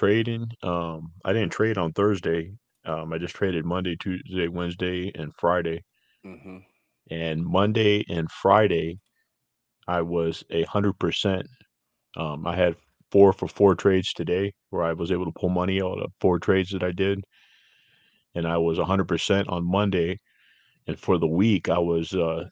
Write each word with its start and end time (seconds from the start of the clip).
trading. 0.00 0.48
Um, 0.62 1.12
I 1.24 1.32
didn't 1.34 1.52
trade 1.52 1.78
on 1.78 1.92
Thursday. 1.92 2.52
Um, 2.86 3.12
I 3.12 3.18
just 3.18 3.36
traded 3.36 3.66
Monday, 3.66 3.96
Tuesday, 3.96 4.48
Wednesday, 4.48 5.12
and 5.14 5.32
Friday. 5.38 5.82
hmm 6.24 6.58
And 7.10 7.44
Monday 7.44 8.06
and 8.08 8.30
Friday, 8.32 9.00
I 9.88 10.02
was 10.02 10.44
a 10.50 10.64
hundred 10.64 10.98
percent. 10.98 11.46
Um, 12.16 12.46
I 12.46 12.56
had 12.56 12.76
four 13.12 13.32
for 13.32 13.48
four 13.48 13.74
trades 13.74 14.12
today, 14.14 14.54
where 14.70 14.84
I 14.84 14.94
was 14.94 15.12
able 15.12 15.26
to 15.26 15.32
pull 15.32 15.50
money 15.50 15.82
out 15.82 16.00
of 16.00 16.12
four 16.20 16.38
trades 16.40 16.70
that 16.72 16.82
I 16.84 16.92
did, 16.92 17.24
and 18.34 18.46
I 18.46 18.58
was 18.58 18.78
a 18.78 18.84
hundred 18.84 19.08
percent 19.08 19.48
on 19.48 19.64
Monday. 19.70 20.18
And 20.86 20.98
for 20.98 21.18
the 21.18 21.28
week, 21.28 21.68
I 21.68 21.78
was 21.78 22.14
uh 22.14 22.48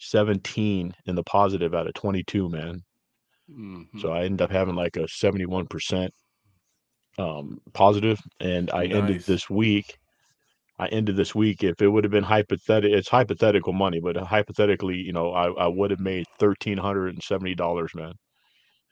17 0.00 0.94
in 1.06 1.14
the 1.14 1.22
positive 1.24 1.74
out 1.74 1.86
of 1.86 1.94
22, 1.94 2.50
man. 2.50 2.84
Hmm 3.48 3.82
So 3.96 4.12
I 4.12 4.24
ended 4.24 4.42
up 4.42 4.50
having 4.50 4.74
like 4.74 4.96
a 4.96 5.08
71% 5.08 6.12
um 7.18 7.60
positive 7.74 8.20
and 8.40 8.70
I 8.70 8.86
ended 8.86 9.24
this 9.26 9.50
week 9.50 9.96
I 10.78 10.88
ended 10.88 11.16
this 11.16 11.34
week 11.34 11.64
if 11.64 11.80
it 11.82 11.88
would 11.88 12.04
have 12.04 12.12
been 12.12 12.24
hypothetical 12.24 12.98
it's 12.98 13.08
hypothetical 13.08 13.72
money 13.72 14.00
but 14.00 14.16
hypothetically 14.16 14.96
you 14.96 15.12
know 15.12 15.32
I, 15.32 15.50
I 15.52 15.68
would 15.68 15.90
have 15.92 16.00
made 16.00 16.26
$1370 16.38 17.94
man. 17.94 18.14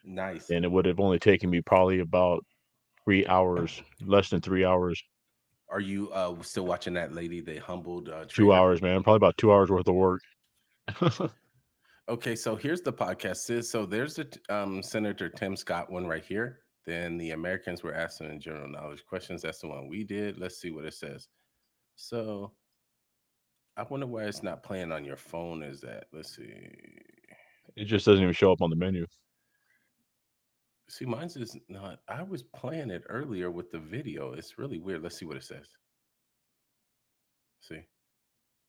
Nice. 0.03 0.49
and 0.49 0.65
it 0.65 0.71
would 0.71 0.85
have 0.85 0.99
only 0.99 1.19
taken 1.19 1.49
me 1.49 1.61
probably 1.61 1.99
about 1.99 2.43
3 3.05 3.25
hours 3.27 3.81
less 4.01 4.29
than 4.29 4.41
3 4.41 4.65
hours. 4.65 5.01
Are 5.69 5.79
you 5.79 6.11
uh 6.11 6.41
still 6.41 6.65
watching 6.65 6.93
that 6.93 7.13
lady, 7.13 7.41
They 7.41 7.57
humbled 7.57 8.09
uh, 8.09 8.25
2 8.27 8.53
hours 8.53 8.81
man 8.81 9.03
probably 9.03 9.17
about 9.17 9.37
2 9.37 9.51
hours 9.51 9.69
worth 9.69 9.87
of 9.87 9.95
work 9.95 10.21
Okay, 12.09 12.35
so 12.35 12.55
here's 12.55 12.81
the 12.81 12.93
podcast. 12.93 13.63
So 13.65 13.85
there's 13.85 14.15
the 14.15 14.25
t- 14.25 14.39
um, 14.49 14.81
Senator 14.81 15.27
Tim 15.27 15.57
Scott 15.57 15.91
one 15.91 16.07
right 16.07 16.23
here. 16.23 16.59
Then 16.85 17.17
the 17.17 17.31
Americans 17.31 17.83
were 17.83 17.93
asking 17.93 18.29
in 18.29 18.39
general 18.39 18.69
knowledge 18.69 19.05
questions. 19.05 19.41
That's 19.41 19.59
the 19.59 19.67
one 19.67 19.89
we 19.89 20.05
did. 20.05 20.37
Let's 20.37 20.57
see 20.57 20.71
what 20.71 20.85
it 20.85 20.93
says. 20.93 21.27
So 21.97 22.53
I 23.75 23.83
wonder 23.83 24.07
why 24.07 24.23
it's 24.23 24.41
not 24.41 24.63
playing 24.63 24.93
on 24.93 25.03
your 25.03 25.17
phone. 25.17 25.61
Is 25.61 25.81
that? 25.81 26.05
Let's 26.13 26.33
see. 26.33 26.53
it 27.75 27.85
just 27.85 28.05
doesn't 28.05 28.23
even 28.23 28.33
show 28.33 28.53
up 28.53 28.61
on 28.61 28.69
the 28.69 28.75
menu 28.75 29.05
See, 30.89 31.05
mine's 31.05 31.35
is 31.35 31.57
not. 31.67 31.99
I 32.07 32.23
was 32.23 32.43
playing 32.43 32.89
it 32.89 33.03
earlier 33.09 33.51
with 33.51 33.69
the 33.71 33.79
video. 33.79 34.31
It's 34.31 34.57
really 34.57 34.79
weird. 34.79 35.03
Let's 35.03 35.17
see 35.17 35.25
what 35.25 35.35
it 35.35 35.43
says. 35.43 35.67
See, 37.59 37.81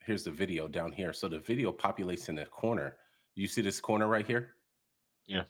here's 0.05 0.25
the 0.25 0.33
video 0.33 0.67
down 0.67 0.91
here. 0.91 1.12
So 1.12 1.28
the 1.28 1.39
video 1.39 1.70
populates 1.70 2.28
in 2.28 2.34
the 2.34 2.45
corner. 2.47 2.97
You 3.39 3.47
see 3.47 3.62
this 3.62 3.81
corner 3.81 4.08
right 4.08 4.27
here? 4.27 4.55
Yeah. 5.28 5.44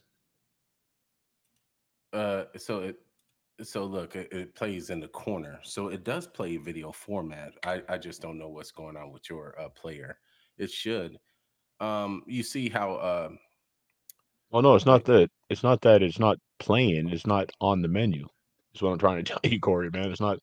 Uh, 2.12 2.44
so 2.58 2.80
it, 2.80 2.96
so 3.62 3.84
look, 3.84 4.14
it, 4.14 4.30
it 4.30 4.54
plays 4.54 4.90
in 4.90 5.00
the 5.00 5.08
corner. 5.08 5.58
So 5.62 5.88
it 5.88 6.04
does 6.04 6.26
play 6.26 6.58
video 6.58 6.92
format. 6.92 7.54
I, 7.64 7.82
I 7.88 7.96
just 7.96 8.20
don't 8.20 8.38
know 8.38 8.48
what's 8.48 8.70
going 8.70 8.96
on 8.96 9.10
with 9.10 9.30
your 9.30 9.58
uh, 9.58 9.70
player. 9.70 10.18
It 10.58 10.70
should. 10.70 11.16
Um, 11.80 12.24
you 12.26 12.42
see 12.42 12.68
how 12.68 12.94
uh, 12.96 13.30
Oh 14.52 14.60
no, 14.60 14.74
it's 14.74 14.86
not 14.86 15.04
that. 15.04 15.30
It's 15.48 15.62
not 15.62 15.80
that 15.82 16.02
it's 16.02 16.18
not 16.18 16.36
playing. 16.58 17.08
It's 17.08 17.26
not 17.26 17.50
on 17.60 17.80
the 17.80 17.88
menu. 17.88 18.26
Is 18.74 18.82
what 18.82 18.90
I'm 18.90 18.98
trying 18.98 19.24
to 19.24 19.32
tell 19.32 19.40
you, 19.50 19.60
Corey. 19.60 19.88
Man, 19.90 20.10
it's 20.10 20.20
not. 20.20 20.38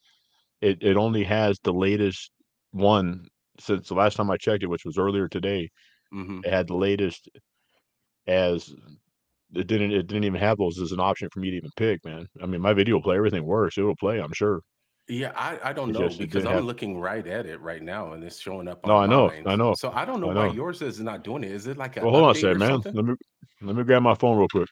It 0.62 0.82
it 0.82 0.98
only 0.98 1.24
has 1.24 1.60
the 1.64 1.74
latest 1.74 2.32
one 2.72 3.28
since 3.60 3.88
the 3.88 3.94
last 3.96 4.16
time 4.16 4.32
I 4.32 4.38
checked 4.38 4.64
it, 4.64 4.70
which 4.70 4.86
was 4.86 4.98
earlier 4.98 5.28
today. 5.28 5.70
Hmm 6.16 6.42
It 6.44 6.52
had 6.54 6.68
the 6.68 6.76
latest 6.76 7.30
as 8.28 8.70
it 9.56 9.68
didn't. 9.68 9.92
It 9.94 10.08
didn't 10.08 10.26
even 10.26 10.42
have 10.42 10.58
those 10.58 10.80
as 10.82 10.92
an 10.94 11.00
option 11.00 11.30
for 11.32 11.40
me 11.42 11.52
to 11.52 11.58
even 11.58 11.72
pick. 11.78 12.04
Man, 12.06 12.28
I 12.42 12.46
mean, 12.48 12.62
my 12.62 12.74
video 12.74 12.96
will 12.96 13.04
play, 13.04 13.18
everything 13.18 13.46
works. 13.46 13.78
It 13.78 13.84
will 13.84 13.96
play. 13.98 14.20
I'm 14.22 14.34
sure. 14.34 14.62
Yeah, 15.08 15.34
I, 15.36 15.70
I 15.70 15.74
don't 15.74 15.92
It's 15.92 15.94
know 15.94 16.10
just 16.18 16.18
because 16.18 16.46
I'm 16.46 16.60
have. 16.60 16.66
looking 16.66 16.98
right 17.00 17.26
at 17.28 17.46
it 17.46 17.62
right 17.62 17.82
now 17.82 18.14
and 18.14 18.24
it's 18.24 18.40
showing 18.40 18.68
up 18.68 18.86
No, 18.86 18.98
on 18.98 18.98
I 18.98 19.08
know. 19.08 19.32
mine. 19.32 19.46
I 19.46 19.56
know. 19.56 19.76
So 19.76 19.92
I 19.92 20.04
don't 20.06 20.20
know 20.20 20.30
I 20.30 20.32
why 20.32 20.48
yours 20.48 20.82
is 20.82 21.00
not 21.00 21.24
doing 21.24 21.44
it. 21.44 21.52
Is 21.52 21.68
it 21.68 21.78
like 21.78 21.98
an 21.98 22.06
Well, 22.06 22.12
hold 22.12 22.24
on 22.26 22.32
a 22.32 22.36
second, 22.36 22.60
man. 22.60 22.82
something? 22.82 22.94
Let 22.94 23.06
me 23.06 23.16
let 23.62 23.76
me 23.76 23.84
grab 23.84 24.02
my 24.04 24.16
phone 24.16 24.38
real 24.38 24.48
quick. 24.50 24.70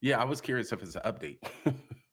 Yeah, 0.00 0.20
I 0.20 0.24
was 0.24 0.40
curious 0.40 0.72
if 0.72 0.82
it's 0.82 0.96
an 0.96 1.02
update. 1.02 1.38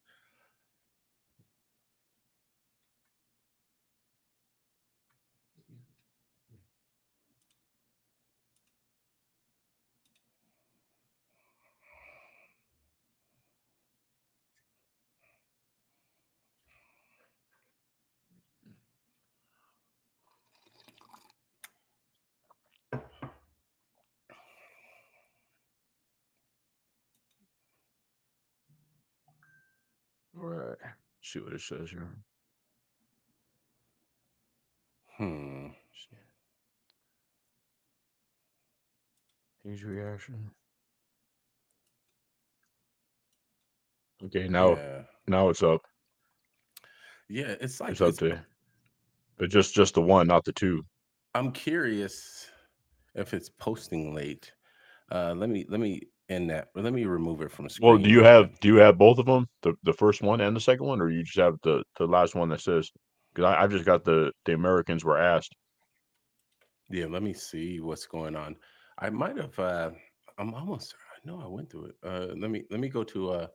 right. 30.41 30.77
See 31.21 31.39
what 31.39 31.53
it 31.53 31.61
says 31.61 31.89
here. 31.91 32.09
hmm. 35.17 35.67
Huge 39.63 39.83
reaction. 39.83 40.51
Okay, 44.23 44.47
now 44.47 44.77
Yeah. 44.77 45.03
now 45.27 45.49
it's 45.49 45.63
up. 45.63 45.81
Yeah, 47.29 47.55
it's 47.61 47.79
like 47.79 47.91
It's 47.91 48.01
up 48.01 48.09
it's 48.09 48.19
to 48.19 48.45
but 49.37 49.49
just 49.49 49.73
just 49.75 49.95
the 49.95 50.01
one, 50.01 50.27
not 50.27 50.45
the 50.45 50.53
two. 50.53 50.85
I'm 51.33 51.51
curious 51.51 52.49
if 53.15 53.33
it's 53.33 53.49
posting 53.49 54.13
late. 54.13 54.53
Uh 55.11 55.33
let 55.35 55.49
me 55.49 55.65
let 55.69 55.79
me 55.79 56.01
end 56.31 56.49
that. 56.49 56.69
Let 56.75 56.93
me 56.93 57.05
remove 57.05 57.41
it 57.41 57.51
from 57.51 57.65
the 57.65 57.69
screen. 57.69 57.89
Well, 57.89 58.01
do 58.01 58.09
you 58.09 58.23
have 58.23 58.59
do 58.59 58.67
you 58.69 58.77
have 58.77 58.97
both 58.97 59.19
of 59.19 59.25
them, 59.25 59.47
the 59.61 59.73
the 59.83 59.93
first 59.93 60.21
one 60.21 60.41
and 60.41 60.55
the 60.55 60.61
second 60.61 60.85
one, 60.85 61.01
or 61.01 61.09
you 61.09 61.23
just 61.23 61.37
have 61.37 61.57
the 61.63 61.83
the 61.97 62.07
last 62.07 62.35
one 62.35 62.49
that 62.49 62.61
says? 62.61 62.89
Because 63.33 63.53
I 63.53 63.61
I've 63.61 63.71
just 63.71 63.85
got 63.85 64.03
the 64.03 64.31
the 64.45 64.53
Americans 64.53 65.03
were 65.03 65.17
asked. 65.17 65.55
Yeah, 66.89 67.05
let 67.05 67.23
me 67.23 67.33
see 67.33 67.79
what's 67.79 68.05
going 68.05 68.35
on. 68.35 68.55
I 68.99 69.09
might 69.09 69.37
have 69.37 69.57
uh 69.59 69.91
I'm 70.37 70.53
almost 70.53 70.95
I 71.13 71.27
know 71.27 71.41
I 71.41 71.47
went 71.47 71.69
through 71.69 71.85
it. 71.85 71.95
Uh 72.03 72.33
let 72.35 72.49
me 72.49 72.63
let 72.71 72.79
me 72.79 72.89
go 72.89 73.03
to 73.03 73.31
uh 73.31 73.47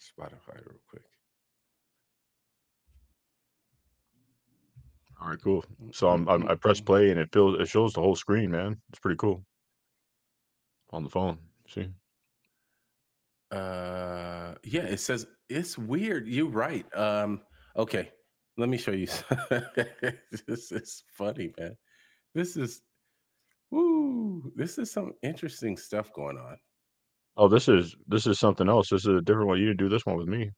Spotify 0.00 0.56
real 0.56 0.80
quick. 0.88 1.02
All 5.20 5.30
right, 5.30 5.42
cool. 5.42 5.64
So 5.92 6.10
I'm, 6.10 6.28
I'm 6.28 6.46
I 6.46 6.54
press 6.54 6.78
play 6.78 7.10
and 7.10 7.18
it 7.18 7.30
feels 7.32 7.58
it 7.58 7.68
shows 7.68 7.94
the 7.94 8.02
whole 8.02 8.16
screen, 8.16 8.50
man. 8.50 8.76
It's 8.90 8.98
pretty 8.98 9.16
cool 9.16 9.44
on 10.90 11.02
the 11.04 11.10
phone. 11.10 11.38
See? 11.68 11.88
Uh 13.50 14.54
yeah, 14.64 14.82
it 14.82 15.00
says 15.00 15.26
it's 15.48 15.78
weird. 15.78 16.26
You're 16.26 16.48
right. 16.48 16.84
Um 16.96 17.42
okay, 17.76 18.10
let 18.56 18.68
me 18.68 18.76
show 18.76 18.92
you. 18.92 19.06
this 20.46 20.72
is 20.72 21.04
funny, 21.12 21.52
man. 21.58 21.76
This 22.34 22.56
is 22.56 22.82
woo, 23.70 24.52
this 24.56 24.78
is 24.78 24.90
some 24.90 25.12
interesting 25.22 25.76
stuff 25.76 26.12
going 26.12 26.38
on. 26.38 26.56
Oh, 27.36 27.48
this 27.48 27.68
is 27.68 27.94
this 28.06 28.26
is 28.26 28.38
something 28.38 28.68
else. 28.68 28.88
This 28.90 29.02
is 29.02 29.14
a 29.14 29.20
different 29.20 29.48
one. 29.48 29.58
You 29.58 29.66
didn't 29.66 29.78
do 29.78 29.88
this 29.88 30.06
one 30.06 30.16
with 30.16 30.28
me. 30.28 30.50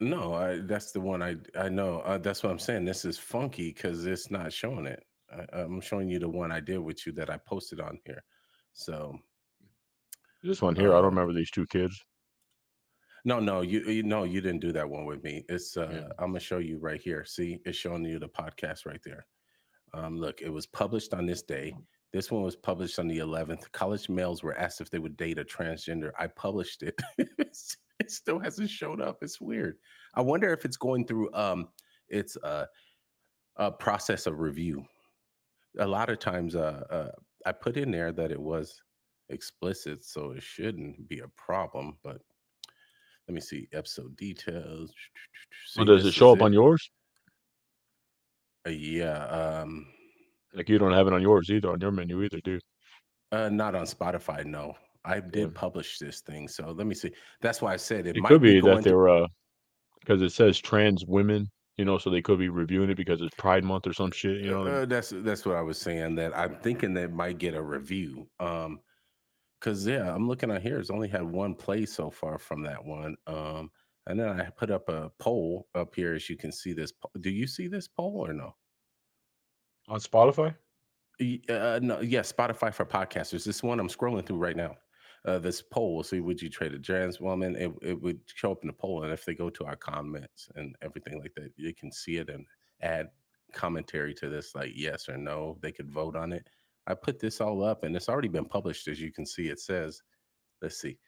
No, 0.00 0.34
I 0.34 0.60
that's 0.60 0.92
the 0.92 1.00
one 1.00 1.22
I 1.22 1.36
I 1.58 1.68
know. 1.68 2.00
Uh, 2.00 2.18
that's 2.18 2.42
what 2.42 2.52
I'm 2.52 2.58
saying. 2.58 2.84
This 2.84 3.04
is 3.04 3.18
funky 3.18 3.72
because 3.72 4.06
it's 4.06 4.30
not 4.30 4.52
showing 4.52 4.86
it. 4.86 5.02
I, 5.32 5.60
I'm 5.60 5.80
showing 5.80 6.08
you 6.08 6.18
the 6.18 6.28
one 6.28 6.52
I 6.52 6.60
did 6.60 6.78
with 6.78 7.06
you 7.06 7.12
that 7.12 7.30
I 7.30 7.38
posted 7.38 7.80
on 7.80 7.98
here. 8.04 8.22
So 8.74 9.18
This 10.42 10.60
one 10.62 10.74
here, 10.76 10.92
I 10.94 10.96
don't 10.96 11.06
um 11.06 11.14
remember 11.14 11.32
these 11.32 11.50
two 11.50 11.66
kids. 11.66 12.04
no, 13.24 13.40
no, 13.40 13.60
you 13.62 13.80
you 13.84 14.02
no, 14.02 14.24
you 14.24 14.40
didn't 14.40 14.60
do 14.60 14.72
that 14.72 14.88
one 14.88 15.04
with 15.04 15.22
me. 15.22 15.44
It's 15.48 15.76
Yeah. 15.88 16.04
uh 16.04 16.08
I'm 16.18 16.30
gonna 16.30 16.40
show 16.40 16.58
you 16.58 16.78
right 16.78 17.00
here. 17.00 17.24
See, 17.24 17.58
it's 17.64 17.78
showing 17.78 18.04
you 18.04 18.18
the 18.18 18.28
podcast 18.28 18.86
right 18.86 19.00
there. 19.04 19.26
Um, 19.94 20.18
look, 20.18 20.42
it 20.42 20.50
was 20.50 20.66
published 20.66 21.14
on 21.14 21.26
this 21.26 21.42
day. 21.42 21.74
This 22.12 22.30
one 22.30 22.42
was 22.42 22.56
published 22.56 22.98
on 22.98 23.08
the 23.08 23.18
11th. 23.18 23.70
College 23.72 24.08
males 24.08 24.42
were 24.42 24.56
asked 24.58 24.80
if 24.80 24.90
they 24.90 24.98
would 24.98 25.16
date 25.16 25.38
a 25.38 25.44
transgender. 25.44 26.12
I 26.18 26.28
published 26.28 26.82
it. 26.82 27.00
It 28.00 28.12
still 28.12 28.38
hasn't 28.38 28.70
showed 28.70 29.00
up. 29.00 29.18
It's 29.22 29.40
weird. 29.40 29.78
I 30.14 30.20
wonder 30.22 30.52
if 30.52 30.64
it's 30.64 30.76
going 30.76 31.06
through 31.06 31.32
um 31.34 31.70
its 32.08 32.36
uh, 32.38 32.66
a 33.56 33.72
process 33.72 34.26
of 34.26 34.40
review. 34.40 34.86
A 35.78 35.86
lot 35.86 36.10
of 36.10 36.18
times, 36.20 36.54
uh, 36.56 36.84
uh, 36.90 37.12
I 37.46 37.52
put 37.52 37.76
in 37.76 37.90
there 37.90 38.12
that 38.12 38.32
it 38.32 38.40
was 38.40 38.80
explicit, 39.30 40.04
so 40.04 40.32
it 40.32 40.42
shouldn't 40.42 41.08
be 41.08 41.20
a 41.20 41.28
problem. 41.36 41.96
But 42.02 42.20
let 43.26 43.34
me 43.34 43.40
see 43.40 43.68
episode 43.72 44.16
details. 44.16 44.92
So 45.66 45.84
does 45.84 46.06
it 46.06 46.14
show 46.14 46.32
up 46.32 46.42
on 46.42 46.52
yours? 46.52 46.90
Uh, 48.66 48.70
yeah. 48.70 49.24
Um, 49.26 49.86
Like 50.54 50.68
you 50.68 50.78
don't 50.78 50.92
have 50.92 51.06
it 51.06 51.12
on 51.12 51.22
yours 51.22 51.50
either, 51.50 51.70
on 51.70 51.80
your 51.80 51.92
menu 51.92 52.22
either, 52.22 52.40
dude. 52.42 52.62
Uh, 53.30 53.48
not 53.50 53.74
on 53.74 53.84
Spotify, 53.84 54.44
no. 54.44 54.74
I 55.04 55.20
did 55.20 55.48
Yeah. 55.48 55.54
publish 55.54 55.98
this 55.98 56.20
thing, 56.20 56.48
so 56.48 56.70
let 56.72 56.86
me 56.86 56.94
see. 56.94 57.12
That's 57.40 57.62
why 57.62 57.72
I 57.74 57.76
said 57.76 58.06
it 58.06 58.16
It 58.16 58.22
might 58.22 58.28
could 58.30 58.42
be 58.42 58.54
be 58.54 58.60
that 58.60 58.66
going 58.66 58.82
they 58.82 58.90
to. 58.90 58.96
were, 58.96 59.08
uh, 59.08 59.26
because 60.00 60.22
it 60.22 60.30
says 60.30 60.58
trans 60.58 61.04
women, 61.06 61.50
you 61.76 61.84
know, 61.84 61.98
so 61.98 62.10
they 62.10 62.22
could 62.22 62.38
be 62.38 62.48
reviewing 62.48 62.90
it 62.90 62.96
because 62.96 63.20
it's 63.20 63.34
Pride 63.36 63.64
Month 63.64 63.86
or 63.86 63.92
some 63.92 64.10
shit, 64.10 64.40
you 64.40 64.50
know 64.50 64.60
what 64.60 64.68
I 64.68 64.70
mean? 64.70 64.82
Uh, 64.82 64.86
that's 64.86 65.12
that's 65.16 65.44
what 65.46 65.56
I 65.56 65.60
was 65.62 65.78
saying. 65.78 66.14
That 66.16 66.36
I'm 66.36 66.56
thinking 66.56 66.94
that 66.94 67.12
might 67.12 67.38
get 67.38 67.54
a 67.54 67.62
review. 67.62 68.28
Um, 68.40 68.80
because 69.58 69.86
yeah, 69.86 70.14
I'm 70.14 70.28
looking 70.28 70.50
at 70.50 70.62
here. 70.62 70.78
It's 70.78 70.90
only 70.90 71.08
had 71.08 71.22
one 71.22 71.54
play 71.54 71.86
so 71.86 72.10
far 72.10 72.38
from 72.38 72.62
that 72.62 72.84
one. 72.84 73.16
Um, 73.26 73.70
and 74.06 74.18
then 74.18 74.40
I 74.40 74.48
put 74.50 74.70
up 74.70 74.88
a 74.88 75.10
poll 75.18 75.68
up 75.74 75.94
here, 75.94 76.14
as 76.14 76.28
you 76.30 76.36
can 76.36 76.50
see 76.50 76.72
this. 76.72 76.92
po- 76.92 77.10
Do 77.20 77.30
you 77.30 77.46
see 77.46 77.68
this 77.68 77.88
poll 77.88 78.26
or 78.26 78.32
no? 78.32 78.54
On 79.88 80.00
Spotify? 80.00 80.54
Uh, 81.20 81.80
no, 81.82 82.00
yeah, 82.00 82.20
Spotify 82.20 82.72
for 82.72 82.86
podcasters. 82.86 83.44
This 83.44 83.62
one 83.62 83.80
I'm 83.80 83.88
scrolling 83.88 84.24
through 84.24 84.38
right 84.38 84.56
now. 84.56 84.76
Uh, 85.24 85.38
this 85.38 85.60
poll 85.60 85.96
will 85.96 86.04
see 86.04 86.20
would 86.20 86.40
you 86.40 86.48
trade 86.48 86.72
a 86.72 86.78
trans 86.78 87.20
woman? 87.20 87.56
It, 87.56 87.72
it 87.82 88.00
would 88.00 88.20
show 88.26 88.52
up 88.52 88.62
in 88.62 88.68
the 88.68 88.72
poll, 88.72 89.02
and 89.02 89.12
if 89.12 89.24
they 89.24 89.34
go 89.34 89.50
to 89.50 89.64
our 89.64 89.76
comments 89.76 90.48
and 90.54 90.76
everything 90.80 91.20
like 91.20 91.34
that, 91.34 91.50
you 91.56 91.74
can 91.74 91.90
see 91.90 92.16
it 92.18 92.30
and 92.30 92.46
add 92.80 93.08
commentary 93.52 94.14
to 94.14 94.28
this, 94.28 94.54
like 94.54 94.70
yes 94.74 95.08
or 95.08 95.16
no. 95.16 95.58
They 95.60 95.72
could 95.72 95.90
vote 95.90 96.14
on 96.16 96.32
it. 96.32 96.48
I 96.88 96.94
put 96.94 97.20
this 97.20 97.40
all 97.40 97.62
up, 97.62 97.84
and 97.84 97.94
it's 97.94 98.08
already 98.08 98.28
been 98.28 98.46
published, 98.46 98.88
as 98.88 98.98
you 98.98 99.12
can 99.12 99.26
see. 99.26 99.48
It 99.48 99.60
says, 99.60 100.00
let's 100.62 100.80
see. 100.80 100.98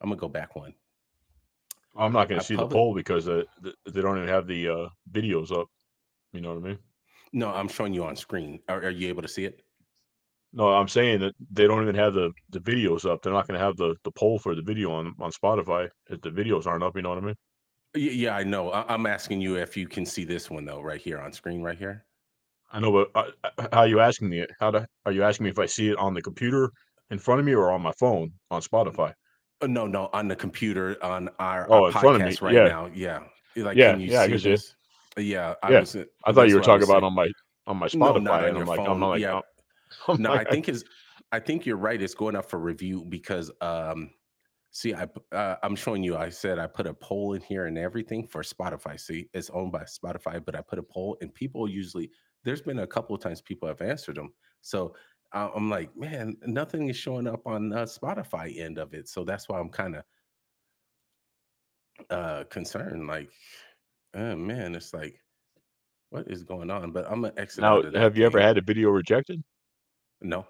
I'm 0.00 0.08
gonna 0.08 0.18
go 0.18 0.28
back 0.28 0.56
one. 0.56 0.74
I'm 1.96 2.12
not 2.12 2.28
gonna 2.28 2.40
I 2.40 2.44
see 2.44 2.56
the 2.56 2.66
poll 2.66 2.94
because 2.94 3.28
uh, 3.28 3.42
they 3.62 4.00
don't 4.00 4.16
even 4.16 4.28
have 4.28 4.46
the 4.46 4.68
uh, 4.68 4.88
videos 5.12 5.52
up. 5.52 5.68
You 6.32 6.40
know 6.40 6.54
what 6.54 6.64
I 6.64 6.68
mean? 6.68 6.78
No, 7.32 7.50
I'm 7.50 7.68
showing 7.68 7.92
you 7.92 8.04
on 8.04 8.16
screen. 8.16 8.60
Are, 8.68 8.84
are 8.84 8.90
you 8.90 9.08
able 9.08 9.22
to 9.22 9.28
see 9.28 9.44
it? 9.44 9.60
No, 10.54 10.68
I'm 10.68 10.88
saying 10.88 11.20
that 11.20 11.34
they 11.50 11.66
don't 11.66 11.82
even 11.82 11.94
have 11.94 12.14
the, 12.14 12.32
the 12.50 12.60
videos 12.60 13.04
up. 13.04 13.22
They're 13.22 13.32
not 13.32 13.46
gonna 13.46 13.58
have 13.58 13.76
the, 13.76 13.96
the 14.04 14.10
poll 14.12 14.38
for 14.38 14.54
the 14.54 14.62
video 14.62 14.92
on, 14.92 15.14
on 15.20 15.30
Spotify 15.30 15.90
if 16.08 16.22
the 16.22 16.30
videos 16.30 16.66
aren't 16.66 16.84
up. 16.84 16.96
You 16.96 17.02
know 17.02 17.10
what 17.10 17.18
I 17.18 17.26
mean? 17.26 17.36
Yeah, 17.94 18.34
I 18.34 18.44
know. 18.44 18.72
I'm 18.72 19.06
asking 19.06 19.42
you 19.42 19.56
if 19.56 19.76
you 19.76 19.88
can 19.88 20.06
see 20.06 20.24
this 20.24 20.50
one 20.50 20.64
though, 20.64 20.80
right 20.80 21.00
here 21.00 21.18
on 21.18 21.32
screen, 21.32 21.62
right 21.62 21.76
here. 21.76 22.06
I 22.70 22.80
know, 22.80 22.92
but 22.92 23.10
uh, 23.14 23.30
uh, 23.58 23.68
how 23.72 23.80
are 23.80 23.86
you 23.88 24.00
asking 24.00 24.28
me? 24.28 24.44
How 24.60 24.70
to, 24.70 24.86
are 25.06 25.12
you 25.12 25.22
asking 25.22 25.44
me 25.44 25.50
if 25.50 25.58
I 25.58 25.66
see 25.66 25.88
it 25.88 25.96
on 25.96 26.14
the 26.14 26.20
computer 26.22 26.70
in 27.10 27.18
front 27.18 27.40
of 27.40 27.46
me 27.46 27.54
or 27.54 27.70
on 27.72 27.80
my 27.80 27.92
phone 27.98 28.32
on 28.50 28.60
Spotify? 28.60 29.12
Uh, 29.62 29.66
No, 29.66 29.86
no, 29.86 30.10
on 30.12 30.28
the 30.28 30.36
computer 30.36 31.02
on 31.02 31.30
our, 31.38 31.66
Oh, 31.70 31.82
our 31.84 31.86
in 31.88 31.92
front 31.92 32.16
of 32.16 32.22
me, 32.28 32.32
podcast 32.32 32.42
right 32.42 32.54
yeah. 32.54 32.68
now. 32.68 32.86
Yeah, 32.94 33.20
Like, 33.56 33.76
Yeah, 33.76 33.92
can 33.92 34.00
you 34.00 34.08
yeah, 34.12 34.20
I 34.20 34.26
see 34.26 34.30
can 34.32 34.38
see 34.40 34.48
it. 34.50 34.52
this? 34.52 34.74
Yeah, 35.16 35.54
I 35.62 35.70
Yeah, 35.72 35.80
was. 35.80 35.96
uh, 35.96 36.04
I 36.24 36.32
thought 36.32 36.42
that's 36.42 36.50
you 36.50 36.54
were 36.56 36.60
what 36.60 36.68
I 36.68 36.72
talking 36.72 36.80
was 36.80 36.88
about 36.88 37.02
saying. 37.02 37.04
on 37.04 37.14
my 37.14 37.28
on 37.66 37.76
my 37.78 37.86
No, 37.94 38.12
Spotify, 38.14 38.20
not 38.22 38.40
on 38.40 38.44
and 38.48 38.56
your 38.56 38.62
I'm 38.62 38.68
like, 38.68 38.78
I'm 38.80 38.86
phone. 38.86 39.00
not 39.00 39.08
like, 39.08 39.20
Yeah. 39.22 39.32
I'm- 39.34 39.42
I'm 40.08 40.22
No, 40.22 40.30
I 40.32 40.36
like, 40.38 40.50
think 40.50 40.68
is 40.68 40.84
I 41.32 41.40
think 41.40 41.64
you're 41.66 41.76
right. 41.76 42.00
It's 42.00 42.14
going 42.14 42.36
up 42.36 42.48
for 42.50 42.58
review 42.58 43.04
because 43.08 43.50
um 43.62 44.10
see 44.70 44.94
I 44.94 45.06
p- 45.06 45.20
uh, 45.32 45.56
I'm 45.62 45.74
showing 45.74 46.02
you 46.02 46.16
I 46.16 46.28
said 46.28 46.58
I 46.58 46.66
put 46.66 46.86
a 46.86 46.92
poll 46.94 47.32
in 47.32 47.40
here 47.40 47.64
and 47.66 47.78
everything 47.78 48.26
for 48.26 48.42
Spotify. 48.42 49.00
See, 49.00 49.28
it's 49.32 49.48
owned 49.50 49.72
by 49.72 49.84
Spotify, 49.84 50.44
but 50.44 50.54
I 50.54 50.60
put 50.60 50.78
a 50.78 50.82
poll 50.82 51.16
and 51.22 51.32
people 51.34 51.68
usually 51.68 52.10
there's 52.44 52.62
been 52.62 52.80
a 52.80 52.86
couple 52.86 53.14
of 53.14 53.22
times 53.22 53.40
people 53.40 53.68
have 53.68 53.80
answered 53.82 54.16
them. 54.16 54.32
So 54.62 54.94
I'm 55.32 55.68
like, 55.68 55.94
man, 55.96 56.36
nothing 56.46 56.88
is 56.88 56.96
showing 56.96 57.26
up 57.26 57.46
on 57.46 57.72
uh, 57.72 57.84
Spotify 57.84 58.58
end 58.58 58.78
of 58.78 58.94
it. 58.94 59.08
So 59.08 59.24
that's 59.24 59.48
why 59.48 59.58
I'm 59.58 59.70
kind 59.70 59.96
of 59.96 60.04
uh 62.10 62.44
concerned 62.44 63.08
like 63.08 63.28
oh 64.14 64.36
man, 64.36 64.74
it's 64.74 64.94
like 64.94 65.20
what 66.10 66.30
is 66.30 66.44
going 66.44 66.70
on? 66.70 66.92
But 66.92 67.06
I'm 67.10 67.22
gonna 67.22 67.34
exit 67.36 67.62
now, 67.62 67.78
out 67.78 67.84
of 67.86 67.92
that 67.92 68.00
have 68.00 68.16
you 68.16 68.24
ever 68.24 68.40
had 68.40 68.56
a 68.56 68.62
video 68.62 68.90
rejected? 68.90 69.42
no? 70.22 70.46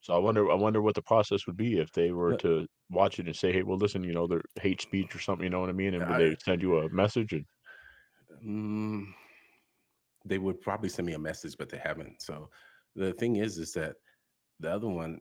So 0.00 0.14
I 0.14 0.18
wonder, 0.18 0.50
I 0.50 0.54
wonder 0.54 0.80
what 0.80 0.94
the 0.94 1.02
process 1.02 1.46
would 1.46 1.56
be 1.56 1.78
if 1.78 1.92
they 1.92 2.12
were 2.12 2.34
to 2.36 2.66
watch 2.88 3.18
it 3.18 3.26
and 3.26 3.36
say, 3.36 3.52
"Hey, 3.52 3.62
well, 3.62 3.76
listen, 3.76 4.04
you 4.04 4.12
know, 4.14 4.26
they're 4.26 4.42
hate 4.60 4.80
speech 4.80 5.14
or 5.14 5.18
something." 5.18 5.44
You 5.44 5.50
know 5.50 5.60
what 5.60 5.68
I 5.68 5.72
mean? 5.72 5.94
And 5.94 6.06
would 6.08 6.20
I- 6.20 6.30
they 6.30 6.36
send 6.42 6.62
you 6.62 6.78
a 6.78 6.88
message? 6.88 7.32
And 7.32 7.44
they 10.24 10.38
would 10.38 10.60
probably 10.60 10.88
send 10.88 11.06
me 11.06 11.14
a 11.14 11.18
message, 11.18 11.56
but 11.58 11.68
they 11.68 11.78
haven't. 11.78 12.22
So 12.22 12.50
the 12.94 13.12
thing 13.12 13.36
is, 13.36 13.58
is 13.58 13.72
that 13.74 13.96
the 14.60 14.70
other 14.70 14.88
one, 14.88 15.20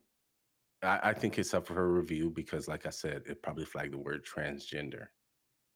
I, 0.83 0.99
I 1.03 1.13
think 1.13 1.37
it's 1.37 1.53
up 1.53 1.67
for 1.67 1.79
a 1.79 1.87
review 1.87 2.29
because, 2.29 2.67
like 2.67 2.85
I 2.85 2.89
said, 2.89 3.23
it 3.25 3.41
probably 3.41 3.65
flagged 3.65 3.93
the 3.93 3.99
word 3.99 4.25
transgender 4.25 5.07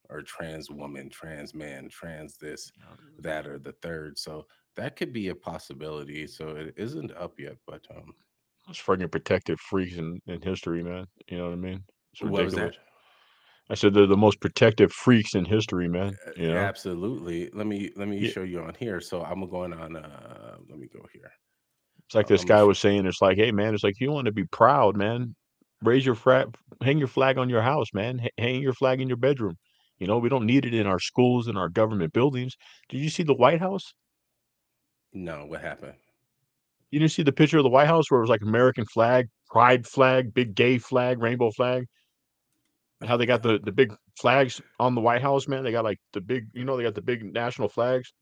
or 0.09 0.21
trans 0.21 0.69
woman, 0.69 1.09
trans 1.09 1.53
man, 1.53 1.87
trans 1.89 2.37
this, 2.37 2.71
that, 3.19 3.47
or 3.47 3.59
the 3.59 3.73
third. 3.81 4.17
So 4.17 4.45
that 4.75 4.95
could 4.95 5.13
be 5.13 5.29
a 5.29 5.35
possibility. 5.35 6.27
So 6.27 6.49
it 6.49 6.73
isn't 6.75 7.15
up 7.15 7.39
yet, 7.39 7.55
but 7.65 7.85
um, 7.95 8.13
it's 8.69 8.79
fucking 8.79 9.09
protected 9.09 9.59
freaks 9.59 9.95
in, 9.97 10.19
in 10.27 10.41
history, 10.41 10.83
man. 10.83 11.07
You 11.27 11.37
know 11.37 11.45
what 11.45 11.53
I 11.53 11.57
mean? 11.57 11.83
It's 12.13 12.21
what 12.21 12.45
was 12.45 12.53
that? 12.55 12.77
I 13.71 13.75
said 13.75 13.93
they're 13.93 14.05
the 14.05 14.17
most 14.17 14.41
protective 14.41 14.91
freaks 14.91 15.33
in 15.33 15.45
history, 15.45 15.87
man. 15.87 16.17
Uh, 16.27 16.31
You 16.35 16.49
know? 16.49 16.57
Absolutely. 16.57 17.49
Let 17.53 17.67
me 17.67 17.91
let 17.95 18.09
me 18.09 18.17
Yeah. 18.17 18.31
show 18.31 18.43
you 18.43 18.59
on 18.61 18.75
here. 18.75 18.99
So 18.99 19.23
I'm 19.23 19.47
going 19.49 19.71
on. 19.71 19.95
Uh, 19.95 20.57
let 20.69 20.77
me 20.77 20.87
go 20.87 21.05
here. 21.13 21.31
It's 22.05 22.15
like 22.15 22.27
this 22.27 22.41
Um, 22.41 22.47
guy 22.47 22.63
was 22.63 22.79
saying. 22.79 23.05
It's 23.05 23.21
like, 23.21 23.37
hey, 23.37 23.51
man, 23.51 23.73
it's 23.73 23.83
like 23.85 23.99
you 24.01 24.11
want 24.11 24.25
to 24.25 24.33
be 24.33 24.43
proud, 24.43 24.97
man. 24.97 25.35
Raise 25.81 26.05
your 26.05 26.15
flag, 26.15 26.53
hang 26.81 26.97
your 26.97 27.07
flag 27.07 27.37
on 27.37 27.47
your 27.49 27.61
house, 27.61 27.87
man. 27.93 28.19
H- 28.19 28.31
hang 28.37 28.61
your 28.61 28.73
flag 28.73 28.99
in 28.99 29.07
your 29.07 29.17
bedroom. 29.17 29.57
You 29.99 30.07
know, 30.07 30.17
we 30.17 30.27
don't 30.29 30.45
need 30.45 30.65
it 30.65 30.73
in 30.73 30.85
our 30.85 30.99
schools 30.99 31.47
and 31.47 31.57
our 31.57 31.69
government 31.69 32.11
buildings. 32.11 32.55
Did 32.89 32.99
you 32.99 33.09
see 33.09 33.23
the 33.23 33.33
White 33.33 33.61
House? 33.61 33.93
No, 35.13 35.45
what 35.45 35.61
happened? 35.61 35.95
You 36.91 36.99
didn't 36.99 37.13
see 37.13 37.23
the 37.23 37.31
picture 37.31 37.57
of 37.57 37.63
the 37.63 37.69
White 37.69 37.87
House 37.87 38.11
where 38.11 38.19
it 38.19 38.23
was 38.23 38.29
like 38.29 38.41
American 38.41 38.85
flag, 38.85 39.29
pride 39.47 39.87
flag, 39.87 40.33
big 40.33 40.55
gay 40.55 40.77
flag, 40.77 41.19
rainbow 41.21 41.51
flag. 41.51 41.85
How 43.05 43.17
they 43.17 43.25
got 43.25 43.41
the 43.43 43.59
the 43.63 43.71
big 43.71 43.95
flags 44.19 44.61
on 44.79 44.95
the 44.95 45.01
White 45.01 45.21
House, 45.21 45.47
man. 45.47 45.63
They 45.63 45.71
got 45.71 45.83
like 45.83 45.99
the 46.13 46.21
big, 46.21 46.47
you 46.53 46.65
know, 46.65 46.77
they 46.77 46.83
got 46.83 46.95
the 46.95 47.01
big 47.01 47.23
national 47.33 47.69
flags. 47.69 48.13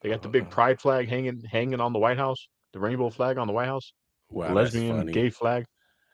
They 0.00 0.08
got 0.08 0.22
the 0.22 0.28
big 0.28 0.44
Uh-uh. 0.44 0.50
pride 0.50 0.80
flag 0.80 1.08
hanging 1.08 1.42
hanging 1.50 1.80
on 1.80 1.92
the 1.92 1.98
White 1.98 2.18
House, 2.18 2.48
the 2.72 2.80
rainbow 2.80 3.10
flag 3.10 3.38
on 3.38 3.46
the 3.46 3.52
White 3.52 3.66
House, 3.68 3.92
Wow, 4.30 4.52
lesbian 4.54 5.06
gay 5.06 5.30
flag. 5.30 5.66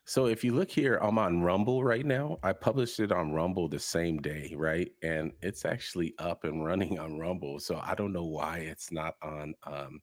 So 0.05 0.27
if 0.27 0.43
you 0.43 0.53
look 0.53 0.71
here, 0.71 0.95
I'm 1.01 1.17
on 1.19 1.41
Rumble 1.41 1.83
right 1.83 2.05
now. 2.05 2.37
I 2.41 2.53
published 2.53 2.99
it 3.01 3.11
on 3.11 3.33
Rumble 3.33 3.67
the 3.67 3.79
same 3.79 4.19
day, 4.19 4.53
right? 4.55 4.89
And 5.03 5.33
it's 5.41 5.65
actually 5.65 6.15
up 6.17 6.45
and 6.45 6.65
running 6.65 6.97
on 6.97 7.19
Rumble. 7.19 7.59
So 7.59 7.79
I 7.83 7.93
don't 7.93 8.13
know 8.13 8.25
why 8.25 8.59
it's 8.59 8.91
not 8.91 9.15
on 9.21 9.53
um 9.63 10.01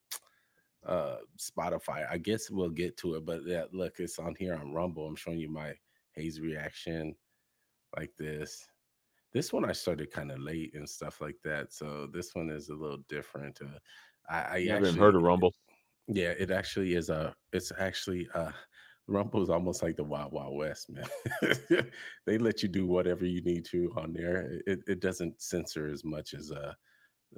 uh 0.87 1.17
Spotify. 1.39 2.07
I 2.11 2.19
guess 2.19 2.51
we'll 2.51 2.69
get 2.71 2.97
to 2.99 3.15
it, 3.15 3.25
but 3.25 3.41
yeah, 3.47 3.65
look, 3.73 3.95
it's 3.99 4.19
on 4.19 4.35
here 4.39 4.55
on 4.55 4.73
Rumble. 4.73 5.07
I'm 5.07 5.17
showing 5.17 5.39
you 5.39 5.49
my 5.51 5.75
Hazy 6.13 6.43
Reaction 6.43 7.15
like 7.97 8.11
this. 8.19 8.67
This 9.33 9.53
one 9.53 9.65
I 9.65 9.73
started 9.73 10.13
kind 10.13 10.31
of 10.31 10.39
late 10.39 10.75
and 10.75 10.89
stuff 10.89 11.21
like 11.21 11.37
that. 11.45 11.73
So 11.73 12.09
this 12.13 12.35
one 12.35 12.51
is 12.51 12.69
a 12.69 12.75
little 12.75 13.03
different. 13.09 13.59
Uh, 13.61 13.79
I, 14.29 14.37
I 14.37 14.67
haven't 14.67 14.87
actually 14.87 15.01
heard 15.01 15.17
of 15.17 15.23
Rumble. 15.23 15.53
yeah, 16.07 16.33
it 16.39 16.51
actually 16.51 16.95
is 16.95 17.11
a. 17.11 17.35
It's 17.53 17.73
actually 17.79 18.29
a. 18.35 18.53
Rumble 19.07 19.43
is 19.43 19.51
almost 19.51 19.83
like 19.83 19.97
the 19.97 20.05
Wild 20.05 20.33
Wild 20.33 20.57
West, 20.57 20.89
man. 20.89 21.05
they 22.27 22.39
let 22.39 22.63
you 22.63 22.69
do 22.69 22.87
whatever 22.87 23.27
you 23.27 23.43
need 23.43 23.67
to 23.67 23.93
on 23.97 24.13
there. 24.13 24.61
It 24.67 24.81
it 24.87 25.01
doesn't 25.01 25.43
censor 25.43 25.89
as 25.89 26.05
much 26.05 26.33
as 26.33 26.51
uh, 26.51 26.73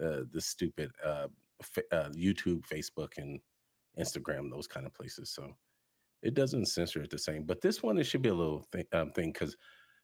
uh 0.01 0.21
the 0.31 0.41
stupid 0.41 0.91
uh, 1.05 1.27
fa- 1.63 1.83
uh 1.93 2.11
YouTube, 2.11 2.63
Facebook, 2.69 3.13
and 3.17 3.41
Instagram, 3.99 4.51
those 4.51 4.67
kind 4.67 4.87
of 4.87 4.95
places. 4.95 5.31
So 5.31 5.57
it 6.23 6.35
doesn't 6.35 6.67
censor 6.67 7.03
it 7.03 7.11
the 7.11 7.19
same. 7.19 7.45
But 7.45 7.61
this 7.61 7.83
one, 7.83 7.99
it 7.99 8.05
should 8.05 8.23
be 8.23 8.29
a 8.29 8.35
little 8.35 8.65
thing, 8.73 8.85
um, 8.93 9.11
thing 9.11 9.33
because 9.33 9.57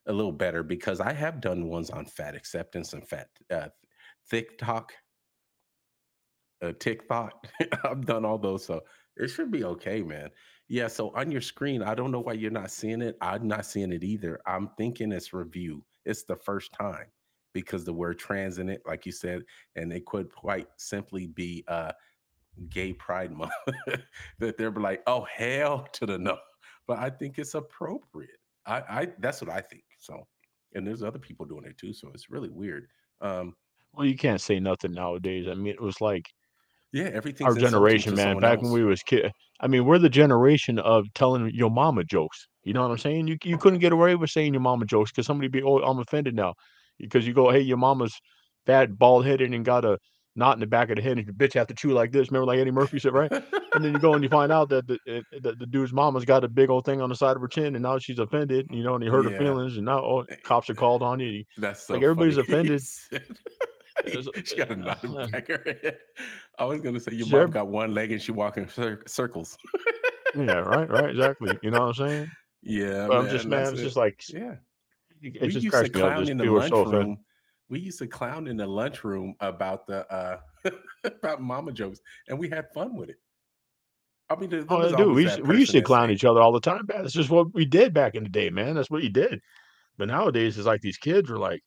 a 0.07 0.13
little 0.13 0.33
better 0.33 0.63
because 0.63 1.01
I 1.01 1.13
have 1.13 1.41
done 1.41 1.69
ones 1.69 1.91
on 1.91 2.07
fat 2.07 2.35
acceptance 2.35 2.93
and 2.93 3.07
fat 3.07 3.29
uh, 3.51 3.69
thick 4.29 4.59
talk 4.59 4.93
uh, 6.63 6.73
TikTok. 6.79 7.47
I've 7.85 8.07
done 8.07 8.25
all 8.25 8.39
those, 8.39 8.65
so 8.65 8.81
it 9.17 9.29
should 9.29 9.51
be 9.51 9.65
okay, 9.65 10.03
man. 10.03 10.31
Yeah. 10.69 10.89
So 10.89 11.13
on 11.15 11.31
your 11.31 11.41
screen, 11.41 11.83
I 11.83 11.95
don't 11.95 12.11
know 12.11 12.21
why 12.21 12.33
you're 12.35 12.51
not 12.51 12.71
seeing 12.71 13.03
it. 13.03 13.17
I'm 13.21 13.47
not 13.47 13.67
seeing 13.67 13.93
it 13.93 14.05
either. 14.05 14.41
I'm 14.47 14.71
thinking 14.79 15.13
it's 15.13 15.33
review. 15.33 15.85
It's 16.05 16.25
the 16.25 16.37
first 16.37 16.73
time 16.73 17.07
because 17.53 17.85
the 17.85 17.93
word 17.93 18.19
trans 18.19 18.59
in 18.59 18.69
it, 18.69 18.83
like 18.87 19.05
you 19.05 19.13
said, 19.13 19.43
and 19.77 19.93
it 19.93 20.07
could 20.07 20.33
quite 20.33 20.69
simply 20.77 21.27
be 21.27 21.65
uh 21.69 21.93
gay 22.69 22.93
pride 22.93 23.33
month 23.33 23.53
that 24.39 24.57
they're 24.57 24.71
like, 24.71 25.03
oh 25.07 25.27
hell 25.35 25.87
to 25.93 26.07
the 26.07 26.19
no. 26.19 26.39
But 26.87 26.99
I 26.99 27.11
think 27.11 27.39
it's 27.39 27.55
appropriate. 27.55 28.39
I, 28.67 28.83
I 28.89 29.09
that's 29.19 29.43
what 29.43 29.51
I 29.51 29.61
think. 29.61 29.85
So 30.03 30.27
and 30.75 30.87
there's 30.87 31.03
other 31.03 31.19
people 31.19 31.47
doing 31.47 31.65
it 31.65 31.79
too. 31.79 31.93
So 31.93 32.11
it's 32.15 32.31
really 32.31 32.51
weird. 32.51 32.87
Um, 33.21 33.55
Well, 33.93 34.07
you 34.07 34.17
can't 34.17 34.41
say 34.41 34.59
nothing 34.59 34.93
nowadays. 34.93 35.47
I 35.49 35.55
mean, 35.55 35.73
it 35.73 35.81
was 35.81 36.01
like 36.01 36.27
yeah, 36.93 37.11
everything. 37.13 37.47
our 37.47 37.55
generation, 37.55 38.15
man. 38.15 38.39
Back 38.39 38.61
when 38.63 38.73
we 38.73 38.85
was 38.85 39.03
kid, 39.03 39.33
I 39.61 39.67
mean, 39.67 39.85
we're 39.85 39.99
the 39.99 40.09
generation 40.11 40.79
of 40.79 41.07
telling 41.15 41.51
your 41.55 41.71
mama 41.71 42.05
jokes. 42.05 42.47
You 42.65 42.75
know 42.75 42.83
what 42.83 42.91
I'm 42.91 42.99
saying? 42.99 43.29
You 43.29 43.39
you 43.45 43.59
couldn't 43.59 43.81
get 43.81 43.93
away 43.93 44.15
with 44.15 44.31
saying 44.31 44.53
your 44.55 44.61
mama 44.61 44.85
jokes 44.85 45.11
because 45.11 45.27
somebody 45.27 45.49
be, 45.49 45.63
oh, 45.63 45.79
I'm 45.79 45.99
offended 45.99 46.35
now, 46.35 46.55
because 46.99 47.27
you 47.27 47.33
go, 47.33 47.51
hey, 47.51 47.61
your 47.61 47.79
mama's 47.79 48.15
fat, 48.67 48.99
bald 48.99 49.25
headed, 49.27 49.53
and 49.53 49.65
got 49.65 49.85
a 49.85 49.99
knot 50.35 50.55
in 50.57 50.61
the 50.61 50.67
back 50.67 50.91
of 50.91 50.97
the 50.97 51.03
head, 51.03 51.19
and 51.19 51.27
the 51.27 51.33
bitch 51.33 51.55
have 51.55 51.67
to 51.69 51.75
chew 51.75 51.91
like 51.93 52.11
this. 52.13 52.31
Remember, 52.31 52.47
like 52.47 52.59
Eddie 52.59 52.71
Murphy 52.71 52.99
said, 52.99 53.13
right? 53.13 53.31
and 53.33 53.85
then 53.85 53.93
you 53.93 53.99
go 53.99 54.15
and 54.15 54.23
you 54.25 54.31
find 54.31 54.51
out 54.53 54.69
that 54.71 54.87
the 54.87 54.99
it, 55.07 55.25
that 55.43 55.59
the 55.59 55.67
dude's 55.67 55.93
mama's 55.93 56.25
got 56.25 56.45
a 56.45 56.49
big 56.49 56.71
old 56.71 56.85
thing 56.85 57.01
on 57.01 57.09
the 57.09 57.15
side 57.15 57.37
of 57.37 57.43
her 57.43 57.49
chin, 57.49 57.75
and 57.77 57.83
now 57.83 57.99
she's 57.99 58.19
offended. 58.19 58.67
You 58.71 58.83
know, 58.83 58.95
and 58.95 59.05
you 59.05 59.11
hurt 59.11 59.25
Yeah. 59.25 59.33
her 59.33 59.39
feelings, 59.39 59.77
and 59.77 59.85
now 59.87 59.99
oh, 60.03 60.25
eh, 60.31 60.37
cops 60.43 60.71
are 60.71 60.75
called 60.75 61.03
on 61.03 61.21
you. 61.21 61.45
That's 61.59 61.87
so 61.87 61.95
Like, 61.95 62.03
everybody's 62.03 62.37
funny. 62.37 62.49
offended. 62.49 62.81
He 62.81 64.11
said- 64.11 64.27
uh, 64.37 64.41
she 64.45 64.57
got 64.57 64.71
a 64.71 64.77
knot 64.77 65.05
in 65.05 65.13
the 65.13 65.29
back 65.29 65.49
of 65.51 65.61
her 65.65 65.77
head. 65.83 65.99
I 66.59 66.65
was 66.65 66.81
gonna 66.81 66.99
say 67.01 67.13
your 67.15 67.27
Sure. 67.27 67.43
mom 67.43 67.51
got 67.51 67.69
one 67.69 67.93
leg 67.95 68.11
and 68.13 68.21
she 68.23 68.33
walking 68.33 68.69
cir- 68.69 69.03
circles. 69.07 69.57
Yeah, 70.35 70.61
right, 70.61 70.89
right, 70.89 71.11
exactly. 71.11 71.59
You 71.63 71.71
know 71.71 71.81
what 71.89 71.99
I'm 72.01 72.09
saying? 72.09 72.31
Yeah, 72.65 73.09
But 73.09 73.17
I'm 73.17 73.29
just 73.29 73.47
man, 73.47 73.73
it's 73.73 73.81
it. 73.81 73.85
just 73.85 73.97
like 73.97 74.23
yeah. 74.29 74.55
it 75.21 75.43
we 75.43 75.49
just 75.49 75.65
used 75.65 75.65
to 75.65 75.71
cracks 75.71 75.93
me 75.95 76.01
up. 76.01 76.13
clown 76.15 76.29
in 76.29 76.37
the 76.37 76.45
are 76.45 76.69
so 76.69 76.83
lunchroom. 76.85 77.19
We 77.73 77.81
used 77.81 77.99
to 78.01 78.07
clown 78.07 78.49
in 78.49 78.59
the 78.59 78.67
lunchroom 78.67 79.35
about 79.41 79.87
the 79.87 80.07
uh 80.13 80.41
about 81.05 81.41
mama 81.41 81.73
jokes, 81.73 82.01
and 82.29 82.39
we 82.39 82.51
had 82.51 82.71
fun 82.75 82.95
with 82.95 83.09
it. 83.09 83.17
I 84.29 84.37
mean, 84.37 84.51
there, 84.51 84.65
Oh, 84.69 84.95
dude, 84.95 85.15
we 85.15 85.25
we 85.43 85.61
used 85.61 85.73
to 85.73 85.81
clown 85.81 86.11
each 86.11 86.27
other 86.27 86.39
all 86.43 86.53
the 86.53 86.61
time, 86.61 86.85
man. 86.87 87.01
That's 87.01 87.15
just 87.15 87.31
what 87.31 87.55
we 87.55 87.65
did 87.65 87.95
back 87.95 88.15
in 88.15 88.25
the 88.25 88.29
day, 88.29 88.51
man. 88.51 88.75
That's 88.75 88.91
what 88.91 89.03
you 89.03 89.09
did. 89.09 89.41
But 89.97 90.09
nowadays, 90.09 90.59
it's 90.59 90.67
like 90.67 90.83
these 90.83 90.99
kids 90.99 91.31
are 91.31 91.39
like, 91.39 91.63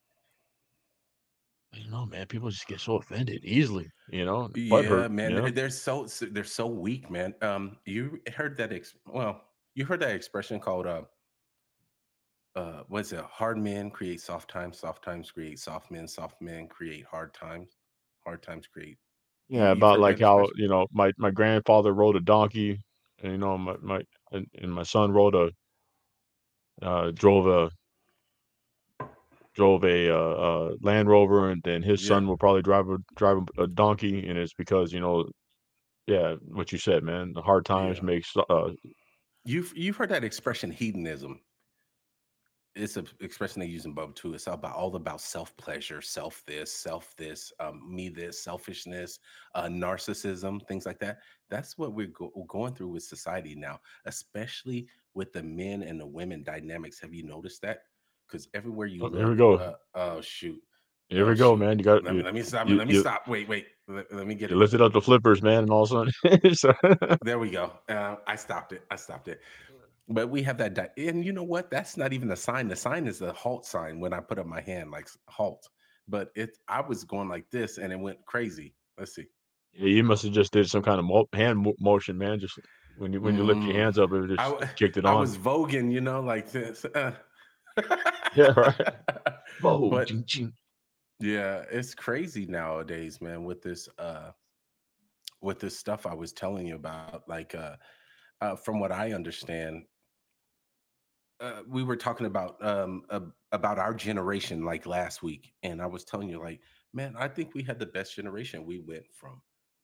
I 1.73 1.79
don't 1.79 1.89
know, 1.89 2.05
man. 2.05 2.27
People 2.27 2.51
just 2.51 2.67
get 2.67 2.79
so 2.81 2.97
offended 2.97 3.43
easily, 3.43 3.89
you 4.09 4.25
know. 4.25 4.51
Yeah, 4.55 4.83
hurt, 4.83 5.11
man, 5.11 5.31
you 5.31 5.37
know? 5.41 5.49
they're- 5.49 5.69
so- 5.71 6.05
they're 6.05 6.43
so 6.43 6.67
weak, 6.67 7.09
man. 7.09 7.33
Um, 7.41 7.77
you 7.85 8.19
heard 8.35 8.57
that? 8.57 8.71
Ex- 8.71 8.95
well, 9.07 9.41
you 9.73 9.85
heard 9.85 10.01
that 10.01 10.15
expression 10.15 10.59
called 10.59 10.85
uh, 10.85 11.01
uh, 12.55 12.83
what's 12.87 13.11
it? 13.13 13.23
Hard 13.25 13.57
men 13.57 13.89
create 13.91 14.21
soft 14.21 14.49
times, 14.49 14.79
soft 14.79 15.03
times 15.03 15.31
create 15.31 15.59
soft 15.59 15.91
men, 15.91 16.07
soft 16.07 16.41
men 16.41 16.67
create 16.67 17.05
hard 17.05 17.33
times, 17.33 17.77
hard 18.25 18.43
times 18.43 18.67
create. 18.67 18.97
Yeah, 19.47 19.71
about 19.71 19.99
like 19.99 20.19
how 20.19 20.47
you 20.55 20.67
know 20.67 20.87
my 20.91 21.11
my 21.17 21.31
grandfather 21.31 21.93
rode 21.93 22.15
a 22.15 22.19
donkey, 22.19 22.81
and 23.19 23.31
you 23.33 23.37
know 23.37 23.57
my 23.57 23.77
my 23.77 24.03
and, 24.31 24.47
and 24.55 24.73
my 24.73 24.83
son 24.83 25.11
rode 25.11 25.35
a 25.35 25.51
uh 26.81 27.11
drove 27.11 27.47
a 27.47 27.71
drove 29.53 29.83
a 29.85 30.09
uh, 30.09 30.15
uh 30.17 30.75
Land 30.81 31.07
Rover, 31.09 31.49
and 31.49 31.61
then 31.63 31.81
his 31.83 32.03
Yeah. 32.03 32.05
son 32.05 32.27
will 32.27 32.37
probably 32.37 32.61
drive 32.61 32.89
a 32.89 32.97
drive 33.15 33.37
a, 33.57 33.63
a 33.63 33.67
donkey, 33.67 34.27
and 34.27 34.37
it's 34.37 34.53
because 34.53 34.91
you 34.93 34.99
know, 34.99 35.25
yeah, 36.07 36.35
what 36.49 36.71
you 36.71 36.79
said, 36.79 37.03
man. 37.03 37.33
The 37.33 37.43
hard 37.43 37.65
times 37.65 38.01
Yeah. 38.01 38.03
makes 38.03 38.33
uh 38.49 38.71
You've 39.45 39.71
you've 39.77 39.95
heard 39.95 40.09
that 40.09 40.25
expression 40.25 40.71
hedonism. 40.71 41.44
It's 42.75 42.97
an 42.97 43.07
expression 43.21 43.61
they 43.61 43.67
use 43.67 43.85
in 43.85 43.93
Bub 43.93 44.15
too. 44.15 44.33
It's 44.33 44.47
all 44.49 44.55
about 44.55 44.75
all 44.75 44.95
about 44.95 45.21
self 45.21 45.55
pleasure, 45.55 46.01
self 46.01 46.43
this, 46.45 46.71
self 46.73 47.15
this, 47.17 47.53
um, 47.61 47.81
me 47.93 48.09
this, 48.09 48.43
selfishness, 48.43 49.19
uh, 49.53 49.63
narcissism, 49.63 50.65
things 50.67 50.85
like 50.85 50.99
that. 50.99 51.19
That's 51.49 51.77
what 51.77 51.93
we're, 51.93 52.07
go- 52.07 52.33
we're 52.35 52.45
going 52.47 52.73
through 52.75 52.89
with 52.89 53.03
society 53.03 53.55
now, 53.55 53.79
especially 54.05 54.87
with 55.13 55.31
the 55.31 55.43
men 55.43 55.83
and 55.83 55.99
the 55.99 56.05
women 56.05 56.43
dynamics. 56.43 56.99
Have 56.99 57.13
you 57.13 57.23
noticed 57.23 57.61
that? 57.61 57.83
Because 58.27 58.49
everywhere 58.53 58.87
you 58.87 59.03
Oh, 59.03 59.07
look, 59.07 59.15
here 59.15 59.29
we 59.29 59.35
go. 59.37 59.53
uh, 59.55 59.73
oh 59.93 60.19
shoot, 60.19 60.61
here 61.07 61.25
Oh, 61.25 61.29
we 61.29 61.35
go, 61.35 61.53
shoot. 61.53 61.59
man. 61.59 61.77
You 61.79 61.85
got 61.85 62.03
let 62.03 62.11
me, 62.11 62.17
you, 62.19 62.23
let 62.25 62.33
me 62.33 62.41
stop. 62.41 62.67
you- 62.67 62.75
let 62.75 62.87
me 62.89 62.95
you- 62.95 62.99
stop. 62.99 63.27
Wait, 63.27 63.47
wait. 63.47 63.67
Let, 63.87 64.11
let 64.11 64.25
me 64.27 64.33
get 64.35 64.49
you 64.49 64.55
it. 64.57 64.59
lifted 64.59 64.81
up 64.81 64.91
the 64.93 65.01
flippers, 65.01 65.41
man, 65.43 65.59
and 65.63 65.69
all 65.71 65.83
of 65.83 65.91
a 65.91 66.55
sudden, 66.55 67.17
There 67.23 67.37
we 67.39 67.51
go. 67.51 67.71
Uh, 67.87 68.15
I 68.27 68.35
stopped 68.35 68.73
it. 68.73 68.81
I 68.89 68.95
stopped 68.95 69.27
it. 69.27 69.39
But 70.07 70.29
we 70.29 70.43
have 70.43 70.57
that, 70.59 70.75
di- 70.75 71.07
and 71.09 71.25
you 71.25 71.33
know 71.33 71.43
what? 71.43 71.71
That's 71.71 71.97
not 71.97 72.13
even 72.13 72.31
a 72.31 72.35
sign. 72.35 72.67
The 72.67 72.75
sign 72.75 73.07
is 73.07 73.17
the 73.19 73.33
halt 73.33 73.65
sign 73.65 73.99
when 73.99 74.13
I 74.13 74.19
put 74.19 74.37
up 74.37 74.45
my 74.45 74.61
hand, 74.61 74.91
like 74.91 75.07
halt. 75.27 75.67
But 76.07 76.29
it, 76.35 76.57
I 76.67 76.81
was 76.81 77.03
going 77.03 77.27
like 77.27 77.49
this, 77.49 77.79
and 77.79 77.91
it 77.91 77.99
went 77.99 78.23
crazy. 78.25 78.75
Let's 78.99 79.15
see. 79.15 79.25
yeah, 79.73 79.87
you 79.87 80.03
must 80.03 80.23
have 80.23 80.31
just 80.33 80.53
did 80.53 80.69
some 80.69 80.83
kind 80.83 80.99
of 80.99 81.05
mo- 81.05 81.27
hand 81.33 81.57
mo- 81.59 81.75
motion, 81.79 82.17
man. 82.19 82.39
Just 82.39 82.59
when 82.97 83.13
you 83.13 83.19
when 83.21 83.35
you 83.35 83.43
lift 83.43 83.63
your 83.63 83.73
Mm. 83.73 83.77
hands 83.77 83.97
up, 83.97 84.11
it 84.13 84.27
just 84.35 84.39
I, 84.61 84.65
kicked 84.75 84.97
it 84.97 85.05
I 85.05 85.13
on. 85.13 85.21
was 85.21 85.37
voguing, 85.37 85.91
you 85.91 86.01
know, 86.01 86.21
like 86.21 86.51
this. 86.51 86.85
uh. 86.85 87.13
Yeah, 88.35 88.53
right. 88.57 88.75
Whoa, 89.61 89.89
but-. 89.89 90.11
Yeah, 91.19 91.63
it's 91.71 91.95
crazy 91.95 92.45
nowadays, 92.45 93.21
man, 93.21 93.43
with 93.45 93.61
this 93.61 93.87
uh 93.97 94.31
with 95.41 95.59
this 95.59 95.77
stuff 95.79 96.05
I 96.05 96.13
was 96.13 96.33
telling 96.33 96.67
you 96.67 96.75
about. 96.75 97.27
Like 97.27 97.55
uh, 97.55 97.75
uh 98.41 98.55
from 98.55 98.79
what 98.79 98.91
I 98.91 99.13
understand, 99.13 99.83
uh, 101.39 101.61
we 101.67 101.83
were 101.83 101.95
talking 101.97 102.25
about 102.27 102.63
um 102.65 103.03
ab- 103.11 103.33
about 103.51 103.79
our 103.79 103.93
generation 103.93 104.63
like 104.63 104.85
last 104.85 105.23
week, 105.23 105.53
and 105.63 105.81
I 105.81 105.85
was 105.87 106.03
telling 106.05 106.29
you, 106.29 106.39
like, 106.39 106.61
man, 106.93 107.15
I 107.17 107.27
think 107.27 107.53
we 107.53 107.63
had 107.63 107.79
the 107.79 107.85
best 107.85 108.15
generation. 108.15 108.65
We 108.65 108.79
went 108.79 109.05
from 109.13 109.41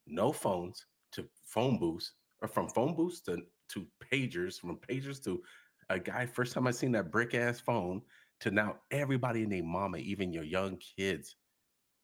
no 0.08 0.31
phones 0.31 0.86
to 1.13 1.27
phone 1.43 1.77
booths, 1.79 2.13
or 2.41 2.48
from 2.48 2.70
phone 2.70 2.96
booths 2.96 3.22
to 3.22 3.43
to 3.70 3.88
pagers, 4.12 4.60
from 4.60 4.77
pagers 4.77 5.24
to 5.25 5.43
a 5.89 6.00
guy. 6.00 6.25
First 6.25 6.53
time 6.53 6.67
I 6.67 6.72
seen 6.72 6.93
that 6.93 7.12
brick 7.12 7.34
ass 7.34 7.60
phone 7.60 8.01
to 8.41 8.51
now 8.51 8.77
everybody 8.91 9.43
and 9.43 9.51
their 9.51 9.63
mama, 9.63 9.98
even 9.98 10.34
your 10.34 10.43
young 10.43 10.77
kids, 10.77 11.36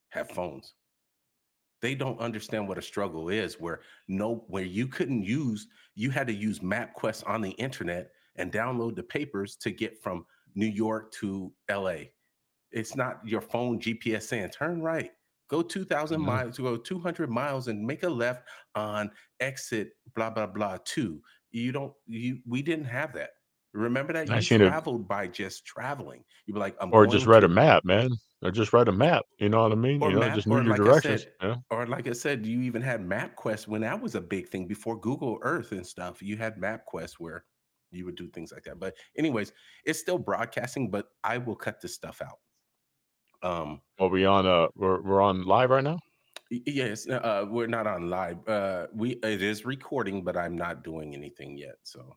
have 0.09 0.29
phones. 0.29 0.75
They 1.81 1.95
don't 1.95 2.19
understand 2.19 2.67
what 2.67 2.77
a 2.79 2.81
struggle 2.81 3.29
is, 3.29 3.59
where 3.59 3.81
no, 4.07 4.45
where 4.47 4.63
you 4.63 4.87
couldn't 4.87 5.23
use, 5.23 5.67
you 5.95 6.09
had 6.09 6.27
to 6.27 6.33
use 6.33 6.59
MapQuest 6.59 7.27
on 7.29 7.41
the 7.41 7.51
internet 7.51 8.11
and 8.37 8.51
download 8.51 8.95
the 8.95 9.03
papers 9.03 9.55
to 9.57 9.71
get 9.71 10.01
from 10.01 10.25
New 10.55 10.67
York 10.67 11.11
to 11.13 11.51
LA. 11.69 12.09
It's 12.71 12.95
not 12.95 13.19
your 13.25 13.41
phone 13.41 13.79
GPS 13.79 14.23
saying 14.23 14.49
turn 14.49 14.81
right, 14.81 15.11
go 15.47 15.61
2,000 15.61 16.21
Mhm. 16.21 16.25
miles, 16.25 16.57
go 16.57 16.75
200 16.77 17.29
miles 17.29 17.67
and 17.67 17.85
make 17.85 18.03
a 18.03 18.09
left 18.09 18.47
on 18.75 19.11
exit 19.39 19.91
blah 20.15 20.29
blah 20.29 20.47
blah 20.47 20.77
two. 20.83 21.21
You 21.51 21.71
don't, 21.71 21.93
you 22.05 22.39
we 22.45 22.61
didn't 22.61 22.85
have 22.85 23.13
that. 23.13 23.31
Remember 23.73 24.13
that 24.13 24.29
I 24.29 24.39
you 24.39 24.57
traveled 24.57 25.07
by 25.07 25.27
just 25.27 25.65
traveling. 25.65 26.23
You'd 26.45 26.55
be 26.55 26.59
like, 26.59 26.75
I'm 26.81 26.91
or 26.93 27.05
just 27.05 27.27
read 27.27 27.43
a 27.43 27.47
map, 27.47 27.85
man. 27.85 28.09
Or 28.43 28.51
just 28.51 28.73
read 28.73 28.87
a 28.87 28.91
map. 28.91 29.25
You 29.39 29.49
know 29.49 29.63
what 29.63 29.71
I 29.71 29.75
mean? 29.75 30.01
Or 30.01 30.09
you 30.09 30.15
know, 30.15 30.21
map, 30.21 30.35
just 30.35 30.47
knew 30.47 30.55
your 30.61 30.65
like 30.65 30.77
directions. 30.77 31.23
said, 31.23 31.31
yeah. 31.41 31.55
or 31.69 31.85
like 31.87 32.07
I 32.07 32.13
said, 32.13 32.45
you 32.45 32.61
even 32.61 32.81
had 32.81 33.01
MapQuest 33.01 33.67
when 33.67 33.81
that 33.81 33.99
was 33.99 34.15
a 34.15 34.21
big 34.21 34.47
thing 34.49 34.67
before 34.67 34.99
Google 34.99 35.37
Earth 35.41 35.71
and 35.71 35.85
stuff. 35.85 36.21
You 36.21 36.37
had 36.37 36.57
MapQuest 36.57 37.13
where 37.19 37.45
you 37.91 38.05
would 38.05 38.15
do 38.15 38.27
things 38.27 38.51
like 38.51 38.63
that. 38.63 38.79
But 38.79 38.95
anyways, 39.17 39.53
it's 39.85 39.99
still 39.99 40.17
broadcasting, 40.17 40.89
but 40.89 41.07
I 41.23 41.37
will 41.37 41.55
cut 41.55 41.81
this 41.81 41.93
stuff 41.93 42.21
out. 42.21 42.39
Um, 43.43 43.81
Are 43.99 44.07
we 44.07 44.25
on? 44.25 44.45
Uh, 44.45 44.67
we're 44.75 45.01
we're 45.01 45.21
on 45.21 45.43
live 45.43 45.69
right 45.69 45.83
now. 45.83 45.99
yes, 46.49 47.07
uh, 47.07 47.45
we're 47.47 47.67
not 47.67 47.85
on 47.87 48.09
live. 48.09 48.47
Uh, 48.47 48.87
we 48.93 49.11
it 49.23 49.41
is 49.41 49.65
recording, 49.65 50.23
but 50.23 50.35
I'm 50.35 50.57
not 50.57 50.83
doing 50.83 51.13
anything 51.13 51.57
yet. 51.57 51.75
So 51.83 52.15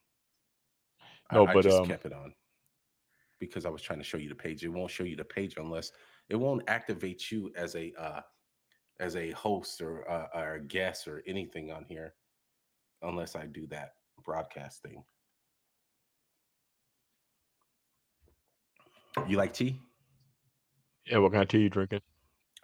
I- 1.31 1.35
No, 1.35 1.47
I, 1.47 1.55
but, 1.55 1.63
just 1.63 1.79
um, 1.79 1.87
kept 1.87 2.07
it 2.07 2.13
on 2.13 2.33
because 3.39 3.67
I 3.67 3.71
was 3.71 3.83
trying 3.83 3.99
to 3.99 4.05
show 4.05 4.17
you 4.19 4.29
the 4.29 4.35
page. 4.35 4.65
It 4.65 4.69
won't 4.69 4.91
show 4.91 5.05
you 5.05 5.17
the 5.17 5.25
page 5.25 5.55
unless 5.57 5.93
it 6.29 6.37
won't 6.37 6.63
activate 6.69 7.31
you 7.31 7.53
as 7.55 7.75
a 7.77 7.93
uh, 7.99 8.21
as 8.99 9.17
a 9.17 9.31
host 9.33 9.81
or 9.83 10.11
uh, 10.11 10.29
or 10.35 10.55
a 10.55 10.61
guest 10.65 11.07
or 11.07 11.23
anything 11.27 11.71
on 11.71 11.85
here 11.85 12.15
unless 13.03 13.37
I 13.37 13.47
do 13.47 13.67
that 13.69 13.93
broadcast 14.25 14.83
thing. 14.83 15.03
You 19.29 19.37
like 19.37 19.53
tea? 19.53 19.79
Yeah. 21.07 21.19
What 21.19 21.33
kind 21.33 21.43
of 21.43 21.49
tea 21.49 21.61
you 21.63 21.71
drinking? 21.71 22.01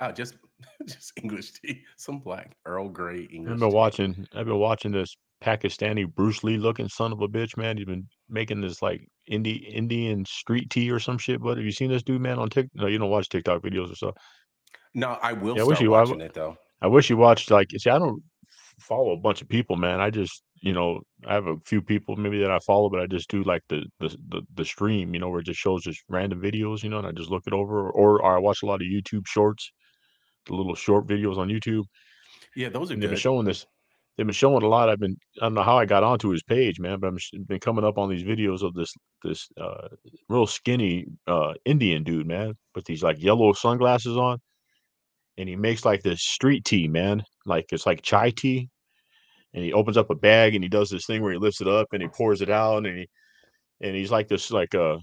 Oh, 0.00 0.12
just 0.12 0.36
just 0.86 1.12
English 1.22 1.52
tea, 1.52 1.82
some 1.96 2.18
black 2.18 2.56
Earl 2.64 2.88
Grey 2.88 3.28
English. 3.32 3.52
I've 3.54 3.60
been 3.60 3.70
tea. 3.70 3.74
watching. 3.74 4.28
I've 4.34 4.46
been 4.46 4.58
watching 4.58 4.92
this 4.92 5.16
Pakistani 5.42 6.12
Bruce 6.12 6.42
Lee 6.44 6.56
looking 6.56 6.88
son 6.88 7.12
of 7.12 7.20
a 7.20 7.28
bitch, 7.28 7.56
man. 7.56 7.76
He's 7.76 7.86
been 7.86 8.06
making 8.28 8.60
this 8.60 8.80
like 8.82 9.06
indie 9.30 9.68
Indian 9.72 10.24
street 10.24 10.70
tea 10.70 10.90
or 10.90 10.98
some 10.98 11.18
shit. 11.18 11.40
But 11.40 11.56
have 11.56 11.64
you 11.64 11.72
seen 11.72 11.90
this 11.90 12.02
dude, 12.02 12.20
man, 12.20 12.38
on 12.38 12.48
TikTok? 12.48 12.70
No, 12.74 12.86
you 12.86 12.98
don't 12.98 13.10
watch 13.10 13.28
TikTok 13.28 13.62
videos 13.62 13.92
or 13.92 13.94
stuff. 13.94 14.14
No, 14.94 15.18
I 15.22 15.32
will 15.32 15.56
Yeah, 15.56 15.62
I 15.62 15.66
wish 15.66 15.80
you- 15.80 15.94
I 15.94 16.00
watching 16.00 16.20
it 16.20 16.34
though. 16.34 16.56
I 16.82 16.86
wish 16.88 17.10
you 17.10 17.16
watched 17.16 17.50
like 17.50 17.68
see, 17.76 17.90
I 17.90 17.98
don't 17.98 18.22
follow 18.80 19.12
a 19.12 19.16
bunch 19.16 19.40
of 19.42 19.48
people, 19.48 19.76
man. 19.76 20.00
I 20.00 20.10
just 20.10 20.42
you 20.62 20.72
know 20.72 21.00
I 21.26 21.34
have 21.34 21.46
a 21.46 21.56
few 21.66 21.82
people 21.82 22.16
maybe 22.16 22.40
that 22.40 22.50
I 22.50 22.58
follow, 22.60 22.88
but 22.90 23.00
I 23.00 23.06
just 23.06 23.30
do 23.30 23.42
like 23.42 23.62
the 23.68 23.84
the 24.00 24.08
the, 24.28 24.42
the 24.54 24.64
stream, 24.64 25.14
you 25.14 25.20
know, 25.20 25.28
where 25.30 25.40
it 25.40 25.46
just 25.46 25.60
shows 25.60 25.82
just 25.84 26.02
random 26.08 26.40
videos, 26.40 26.82
you 26.82 26.90
know, 26.90 26.98
and 26.98 27.06
I 27.06 27.12
just 27.12 27.30
look 27.30 27.44
it 27.46 27.52
over, 27.52 27.90
or, 27.90 28.20
or 28.22 28.36
I 28.36 28.38
watch 28.38 28.62
a 28.62 28.66
lot 28.66 28.82
of 28.82 28.88
YouTube 28.88 29.26
shorts, 29.26 29.70
the 30.46 30.54
little 30.54 30.75
short 30.76 31.06
videos 31.08 31.38
on 31.38 31.48
YouTube, 31.48 31.84
Yeah, 32.54 32.68
those 32.70 32.90
are 32.90 32.94
and 32.94 33.02
they've 33.02 33.10
been 33.10 33.16
good. 33.16 33.18
showing 33.18 33.46
this. 33.46 33.66
They've 34.16 34.26
been 34.26 34.32
showing 34.32 34.62
a 34.62 34.68
lot. 34.68 34.88
I've 34.88 34.98
been 34.98 35.16
I 35.40 35.46
don't 35.46 35.54
know 35.54 35.62
how 35.62 35.76
I 35.78 35.84
got 35.84 36.02
onto 36.02 36.30
his 36.30 36.42
page, 36.42 36.80
man, 36.80 37.00
but 37.00 37.12
I've 37.12 37.46
been 37.46 37.60
coming 37.60 37.84
up 37.84 37.98
on 37.98 38.08
these 38.08 38.25
videos 38.25 38.62
of 38.62 38.75
this 38.75 38.92
this 39.22 39.48
uh 39.60 39.88
real 40.28 40.46
skinny 40.46 41.06
uh 41.26 41.54
Indian 41.64 42.02
dude, 42.02 42.26
man, 42.26 42.54
with 42.75 42.84
these 42.86 43.02
like 43.02 43.22
yellow 43.22 43.52
sunglasses 43.52 44.16
on 44.16 44.38
and 45.38 45.48
he 45.48 45.56
makes 45.56 45.84
like 45.84 46.02
this 46.02 46.22
street 46.22 46.64
tea, 46.64 46.88
man. 46.88 47.22
Like 47.44 47.66
it's 47.72 47.86
like 47.86 48.02
chai 48.02 48.30
tea. 48.30 48.68
And 49.56 49.64
he 49.64 49.72
opens 49.72 49.96
up 49.96 50.10
a 50.10 50.14
bag 50.14 50.54
and 50.54 50.62
he 50.62 50.68
does 50.68 50.90
this 50.90 51.06
thing 51.06 51.22
where 51.22 51.32
he 51.32 51.38
lifts 51.38 51.60
it 51.62 51.68
up 51.68 51.88
and 51.92 52.02
he 52.02 52.08
pours 52.08 52.42
it 52.42 52.50
out 52.50 52.86
and 52.86 52.98
he 52.98 53.08
and 53.80 53.96
he's 53.96 54.10
like 54.12 54.28
this 54.28 54.50
like 54.50 54.75
uh, 54.75 54.98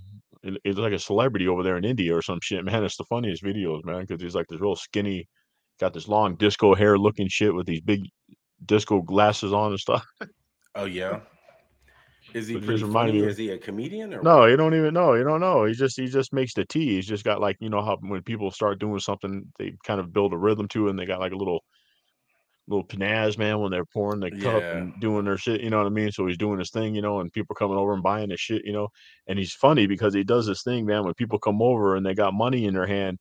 a 0.45 0.51
it's 0.63 0.79
like 0.79 0.93
a 0.93 1.00
celebrity 1.00 1.48
over 1.48 1.63
there 1.63 1.77
in 1.77 1.86
India 1.86 2.15
or 2.15 2.22
some 2.22 2.39
shit, 2.41 2.63
man. 2.63 2.83
It's 2.83 2.98
the 2.98 3.05
funniest 3.05 3.43
videos, 3.43 3.83
man, 3.83 4.01
because 4.01 4.22
he's 4.22 4.36
like 4.36 4.48
this 4.50 4.62
real 4.62 4.75
skinny 4.75 5.27
got 5.79 5.93
this 5.93 6.07
long 6.07 6.36
disco 6.36 6.75
hair 6.75 6.98
looking 6.98 7.27
shit 7.27 7.53
with 7.53 7.65
these 7.65 7.81
big 7.81 8.03
disco 8.65 9.01
glasses 9.01 9.53
on 9.53 9.72
and 9.72 9.79
stuff. 9.79 10.05
Oh 10.75 10.86
yeah. 10.86 11.19
Is 12.33 12.48
he 12.48 12.55
just 12.55 12.65
pretty 12.65 12.83
reminded 12.83 13.15
me 13.15 13.27
Is 13.27 13.38
he 13.38 13.51
a 13.51 13.57
comedian 13.60 14.13
or 14.13 14.24
No, 14.24 14.39
what? 14.39 14.50
you 14.50 14.57
don't 14.57 14.74
even 14.74 14.93
know. 14.93 15.13
You 15.13 15.24
don't 15.24 15.39
know. 15.41 15.65
He 15.65 15.74
just 15.74 16.00
he 16.00 16.07
just 16.07 16.33
makes 16.33 16.53
the 16.55 16.65
tea. 16.65 16.95
He's 16.95 17.05
just 17.05 17.24
got 17.24 17.41
like 17.41 17.57
you 17.60 17.69
know 17.69 17.81
how 17.83 17.98
when 18.01 18.24
people 18.24 18.50
start 18.50 18.79
doing 18.79 19.00
something, 19.00 19.43
they 19.60 19.74
kind 19.86 20.00
of 20.00 20.13
build 20.13 20.33
a 20.33 20.38
rhythm 20.38 20.67
to 20.69 20.88
it, 20.88 20.89
and 20.91 20.98
they 21.00 21.05
got 21.05 21.19
like 21.19 21.31
a 21.33 21.38
little 21.38 21.63
little 22.67 22.86
panaz, 22.86 23.38
man 23.38 23.60
when 23.60 23.72
they're 23.72 23.86
pouring 23.86 24.22
the 24.22 24.32
cup 24.32 24.63
Yeah. 24.63 24.77
and 24.77 25.00
doing 25.01 25.25
their 25.25 25.38
shit. 25.38 25.62
You 25.62 25.70
know 25.70 25.79
what 25.79 25.88
I 25.88 25.89
mean? 25.89 26.12
So 26.12 26.25
he's 26.27 26.38
doing 26.38 26.60
his 26.60 26.72
thing, 26.72 26.96
you 26.96 27.01
know, 27.01 27.20
and 27.20 27.32
people 27.32 27.55
coming 27.55 27.77
over 27.77 27.93
and 27.93 28.03
buying 28.03 28.29
his 28.29 28.39
shit, 28.39 28.63
you 28.65 28.72
know. 28.74 28.88
And 29.27 29.38
he's 29.38 29.53
funny 29.53 29.86
because 29.88 30.13
he 30.13 30.24
does 30.24 30.46
this 30.48 30.63
thing, 30.63 30.86
man. 30.86 31.03
When 31.03 31.13
people 31.15 31.39
come 31.39 31.62
over 31.62 31.96
and 31.96 32.05
they 32.05 32.13
got 32.15 32.34
money 32.34 32.65
in 32.65 32.74
their 32.74 32.88
hand, 32.88 33.17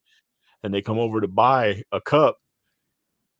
and 0.62 0.72
they 0.72 0.82
come 0.82 0.98
over 0.98 1.20
to 1.20 1.28
buy 1.28 1.82
a 1.92 2.00
cup, 2.00 2.36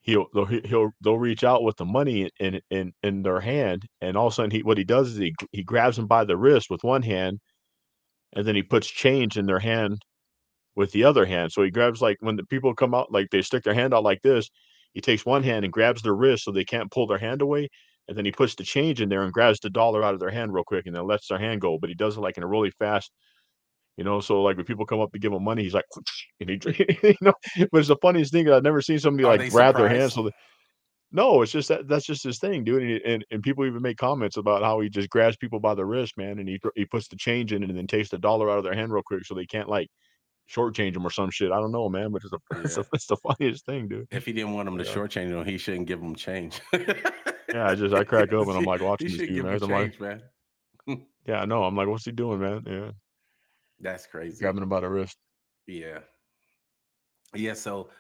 he'll 0.00 0.26
they'll, 0.35 0.44
he- 0.47 0.62
he'll 0.64 0.90
they'll 1.02 1.18
reach 1.18 1.44
out 1.44 1.62
with 1.62 1.76
the 1.76 1.85
money 1.85 2.28
in 2.40 2.61
in 2.71 2.92
in 3.02 3.23
their 3.23 3.40
hand, 3.40 3.87
and 4.00 4.16
all 4.16 4.26
of 4.26 4.32
a 4.32 4.35
sudden 4.35 4.50
he 4.50 4.62
what 4.62 4.78
he 4.78 4.85
does 4.85 5.11
is 5.12 5.16
he 5.18 5.32
he 5.52 5.62
grabs 5.62 5.97
them 5.97 6.06
by 6.09 6.25
the 6.25 6.37
wrist 6.37 6.68
with 6.71 6.82
one 6.85 7.02
hand, 7.02 7.38
and 8.35 8.47
then 8.47 8.56
he 8.56 8.62
puts 8.62 8.88
change 8.88 9.38
in 9.38 9.47
their 9.47 9.61
hand 9.61 10.02
with 10.75 10.90
the 10.92 11.04
other 11.04 11.25
hand. 11.26 11.52
So 11.52 11.62
he 11.62 11.71
grabs 11.71 12.00
like 12.02 12.16
when 12.21 12.37
the 12.37 12.44
people 12.47 12.75
come 12.75 12.94
out, 12.94 13.12
like 13.12 13.28
they 13.30 13.42
stick 13.42 13.62
their 13.64 13.75
hand 13.75 13.94
out 13.94 14.02
like 14.04 14.23
this, 14.23 14.50
he 14.92 15.00
takes 15.00 15.25
one 15.25 15.42
hand 15.42 15.64
and 15.64 15.72
grabs 15.72 16.02
their 16.02 16.14
wrist 16.14 16.44
so 16.44 16.52
they 16.52 16.64
can't 16.64 16.90
pull 16.90 17.06
their 17.06 17.18
hand 17.18 17.42
away. 17.42 17.68
And 18.08 18.18
then 18.18 18.25
he 18.25 18.32
puts 18.32 18.54
the 18.54 18.64
change 18.64 19.00
in 19.00 19.08
there 19.08 19.22
and 19.22 19.32
grabs 19.32 19.61
the 19.61 19.70
dollar 19.70 20.02
out 20.02 20.14
of 20.14 20.20
their 20.20 20.30
hand 20.30 20.52
real 20.52 20.64
quick 20.64 20.87
and 20.87 20.94
then 20.94 21.06
lets 21.06 21.28
their 21.28 21.38
hand 21.38 21.61
go. 21.61 21.78
But 21.78 21.88
he 21.88 21.94
does 21.94 22.16
it 22.16 22.20
like 22.20 22.37
in 22.37 22.42
a 22.42 22.49
really 22.49 22.72
fast, 22.78 23.11
you 23.96 24.04
know. 24.04 24.20
So 24.20 24.42
like 24.42 24.56
when 24.56 24.66
people 24.66 24.87
come 24.87 25.00
up 25.00 25.12
to 25.12 25.18
give 25.18 25.32
him 25.32 25.44
money, 25.44 25.62
he's 25.62 25.75
like, 25.75 25.84
and 26.40 26.50
he, 26.50 26.61
you 27.02 27.14
know. 27.20 27.34
But 27.70 27.78
it's 27.78 27.88
the 27.88 27.96
funniest 28.02 28.32
thing 28.32 28.50
I've 28.50 28.64
never 28.64 28.82
seen 28.82 28.99
somebody 28.99 29.25
Are 29.25 29.37
like 29.37 29.52
grab 29.52 29.76
their 29.76 29.88
hand 29.88 30.12
so 30.12 30.25
that. 30.25 30.34
No, 31.14 31.42
it's 31.42 31.52
just 31.52 31.68
that 31.68 31.88
that's 31.88 32.06
just 32.06 32.25
his 32.25 32.38
thing, 32.38 32.64
dude. 32.64 32.82
And, 32.82 33.00
and 33.04 33.25
and 33.30 33.42
people 33.42 33.66
even 33.66 33.82
make 33.82 33.99
comments 33.99 34.38
about 34.38 34.62
how 34.62 34.80
he 34.80 34.88
just 34.88 35.11
grabs 35.11 35.37
people 35.37 35.61
by 35.61 35.75
the 35.75 35.84
wrist, 35.84 36.16
man, 36.16 36.38
and 36.38 36.49
he 36.49 36.58
he 36.75 36.87
puts 36.87 37.06
the 37.06 37.16
change 37.16 37.52
in 37.52 37.62
and 37.62 37.76
then 37.76 37.87
takes 37.87 38.08
the 38.08 38.18
dollar 38.18 38.50
out 38.50 38.56
of 38.56 38.64
their 38.64 38.75
hand 38.75 38.92
real 38.92 39.02
quick 39.04 39.25
so 39.26 39.34
they 39.34 39.44
can't 39.44 39.68
like 39.68 39.88
shortchange 40.54 40.97
him 40.97 41.06
or 41.06 41.11
some 41.11 41.30
shit. 41.30 41.50
I 41.52 41.56
don't 41.61 41.73
know, 41.73 41.88
man, 41.88 42.11
but 42.12 42.23
it's, 42.25 42.32
a, 42.32 42.38
it's, 42.64 42.76
Yeah. 42.76 42.82
the 42.82 42.88
it's 42.94 43.06
the 43.06 43.16
funniest 43.16 43.66
thing, 43.66 43.88
dude. 43.88 44.09
If 44.11 44.26
he 44.26 44.32
didn't 44.32 44.52
want 44.52 44.68
him 44.68 44.78
to 44.78 44.85
Yeah. 44.85 44.92
shortchange 44.94 45.28
him, 45.30 45.44
he 45.44 45.59
shouldn't 45.59 45.87
give 45.87 46.00
him 46.00 46.14
change. 46.14 46.61
Yeah, 47.52 47.66
I 47.68 47.75
just 47.75 47.94
I 47.94 48.02
crack 48.02 48.32
up 48.32 48.47
and 48.49 48.56
I'm 48.56 48.64
like 48.64 48.80
watching 48.80 49.09
this 49.09 49.18
dude, 49.18 49.44
man. 49.44 49.62
I'm 49.62 49.68
like, 49.68 49.99
change, 49.99 50.00
man. 50.00 50.23
yeah, 51.26 51.40
I 51.42 51.44
know. 51.44 51.64
I'm 51.64 51.76
like, 51.76 51.87
what's 51.87 52.04
he 52.06 52.12
doing, 52.12 52.40
man? 52.40 52.62
Yeah, 52.66 52.92
That's 53.78 54.06
crazy. 54.06 54.40
grabbing 54.40 54.62
him 54.62 54.71
by 54.71 54.80
the 54.80 54.88
wrist. 54.88 55.18
Yeah. 55.66 55.99
Yeah. 57.35 57.52
So, 57.52 57.90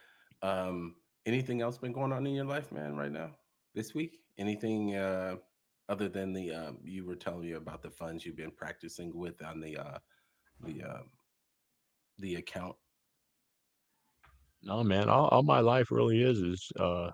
um, 0.40 0.94
anything 1.26 1.60
else 1.60 1.76
been 1.76 1.92
going 1.92 2.12
on 2.12 2.26
in 2.26 2.32
your 2.32 2.46
life, 2.46 2.72
man, 2.72 2.96
right 2.96 3.12
now 3.12 3.32
this 3.74 3.94
week? 3.94 4.20
Anything 4.38 4.96
uh, 4.96 5.36
other 5.90 6.08
than 6.08 6.32
the 6.32 6.50
um, 6.52 6.78
you 6.82 7.04
were 7.04 7.16
telling 7.16 7.42
me 7.42 7.52
about 7.52 7.82
the 7.82 7.90
funds 7.90 8.24
you've 8.24 8.36
been 8.36 8.52
practicing 8.52 9.14
with 9.14 9.42
on 9.42 9.60
the 9.60 9.76
uh, 9.76 9.98
the 10.60 10.82
um, 10.82 11.10
the 12.18 12.36
account? 12.36 12.76
No, 14.62 14.84
man. 14.84 15.08
All, 15.08 15.28
all 15.28 15.42
my 15.42 15.60
life 15.60 15.90
really 15.90 16.22
is 16.22 16.38
is 16.38 16.70
uh 16.78 17.10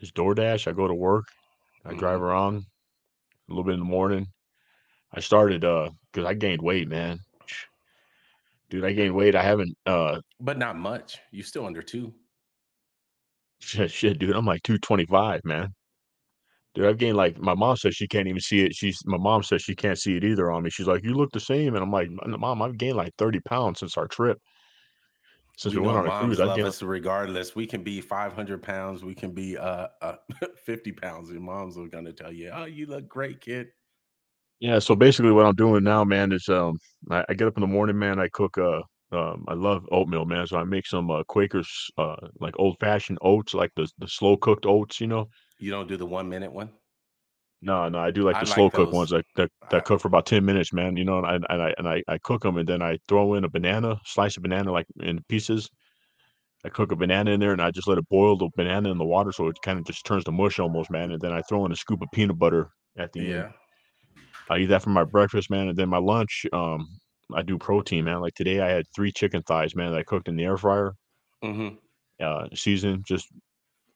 is 0.00 0.12
DoorDash. 0.12 0.66
I 0.66 0.72
go 0.72 0.88
to 0.88 0.94
work. 0.94 1.26
I 1.84 1.94
drive 1.94 2.22
around 2.22 2.56
a 2.56 3.52
little 3.52 3.64
bit 3.64 3.74
in 3.74 3.80
the 3.80 3.84
morning. 3.86 4.26
I 5.12 5.20
started 5.20 5.64
uh 5.64 5.90
because 6.12 6.26
I 6.26 6.34
gained 6.34 6.62
weight, 6.62 6.88
man. 6.88 7.18
Dude, 8.70 8.84
I 8.84 8.92
gained 8.92 9.14
weight. 9.14 9.34
I 9.34 9.42
haven't 9.42 9.76
uh 9.86 10.20
But 10.40 10.58
not 10.58 10.76
much. 10.78 11.18
You 11.32 11.42
still 11.42 11.66
under 11.66 11.82
two. 11.82 12.14
shit, 13.60 13.90
shit, 13.90 14.18
dude. 14.18 14.34
I'm 14.34 14.46
like 14.46 14.62
225, 14.62 15.44
man. 15.44 15.74
Dude, 16.74 16.86
I've 16.86 16.98
gained 16.98 17.16
like 17.16 17.38
my 17.38 17.54
mom 17.54 17.76
says 17.76 17.96
she 17.96 18.06
can't 18.06 18.28
even 18.28 18.40
see 18.40 18.64
it. 18.64 18.74
She's 18.74 19.00
my 19.04 19.16
mom 19.18 19.42
says 19.42 19.62
she 19.62 19.74
can't 19.74 19.98
see 19.98 20.16
it 20.16 20.24
either 20.24 20.50
on 20.50 20.62
me. 20.62 20.70
She's 20.70 20.86
like, 20.86 21.02
you 21.02 21.14
look 21.14 21.32
the 21.32 21.40
same, 21.40 21.74
and 21.74 21.82
I'm 21.82 21.90
like, 21.90 22.08
mom, 22.26 22.62
I've 22.62 22.78
gained 22.78 22.96
like 22.96 23.12
30 23.18 23.40
pounds 23.40 23.80
since 23.80 23.96
our 23.96 24.06
trip. 24.06 24.38
Since 25.56 25.74
we 25.74 25.80
we, 25.80 25.86
went 25.86 25.98
on 25.98 26.06
a 26.06 26.10
cruise, 26.12 26.38
I've 26.38 26.46
love 26.46 26.56
gained. 26.56 26.68
us 26.68 26.82
regardless. 26.82 27.54
We 27.54 27.66
can 27.66 27.82
be 27.82 28.00
500 28.00 28.62
pounds. 28.62 29.04
We 29.04 29.14
can 29.14 29.32
be 29.32 29.58
uh, 29.58 29.88
uh 30.00 30.16
50 30.64 30.92
pounds. 30.92 31.30
Your 31.30 31.40
moms 31.40 31.76
are 31.76 31.88
gonna 31.88 32.12
tell 32.12 32.32
you, 32.32 32.50
"Oh, 32.54 32.64
you 32.66 32.86
look 32.86 33.08
great, 33.08 33.40
kid." 33.40 33.68
Yeah, 34.60 34.78
so 34.78 34.94
basically 34.94 35.32
what 35.32 35.46
I'm 35.46 35.54
doing 35.54 35.82
now, 35.82 36.04
man, 36.04 36.32
is 36.32 36.48
um 36.48 36.78
I, 37.10 37.24
I 37.28 37.34
get 37.34 37.48
up 37.48 37.56
in 37.56 37.62
the 37.62 37.66
morning, 37.66 37.98
man, 37.98 38.18
I 38.20 38.28
cook 38.28 38.56
uh 38.58 38.80
um 39.12 39.44
I 39.48 39.54
love 39.54 39.86
oatmeal, 39.90 40.24
man. 40.24 40.46
So 40.46 40.56
I 40.58 40.64
make 40.64 40.86
some 40.86 41.10
uh 41.10 41.24
Quakers 41.24 41.90
uh 41.98 42.16
like 42.40 42.54
old 42.58 42.76
fashioned 42.80 43.18
oats, 43.22 43.54
like 43.54 43.72
the 43.76 43.88
the 43.98 44.08
slow 44.08 44.36
cooked 44.36 44.66
oats, 44.66 45.00
you 45.00 45.08
know. 45.08 45.28
You 45.60 45.70
don't 45.70 45.88
do 45.88 45.96
the 45.96 46.06
one 46.06 46.28
minute 46.28 46.52
one. 46.52 46.70
No, 47.62 47.88
no, 47.90 47.98
I 47.98 48.10
do 48.10 48.22
like 48.22 48.36
I 48.36 48.40
the 48.40 48.46
like 48.46 48.54
slow 48.54 48.70
cook 48.70 48.90
ones 48.92 49.10
that, 49.10 49.24
that 49.36 49.50
that 49.70 49.84
cook 49.84 50.00
for 50.00 50.08
about 50.08 50.24
10 50.26 50.44
minutes, 50.44 50.72
man. 50.72 50.96
You 50.96 51.04
know, 51.04 51.18
and 51.18 51.26
I 51.26 51.34
and 51.52 51.62
I 51.62 51.74
and 51.76 51.88
I, 51.88 52.02
I 52.08 52.18
cook 52.18 52.42
them 52.42 52.56
and 52.56 52.66
then 52.66 52.80
I 52.82 52.98
throw 53.06 53.34
in 53.34 53.44
a 53.44 53.50
banana, 53.50 54.00
slice 54.04 54.36
a 54.38 54.40
banana 54.40 54.72
like 54.72 54.86
in 55.00 55.22
pieces. 55.28 55.68
I 56.64 56.70
cook 56.70 56.92
a 56.92 56.96
banana 56.96 57.32
in 57.32 57.40
there 57.40 57.52
and 57.52 57.60
I 57.62 57.70
just 57.70 57.88
let 57.88 57.98
it 57.98 58.08
boil 58.08 58.36
the 58.36 58.48
banana 58.56 58.90
in 58.90 58.98
the 58.98 59.04
water 59.04 59.32
so 59.32 59.48
it 59.48 59.60
kind 59.62 59.78
of 59.78 59.84
just 59.86 60.04
turns 60.06 60.24
to 60.24 60.32
mush 60.32 60.58
almost, 60.58 60.90
man. 60.90 61.10
And 61.12 61.20
then 61.20 61.32
I 61.32 61.42
throw 61.42 61.64
in 61.66 61.72
a 61.72 61.76
scoop 61.76 62.02
of 62.02 62.10
peanut 62.12 62.38
butter 62.38 62.70
at 62.98 63.12
the 63.12 63.32
end. 63.32 63.48
I 64.50 64.58
eat 64.58 64.66
that 64.66 64.82
for 64.82 64.90
my 64.90 65.04
breakfast, 65.04 65.50
man, 65.50 65.68
and 65.68 65.76
then 65.78 65.88
my 65.88 65.98
lunch, 65.98 66.44
um, 66.52 66.86
I 67.34 67.42
do 67.42 67.58
protein, 67.58 68.04
man. 68.04 68.20
Like 68.20 68.34
today, 68.34 68.60
I 68.60 68.68
had 68.68 68.84
three 68.94 69.12
chicken 69.12 69.42
thighs, 69.42 69.74
man, 69.76 69.92
that 69.92 69.98
I 69.98 70.02
cooked 70.02 70.28
in 70.28 70.36
the 70.36 70.44
air 70.44 70.56
fryer, 70.58 70.94
Mm-hmm. 71.42 71.76
uh, 72.20 72.48
seasoned 72.54 73.04
just, 73.06 73.28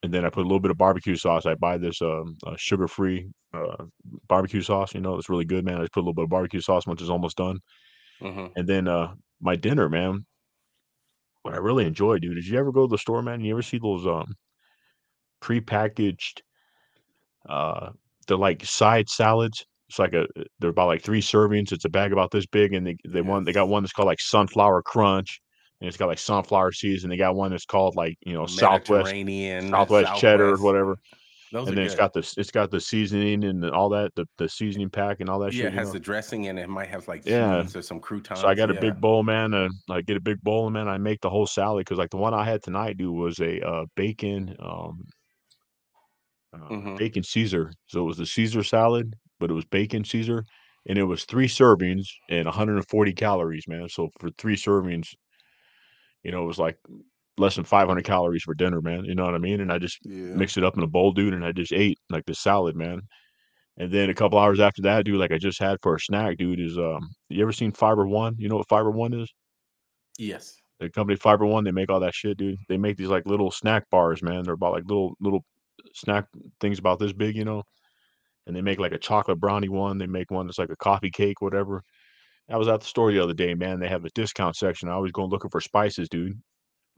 and 0.05 0.15
then 0.15 0.27
I 0.27 0.31
put 0.31 0.43
a 0.43 0.49
little 0.49 0.61
bit 0.61 0.73
of 0.73 0.79
barbecue 0.79 1.17
sauce. 1.17 1.47
I 1.47 1.57
buy 1.57 1.79
this 1.79 2.03
um, 2.03 2.39
uh, 2.47 2.57
sugar-free 2.59 3.31
uh, 3.55 3.87
barbecue 4.29 4.63
sauce. 4.63 4.95
You 4.95 5.01
know, 5.03 5.17
it's 5.19 5.31
really 5.31 5.47
good, 5.47 5.65
man. 5.67 5.77
I 5.79 5.83
just 5.83 5.95
put 5.95 6.01
a 6.01 6.05
little 6.05 6.15
bit 6.15 6.25
of 6.25 6.31
barbecue 6.31 6.63
sauce 6.63 6.87
once 6.87 7.03
it's 7.03 7.11
almost 7.11 7.39
done, 7.39 7.61
Mm-hmm. 8.21 8.55
and 8.57 8.69
then 8.69 8.89
uh, 8.89 9.15
my 9.41 9.57
dinner, 9.57 9.89
man. 9.91 10.27
What 11.43 11.55
I 11.55 11.59
really 11.59 11.87
enjoy, 11.87 12.19
dude. 12.19 12.37
Did 12.37 12.47
you 12.49 12.59
ever 12.59 12.73
go 12.73 12.87
to 12.87 12.91
the 12.91 12.99
store, 12.99 13.23
man? 13.23 13.41
You 13.43 13.55
ever 13.55 13.63
see 13.63 13.79
those 13.79 14.07
um 14.07 14.35
prepackaged 15.41 16.43
uh 17.49 17.91
they're 18.27 18.37
like 18.37 18.65
side 18.65 19.09
salads 19.09 19.67
it's 19.89 19.99
like 19.99 20.15
a 20.15 20.27
they're 20.59 20.71
about 20.71 20.87
like 20.89 21.03
three 21.03 21.21
servings 21.21 21.73
it's 21.73 21.85
a 21.85 21.91
bag 21.91 22.13
about 22.13 22.31
this 22.31 22.47
big 22.47 22.73
and 22.73 22.87
they 22.87 22.97
they 23.09 23.21
one 23.21 23.45
they 23.45 23.53
got 23.53 23.69
one 23.69 23.83
that's 23.83 23.93
called 23.93 24.07
like 24.07 24.21
sunflower 24.21 24.83
crunch 24.83 25.41
and 25.85 25.89
it's 25.89 25.97
got 25.99 26.07
like 26.07 26.19
sunflower 26.19 26.73
seeds 26.73 27.05
and 27.05 27.13
they 27.13 27.17
got 27.17 27.35
one 27.37 27.51
that's 27.51 27.67
called 27.67 27.95
like 27.95 28.17
you 28.23 28.33
know 28.33 28.47
southwest 28.47 29.15
Mediterranean, 29.15 29.71
southwest 29.71 30.15
cheddar 30.17 30.53
or 30.55 30.57
whatever 30.59 30.97
Those 31.53 31.69
and 31.69 31.77
then 31.77 31.85
good. 31.85 31.87
it's 31.87 31.95
got 31.95 32.13
this 32.15 32.39
it's 32.39 32.51
got 32.51 32.71
the 32.71 32.81
seasoning 32.81 33.45
and 33.45 33.65
all 33.71 33.91
that 33.91 34.15
the, 34.17 34.27
the 34.39 34.49
seasoning 34.49 34.91
pack 34.91 35.21
and 35.21 35.29
all 35.29 35.39
that 35.41 35.53
yeah, 35.53 35.65
shit 35.65 35.73
it 35.73 35.75
has 35.75 35.89
know? 35.89 35.93
the 35.93 36.01
dressing 36.01 36.49
and 36.49 36.59
it 36.59 36.69
might 36.69 36.89
have 36.89 37.07
like 37.07 37.23
Yeah. 37.27 37.67
or 37.75 37.83
some 37.83 38.01
croutons. 38.01 38.41
So 38.41 38.49
I 38.49 38.55
got 38.55 38.71
a 38.71 38.75
big 38.75 39.01
bowl, 39.01 39.23
man, 39.23 39.55
and 39.55 39.75
I 39.91 40.01
get 40.01 40.17
a 40.17 40.21
big 40.21 40.41
bowl, 40.41 40.71
man. 40.71 40.89
I 40.89 40.99
make 40.99 41.21
the 41.21 41.31
whole 41.31 41.47
salad 41.47 41.85
because, 41.85 41.99
like, 41.99 42.11
the 42.11 42.17
one 42.17 42.35
I 42.35 42.45
had 42.45 42.63
tonight, 42.63 42.97
dude, 42.97 43.15
was 43.15 43.39
a 43.41 43.61
uh, 43.61 43.85
bacon, 43.95 44.57
um, 44.59 45.05
uh, 46.53 46.71
Mhm. 46.71 46.97
bacon 46.97 47.23
Caesar. 47.23 47.73
So 47.87 48.01
it 48.01 48.07
was 48.07 48.19
the 48.19 48.27
Caesar 48.27 48.63
salad, 48.63 49.15
but 49.41 49.51
it 49.51 49.55
was 49.55 49.65
bacon 49.65 50.05
Caesar, 50.05 50.45
and 50.89 50.99
it 50.99 51.05
was 51.05 51.25
three 51.25 51.49
servings 51.49 52.05
and 52.29 52.47
140 52.47 53.13
calories, 53.13 53.67
man. 53.69 53.89
So 53.89 54.09
for 54.21 54.31
three 54.31 54.57
servings, 54.57 55.09
you 56.25 56.33
know, 56.33 56.43
it 56.45 56.47
was 56.47 56.59
like 56.59 56.79
less 57.39 57.57
than 57.57 57.65
500 57.65 58.05
calories 58.05 58.43
for 58.45 58.55
dinner, 58.55 58.81
man. 58.83 59.05
You 59.05 59.15
know 59.15 59.25
what 59.25 59.35
I 59.35 59.39
mean? 59.39 59.61
And 59.61 59.73
I 59.73 59.79
just 59.79 60.01
Yeah. 60.05 60.35
mixed 60.35 60.59
it 60.59 60.65
up 60.65 60.77
in 60.77 60.83
a 60.85 60.89
bowl, 60.89 61.13
dude, 61.13 61.35
and 61.35 61.45
I 61.45 61.53
just 61.53 61.73
ate 61.73 61.99
like 62.11 62.27
the 62.27 62.35
salad, 62.35 62.77
man. 62.77 63.03
And 63.79 63.93
then 63.93 64.11
a 64.11 64.15
couple 64.15 64.39
hours 64.39 64.61
after 64.61 64.83
that, 64.83 65.05
dude, 65.05 65.19
like 65.21 65.33
I 65.33 65.39
just 65.39 65.61
had 65.61 65.79
for 65.83 65.97
a 65.97 66.01
snack, 66.01 66.39
dude, 66.39 66.61
is 66.61 66.79
um, 66.79 67.01
you 67.31 67.43
ever 67.43 67.53
seen 67.53 67.73
Fiber 67.73 68.07
One? 68.07 68.37
You 68.39 68.49
know 68.49 68.57
what 68.59 68.69
Fiber 68.69 68.91
One 68.91 69.15
is? 69.15 69.33
Yes. 70.19 70.61
the 70.81 70.91
company 70.91 71.17
Fiber 71.17 71.47
One, 71.47 71.65
they 71.65 71.71
make 71.71 71.91
all 71.91 72.01
that 72.01 72.15
shit, 72.15 72.37
dude. 72.37 72.59
They 72.69 72.77
make 72.77 72.97
these 72.97 73.09
like 73.09 73.27
little 73.27 73.51
snack 73.51 73.89
bars, 73.91 74.23
man. 74.23 74.45
They're 74.45 74.55
about 74.55 74.73
like 74.73 74.85
little 74.87 75.15
little 75.21 75.45
snack 75.95 76.27
things 76.61 76.79
about 76.79 76.99
this 76.99 77.13
big, 77.13 77.37
you 77.37 77.45
know. 77.45 77.63
And 78.47 78.57
they 78.57 78.63
make 78.63 78.79
like 78.81 78.93
a 78.93 78.99
chocolate 78.99 79.41
brownie 79.41 79.71
one. 79.71 79.99
They 79.99 80.07
make 80.07 80.31
one 80.31 80.47
that's 80.47 80.59
like 80.59 80.71
a 80.71 80.77
coffee 80.77 81.11
cake, 81.11 81.41
whatever. 81.43 81.83
I 82.51 82.57
was 82.57 82.69
at 82.69 82.81
the 82.81 82.87
store 82.87 83.11
the 83.11 83.23
other 83.23 83.35
day, 83.35 83.55
man. 83.55 83.81
They 83.81 83.89
have 83.89 84.05
a 84.05 84.11
discount 84.11 84.57
section. 84.57 84.89
I 84.89 84.99
was 84.99 85.13
going 85.13 85.31
looking 85.31 85.51
for 85.51 85.61
spices, 85.61 86.09
dude. 86.09 86.41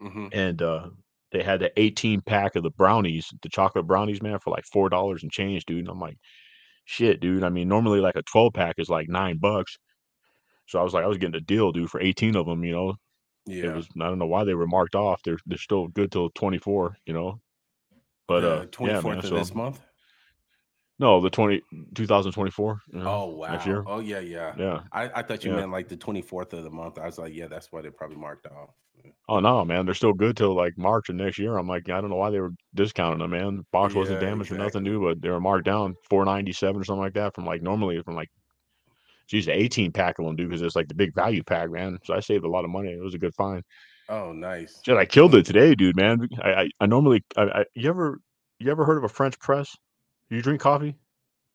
Mm-hmm. 0.02 0.26
And 0.32 0.62
uh 0.62 0.88
they 1.32 1.42
had 1.42 1.60
the 1.60 1.72
18 1.76 2.20
pack 2.22 2.54
of 2.56 2.62
the 2.62 2.70
brownies, 2.70 3.28
the 3.42 3.48
chocolate 3.48 3.86
brownies, 3.86 4.22
man, 4.22 4.38
for 4.38 4.50
like 4.50 4.64
four 4.64 4.88
dollars 4.88 5.22
and 5.22 5.32
change, 5.32 5.64
dude. 5.66 5.80
And 5.80 5.88
I'm 5.88 6.00
like, 6.00 6.18
shit, 6.84 7.20
dude. 7.20 7.42
I 7.42 7.48
mean, 7.48 7.68
normally 7.68 8.00
like 8.00 8.16
a 8.16 8.22
12 8.22 8.52
pack 8.52 8.76
is 8.78 8.88
like 8.88 9.08
nine 9.08 9.38
bucks. 9.38 9.76
So 10.66 10.80
I 10.80 10.82
was 10.82 10.94
like, 10.94 11.04
I 11.04 11.08
was 11.08 11.18
getting 11.18 11.36
a 11.36 11.40
deal, 11.40 11.72
dude, 11.72 11.90
for 11.90 12.00
18 12.00 12.36
of 12.36 12.46
them, 12.46 12.64
you 12.64 12.72
know. 12.72 12.94
Yeah. 13.46 13.66
It 13.66 13.74
was 13.74 13.88
I 14.00 14.06
don't 14.06 14.18
know 14.18 14.26
why 14.26 14.44
they 14.44 14.54
were 14.54 14.66
marked 14.66 14.96
off. 14.96 15.22
They're 15.24 15.38
they're 15.46 15.58
still 15.58 15.88
good 15.88 16.10
till 16.10 16.30
24, 16.30 16.96
you 17.06 17.14
know. 17.14 17.40
But 18.26 18.40
the 18.40 18.52
uh 18.52 18.60
yeah, 18.86 19.00
24th 19.00 19.04
man. 19.04 19.18
of 19.18 19.26
So 19.26 19.34
this 19.36 19.54
month. 19.54 19.80
No, 20.98 21.20
the 21.20 21.30
20 21.30 21.62
2024. 21.94 22.78
you 22.92 23.00
know, 23.00 23.10
Oh 23.10 23.26
wow. 23.26 23.52
next 23.52 23.66
year. 23.66 23.84
Oh 23.86 24.00
yeah, 24.00 24.20
yeah. 24.20 24.54
Yeah. 24.58 24.80
I, 24.92 25.10
I 25.16 25.22
thought 25.22 25.44
you 25.44 25.50
Yeah. 25.50 25.56
meant 25.56 25.72
like 25.72 25.88
the 25.88 25.96
24th 25.96 26.52
of 26.52 26.64
the 26.64 26.70
month. 26.70 26.98
I 26.98 27.06
was 27.06 27.18
like, 27.18 27.34
yeah, 27.34 27.48
that's 27.48 27.70
why 27.72 27.82
they 27.82 27.90
probably 27.90 28.16
marked 28.16 28.46
off. 28.46 28.70
Oh 29.28 29.40
no, 29.40 29.64
man, 29.64 29.84
they're 29.84 29.94
still 29.94 30.12
good 30.12 30.36
till 30.36 30.54
like 30.54 30.78
March 30.78 31.08
of 31.08 31.16
next 31.16 31.38
year. 31.38 31.56
I'm 31.58 31.66
like, 31.68 31.88
I 31.90 32.00
don't 32.00 32.10
know 32.10 32.16
why 32.16 32.30
they 32.30 32.38
were 32.40 32.52
discounting 32.74 33.18
them, 33.18 33.32
man. 33.32 33.64
Box 33.72 33.94
wasn't 33.94 34.20
Yeah, 34.20 34.28
damaged 34.28 34.52
or 34.52 34.56
nothing 34.56 34.84
new, 34.84 35.02
but 35.02 35.20
they 35.20 35.30
were 35.30 35.40
marked 35.40 35.64
down 35.66 35.94
497 36.08 36.80
or 36.80 36.84
something 36.84 37.02
like 37.02 37.14
that 37.14 37.34
from 37.34 37.44
like 37.44 37.60
normally 37.62 38.00
from 38.02 38.14
like 38.14 38.28
geez, 39.28 39.46
the 39.46 39.52
18 39.52 39.90
pack 39.92 40.18
of 40.18 40.24
them, 40.24 40.36
dude, 40.36 40.48
because 40.48 40.62
it's 40.62 40.76
like 40.76 40.88
the 40.88 40.94
big 40.94 41.14
value 41.14 41.42
pack, 41.42 41.70
man. 41.70 41.98
So 42.04 42.14
I 42.14 42.20
saved 42.20 42.44
a 42.44 42.48
lot 42.48 42.64
of 42.64 42.70
money. 42.70 42.90
It 42.90 43.02
was 43.02 43.14
a 43.14 43.18
good 43.18 43.34
find. 43.34 43.62
Oh, 44.08 44.32
nice. 44.32 44.80
Shit, 44.84 44.96
I 44.96 45.04
killed 45.04 45.34
it 45.34 45.44
today, 45.44 45.74
dude, 45.74 45.96
man. 45.96 46.28
I 46.42 46.50
I, 46.52 46.70
I 46.80 46.86
normally 46.86 47.24
I, 47.36 47.42
I 47.42 47.64
you 47.74 47.88
ever 47.90 48.18
you 48.60 48.70
ever 48.70 48.84
heard 48.84 48.98
of 48.98 49.04
a 49.04 49.08
French 49.08 49.38
press? 49.40 49.74
Do 50.30 50.36
you 50.36 50.42
drink 50.42 50.60
coffee? 50.60 50.96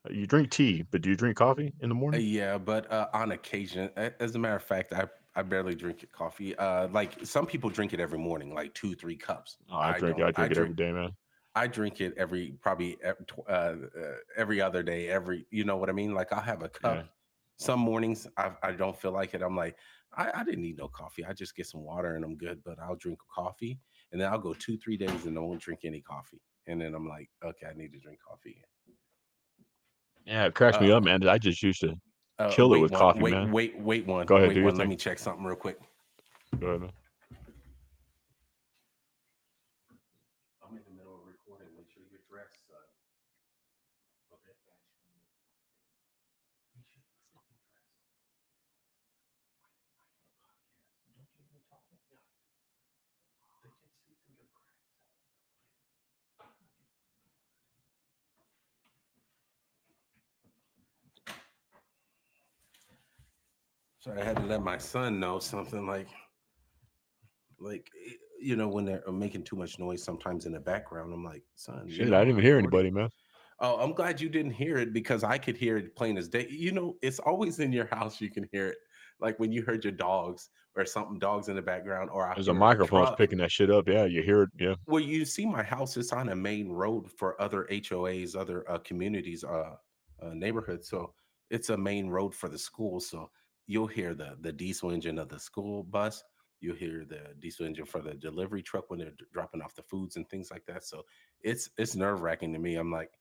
Uh, 0.07 0.13
You 0.13 0.27
drink 0.27 0.51
tea, 0.51 0.83
but 0.83 1.01
do 1.01 1.09
you 1.09 1.17
drink 1.17 1.37
coffee 1.37 1.73
in 1.81 1.89
the 1.89 1.95
uh, 2.13 2.17
morning? 2.17 2.17
yeah, 2.17 2.57
but 2.57 2.91
uh, 2.91 3.09
on 3.13 3.31
occasion, 3.31 3.89
as 3.95 4.35
a 4.35 4.39
matter 4.39 4.55
of 4.55 4.63
fact, 4.63 4.93
I 4.93 5.07
I 5.35 5.43
barely 5.43 5.75
drink 5.75 6.09
coffee. 6.11 6.55
Uh, 6.57 6.87
like 6.89 7.25
some 7.25 7.45
people 7.47 7.69
drink 7.69 7.93
it 7.93 7.99
every 8.01 8.19
morning, 8.19 8.53
like 8.53 8.73
two, 8.73 8.95
three 8.95 9.15
cups. 9.15 9.57
Oh, 9.69 9.75
I 9.75 9.91
I 9.91 9.93
drink 9.93 10.19
don't. 10.19 10.21
I 10.21 10.31
I 10.35 10.47
drink 10.47 10.51
it 10.51 10.57
every 10.59 10.75
drink. 10.75 10.75
day, 10.75 10.91
man. 10.91 11.17
I 11.55 11.67
drink 11.67 12.01
it 12.01 12.15
every 12.17 12.53
probably 12.61 12.97
uh, 13.03 13.13
uh, 13.47 13.77
every 14.37 14.61
other 14.61 14.83
day. 14.83 15.09
Every 15.09 15.47
you 15.51 15.65
know 15.65 15.77
what 15.77 15.89
I 15.89 15.93
mean? 15.93 16.13
Like 16.13 16.33
I'll 16.33 16.41
have 16.41 16.63
a 16.63 16.69
Yeah. 16.81 17.03
cup. 17.03 17.09
Some 17.57 17.79
mornings 17.81 18.27
I, 18.37 18.55
I 18.63 18.71
don't 18.73 18.97
feel 18.97 19.11
like 19.13 19.33
it. 19.35 19.41
I'm 19.43 19.55
like 19.57 19.77
I, 20.13 20.41
I 20.41 20.43
didn't 20.45 20.61
need 20.63 20.77
no 20.77 20.89
coffee. 20.89 21.25
I 21.25 21.33
just 21.33 21.55
get 21.55 21.67
some 21.67 21.83
water 21.83 22.15
and 22.15 22.25
I'm 22.25 22.37
good. 22.37 22.63
But 22.63 22.79
I'll 22.79 22.95
drink 22.97 23.19
coffee 23.33 23.79
and 24.11 24.21
then 24.21 24.31
I'll 24.31 24.39
go 24.39 24.53
two 24.53 24.77
three 24.77 24.97
days 24.97 25.25
and 25.27 25.37
I 25.37 25.41
won't 25.41 25.61
drink 25.61 25.81
any 25.85 26.01
coffee. 26.01 26.41
And 26.67 26.79
then 26.79 26.93
I'm 26.93 27.07
like, 27.07 27.29
okay, 27.43 27.67
I 27.67 27.73
need 27.77 27.91
to 27.93 27.99
drink 27.99 28.19
coffee. 28.27 28.61
Yeah, 30.25 30.45
it 30.45 30.53
cracks 30.53 30.79
me 30.79 30.91
Uh, 30.91 30.97
up, 30.97 31.03
man. 31.03 31.27
I 31.27 31.37
just 31.37 31.61
used 31.63 31.81
to 31.81 31.95
uh, 32.39 32.49
kill 32.49 32.73
it 32.73 32.79
with 32.79 32.91
one, 32.91 32.99
coffee, 32.99 33.21
wait, 33.21 33.31
man. 33.31 33.51
wait, 33.51 33.79
wait 33.79 34.05
one, 34.05 34.25
Go 34.25 34.35
ahead, 34.37 34.49
wait 34.49 34.53
do 34.55 34.63
one. 34.65 34.75
Let 34.75 34.87
me 34.87 34.95
check 34.95 35.17
something 35.17 35.43
real 35.43 35.55
quick. 35.55 35.79
Go 36.59 36.67
ahead, 36.67 36.81
man. 36.81 36.91
I'm 40.63 40.77
in 40.77 40.83
the 40.85 40.93
middle 40.95 41.15
of 41.15 41.25
recording. 41.25 41.73
Make 41.75 41.89
sure 41.89 42.03
you're 42.11 42.21
dressed, 42.29 42.61
son. 42.69 42.77
Okay. 44.37 44.53
Make 46.77 46.85
sure 46.93 47.01
you're 47.01 47.25
fucking 47.33 47.57
dressed. 47.65 47.97
Don't 51.09 51.25
hear 51.33 51.41
me 51.49 51.59
talking. 51.65 51.97
Yeah. 52.05 52.21
They 53.65 53.73
can 53.73 53.89
see 54.05 54.13
through 54.21 54.37
the 54.37 54.47
cracks. 54.53 54.85
So 64.01 64.11
I 64.19 64.23
had 64.23 64.35
to 64.37 64.45
let 64.47 64.63
my 64.63 64.79
son 64.79 65.19
know 65.19 65.37
something 65.37 65.85
like, 65.85 66.07
like 67.59 67.87
eh, 68.07 68.13
you 68.41 68.55
know, 68.55 68.67
when 68.67 68.83
they're 68.83 69.07
uh, 69.07 69.11
making 69.11 69.43
too 69.43 69.55
much 69.55 69.77
noise 69.77 70.03
sometimes 70.03 70.47
in 70.47 70.53
the 70.53 70.59
background. 70.59 71.13
I'm 71.13 71.23
like, 71.23 71.43
son, 71.53 71.83
you 71.85 71.93
Shit, 71.93 72.13
I 72.13 72.21
didn't 72.21 72.29
even 72.29 72.43
hear 72.43 72.57
anybody, 72.57 72.89
man. 72.89 73.09
Oh, 73.59 73.77
I'm 73.79 73.93
glad 73.93 74.19
you 74.19 74.27
didn't 74.27 74.53
hear 74.53 74.79
it 74.79 74.91
because 74.91 75.23
I 75.23 75.37
could 75.37 75.55
hear 75.55 75.77
it 75.77 75.95
plain 75.95 76.17
as 76.17 76.27
day. 76.27 76.47
You 76.49 76.71
know, 76.71 76.95
it's 77.03 77.19
always 77.19 77.59
in 77.59 77.71
your 77.71 77.85
house 77.91 78.19
you 78.19 78.31
can 78.31 78.49
hear 78.51 78.69
it. 78.69 78.77
Like 79.19 79.39
when 79.39 79.51
you 79.51 79.61
heard 79.61 79.83
your 79.83 79.93
dogs 79.93 80.49
or 80.75 80.83
something, 80.83 81.19
dogs 81.19 81.47
in 81.47 81.55
the 81.55 81.61
background, 81.61 82.09
or 82.11 82.27
I 82.27 82.33
There's 82.33 82.47
a 82.47 82.55
microphone 82.55 83.05
a 83.05 83.15
picking 83.15 83.37
that 83.37 83.51
shit 83.51 83.69
up. 83.69 83.87
Yeah, 83.87 84.05
you 84.05 84.23
hear 84.23 84.43
it. 84.43 84.49
Yeah. 84.59 84.73
Well, 84.87 85.03
you 85.03 85.25
see, 85.25 85.45
my 85.45 85.61
house 85.61 85.95
is 85.95 86.11
on 86.11 86.29
a 86.29 86.35
main 86.35 86.69
road 86.69 87.11
for 87.11 87.39
other 87.39 87.67
HOAs, 87.69 88.35
other 88.35 88.67
uh, 88.67 88.79
communities, 88.79 89.43
uh, 89.43 89.75
uh, 90.23 90.33
neighborhoods. 90.33 90.89
So 90.89 91.13
it's 91.51 91.69
a 91.69 91.77
main 91.77 92.07
road 92.09 92.33
for 92.33 92.49
the 92.49 92.57
school. 92.57 92.99
So 92.99 93.29
you'll 93.71 93.87
hear 93.87 94.13
the 94.13 94.37
the 94.41 94.51
diesel 94.51 94.91
engine 94.91 95.17
of 95.19 95.29
the 95.29 95.39
school 95.39 95.83
bus. 95.83 96.23
You'll 96.59 96.75
hear 96.75 97.05
the 97.05 97.33
diesel 97.39 97.65
engine 97.65 97.85
for 97.85 98.01
the 98.01 98.13
delivery 98.13 98.61
truck 98.61 98.89
when 98.89 98.99
they're 98.99 99.13
dropping 99.31 99.61
off 99.61 99.75
the 99.75 99.83
foods 99.83 100.15
and 100.17 100.29
things 100.29 100.51
like 100.51 100.65
that. 100.67 100.83
So 100.83 101.05
it's 101.41 101.69
it's 101.77 101.95
nerve 101.95 102.21
wracking 102.21 102.53
to 102.53 102.59
me. 102.59 102.75
I'm 102.75 102.91
like, 102.91 103.11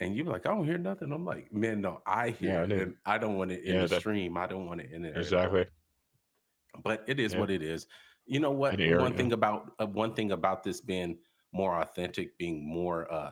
and 0.00 0.16
you're 0.16 0.26
like, 0.26 0.46
I 0.46 0.50
don't 0.50 0.64
hear 0.64 0.78
nothing. 0.78 1.12
I'm 1.12 1.24
like, 1.24 1.52
man, 1.52 1.80
no, 1.80 2.02
I 2.06 2.30
hear 2.30 2.52
Yeah, 2.52 2.62
I 2.62 2.66
it, 2.82 2.88
I 3.04 3.18
don't 3.18 3.36
want 3.36 3.52
it 3.52 3.64
in 3.64 3.76
Yeah, 3.76 3.82
the 3.82 3.88
that 3.88 4.02
stream. 4.02 4.36
I 4.36 4.46
don't 4.46 4.66
want 4.66 4.80
it 4.80 4.92
in 4.92 5.02
there 5.02 5.18
exactly. 5.20 5.66
but 6.82 7.04
it 7.06 7.20
is 7.20 7.32
Yeah. 7.32 7.38
what 7.40 7.50
it 7.50 7.62
is. 7.62 7.86
You 8.26 8.40
know 8.40 8.50
what? 8.52 8.84
One 8.86 9.14
thing 9.14 9.32
about 9.32 9.72
uh, 9.80 9.86
one 9.86 10.14
thing 10.14 10.32
about 10.32 10.62
this 10.62 10.80
being 10.80 11.18
more 11.52 11.80
authentic, 11.80 12.36
being 12.38 12.66
more 12.66 13.12
uh, 13.12 13.30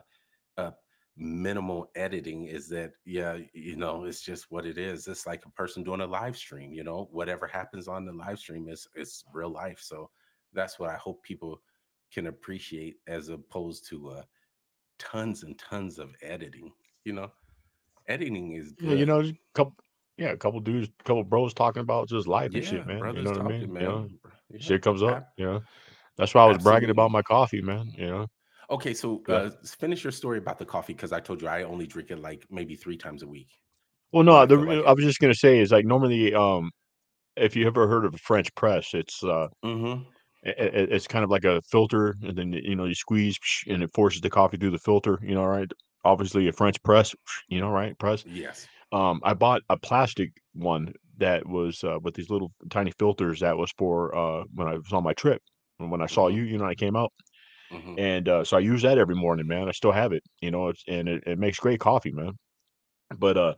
uh, 0.57 0.71
minimal 1.17 1.89
editing 1.95 2.45
is 2.45 2.67
that 2.69 2.91
yeah, 3.05 3.37
you 3.53 3.75
know, 3.75 4.03
it's 4.05 4.21
just 4.21 4.51
what 4.51 4.65
it 4.65 4.77
is. 4.77 5.07
It's 5.07 5.25
like 5.25 5.45
a 5.45 5.49
person 5.51 5.83
doing 5.83 6.01
a 6.01 6.07
live 6.07 6.35
stream. 6.37 6.73
You 6.73 6.83
know, 6.83 7.07
whatever 7.11 7.47
happens 7.47 7.87
on 7.87 8.05
the 8.05 8.13
live 8.13 8.39
stream 8.39 8.67
is 8.69 8.87
is 8.95 9.23
real 9.33 9.49
life. 9.49 9.79
So 9.81 10.09
that's 10.53 10.79
what 10.79 10.89
I 10.89 10.95
hope 10.95 11.23
people 11.23 11.61
can 12.11 12.27
appreciate, 12.27 12.97
as 13.07 13.29
opposed 13.29 13.87
to 13.89 14.09
uh, 14.09 14.23
tons 14.99 15.43
and 15.43 15.57
tons 15.57 15.99
of 15.99 16.09
editing. 16.21 16.71
You 17.03 17.13
know, 17.13 17.31
editing 18.07 18.53
is 18.53 18.73
Yeah, 18.79 18.93
you 18.93 19.05
know, 19.05 19.21
a 19.21 19.33
couple. 19.53 19.75
Yeah, 20.17 20.29
a 20.31 20.37
couple 20.37 20.61
dudes, 20.61 20.89
couple 21.03 21.23
bros 21.25 21.53
talking 21.53 21.81
about 21.81 22.07
just 22.07 22.25
life 22.27 22.53
and 22.53 22.63
Yeah, 22.63 22.69
shit, 22.69 22.85
man. 22.87 23.15
You 23.15 23.21
know 23.23 23.31
what 23.31 23.39
I 23.41 23.43
mean? 23.43 23.61
You 23.61 23.67
man. 23.73 23.83
know, 23.83 24.09
Yeah, 24.49 24.59
shit 24.59 24.81
comes 24.81 25.03
up. 25.03 25.27
yeah 25.37 25.43
You 25.43 25.45
know, 25.45 25.61
that's 26.17 26.33
why 26.33 26.43
I 26.43 26.47
was 26.47 26.63
bragging 26.63 26.89
about 26.89 27.11
my 27.11 27.21
coffee, 27.21 27.61
man. 27.61 27.91
You 27.97 28.07
know, 28.07 28.27
Okay, 28.69 28.93
so 28.93 29.23
uh, 29.29 29.49
finish 29.65 30.03
your 30.03 30.11
story 30.11 30.37
about 30.39 30.57
the 30.59 30.65
coffee 30.65 30.93
because 30.93 31.11
I 31.11 31.19
told 31.19 31.41
you 31.41 31.47
I 31.47 31.63
only 31.63 31.87
drink 31.87 32.11
it 32.11 32.19
like 32.19 32.45
maybe 32.49 32.75
three 32.75 32.97
times 32.97 33.23
a 33.23 33.27
week 33.27 33.49
Well, 34.11 34.23
no, 34.23 34.37
I 34.37 34.45
the 34.45 34.57
like 34.57 34.83
I 34.87 34.93
was 34.93 35.03
just 35.03 35.19
gonna 35.19 35.33
say 35.35 35.59
is 35.59 35.71
like 35.71 35.85
normally, 35.85 36.33
um, 36.33 36.71
if 37.37 37.55
you 37.55 37.67
ever 37.67 37.87
heard 37.87 38.05
of 38.05 38.13
a 38.15 38.17
French 38.19 38.53
press, 38.55 38.93
it's 38.93 39.23
uh, 39.23 39.47
Mm-hmm. 39.63 40.07
i- 40.45 40.49
i- 40.49 40.89
it's 40.95 41.07
kind 41.07 41.23
of 41.23 41.29
like 41.31 41.45
a 41.45 41.61
filter, 41.71 42.15
and 42.23 42.37
then 42.37 42.53
you 42.53 42.75
know 42.75 42.85
you 42.85 42.95
squeeze, 42.95 43.37
and 43.67 43.83
it 43.83 43.91
forces 43.95 44.21
the 44.21 44.29
coffee 44.29 44.57
through 44.57 44.71
the 44.71 44.79
filter. 44.79 45.19
You 45.23 45.35
know, 45.35 45.45
right? 45.45 45.69
Obviously, 46.05 46.47
a 46.47 46.53
French 46.53 46.81
press, 46.83 47.15
you 47.49 47.59
know, 47.59 47.69
right? 47.71 47.97
Press. 47.99 48.25
Yes. 48.25 48.67
Um, 48.93 49.21
I 49.23 49.33
bought 49.35 49.61
a 49.69 49.77
plastic 49.79 50.31
one 50.53 50.93
that 51.17 51.47
was 51.47 51.83
uh, 51.83 51.99
with 52.03 52.15
these 52.15 52.29
little 52.31 52.51
tiny 52.71 52.91
filters 52.99 53.39
that 53.41 53.57
was 53.57 53.71
for 53.77 54.15
uh, 54.15 54.43
when 54.53 54.67
I 54.67 54.75
was 54.75 54.93
on 54.93 55.03
my 55.03 55.13
trip. 55.13 55.41
And 55.79 55.91
when 55.91 56.01
I 56.01 56.07
saw 56.07 56.27
Mm-hmm. 56.27 56.29
you, 56.29 56.43
you 56.43 56.57
know, 56.59 56.65
I 56.65 56.75
came 56.75 56.95
out, 56.97 57.13
Mm-hmm. 57.71 57.95
and 57.97 58.29
uh, 58.29 58.43
so 58.43 58.57
I 58.57 58.59
use 58.59 58.83
that 58.83 58.97
every 58.97 59.15
morning, 59.15 59.47
man. 59.47 59.67
I 59.67 59.71
still 59.71 59.91
have 59.91 60.11
it, 60.11 60.23
you 60.41 60.51
know, 60.51 60.69
it's, 60.69 60.83
and 60.87 61.07
it, 61.07 61.23
it 61.25 61.39
makes 61.39 61.59
great 61.59 61.79
coffee, 61.79 62.11
man. 62.11 62.33
But 63.17 63.37
uh, 63.37 63.53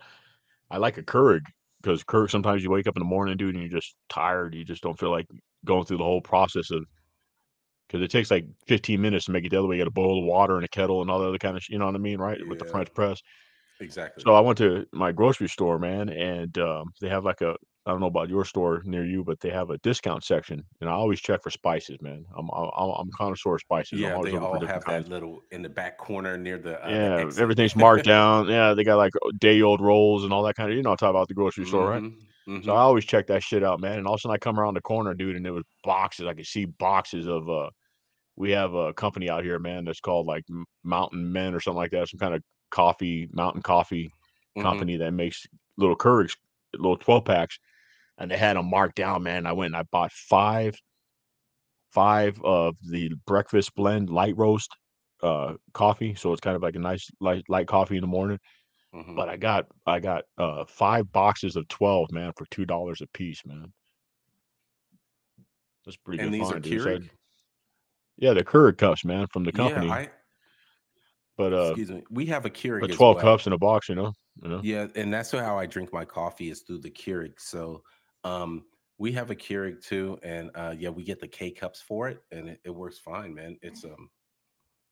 I 0.69 0.77
like 0.77 0.97
a 0.97 1.03
Keurig 1.03 1.41
because 1.81 2.03
Keurig 2.03 2.31
sometimes 2.31 2.63
you 2.63 2.69
wake 2.69 2.87
up 2.87 2.95
in 2.95 3.01
the 3.01 3.05
morning, 3.05 3.37
dude, 3.37 3.55
and 3.55 3.63
you're 3.63 3.79
just 3.79 3.95
tired. 4.09 4.55
You 4.55 4.63
just 4.63 4.83
don't 4.83 4.99
feel 4.99 5.11
like 5.11 5.27
going 5.65 5.85
through 5.85 5.97
the 5.97 6.03
whole 6.03 6.21
process 6.21 6.71
of 6.71 6.85
because 7.87 8.01
it 8.01 8.11
takes 8.11 8.29
like 8.29 8.45
15 8.67 8.99
minutes 8.99 9.25
to 9.25 9.31
make 9.31 9.45
it 9.45 9.49
the 9.49 9.57
other 9.57 9.67
way. 9.67 9.77
You 9.77 9.81
got 9.83 9.87
a 9.87 9.91
bowl 9.91 10.19
of 10.19 10.25
water 10.25 10.55
and 10.55 10.65
a 10.65 10.69
kettle 10.69 11.01
and 11.01 11.09
all 11.09 11.19
the 11.19 11.27
other 11.27 11.37
kind 11.37 11.55
of, 11.55 11.63
you 11.69 11.77
know 11.77 11.85
what 11.85 11.95
I 11.95 11.99
mean, 11.99 12.19
right? 12.19 12.37
With 12.47 12.59
the 12.59 12.65
French 12.65 12.93
press. 12.93 13.21
Exactly. 13.79 14.23
So 14.23 14.33
I 14.33 14.39
went 14.39 14.57
to 14.59 14.85
my 14.91 15.11
grocery 15.11 15.49
store, 15.49 15.79
man, 15.79 16.09
and 16.09 16.57
um, 16.57 16.91
they 17.01 17.09
have 17.09 17.23
like 17.25 17.41
a 17.41 17.55
I 17.85 17.91
don't 17.91 18.01
know 18.01 18.07
about 18.07 18.29
your 18.29 18.43
store 18.43 18.81
near 18.83 19.05
you, 19.05 19.23
but 19.23 19.39
they 19.39 19.49
have 19.49 19.69
a 19.69 19.77
discount 19.77 20.23
section, 20.23 20.61
and 20.81 20.89
I 20.89 20.93
always 20.93 21.21
check 21.21 21.41
for 21.41 21.49
spices, 21.49 21.97
man. 22.01 22.25
I'm 22.37 22.49
I'm, 22.51 22.69
I'm 22.75 23.07
a 23.07 23.17
connoisseur 23.17 23.55
of 23.55 23.61
spices. 23.61 23.99
Yeah, 23.99 24.17
they 24.21 24.35
all 24.35 24.59
have 24.59 24.83
that 24.85 25.07
little 25.07 25.41
in 25.51 25.61
the 25.61 25.69
back 25.69 25.97
corner 25.97 26.37
near 26.37 26.57
the 26.57 26.83
uh, 26.83 26.89
Yeah, 26.89 27.19
exit. 27.21 27.41
everything's 27.41 27.75
marked 27.75 28.05
down. 28.05 28.49
Yeah, 28.49 28.73
they 28.73 28.83
got 28.83 28.97
like 28.97 29.13
day 29.39 29.61
old 29.61 29.79
rolls 29.79 30.23
and 30.25 30.33
all 30.33 30.43
that 30.43 30.55
kind 30.55 30.69
of. 30.69 30.75
You 30.75 30.83
know, 30.83 30.91
I'm 30.91 30.97
talking 30.97 31.15
about 31.15 31.29
the 31.29 31.33
grocery 31.33 31.65
store, 31.65 31.87
right? 31.89 32.03
mm-hmm. 32.03 32.63
So 32.63 32.73
I 32.73 32.79
always 32.79 33.05
check 33.05 33.27
that 33.27 33.43
shit 33.43 33.63
out, 33.63 33.79
man. 33.79 33.99
And 33.99 34.07
all 34.07 34.15
of 34.15 34.17
a 34.17 34.21
sudden 34.21 34.35
I 34.35 34.37
come 34.37 34.59
around 34.59 34.73
the 34.73 34.81
corner, 34.81 35.13
dude, 35.13 35.35
and 35.37 35.45
there 35.45 35.53
was 35.53 35.63
boxes. 35.83 36.25
I 36.27 36.33
could 36.33 36.45
see 36.45 36.65
boxes 36.65 37.27
of 37.27 37.49
uh 37.49 37.69
we 38.35 38.51
have 38.51 38.73
a 38.73 38.93
company 38.93 39.29
out 39.29 39.43
here, 39.43 39.59
man, 39.59 39.85
that's 39.85 39.99
called 39.99 40.27
like 40.27 40.43
Mountain 40.83 41.31
Men 41.31 41.53
or 41.53 41.59
something 41.59 41.77
like 41.77 41.91
that, 41.91 42.09
some 42.09 42.19
kind 42.19 42.35
of 42.35 42.41
coffee, 42.71 43.29
mountain 43.31 43.61
coffee 43.61 44.11
Mm-hmm. 44.57 44.81
company 44.81 44.97
that 44.97 45.11
makes 45.11 45.45
little 45.77 45.97
Keurigs, 45.97 46.35
little 46.73 46.97
12 46.97 47.25
packs, 47.25 47.59
and 48.17 48.31
they 48.31 48.37
had 48.37 48.57
them 48.57 48.69
marked 48.69 48.95
down, 48.97 49.23
man. 49.23 49.45
I 49.47 49.53
went 49.53 49.73
and 49.73 49.77
I 49.77 49.83
bought 49.91 50.11
five, 50.11 50.75
five 51.91 52.39
of 52.43 52.75
the 52.89 53.11
breakfast 53.25 53.73
blend 53.75 54.09
light 54.09 54.35
roast 54.37 54.69
uh 55.23 55.55
coffee. 55.73 56.13
So 56.15 56.31
it's 56.31 56.41
kind 56.41 56.55
of 56.55 56.61
like 56.61 56.75
a 56.75 56.79
nice 56.79 57.09
light 57.19 57.43
light 57.49 57.67
coffee 57.67 57.95
in 57.97 58.01
the 58.01 58.07
morning. 58.07 58.39
Mm-hmm. 58.93 59.17
But 59.17 59.29
I 59.29 59.37
got 59.37 59.67
I 59.87 59.99
got 59.99 60.25
uh 60.37 60.65
five 60.67 61.11
boxes 61.11 61.55
of 61.57 61.67
12, 61.69 62.11
man, 62.11 62.33
for 62.37 62.45
two 62.51 62.65
dollars 62.65 63.01
a 63.01 63.07
piece, 63.07 63.45
man. 63.45 63.73
That's 65.85 65.97
pretty 65.97 66.19
And 66.19 66.31
good 66.31 66.33
these 66.33 66.51
are 66.51 66.59
find, 66.59 66.61
dude. 66.61 67.09
Yeah, 68.17 68.33
the 68.33 68.43
Keurig 68.43 68.77
cups, 68.77 69.03
man, 69.05 69.27
from 69.31 69.43
the 69.43 69.51
Yeah, 69.51 69.83
company. 69.83 69.89
I 69.89 70.09
but 71.37 71.53
uh 71.53 71.67
excuse 71.67 71.91
me. 71.91 72.03
We 72.09 72.25
have 72.27 72.45
a 72.45 72.49
Keurig 72.49 72.81
but 72.81 72.91
12 72.91 73.15
well. 73.15 73.23
cups 73.23 73.47
in 73.47 73.53
a 73.53 73.57
box, 73.57 73.89
you 73.89 73.95
know. 73.95 74.13
You 74.41 74.49
know. 74.49 74.61
Yeah, 74.63 74.87
and 74.95 75.13
that's 75.13 75.31
how 75.31 75.57
I 75.57 75.65
drink 75.65 75.93
my 75.93 76.05
coffee 76.05 76.49
is 76.49 76.61
through 76.61 76.79
the 76.79 76.91
Keurig. 76.91 77.39
So 77.39 77.83
um 78.23 78.65
we 78.97 79.11
have 79.11 79.29
a 79.29 79.35
Keurig 79.35 79.81
too, 79.81 80.17
and 80.23 80.51
uh 80.55 80.75
yeah, 80.77 80.89
we 80.89 81.03
get 81.03 81.19
the 81.19 81.27
K 81.27 81.51
cups 81.51 81.81
for 81.81 82.09
it, 82.09 82.21
and 82.31 82.49
it, 82.49 82.59
it 82.65 82.71
works 82.71 82.99
fine, 82.99 83.33
man. 83.33 83.57
It's 83.61 83.83
um 83.85 84.09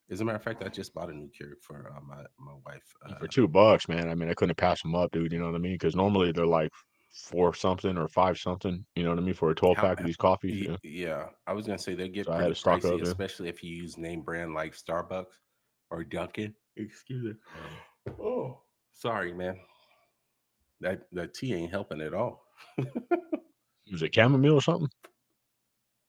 as 0.09 0.21
a 0.21 0.25
matter 0.25 0.35
of 0.35 0.43
fact, 0.43 0.63
I 0.63 0.69
just 0.69 0.93
bought 0.93 1.09
a 1.09 1.13
new 1.13 1.29
Keurig 1.29 1.61
for 1.61 1.91
uh, 1.95 2.01
my 2.01 2.23
my 2.37 2.53
wife. 2.65 2.83
And 3.03 3.17
for 3.17 3.25
Uh, 3.25 3.29
two 3.31 3.47
bucks, 3.47 3.87
man. 3.87 4.09
I 4.09 4.15
mean, 4.15 4.29
I 4.29 4.35
couldn't 4.35 4.55
pass 4.57 4.81
them 4.81 4.93
up, 4.95 5.11
dude. 5.11 5.31
You 5.31 5.39
know 5.39 5.47
what 5.47 5.55
I 5.55 5.59
mean? 5.59 5.73
Because 5.73 5.95
normally 5.95 6.31
they're 6.31 6.45
like 6.45 6.71
four 7.11 7.53
something 7.55 7.97
or 7.97 8.07
five 8.07 8.37
something. 8.37 8.85
You 8.95 9.03
know 9.03 9.09
what 9.09 9.19
I 9.19 9.21
mean 9.23 9.33
for 9.33 9.49
a 9.49 9.55
twelve 9.55 9.77
pack 9.77 9.99
of 9.99 10.05
these 10.05 10.17
coffees. 10.27 10.61
Ye- 10.61 10.67
Yeah. 10.69 10.77
Yeah, 10.83 11.29
I 11.47 11.53
was 11.53 11.65
gonna 11.65 11.79
say 11.79 11.95
they 11.95 12.09
get 12.09 12.27
So 12.27 12.33
I 12.33 12.43
had 12.43 12.55
pretty 12.61 12.81
pricey, 12.81 13.01
especially 13.01 13.49
if 13.49 13.63
you 13.63 13.75
use 13.75 13.97
name 13.97 14.21
brand 14.21 14.53
like 14.53 14.75
Starbucks 14.75 15.25
or 15.91 16.03
Dunkin'. 16.03 16.53
Excuse 16.77 17.23
me. 17.23 18.13
Oh, 18.21 18.61
sorry, 18.91 19.33
man. 19.33 19.57
That 20.81 21.07
that 21.13 21.33
tea 21.33 21.53
ain't 21.53 21.71
helping 21.71 22.01
at 22.01 22.13
all. 22.13 22.45
Is 23.87 24.01
it 24.01 24.13
chamomile 24.13 24.55
or 24.55 24.61
something? 24.61 24.89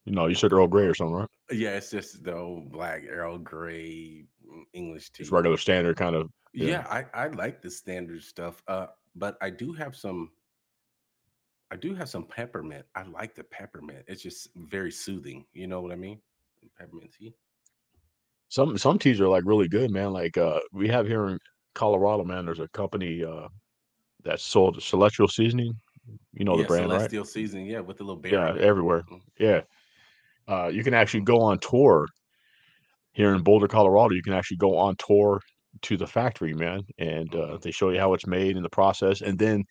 You 0.06 0.12
know, 0.12 0.26
you 0.26 0.34
said 0.34 0.52
Earl 0.52 0.68
Grey 0.68 0.86
or 0.86 0.94
something, 0.94 1.16
right? 1.16 1.28
yeah, 1.50 1.70
it's 1.70 1.90
just 1.90 2.22
the 2.22 2.34
old 2.34 2.70
black 2.72 3.02
Earl 3.08 3.38
Grey 3.38 4.24
mm, 4.48 4.62
English 4.72 5.10
tea. 5.10 5.24
Just 5.24 5.32
regular 5.32 5.56
standard 5.56 5.96
kind 5.96 6.14
of. 6.14 6.30
Yeah, 6.54 6.68
yeah. 6.68 6.86
I, 6.88 7.24
I 7.24 7.28
like 7.28 7.60
the 7.60 7.70
standard 7.70 8.22
stuff. 8.22 8.62
Uh, 8.68 8.86
but 9.14 9.36
I 9.40 9.50
do 9.50 9.72
have 9.72 9.96
some. 9.96 10.30
I 11.72 11.76
do 11.76 11.94
have 11.94 12.08
some 12.08 12.24
peppermint. 12.24 12.86
I 12.94 13.02
like 13.02 13.34
the 13.34 13.42
peppermint. 13.42 14.04
It's 14.06 14.22
just 14.22 14.48
very 14.54 14.92
soothing. 14.92 15.44
You 15.52 15.66
know 15.66 15.80
what 15.80 15.90
I 15.90 15.96
mean? 15.96 16.20
Peppermint 16.78 17.12
tea. 17.18 17.34
Some 18.48 18.78
some 18.78 18.98
teas 18.98 19.20
are 19.20 19.28
like 19.28 19.44
really 19.44 19.68
good, 19.68 19.90
man. 19.90 20.12
Like 20.12 20.38
uh 20.38 20.60
we 20.72 20.88
have 20.88 21.06
here 21.06 21.28
in 21.28 21.38
Colorado, 21.74 22.24
man. 22.24 22.44
There's 22.46 22.60
a 22.60 22.68
company 22.68 23.24
uh 23.24 23.48
that 24.24 24.40
sold 24.40 24.82
Celestial 24.82 25.28
Seasoning. 25.28 25.74
You 26.32 26.44
know 26.44 26.56
the 26.56 26.62
yeah, 26.62 26.68
brand, 26.68 26.90
right? 26.90 26.98
Celestial 26.98 27.24
seasoning. 27.24 27.66
Yeah, 27.66 27.80
with 27.80 27.98
the 27.98 28.04
little 28.04 28.20
bear. 28.20 28.32
Yeah, 28.32 28.62
everywhere. 28.62 29.04
Mm. 29.10 29.20
Yeah. 29.38 29.60
Uh, 30.48 30.68
you 30.68 30.84
can 30.84 30.94
actually 30.94 31.22
go 31.22 31.40
on 31.40 31.58
tour 31.58 32.06
here 33.12 33.34
in 33.34 33.42
Boulder, 33.42 33.66
Colorado. 33.66 34.14
You 34.14 34.22
can 34.22 34.32
actually 34.34 34.58
go 34.58 34.76
on 34.76 34.94
tour 34.96 35.40
to 35.82 35.96
the 35.96 36.06
factory, 36.06 36.54
man, 36.54 36.82
and 36.98 37.34
uh, 37.34 37.38
Mhm. 37.38 37.62
they 37.62 37.70
show 37.72 37.90
you 37.90 37.98
how 37.98 38.14
it's 38.14 38.26
made 38.26 38.54
and 38.54 38.64
the 38.64 38.70
process. 38.70 39.22
And 39.22 39.38
then, 39.38 39.64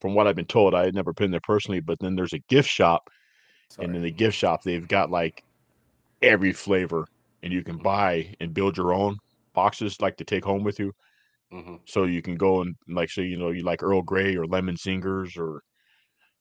from 0.00 0.14
what 0.14 0.26
I've 0.26 0.36
been 0.36 0.44
told, 0.44 0.74
I 0.74 0.84
had 0.84 0.94
never 0.94 1.12
been 1.14 1.30
there 1.30 1.40
personally, 1.40 1.80
but 1.80 1.98
then 1.98 2.14
there's 2.14 2.34
a 2.34 2.38
gift 2.40 2.68
shop, 2.68 3.08
and 3.78 3.96
in 3.96 4.02
the 4.02 4.10
gift 4.10 4.36
shop 4.36 4.62
they've 4.62 4.86
got 4.86 5.10
like 5.10 5.42
every 6.20 6.52
flavor, 6.52 7.06
and 7.42 7.52
you 7.52 7.62
can 7.64 7.78
Mhm. 7.78 7.82
buy 7.82 8.34
and 8.40 8.54
build 8.54 8.76
your 8.76 8.92
own 8.94 9.16
boxes 9.54 10.00
like 10.00 10.16
to 10.18 10.24
take 10.24 10.44
home 10.44 10.64
with 10.64 10.78
you. 10.78 10.92
Mhm. 11.50 11.80
So 11.86 12.04
you 12.04 12.22
can 12.22 12.36
go 12.36 12.62
and 12.62 12.76
like 12.88 13.10
say, 13.10 13.24
you 13.24 13.36
know, 13.38 13.50
you 13.50 13.62
like 13.64 13.82
Earl 13.82 14.02
Grey 14.02 14.36
or 14.36 14.46
lemon 14.46 14.76
zingers 14.76 15.36
or 15.38 15.62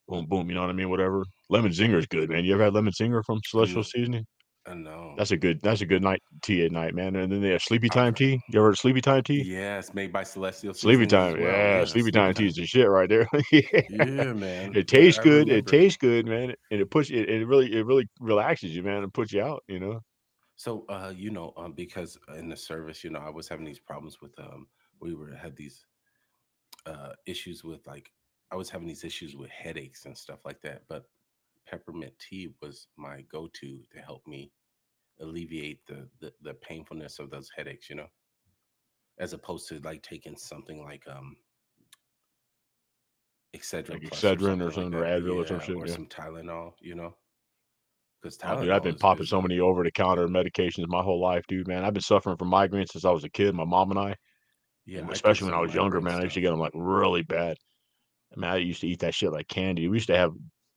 boom 0.08 0.26
boom, 0.28 0.50
you 0.50 0.56
know 0.56 0.62
what 0.62 0.70
I 0.70 0.74
mean? 0.74 0.90
Whatever. 0.90 1.24
Lemon 1.50 1.72
zinger 1.72 1.98
is 1.98 2.08
good, 2.08 2.30
man. 2.30 2.46
You 2.46 2.54
ever 2.54 2.66
had 2.66 2.74
lemon 2.74 2.94
zinger 2.94 3.24
from 3.26 3.40
Celestial 3.46 3.84
Mm. 3.84 3.88
Seasoning? 3.88 4.26
I 4.68 4.74
know. 4.74 5.14
That's 5.18 5.32
a 5.32 5.38
good 5.38 5.62
that's 5.62 5.82
a 5.82 5.86
good 5.86 6.02
night 6.04 6.22
tea 6.44 6.66
at 6.66 6.72
night, 6.72 6.94
man. 6.96 7.16
And 7.16 7.32
then 7.32 7.42
they 7.42 7.50
have 7.52 7.62
sleepy 7.62 7.90
time 7.90 8.14
tea. 8.16 8.40
You 8.50 8.60
ever 8.60 8.68
heard 8.68 8.72
of 8.74 8.80
sleepy 8.80 9.02
time 9.02 9.24
tea? 9.24 9.46
Yes, 9.46 9.94
made 9.94 10.12
by 10.12 10.24
Celestial. 10.24 10.74
Sleepy 10.74 11.06
time, 11.08 11.40
well. 11.40 11.52
yeah, 11.52 11.86
sleepy 11.86 12.12
time 12.12 12.34
tea 12.34 12.48
is 12.48 12.56
the 12.56 12.66
shit 12.66 12.90
right 12.90 13.08
there. 13.08 13.28
yeah. 13.52 13.82
Yeah, 13.90 14.34
man. 14.34 14.76
It 14.76 14.88
tastes 14.88 15.20
I 15.20 15.24
good. 15.24 15.50
It 15.50 15.66
tastes 15.68 15.98
good, 15.98 16.26
man, 16.26 16.54
and 16.72 16.82
it 16.82 16.90
puts 16.92 17.10
it. 17.10 17.30
It 17.30 17.46
really, 17.48 17.72
it 17.74 17.86
really 17.86 18.08
relaxes 18.20 18.76
you, 18.76 18.84
man, 18.84 19.04
and 19.04 19.14
puts 19.14 19.32
you 19.32 19.42
out. 19.42 19.64
You 19.68 19.80
know. 19.80 20.02
So, 20.58 20.86
uh, 20.90 21.14
you 21.16 21.32
know, 21.32 21.54
um, 21.58 21.74
because 21.74 22.18
in 22.38 22.50
the 22.50 22.56
service, 22.56 23.04
you 23.04 23.10
know, 23.10 23.20
I 23.20 23.30
was 23.30 23.48
having 23.48 23.66
these 23.66 23.80
problems 23.80 24.22
with 24.22 24.32
um, 24.40 24.68
we 25.02 25.14
were 25.14 25.36
had 25.36 25.56
these 25.56 25.86
uh 26.86 27.14
issues 27.26 27.64
with 27.64 27.86
like 27.88 28.12
I 28.52 28.56
was 28.56 28.70
having 28.70 28.88
these 28.88 29.04
issues 29.04 29.36
with 29.36 29.50
headaches 29.50 30.06
and 30.06 30.18
stuff 30.18 30.40
like 30.46 30.62
that. 30.62 30.84
But 30.88 31.06
peppermint 31.68 32.14
tea 32.20 32.54
was 32.62 32.88
my 32.96 33.22
go-to 33.32 33.80
to 33.92 34.00
help 34.00 34.26
me 34.28 34.52
alleviate 35.20 35.86
the 35.88 36.08
the, 36.22 36.32
the 36.42 36.54
painfulness 36.54 37.20
of 37.20 37.30
those 37.30 37.50
headaches. 37.56 37.90
You 37.90 37.98
know, 37.98 38.08
as 39.20 39.34
opposed 39.34 39.68
to 39.70 39.80
like 39.80 40.04
taking 40.04 40.38
something 40.38 40.84
like 40.84 41.04
um. 41.10 41.36
Excedrin, 43.56 43.90
Like 43.90 44.02
Excedrin 44.02 44.60
or 44.60 44.66
like 44.66 44.74
something, 44.74 44.94
or 44.96 45.00
that. 45.00 45.22
Advil 45.22 45.36
or 45.36 45.48
some 45.48 45.62
shit, 45.62 45.78
or 45.78 45.88
yeah. 45.88 45.94
some 45.94 46.08
Tylenol, 46.08 46.74
you 46.82 46.94
know, 46.94 47.16
because 48.26 48.40
Oh, 48.44 48.62
dude, 48.62 48.72
I've 48.72 48.84
been 48.84 48.96
popping 48.96 49.26
so 49.26 49.42
many 49.42 49.60
over 49.60 49.84
the 49.84 49.92
counter 49.92 50.28
medications 50.28 50.88
my 50.88 51.02
whole 51.02 51.22
life, 51.22 51.44
dude. 51.48 51.68
Man, 51.68 51.84
I've 51.84 51.94
been 51.94 52.02
suffering 52.02 52.38
from 52.38 52.52
migraines 52.52 52.92
since 52.92 53.06
I 53.06 53.12
was 53.12 53.24
a 53.24 53.30
kid. 53.30 53.56
My 53.56 53.66
mom 53.66 53.92
and 53.92 54.00
I, 54.00 54.16
Yeah, 54.86 55.00
and 55.00 55.10
I 55.10 55.14
especially 55.14 55.46
when 55.46 55.56
I 55.56 55.62
was 55.62 55.74
younger, 55.74 56.02
man, 56.02 56.20
I 56.20 56.24
used 56.24 56.36
to 56.36 56.42
get 56.42 56.52
them 56.52 56.60
like 56.60 56.72
really 56.76 57.24
bad. 57.24 57.58
I 58.36 58.40
mean, 58.40 58.50
I 58.52 58.58
used 58.58 58.82
to 58.82 58.88
eat 58.88 59.00
that 59.00 59.14
shit 59.14 59.32
like 59.32 59.48
candy. 59.48 59.88
We 59.88 59.98
used 59.98 60.08
to 60.08 60.18
have 60.18 60.32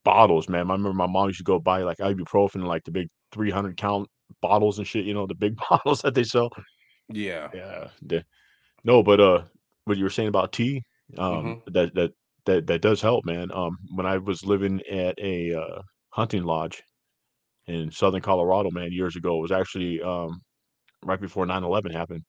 bottles, 0.04 0.48
man. 0.48 0.70
I 0.70 0.72
remember 0.72 0.92
my 0.92 1.06
mom 1.06 1.28
used 1.28 1.38
to 1.38 1.44
go 1.44 1.58
buy 1.58 1.82
like 1.82 1.98
ibuprofen, 1.98 2.64
like 2.64 2.84
the 2.84 2.90
big 2.92 3.08
300 3.32 3.76
count 3.76 4.08
bottles 4.40 4.78
and 4.78 4.86
shit. 4.86 5.04
You 5.04 5.14
know, 5.14 5.26
the 5.26 5.34
big 5.34 5.56
bottles 5.70 6.02
that 6.02 6.14
they 6.14 6.24
sell. 6.24 6.50
Yeah. 7.08 7.48
Yeah. 7.54 7.88
the- 8.02 8.24
no, 8.84 9.02
but 9.02 9.20
uh, 9.20 9.42
what 9.84 9.98
you 9.98 10.04
were 10.04 10.10
saying 10.10 10.28
about 10.28 10.52
tea, 10.52 10.82
um, 11.18 11.32
Mm-hmm. 11.32 11.72
that 11.74 11.94
that 11.94 12.12
that 12.46 12.66
that 12.68 12.80
does 12.82 13.00
help, 13.00 13.24
man. 13.24 13.50
Um, 13.52 13.76
when 13.94 14.06
I 14.06 14.18
was 14.18 14.44
living 14.44 14.80
at 14.90 15.18
a 15.18 15.54
uh, 15.54 15.82
hunting 16.10 16.44
lodge 16.44 16.82
in 17.68 17.90
southern 17.90 18.22
Colorado, 18.22 18.70
man, 18.70 18.92
years 18.92 19.16
ago, 19.16 19.38
it 19.38 19.42
was 19.42 19.52
actually 19.52 20.00
um 20.02 20.40
right 21.04 21.20
before 21.20 21.46
9/11 21.46 21.92
happened. 21.92 22.24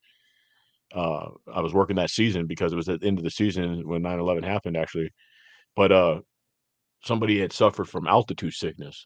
Uh, 0.94 1.30
I 1.54 1.62
was 1.62 1.74
working 1.74 1.96
that 1.98 2.10
season 2.10 2.48
because 2.48 2.74
it 2.74 2.76
was 2.76 2.90
at 2.90 3.02
the 3.02 3.08
end 3.08 3.18
of 3.20 3.24
the 3.24 3.32
season 3.32 3.88
when 3.88 4.02
9/11 4.02 4.44
happened, 4.44 4.78
actually. 4.78 5.10
But 5.76 5.92
uh, 5.92 6.22
somebody 7.04 7.40
had 7.40 7.54
suffered 7.54 7.88
from 7.88 8.08
altitude 8.08 8.54
sickness. 8.54 9.06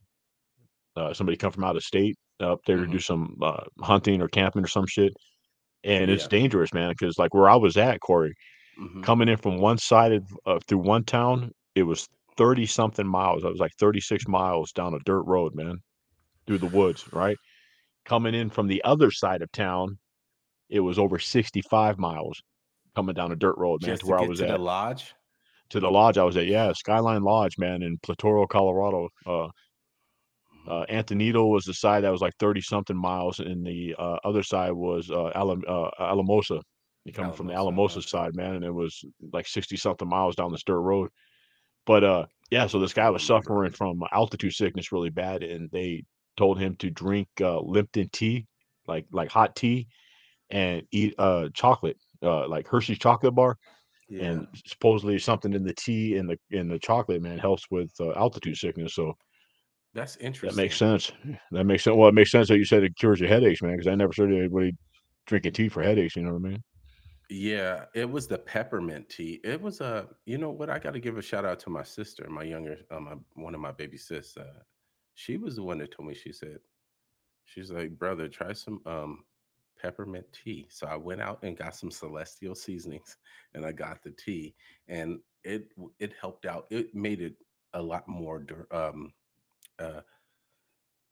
Uh, 0.96 1.14
somebody 1.14 1.38
come 1.38 1.52
from 1.52 1.64
out 1.64 1.76
of 1.76 1.84
state 1.84 2.16
up 2.40 2.60
there 2.66 2.78
to 2.78 2.88
do 2.88 3.00
some 3.00 3.36
uh, 3.42 3.64
hunting 3.82 4.22
or 4.22 4.28
camping 4.28 4.64
or 4.64 4.68
some 4.68 4.86
shit, 4.88 5.14
and 5.84 6.10
it's 6.10 6.24
Yeah. 6.24 6.30
dangerous, 6.30 6.74
man. 6.74 6.90
Because 6.92 7.18
like 7.18 7.34
where 7.34 7.50
I 7.50 7.56
was 7.56 7.78
at, 7.78 8.00
Corey, 8.00 8.34
Mhm. 8.80 9.04
coming 9.04 9.28
in 9.28 9.38
from 9.38 9.58
one 9.58 9.78
side 9.78 10.12
of 10.14 10.38
uh, 10.46 10.60
through 10.68 10.80
one 10.80 11.04
town, 11.04 11.52
it 11.76 11.84
was 11.84 12.08
30 12.38 12.66
something 12.66 13.08
miles. 13.08 13.44
I 13.44 13.50
was 13.50 13.60
like 13.60 13.74
36 13.78 14.28
miles 14.28 14.72
down 14.72 14.94
a 14.94 15.00
dirt 15.00 15.24
road, 15.24 15.54
man, 15.56 15.82
through 16.46 16.60
the 16.60 16.68
woods, 16.68 17.12
right? 17.14 17.38
Coming 18.06 18.36
in 18.36 18.50
from 18.50 18.68
the 18.68 18.84
other 18.84 19.12
side 19.12 19.42
of 19.42 19.52
town, 19.52 19.98
it 20.70 20.80
was 20.80 21.00
over 21.00 21.20
65 21.20 21.98
miles 21.98 22.42
coming 22.96 23.16
down 23.16 23.32
a 23.32 23.36
dirt 23.36 23.58
road, 23.58 23.82
man, 23.82 23.92
Just 23.92 24.02
to 24.02 24.06
to 24.06 24.12
where 24.12 24.20
I 24.20 24.28
was 24.28 24.40
to 24.40 24.46
at. 24.48 24.58
the 24.58 24.64
lodge. 24.64 25.14
To 25.70 25.80
the 25.80 25.90
lodge 25.90 26.18
I 26.18 26.24
was 26.24 26.38
at, 26.38 26.46
yeah, 26.46 26.72
Skyline 26.74 27.24
Lodge, 27.24 27.58
man, 27.58 27.82
in 27.82 27.98
Platoro, 27.98 28.48
Colorado. 28.48 29.10
Uh, 29.26 29.48
uh, 30.68 30.86
Antonito 30.90 31.50
was 31.50 31.66
the 31.66 31.74
side 31.74 32.04
that 32.04 32.12
was 32.12 32.22
like 32.22 32.36
30 32.40 32.62
something 32.62 32.96
miles, 32.96 33.40
and 33.40 33.66
the 33.66 33.96
uh, 33.98 34.18
other 34.24 34.44
side 34.44 34.72
was 34.72 35.10
uh, 35.10 35.32
Alam- 35.36 35.64
uh, 35.68 35.90
Alamosa. 36.00 36.62
You 37.06 37.12
coming 37.12 37.34
from 37.34 37.48
the 37.48 37.54
Alamosa, 37.54 37.98
Alamosa 37.98 38.00
okay. 38.00 38.08
side, 38.08 38.36
man, 38.36 38.56
and 38.56 38.64
it 38.64 38.74
was 38.74 39.04
like 39.34 39.48
60 39.48 39.76
something 39.76 40.08
miles 40.08 40.36
down 40.36 40.52
this 40.52 40.64
dirt 40.64 40.80
road. 40.80 41.10
But 41.86 42.04
uh, 42.04 42.26
yeah, 42.50 42.68
so 42.68 42.80
this 42.80 42.94
guy 42.94 43.10
was 43.10 43.24
suffering 43.24 43.72
from 43.72 44.04
altitude 44.12 44.54
sickness 44.54 44.92
really 44.92 45.10
bad, 45.10 45.44
and 45.44 45.70
they 45.72 46.06
told 46.38 46.60
him 46.60 46.76
to 46.78 46.90
drink 46.90 47.28
uh, 47.42 47.60
Lipton 47.60 48.10
tea, 48.12 48.48
like 48.88 49.06
like 49.12 49.30
hot 49.30 49.56
tea, 49.56 49.88
and 50.50 50.84
eat 50.92 51.16
uh 51.18 51.50
chocolate, 51.54 51.98
uh, 52.22 52.48
like 52.48 52.68
Hershey's 52.68 53.00
chocolate 53.00 53.36
bar, 53.36 53.58
Yeah. 54.10 54.30
and 54.30 54.48
supposedly 54.68 55.20
something 55.20 55.54
in 55.54 55.64
the 55.64 55.74
tea 55.74 56.18
and 56.18 56.30
the 56.30 56.38
in 56.52 56.68
the 56.68 56.80
chocolate, 56.80 57.22
man, 57.22 57.40
helps 57.40 57.66
with 57.72 57.92
uh, 58.00 58.12
altitude 58.14 58.58
sickness. 58.58 58.96
So 58.96 59.14
That's 59.94 60.18
interesting. 60.18 60.50
that 60.50 60.62
makes 60.62 60.78
sense. 60.78 61.12
That 61.52 61.66
makes 61.66 61.84
sense. 61.84 61.96
Well, 61.96 62.10
it 62.10 62.16
makes 62.16 62.32
sense 62.32 62.48
that 62.50 62.58
you 62.58 62.66
said 62.66 62.84
it 62.84 62.96
cures 62.98 63.20
your 63.20 63.30
headaches, 63.30 63.62
man, 63.62 63.74
because 63.74 63.88
I 63.88 63.96
never 63.96 64.14
heard 64.16 64.32
anybody 64.34 64.74
drinking 65.28 65.54
tea 65.54 65.70
for 65.70 65.84
headaches. 65.84 66.16
You 66.16 66.24
know 66.24 66.34
what 66.34 66.48
I 66.48 66.50
mean? 66.50 66.64
Yeah, 67.30 67.86
it 67.96 68.10
was 68.10 68.28
the 68.28 68.38
peppermint 68.38 69.10
tea. 69.10 69.40
It 69.44 69.62
was 69.62 69.82
a, 69.82 70.08
you 70.26 70.38
know 70.38 70.52
what? 70.52 70.70
I 70.70 70.78
got 70.78 70.94
to 70.94 71.00
give 71.00 71.18
a 71.18 71.22
shout 71.22 71.46
out 71.46 71.60
to 71.62 71.70
my 71.70 71.84
sister, 71.84 72.30
my 72.30 72.44
younger, 72.44 72.78
um, 72.92 73.06
my, 73.06 73.16
one 73.36 73.56
of 73.56 73.62
my 73.62 73.72
baby 73.72 73.98
sis. 73.98 74.38
Uh, 74.38 74.60
she 75.16 75.38
was 75.38 75.56
the 75.56 75.64
one 75.64 75.78
that 75.80 75.92
told 75.92 76.08
me. 76.08 76.16
She 76.16 76.32
said, 76.32 76.60
she's 77.46 77.72
like, 77.72 77.98
brother, 77.98 78.28
try 78.28 78.54
some 78.54 78.82
um 78.86 79.24
peppermint 79.82 80.26
tea. 80.32 80.68
So 80.70 80.88
I 80.88 80.96
went 80.96 81.22
out 81.22 81.40
and 81.44 81.58
got 81.58 81.76
some 81.76 81.92
celestial 81.92 82.56
seasonings, 82.56 83.18
and 83.54 83.66
I 83.66 83.72
got 83.72 84.04
the 84.04 84.12
tea, 84.12 84.56
and 84.88 85.20
it 85.44 85.68
it 86.00 86.14
helped 86.20 86.46
out. 86.46 86.68
It 86.70 86.94
made 86.96 87.22
it 87.22 87.36
a 87.74 87.82
lot 87.82 88.08
more 88.08 88.46
um 88.72 89.14
uh 89.80 90.02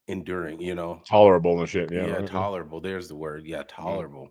enduring. 0.08 0.62
You 0.62 0.76
know, 0.76 1.02
Tolerable 1.08 1.60
and 1.60 1.70
shit. 1.70 1.92
Yeah. 1.92 2.06
yeah, 2.06 2.16
right, 2.18 2.28
tolerable 2.28 2.82
there's 2.82 3.08
the 3.08 3.16
word 3.16 3.46
yeah 3.46 3.64
tolerable 3.68 4.30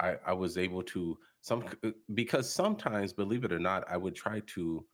i 0.00 0.16
i 0.26 0.32
was 0.32 0.58
able 0.58 0.82
to 0.82 1.18
some 1.40 1.64
uh, 1.84 1.90
because 2.14 2.50
sometimes 2.52 3.12
believe 3.12 3.44
it 3.44 3.52
or 3.52 3.58
not 3.58 3.84
i 3.90 3.96
would 3.96 4.14
try 4.14 4.40
to 4.46 4.84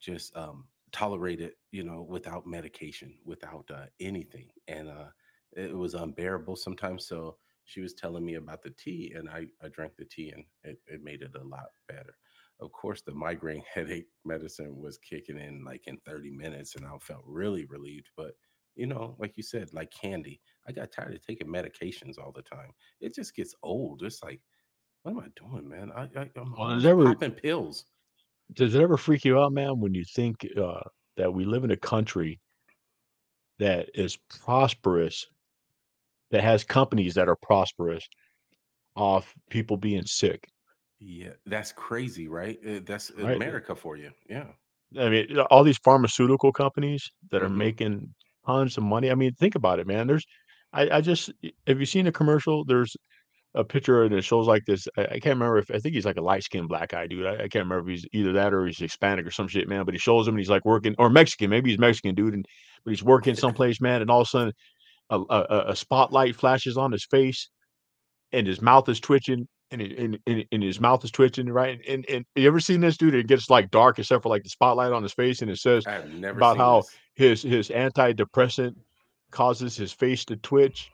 just 0.00 0.36
um 0.36 0.64
tolerate 0.94 1.40
it 1.40 1.56
you 1.72 1.82
know 1.82 2.02
without 2.02 2.46
medication 2.46 3.18
without 3.24 3.68
uh, 3.70 3.86
anything 4.00 4.48
and 4.68 4.88
uh 4.88 5.08
it 5.52 5.76
was 5.76 5.94
unbearable 5.94 6.56
sometimes 6.56 7.06
so 7.06 7.38
she 7.64 7.80
was 7.80 7.94
telling 7.94 8.24
me 8.24 8.34
about 8.34 8.62
the 8.62 8.70
tea 8.70 9.12
and 9.16 9.28
i 9.28 9.46
i 9.62 9.68
drank 9.68 9.96
the 9.96 10.04
tea 10.04 10.30
and 10.30 10.44
it, 10.62 10.78
it 10.86 11.02
made 11.02 11.22
it 11.22 11.34
a 11.36 11.44
lot 11.44 11.66
better 11.88 12.16
of 12.60 12.72
course 12.72 13.02
the 13.02 13.12
migraine 13.14 13.62
headache 13.74 14.08
medicine 14.24 14.76
was 14.76 14.98
kicking 14.98 15.38
in 15.38 15.64
like 15.64 15.86
in 15.86 15.98
30 16.06 16.30
minutes 16.30 16.76
and 16.76 16.86
i 16.86 16.96
felt 16.98 17.22
really 17.26 17.64
relieved 17.66 18.10
but 18.16 18.34
you 18.76 18.86
know 18.86 19.16
like 19.18 19.36
you 19.36 19.42
said 19.42 19.72
like 19.74 19.90
candy 19.90 20.40
I 20.66 20.72
got 20.72 20.92
tired 20.92 21.14
of 21.14 21.20
taking 21.20 21.48
medications 21.48 22.18
all 22.18 22.32
the 22.32 22.40
time. 22.40 22.70
It 22.98 23.14
just 23.14 23.36
gets 23.36 23.54
old. 23.62 24.02
It's 24.02 24.22
like, 24.22 24.40
what 25.02 25.12
am 25.12 25.20
I 25.20 25.28
doing, 25.36 25.68
man? 25.68 25.92
I, 25.92 26.04
I 26.16 26.30
I'm 26.36 26.56
Well, 26.56 26.80
popping 26.98 27.32
pills. 27.32 27.86
Does 28.52 28.74
it 28.74 28.80
ever 28.82 28.96
freak 28.96 29.24
you 29.24 29.38
out, 29.38 29.52
man, 29.52 29.80
when 29.80 29.94
you 29.94 30.04
think, 30.14 30.46
uh, 30.56 30.80
that 31.16 31.32
we 31.32 31.44
live 31.44 31.64
in 31.64 31.70
a 31.70 31.76
country 31.76 32.40
that 33.58 33.90
is 33.94 34.16
prosperous, 34.28 35.26
that 36.30 36.42
has 36.42 36.64
companies 36.64 37.14
that 37.14 37.28
are 37.28 37.36
prosperous 37.36 38.06
off 38.96 39.34
people 39.50 39.76
being 39.78 40.04
sick? 40.06 40.48
Yeah, 40.98 41.34
that's 41.46 41.72
crazy, 41.72 42.28
right? 42.28 42.58
Uh, 42.66 42.80
that's 42.84 43.10
Right? 43.20 43.40
America 43.40 43.74
for 43.76 43.96
you. 43.96 44.12
Yeah. 44.28 44.52
I 44.98 45.08
mean, 45.08 45.38
all 45.50 45.64
these 45.64 45.78
pharmaceutical 45.78 46.52
companies 46.52 47.10
that 47.30 47.42
are 47.42 47.48
Mhm. 47.48 47.50
making 47.50 48.14
tons 48.46 48.76
of 48.76 48.84
money. 48.84 49.10
I 49.10 49.14
mean, 49.14 49.32
think 49.34 49.54
about 49.54 49.78
it, 49.80 49.86
man. 49.86 50.06
There's 50.06 50.24
I 50.72 50.98
I 50.98 51.00
just 51.00 51.30
have 51.66 51.80
you 51.80 51.86
seen 51.86 52.06
a 52.06 52.12
commercial? 52.12 52.64
There's 52.64 52.96
a 53.54 53.64
picture 53.64 54.02
and 54.02 54.12
it 54.14 54.24
shows 54.24 54.46
like 54.46 54.64
this 54.66 54.88
I 54.96 55.02
I 55.02 55.06
can't 55.20 55.36
remember 55.38 55.58
if 55.58 55.70
I 55.70 55.78
think 55.78 55.94
he's 55.94 56.04
like 56.04 56.16
a 56.16 56.22
light-skinned 56.22 56.68
black 56.68 56.90
guy 56.90 57.06
dude. 57.06 57.26
I 57.26 57.34
I 57.34 57.48
can't 57.48 57.66
remember 57.66 57.90
if 57.90 58.00
he's 58.00 58.06
either 58.12 58.32
that 58.32 58.52
or 58.52 58.66
he's 58.66 58.78
Hispanic 58.78 59.26
or 59.26 59.30
some 59.30 59.48
shit, 59.48 59.68
man, 59.68 59.84
but 59.84 59.94
he 59.94 59.98
shows 60.00 60.26
him 60.26 60.34
and 60.34 60.40
he's, 60.40 60.50
like, 60.50 60.64
working 60.64 60.94
or 60.98 61.08
Mexican, 61.10 61.50
maybe 61.50 61.70
he's 61.70 61.78
Mexican, 61.78 62.14
dude, 62.14 62.34
and 62.34 62.44
but 62.84 62.90
he's 62.90 63.02
working 63.02 63.34
someplace, 63.44 63.80
man, 63.80 64.02
and 64.02 64.10
all 64.10 64.20
of 64.22 64.26
a 64.26 64.30
sudden, 64.30 64.52
a 65.10 65.18
a 65.18 65.64
a 65.68 65.76
spotlight 65.76 66.36
flashes 66.36 66.76
on 66.76 66.90
his 66.92 67.04
face, 67.04 67.48
and 68.32 68.46
his 68.46 68.60
mouth 68.60 68.88
is 68.88 69.00
twitching, 69.00 69.46
and 69.70 69.80
and 69.80 70.18
and 70.26 70.44
and 70.50 70.62
his 70.62 70.80
mouth 70.80 71.04
is 71.04 71.10
twitching, 71.10 71.48
right? 71.48 71.78
And 71.88 72.04
and 72.08 72.24
you 72.34 72.46
ever 72.46 72.60
seen 72.60 72.80
this 72.80 72.96
dude? 72.96 73.14
It 73.14 73.26
gets, 73.28 73.48
like, 73.50 73.70
dark 73.70 73.98
except 73.98 74.22
for, 74.22 74.28
like, 74.28 74.42
the 74.42 74.50
spotlight 74.50 74.92
on 74.92 75.02
his 75.02 75.12
face, 75.12 75.42
and 75.42 75.50
it 75.50 75.58
says 75.58 75.84
never 75.86 76.38
about 76.38 76.56
how 76.56 76.82
this. 77.16 77.42
his 77.42 77.42
his 77.42 77.68
antidepressant 77.68 78.74
causes 79.30 79.76
his 79.76 79.92
face 79.92 80.24
to 80.26 80.36
twitch, 80.36 80.90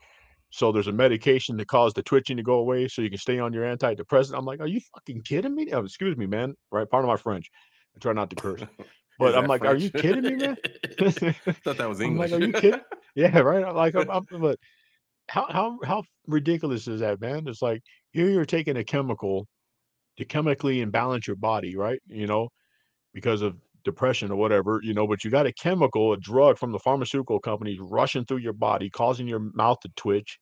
so 0.51 0.71
there's 0.71 0.87
a 0.87 0.91
medication 0.91 1.57
to 1.57 1.65
cause 1.65 1.93
the 1.93 2.03
twitching 2.03 2.37
to 2.37 2.43
go 2.43 2.55
away 2.55 2.87
so 2.87 3.01
you 3.01 3.09
can 3.09 3.17
stay 3.17 3.39
on 3.39 3.53
your 3.53 3.63
antidepressant. 3.63 4.37
I'm 4.37 4.45
like, 4.45 4.59
"Are 4.59 4.67
you 4.67 4.81
fucking 4.93 5.21
kidding 5.23 5.55
me?" 5.55 5.71
Oh, 5.71 5.83
excuse 5.83 6.17
me, 6.17 6.27
man, 6.27 6.55
right? 6.71 6.89
Part 6.89 7.03
of 7.03 7.07
my 7.07 7.17
French. 7.17 7.49
I 7.95 7.99
try 7.99 8.13
not 8.13 8.29
to 8.29 8.35
curse. 8.35 8.61
But 9.19 9.37
I'm 9.37 9.45
like, 9.45 9.63
"Are 9.63 9.75
you 9.75 9.91
kidding 9.91 10.23
me, 10.23 10.35
man?" 10.35 10.57
I 10.99 11.11
Thought 11.63 11.77
that 11.77 11.87
was 11.89 12.01
I'm 12.01 12.17
like, 12.17 12.31
English. 12.31 12.31
"Are 12.31 12.39
you 12.39 12.53
kidding?" 12.53 12.81
Yeah, 13.15 13.39
right? 13.39 13.63
I'm 13.63 13.75
like, 13.75 13.93
I'm 13.93 14.09
I'm 14.09 14.25
but 14.39 14.57
how 15.29 15.45
how 15.49 15.77
how 15.83 16.03
ridiculous 16.27 16.87
is 16.87 17.01
that, 17.01 17.21
man? 17.21 17.47
It's 17.47 17.61
like, 17.61 17.81
here 18.11 18.29
you're 18.29 18.45
taking 18.45 18.77
a 18.77 18.83
chemical 18.83 19.47
to 20.17 20.25
chemically 20.25 20.81
imbalance 20.81 21.27
your 21.27 21.35
body, 21.35 21.75
right? 21.75 21.99
You 22.07 22.25
know, 22.25 22.49
because 23.13 23.41
of 23.41 23.57
depression 23.83 24.31
or 24.31 24.35
whatever, 24.37 24.79
you 24.83 24.93
know, 24.93 25.07
but 25.07 25.23
you 25.23 25.31
got 25.31 25.45
a 25.45 25.53
chemical, 25.53 26.13
a 26.13 26.17
drug 26.17 26.57
from 26.57 26.71
the 26.71 26.79
pharmaceutical 26.79 27.39
companies 27.39 27.79
rushing 27.81 28.25
through 28.25 28.37
your 28.37 28.53
body, 28.53 28.89
causing 28.89 29.27
your 29.27 29.39
mouth 29.53 29.79
to 29.81 29.89
twitch, 29.95 30.39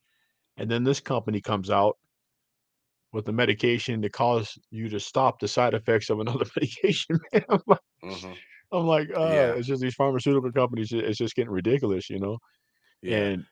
and 0.59 0.69
then 0.71 0.83
this 0.85 0.99
company 1.01 1.41
comes 1.41 1.69
out 1.71 1.97
with 3.11 3.25
the 3.25 3.31
medication 3.31 4.01
to 4.01 4.09
cause 4.09 4.57
you 4.69 4.87
to 4.89 4.99
stop 4.99 5.39
the 5.39 5.47
side 5.47 5.73
effects 5.73 6.09
of 6.09 6.19
another 6.19 6.45
medication, 6.55 7.17
man. 7.33 7.43
I'm 7.49 7.61
like 7.67 7.79
Mhm. 8.01 8.39
I'm 8.73 8.85
like, 8.87 9.09
"Uh, 9.15 9.19
Yeah. 9.21 9.57
it's 9.57 9.67
just 9.67 9.81
these 9.81 9.95
pharmaceutical 9.95 10.51
companies, 10.51 10.91
it's 10.93 11.17
just 11.19 11.35
getting 11.35 11.51
ridiculous," 11.51 12.09
you 12.09 12.19
know? 12.19 12.39
Yeah. 13.01 13.31
And 13.31 13.45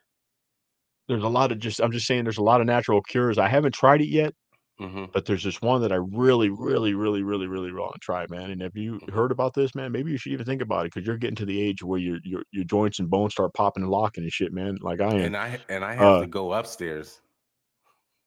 there's 1.07 1.23
a 1.23 1.27
lot 1.29 1.51
of 1.51 1.59
just 1.59 1.79
I'm 1.79 1.91
just 1.91 2.05
saying 2.07 2.23
there's 2.23 2.37
a 2.37 2.43
lot 2.43 2.61
of 2.61 2.67
natural 2.67 3.01
cures. 3.01 3.37
I 3.37 3.47
haven't 3.47 3.73
tried 3.73 4.01
it 4.01 4.09
yet, 4.09 4.33
Mhm. 4.79 5.11
but 5.13 5.25
there's 5.25 5.43
this 5.43 5.61
one 5.61 5.81
that 5.81 5.91
I 5.91 5.95
really, 5.97 6.49
really, 6.49 6.93
really, 6.93 7.23
really, 7.23 7.47
really 7.47 7.71
wanna 7.73 7.97
try, 8.01 8.27
man, 8.29 8.51
and 8.51 8.61
have 8.61 8.75
you 8.77 9.01
Mhm. 9.01 9.11
heard 9.13 9.31
about 9.31 9.53
this, 9.55 9.73
man? 9.75 9.91
Maybe 9.91 10.11
you 10.11 10.17
should 10.17 10.33
even 10.33 10.45
think 10.45 10.61
about 10.61 10.85
it 10.85 10.93
because 10.93 11.07
you're 11.07 11.17
getting 11.17 11.35
to 11.37 11.45
the 11.45 11.61
age 11.61 11.83
where 11.83 11.99
your 11.99 12.19
your 12.23 12.43
your 12.51 12.65
joints 12.65 12.99
and 12.99 13.09
bones 13.09 13.33
start 13.33 13.53
popping 13.53 13.83
and 13.83 13.91
locking 13.91 14.23
and 14.23 14.33
shit, 14.33 14.53
man, 14.53 14.77
like 14.81 15.01
I 15.01 15.15
am. 15.15 15.29
And 15.29 15.37
I 15.37 15.59
and 15.69 15.85
I 15.85 15.93
have 15.93 16.17
Uh 16.17 16.19
to 16.19 16.27
go 16.27 16.53
upstairs. 16.53 17.21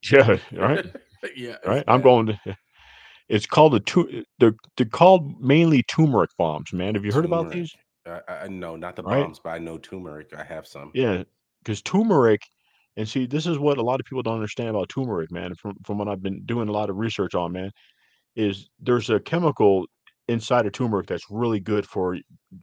Yeah, 0.13 0.39
right? 0.53 0.83
Yeah, 1.37 1.59
Right? 1.67 1.85
I'm 1.89 2.03
going 2.03 2.27
to 2.27 2.57
it's 3.29 3.47
called 3.47 3.75
a 3.75 3.81
tu 3.81 4.25
they're 4.39 4.55
they're 4.77 4.87
called 4.87 5.41
mainly 5.41 5.85
turmeric 5.85 6.31
bombs, 6.39 6.73
man. 6.73 6.95
Have 6.97 7.05
you 7.05 7.13
heard 7.13 7.27
about 7.27 7.51
these? 7.51 7.75
I 8.05 8.21
I 8.29 8.49
no, 8.49 8.77
not 8.77 8.97
the 8.97 9.03
Right? 9.03 9.29
bombs, 9.29 9.39
but 9.41 9.51
I 9.51 9.59
know 9.59 9.79
turmeric. 9.79 10.35
I 10.35 10.45
have 10.45 10.67
some. 10.67 10.95
Yeah, 10.95 11.25
because 11.63 11.83
turmeric 11.83 12.43
and 13.01 13.09
see, 13.09 13.27
this 13.27 13.47
is 13.47 13.59
what 13.59 13.79
a 13.79 13.83
lot 13.83 14.01
of 14.01 14.07
people 14.07 14.23
don't 14.23 14.37
understand 14.37 14.71
about 14.71 14.91
turmeric, 14.91 15.33
man, 15.33 15.55
from 15.57 15.77
from 15.87 15.99
what 15.99 16.09
I've 16.09 16.23
been 16.23 16.45
doing 16.47 16.69
a 16.69 16.73
lot 16.73 16.91
of 16.91 16.97
research 16.99 17.35
on, 17.35 17.53
man, 17.53 17.73
is 18.37 18.71
there's 18.81 19.11
a 19.11 19.21
chemical 19.21 19.87
inside 20.29 20.67
of 20.67 20.73
turmeric 20.73 21.07
that's 21.09 21.31
really 21.31 21.61
good 21.61 21.87
for 21.87 22.17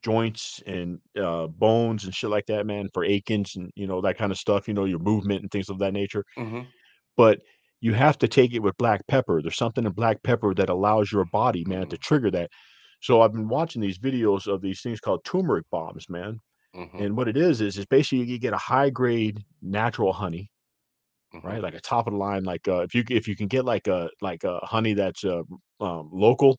joints 0.04 0.62
and, 0.68 1.00
uh, 1.20 1.48
bones 1.48 2.06
and 2.06 2.16
shit 2.16 2.30
like 2.32 2.46
that, 2.48 2.66
man, 2.66 2.90
for 2.94 3.04
achings 3.06 3.56
and, 3.58 3.72
you 3.76 3.88
know, 3.88 4.02
that 4.02 4.18
kinda 4.18 4.36
stuff, 4.36 4.68
you 4.68 4.74
know, 4.76 4.86
your 4.86 5.00
movement 5.00 5.42
and 5.44 5.52
things 5.52 5.70
of 5.70 5.80
that 5.80 5.94
nature. 5.94 6.24
Mhm. 6.38 6.72
But 7.18 7.42
you 7.82 7.94
have 7.94 8.18
to 8.20 8.28
take 8.28 8.54
it 8.54 8.60
with 8.64 8.78
black 8.78 9.06
pepper. 9.08 9.42
There's 9.42 9.58
something 9.58 9.86
in 9.86 9.92
black 9.92 10.24
pepper 10.24 10.54
that 10.56 10.70
allows 10.70 11.12
your 11.12 11.26
body, 11.26 11.64
man, 11.66 11.88
to 11.90 11.98
Mm. 11.98 12.00
trigger 12.00 12.32
that. 12.32 12.50
So 13.02 13.22
I've 13.22 13.34
been 13.34 13.50
watching 13.50 13.82
these 13.82 14.00
videos 14.00 14.48
of 14.48 14.62
these 14.62 14.82
things 14.82 15.00
called 15.00 15.24
turmeric 15.26 15.66
bombs, 15.72 16.10
man, 16.10 16.40
Mhm. 16.78 17.04
and 17.04 17.18
what 17.18 17.28
it 17.30 17.38
is, 17.38 17.62
is 17.62 17.78
it's 17.78 17.86
basically 17.88 18.26
you 18.26 18.40
get 18.40 18.54
a 18.54 18.58
high 18.58 18.90
grade 18.90 19.44
natural 19.62 20.14
honey, 20.14 20.50
right? 21.44 21.62
Mhm. 21.62 21.64
Like 21.64 21.76
a 21.76 21.82
top 21.82 22.08
of 22.08 22.14
the 22.14 22.20
line, 22.20 22.44
like, 22.46 22.68
uh, 22.68 22.82
if 22.82 22.96
you 22.96 23.04
if 23.10 23.28
you 23.28 23.36
can 23.36 23.48
get 23.48 23.66
like 23.66 23.88
a 23.88 24.10
like 24.22 24.44
a 24.46 24.60
honey 24.66 24.94
that's, 24.94 25.24
uh, 25.26 25.44
um, 25.82 26.10
local 26.14 26.58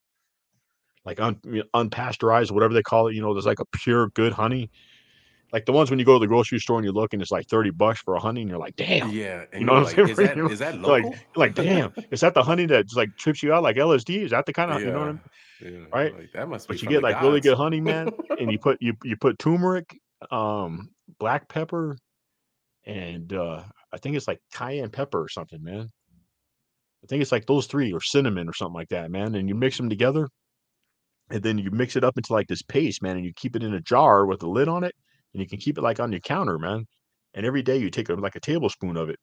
like 1.05 1.21
un 1.21 1.41
unpasteurized, 1.75 2.51
whatever 2.51 2.75
they 2.75 2.83
call 2.83 3.09
it, 3.09 3.15
you 3.15 3.23
know, 3.23 3.33
there's 3.33 3.47
like 3.47 3.61
a 3.61 3.65
pure 3.79 4.09
good 4.11 4.33
honey. 4.33 4.71
Like 5.53 5.67
the 5.67 5.73
ones 5.73 5.91
when 5.91 5.99
you 6.01 6.05
go 6.07 6.15
to 6.15 6.21
the 6.21 6.29
grocery 6.29 6.61
store 6.61 6.79
and 6.79 6.87
you 6.87 6.93
look 6.93 7.13
and 7.15 7.23
it's 7.23 7.33
like 7.33 7.47
30 7.49 7.71
bucks 7.71 8.01
for 8.03 8.15
a 8.17 8.21
honey 8.21 8.43
and 8.43 8.51
you're 8.51 8.59
like, 8.61 8.77
"Damn." 8.77 9.13
Yeah, 9.13 9.47
You 9.59 9.67
know 9.67 9.75
what 9.75 9.83
like, 9.83 9.99
I'm 9.99 10.07
"Is 10.07 10.19
saying? 10.19 10.31
that 10.37 10.37
You're 10.37 10.51
is 10.51 10.59
that 10.61 10.77
like 10.87 11.05
local?" 11.05 11.25
you're 11.37 11.47
like, 11.47 11.55
"Damn, 11.55 11.93
is 12.13 12.21
that 12.23 12.35
the 12.35 12.43
honey 12.45 12.67
that 12.67 12.85
just, 12.87 12.97
like, 12.97 13.11
trips 13.19 13.43
you 13.43 13.53
out 13.55 13.63
like 13.65 13.77
LSD? 13.79 14.19
Is 14.25 14.33
that 14.33 14.47
the 14.47 14.53
kinda" 14.55 14.81
you 14.85 14.93
know 14.93 15.01
what 15.01 15.09
I 15.09 15.11
Yeah. 15.11 15.15
mean? 15.15 15.21
Yeah, 15.61 15.87
Right? 15.95 16.15
like, 16.15 16.33
that 16.33 16.49
must 16.49 16.69
be 16.71 16.79
But 16.79 16.83
you 16.83 16.89
get, 16.89 17.03
like, 17.03 17.21
really 17.21 17.41
good 17.43 17.57
honey, 17.59 17.81
man, 17.83 18.13
and 18.39 18.51
you 18.53 18.59
put 18.61 18.79
you 18.83 18.95
you 19.05 19.17
put 19.19 19.39
turmeric, 19.41 19.99
um, 20.31 20.91
black 21.19 21.49
pepper, 21.49 21.97
and, 22.87 23.33
uh, 23.33 23.65
I 23.93 23.99
think 23.99 24.17
it's 24.17 24.29
like 24.29 24.41
cayenne 24.55 24.91
pepper 24.91 25.23
or 25.23 25.29
something, 25.29 25.63
man. 25.63 25.89
I 27.05 27.07
think 27.07 27.23
it's 27.23 27.33
like 27.33 27.47
those 27.47 27.67
3 27.67 27.93
or 27.93 28.01
cinnamon 28.01 28.49
or 28.49 28.53
something 28.53 28.75
like 28.75 28.89
that, 28.91 29.11
man, 29.11 29.35
and 29.35 29.49
you 29.49 29.55
mix 29.55 29.77
them 29.77 29.89
together 29.89 30.29
and 31.31 31.43
then 31.43 31.59
you 31.59 31.71
mix 31.71 31.97
it 31.97 32.05
up 32.05 32.17
into, 32.17 32.33
like, 32.33 32.47
this 32.49 32.63
paste, 32.63 33.03
man, 33.03 33.17
and 33.17 33.25
you 33.25 33.33
keep 33.37 33.55
it 33.57 33.63
in 33.63 33.75
a 33.75 33.81
jar 33.81 34.27
with 34.27 34.43
a 34.43 34.49
lid 34.49 34.69
on 34.69 34.83
it, 34.85 34.95
and 35.35 35.43
you 35.43 35.47
can 35.49 35.59
keep 35.59 35.77
it, 35.79 35.83
like, 35.83 36.01
on 36.01 36.11
your 36.13 36.21
counter, 36.21 36.59
man, 36.59 36.87
and 37.35 37.45
every 37.47 37.63
day 37.63 37.77
you 37.77 37.91
take 37.91 38.09
like, 38.09 38.37
a 38.37 38.41
tablespoon 38.41 38.97
of 38.97 39.11
it, 39.11 39.19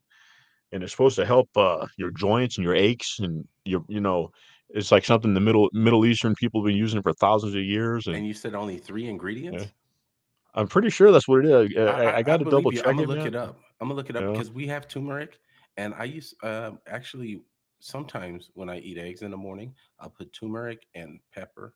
and 0.71 0.83
it's 0.83 0.91
supposed 0.91 1.15
to 1.17 1.25
help, 1.25 1.49
uh, 1.55 1.87
your 1.97 2.11
joints 2.11 2.57
and 2.57 2.63
your 2.65 2.75
aches 2.75 3.19
and 3.19 3.45
your 3.65 3.83
you 3.87 4.01
know, 4.01 4.29
it's 4.69 4.91
like 4.91 5.05
something 5.05 5.33
the 5.33 5.39
Middle 5.39 5.69
Middle 5.73 6.05
Eastern 6.05 6.35
people 6.35 6.61
have 6.61 6.67
been 6.67 6.77
using 6.77 7.01
for 7.01 7.13
thousands 7.13 7.55
of 7.55 7.61
years 7.63 8.07
and 8.07 8.15
And 8.17 8.27
you 8.27 8.33
said 8.33 8.55
only 8.55 8.77
3 8.77 9.07
Yeah. 9.53 9.65
I'm 10.55 10.67
pretty 10.67 10.89
sure 10.89 11.11
that's 11.11 11.27
what 11.27 11.45
it 11.45 11.51
is. 11.51 11.77
I 11.85 11.91
I 12.05 12.13
I 12.17 12.23
I 12.23 12.23
gotta 12.23 12.45
double 12.45 12.71
you. 12.71 12.83
check 12.83 12.85
Imma 12.85 13.01
it, 13.01 13.09
look 13.09 13.25
man. 13.25 13.25
it 13.25 13.35
up. 13.35 13.59
Imma 13.81 13.93
look 13.93 14.09
it 14.09 14.15
up 14.15 14.25
Yeah. 14.25 14.31
because 14.31 14.51
we 14.51 14.67
have 14.67 14.87
turmeric, 14.87 15.39
and 15.77 15.93
I 15.93 16.05
use 16.05 16.33
um, 16.43 16.79
actually, 16.87 17.43
sometimes 17.79 18.51
when 18.53 18.69
I 18.69 18.79
eat 18.79 18.97
eggs 18.97 19.21
in 19.21 19.31
the 19.31 19.37
morning, 19.37 19.75
I'll 19.99 20.09
put 20.09 20.33
turmeric 20.33 20.87
and 20.95 21.19
pepper. 21.31 21.75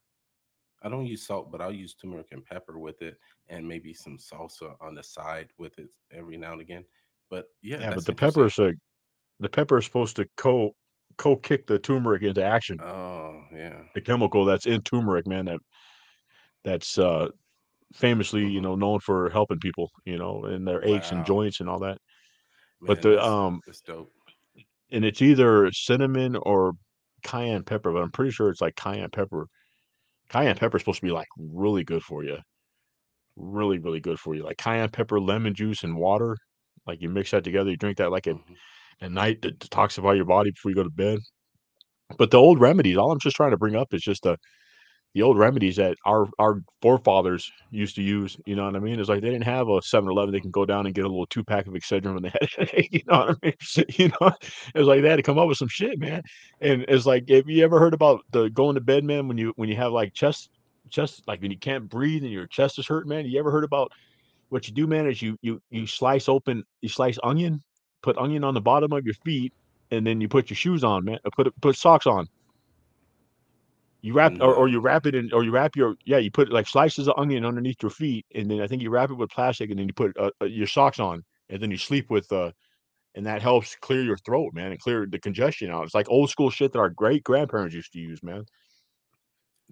I 0.84 0.90
don't 0.90 1.08
use 1.08 1.26
salt, 1.28 1.52
but 1.52 1.62
I'll 1.62 1.74
use 1.74 1.96
turmeric 1.96 2.30
and 2.32 2.46
pepper 2.46 2.80
with 2.80 3.02
it 3.04 3.20
and 3.50 3.68
maybe 3.68 3.94
some 3.94 4.18
salsa 4.18 4.78
on 4.82 4.96
the 4.96 5.04
side 5.04 5.52
with 5.58 5.80
it 5.80 5.90
every 6.12 6.38
now 6.38 6.54
and 6.54 6.62
again. 6.62 6.86
But, 7.30 7.48
yeah, 7.62 7.84
Yeah, 7.84 7.92
but 7.94 8.06
the 8.06 8.14
pepper 8.14 8.46
is 8.46 8.58
like 8.58 8.76
the 9.40 9.50
pepper 9.50 9.80
is 9.80 9.86
supposed 9.86 10.18
to 10.18 10.28
co 10.38 10.76
co-kick 11.18 11.68
the 11.68 11.80
turmeric 11.80 12.24
into 12.24 12.44
action. 12.44 12.80
Oh, 12.80 13.46
yeah. 13.52 13.84
The 13.94 14.02
chemical 14.02 14.46
that's 14.46 14.66
in 14.66 14.82
turmeric, 14.82 15.28
man, 15.28 15.46
that 15.46 15.60
that's, 16.64 16.98
uh, 16.98 17.30
famously, 17.94 18.48
you 18.48 18.62
know, 18.62 18.76
known 18.76 19.00
for 19.00 19.30
helping 19.32 19.60
people, 19.60 19.92
you 20.06 20.18
know, 20.18 20.46
in 20.46 20.66
their 20.66 20.84
aches 20.86 21.12
and 21.12 21.26
joints 21.26 21.60
and 21.60 21.70
all 21.70 21.80
that. 21.80 22.00
But 22.88 23.02
the, 23.02 23.22
that's 23.22 23.24
um 23.24 23.62
that's 23.66 23.82
dope. 23.82 24.14
and 24.92 25.06
it's 25.06 25.22
either 25.22 25.72
cinnamon 25.72 26.36
or 26.44 26.74
cayenne 27.24 27.64
pepper, 27.64 27.92
but 27.92 28.02
I'm 28.02 28.12
pretty 28.12 28.32
sure 28.32 28.50
it's 28.50 28.62
like 28.62 28.76
cayenne 28.76 29.10
pepper. 29.12 29.48
Cayenne 30.30 30.58
pepper 30.58 30.78
is 30.78 30.84
supposed 30.84 31.02
to 31.02 31.06
be, 31.08 31.12
like, 31.14 31.28
really 31.38 31.84
good 31.84 32.04
for 32.04 32.24
you. 32.24 32.40
Really, 33.38 33.80
really 33.80 34.00
good 34.00 34.20
for 34.20 34.36
you. 34.36 34.44
Like 34.44 34.58
cayenne 34.58 34.90
pepper, 34.90 35.20
lemon 35.20 35.54
juice, 35.56 35.84
and 35.84 35.98
water, 35.98 36.38
like, 36.86 37.02
you 37.02 37.10
mix 37.10 37.32
that 37.32 37.44
together, 37.44 37.72
you 37.72 37.78
drink 37.78 37.98
that, 37.98 38.12
like, 38.12 38.28
at 38.28 38.36
Mhm. 38.36 38.60
at 39.02 39.12
night 39.12 39.42
to 39.44 39.52
detoxify 39.52 40.16
your 40.16 40.26
body 40.26 40.52
before 40.52 40.72
you 40.72 40.76
go 40.76 40.84
to 40.84 40.90
bed. 40.92 41.20
But 42.18 42.32
the 42.32 42.38
old 42.38 42.60
remedies 42.60 42.98
all 42.98 43.12
I'm 43.12 43.20
just 43.20 43.36
trying 43.36 43.52
to 43.52 43.58
bring 43.58 43.76
up 43.76 43.94
is 43.94 44.02
just 44.04 44.24
the 44.24 44.38
the 45.14 45.22
old 45.24 45.38
remedies 45.38 45.76
that 45.78 45.98
our 46.06 46.28
our 46.38 46.62
forefathers 46.82 47.52
used 47.72 47.96
to 47.96 48.04
use, 48.04 48.38
you 48.46 48.56
know 48.56 48.66
what 48.66 48.76
I 48.76 48.80
mean? 48.80 49.00
It's 49.00 49.10
like 49.10 49.22
they 49.22 49.30
didn't 49.30 49.46
have 49.46 49.68
a 49.68 49.82
7-Eleven, 49.82 50.32
they 50.32 50.40
can 50.40 50.52
go 50.52 50.66
down 50.66 50.86
and 50.86 50.94
get 50.94 51.06
a 51.06 51.08
little 51.08 51.26
2 51.26 51.44
pack 51.44 51.66
of 51.68 51.74
Excedrin 51.74 52.14
when 52.14 52.24
they 52.24 52.30
had 52.40 52.88
you 52.92 53.02
know 53.08 53.20
what 53.20 53.38
I 53.42 53.46
mean? 53.48 53.86
You 53.98 54.08
know? 54.10 54.32
It's 54.76 54.88
like 54.88 55.02
they 55.02 55.10
had 55.10 55.16
to 55.16 55.24
come 55.24 55.40
up 55.40 55.48
with 55.48 55.58
some 55.58 55.68
shit, 55.68 56.00
man, 56.00 56.22
and 56.62 56.86
it's 56.88 57.06
like, 57.06 57.28
have 57.30 57.50
you 57.50 57.64
ever 57.64 57.80
heard 57.80 57.94
about 57.94 58.22
the 58.32 58.50
going 58.50 58.76
to 58.76 58.82
bed, 58.82 59.04
man, 59.04 59.28
when 59.28 59.38
you 59.38 59.54
when 59.56 59.70
you 59.70 59.76
have, 59.78 59.92
like, 59.92 60.14
chest 60.14 60.50
chest 60.90 61.24
like, 61.28 61.42
when 61.42 61.52
you 61.52 61.58
can't 61.58 61.90
breathe 61.90 62.24
and 62.24 62.32
your 62.32 62.48
chest 62.48 62.80
is 62.80 62.88
hurting, 62.88 63.10
man? 63.10 63.26
You 63.26 63.40
ever 63.40 63.52
heard 63.52 63.64
about 63.64 63.92
what 64.50 64.68
you 64.68 64.74
do, 64.74 64.88
man, 64.88 65.08
is 65.08 65.22
you 65.22 65.38
you 65.42 65.62
you 65.70 65.88
slice 65.88 66.30
open 66.30 66.64
you 66.82 66.90
slice 66.90 67.18
onion, 67.24 67.62
put 68.02 68.18
onion 68.18 68.44
on 68.44 68.54
the 68.54 68.62
bottom 68.62 68.94
of 68.94 69.06
your 69.06 69.16
feet, 69.26 69.54
and 69.92 70.06
then 70.06 70.22
you 70.22 70.28
put 70.28 70.50
your 70.50 70.58
shoes 70.58 70.84
on, 70.84 71.06
man 71.06 71.20
uh, 71.26 71.30
put 71.36 71.54
put 71.62 71.76
socks 71.76 72.06
on. 72.08 72.28
You 74.02 74.14
wrap 74.14 74.36
or, 74.40 74.56
or 74.56 74.68
you 74.70 74.80
wrap 74.80 75.06
it 75.06 75.16
in 75.16 75.32
or 75.34 75.44
you 75.44 75.52
wrap 75.52 75.76
your 75.76 75.96
yeah, 76.06 76.18
you 76.20 76.32
put 76.32 76.52
like 76.52 76.68
slices 76.68 77.08
of 77.08 77.16
onion 77.18 77.46
underneath 77.46 77.82
your 77.82 77.90
feet, 77.92 78.26
and 78.34 78.50
then 78.50 78.62
I 78.62 78.68
think 78.68 78.82
you 78.82 78.90
wrap 78.90 79.10
it 79.12 79.16
with 79.16 79.30
plastic, 79.32 79.70
and 79.70 79.80
then 79.80 79.88
you 79.88 79.94
put, 79.94 80.18
uh, 80.18 80.32
uh, 80.42 80.46
your 80.46 80.68
socks 80.68 81.00
on, 81.00 81.24
and 81.50 81.62
then 81.62 81.72
you 81.72 81.78
sleep 81.78 82.10
with, 82.10 82.32
uh 82.32 82.52
and 83.16 83.26
that 83.28 83.42
helps 83.42 83.76
clear 83.78 84.04
your 84.04 84.18
throat, 84.18 84.54
man, 84.54 84.72
and 84.72 84.80
clear 84.82 85.08
the 85.10 85.20
congestion 85.20 85.72
out. 85.72 85.86
It's 85.86 85.96
like 85.96 86.10
old 86.10 86.30
school 86.30 86.50
shit 86.52 86.74
that 86.74 86.80
our 86.80 86.90
great 86.92 87.24
grandparents 87.24 87.76
used 87.76 87.94
to 87.94 88.00
use, 88.00 88.24
man. 88.24 88.46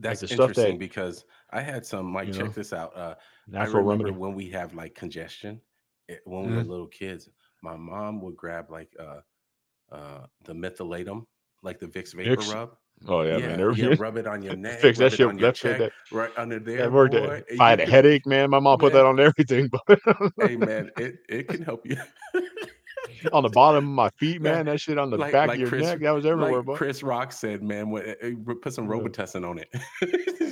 Like 0.06 0.20
That's 0.20 0.22
the 0.22 0.28
stuff 0.28 0.54
that 0.56 0.76
interesting 0.76 0.78
because 0.78 1.26
I 1.50 1.62
had 1.62 1.86
some 1.86 2.06
Mike, 2.06 2.32
check 2.32 2.54
know, 2.54 2.54
this 2.54 2.72
out. 2.72 2.96
Uh, 2.96 3.16
I 3.58 3.66
natural 3.66 3.84
remember 3.84 4.12
remedy. 4.12 4.14
when 4.14 4.36
we 4.36 4.48
have 4.50 4.74
like 4.76 4.94
congestion, 4.94 5.62
eh, 6.10 6.18
when 6.26 6.46
we 6.46 6.54
were 6.54 6.62
Mhm. 6.62 6.64
little 6.64 6.88
kids, 6.88 7.30
my 7.64 7.76
mom 7.76 8.22
would 8.22 8.38
grab 8.38 8.70
like 8.70 8.96
uh 9.00 9.22
uh 9.92 10.28
the 10.46 10.54
Mentholatum, 10.54 11.26
like 11.64 11.80
the 11.80 11.88
Vicks 11.88 12.14
Vapor 12.16 12.44
Vicks? 12.44 12.46
Rub. 12.46 12.78
Oh, 13.06 13.22
yeah, 13.22 13.38
man. 13.38 13.50
Yeah, 13.50 13.56
There 13.58 13.72
yeah, 13.74 13.96
rub 14.00 14.18
it 14.18 14.28
on 14.28 14.42
your 14.42 14.56
neck, 14.56 14.80
fix 14.80 14.98
that 15.00 15.14
shit 15.14 15.38
that 15.40 15.56
check, 15.56 15.78
that 15.78 15.92
right 16.12 16.32
under 16.38 16.60
there, 16.60 16.78
that 16.78 16.92
worked, 16.92 17.14
boy. 17.14 17.44
if 17.48 17.60
I 17.60 17.70
had 17.70 17.80
a 17.80 17.86
headache, 17.86 18.26
man, 18.26 18.50
my 18.50 18.60
mom 18.60 18.80
put 18.80 18.94
that 18.94 19.06
on 19.06 19.20
everything, 19.20 19.70
but 19.88 20.00
hey 20.42 20.58
man, 20.58 20.90
it 20.98 21.20
it 21.30 21.48
can 21.48 21.62
help 21.62 21.86
you. 21.86 21.98
on 23.34 23.44
the 23.44 23.50
bottom 23.50 23.86
of 23.86 23.92
my 23.92 24.10
feet, 24.18 24.42
man, 24.42 24.66
that 24.66 24.82
shit 24.82 24.98
on 24.98 25.12
the 25.12 25.18
like 25.18 25.32
back 25.32 25.50
of 25.50 25.60
your 25.60 25.70
Chris 25.70 25.84
neck, 25.84 26.00
that 26.00 26.12
was 26.12 26.26
everywhere, 26.26 26.64
like. 26.64 26.78
Chris 26.78 27.04
Rock 27.04 27.32
said, 27.32 27.62
man, 27.62 27.90
when, 27.90 28.04
eh, 28.04 28.16
eh, 28.22 28.32
put 28.62 28.74
some. 28.74 28.88
Robitussin 28.88 29.48
on 29.48 29.60
it. 29.60 29.70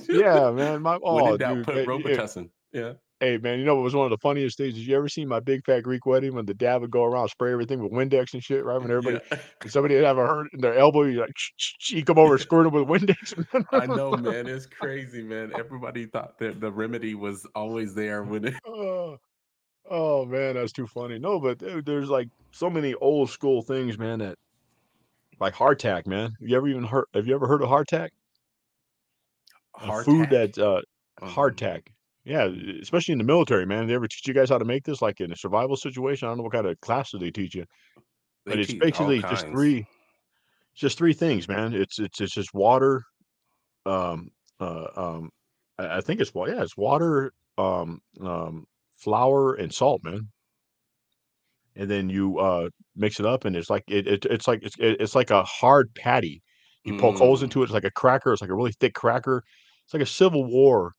Yeah, 0.08 0.52
man, 0.52 0.82
my 0.82 0.98
when 0.98 1.26
in 1.26 1.32
oh, 1.32 1.38
doubt, 1.38 1.56
dude, 1.56 1.66
put 1.66 1.78
eh, 1.78 1.80
yeah. 1.80 1.86
Robitussin. 1.86 2.50
Yeah. 2.72 2.94
Hey, 3.26 3.40
man, 3.40 3.58
you 3.58 3.66
know 3.66 3.74
what 3.74 3.84
was 3.84 3.96
one 3.96 4.06
of 4.06 4.12
the 4.12 4.20
funniest 4.20 4.56
things? 4.56 4.76
Did 4.76 4.86
you 4.86 4.96
ever 4.96 5.10
see 5.10 5.26
my 5.26 5.40
big 5.40 5.66
fat 5.66 5.82
Greek 5.82 6.06
wedding 6.06 6.36
when 6.36 6.46
the 6.46 6.54
dad 6.54 6.82
would 6.82 6.92
go 6.92 7.04
around 7.06 7.30
spray 7.30 7.52
everything 7.52 7.82
with 7.82 7.92
Windex 7.92 8.34
and 8.34 8.44
shit, 8.44 8.64
right? 8.64 8.80
When 8.80 8.92
everybody 8.92 9.20
Yeah. 9.32 9.40
somebody 9.68 9.96
would 9.96 10.04
have 10.04 10.20
a 10.20 10.28
hurt 10.28 10.54
in 10.54 10.62
their 10.62 10.76
elbow, 10.76 11.02
you 11.06 11.22
like, 11.22 11.34
you 11.90 12.06
come 12.06 12.20
over 12.20 12.34
and 12.34 12.42
squirt 12.42 12.68
'em 12.68 12.74
with 12.74 12.88
Windex. 12.88 13.66
I 13.72 13.88
know, 13.88 14.12
man. 14.16 14.48
It's 14.48 14.68
crazy, 14.68 15.24
man. 15.24 15.52
Everybody 15.58 16.06
thought 16.06 16.38
that 16.38 16.62
the 16.62 16.72
remedy 16.72 17.16
was 17.16 17.48
always 17.56 17.96
there 17.96 18.24
when 18.24 18.46
it 18.46 18.54
Oh, 18.64 19.18
oh, 19.90 20.26
man, 20.26 20.54
that's 20.56 20.72
too 20.72 20.86
funny. 20.88 21.18
No, 21.18 21.40
but 21.40 21.58
there's, 21.60 22.10
like, 22.10 22.28
so 22.52 22.70
many 22.70 22.94
old 22.96 23.32
school 23.32 23.64
things, 23.64 23.98
man, 23.98 24.20
that 24.20 24.36
like 25.40 25.56
hardtack, 25.56 26.06
man. 26.06 26.32
Have 26.40 26.50
You 26.50 26.58
ever 26.58 26.68
even 26.68 26.84
heard 26.84 27.06
have 27.16 27.28
you 27.28 27.34
ever 27.36 27.48
heard 27.48 27.64
of 27.64 27.70
hardtack? 27.70 28.10
A 29.76 29.92
food 30.04 30.30
that, 30.30 30.58
uh 30.58 30.82
Um, 31.22 31.30
hardtack. 31.30 31.88
Yeah, 32.26 32.46
especially 32.82 33.12
in 33.12 33.20
the 33.20 33.24
military, 33.24 33.68
man. 33.68 33.86
They 33.86 33.94
ever 33.94 34.08
teach 34.08 34.28
you 34.28 34.34
guys 34.34 34.50
how 34.50 34.58
to 34.58 34.66
make 34.66 34.84
this, 34.84 35.00
like, 35.02 35.22
in 35.22 35.32
a 35.32 35.36
survival 35.36 35.78
situation? 35.78 36.28
I 36.28 36.32
don't 36.32 36.38
know 36.38 36.44
what 36.44 36.54
kinda 36.54 36.76
classes 36.78 37.20
they 37.20 37.30
teach 37.32 37.54
you, 37.54 37.66
they 38.46 38.58
but 38.58 38.60
it's 38.60 38.74
teach 38.74 38.92
all 38.92 39.14
basically 39.14 39.24
just 39.24 39.50
kinds. 39.52 39.52
3 39.52 39.86
just 40.76 40.98
3 40.98 41.14
things, 41.14 41.48
man. 41.48 41.74
It's 41.74 42.00
it's 42.00 42.22
it's 42.22 42.34
just 42.36 42.54
water, 42.54 43.04
um, 43.86 44.30
uh, 44.60 44.88
um, 44.98 45.32
I 45.80 45.98
I 46.00 46.02
think 46.02 46.22
it's 46.22 46.34
wa 46.34 46.46
yeah, 46.48 46.64
it's 46.64 46.78
water, 46.78 47.34
um, 47.58 48.02
um, 48.22 48.66
flour, 48.98 49.56
and 49.56 49.74
salt, 49.74 50.04
man. 50.04 50.32
And 51.76 51.90
then 51.90 52.10
you, 52.10 52.40
uh, 52.40 52.70
mix 52.96 53.20
it 53.20 53.26
up, 53.26 53.44
and 53.46 53.56
it's 53.56 53.70
like 53.70 53.84
it 53.88 54.08
it 54.08 54.26
it's 54.26 54.48
like 54.48 54.64
it's 54.64 54.78
it 54.80 55.02
it's 55.02 55.14
like 55.16 55.30
a 55.30 55.44
hard 55.44 55.94
patty. 55.96 56.42
You 56.86 56.94
poke 56.94 57.18
holes 57.18 57.44
Mm. 57.44 57.44
into 57.44 57.62
it, 57.62 57.66
it's 57.66 57.74
like 57.74 57.84
a 57.84 57.92
cracker, 57.92 58.32
it's 58.32 58.42
like 58.42 58.50
a 58.52 58.56
really 58.56 58.72
thick 58.80 58.94
cracker. 58.94 59.44
It's 59.84 59.94
like 59.94 60.04
a 60.04 60.06
Civil 60.06 60.46
War 60.46 60.94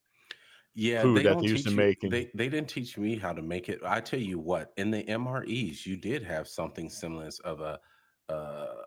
Yeah, 0.79 1.07
food 1.07 1.23
they 1.23 1.25
that 1.25 1.43
they 1.53 1.61
used 1.61 1.65
to 1.65 1.71
you. 1.71 1.83
make, 1.83 2.05
and 2.05 2.21
They 2.21 2.31
they 2.35 2.49
didn't 2.49 2.69
teach 2.69 2.99
me 2.99 3.17
how 3.17 3.33
to 3.33 3.43
make 3.43 3.69
it. 3.69 3.81
I 3.85 4.01
tell 4.01 4.21
you 4.21 4.39
what, 4.39 4.73
in 4.77 4.91
the 4.91 5.03
MREs, 5.09 5.87
you 5.87 5.97
did 5.97 6.23
have 6.23 6.49
something 6.49 6.91
similar 6.91 7.31
of 7.45 7.61
a 7.61 7.81
uh, 8.29 8.83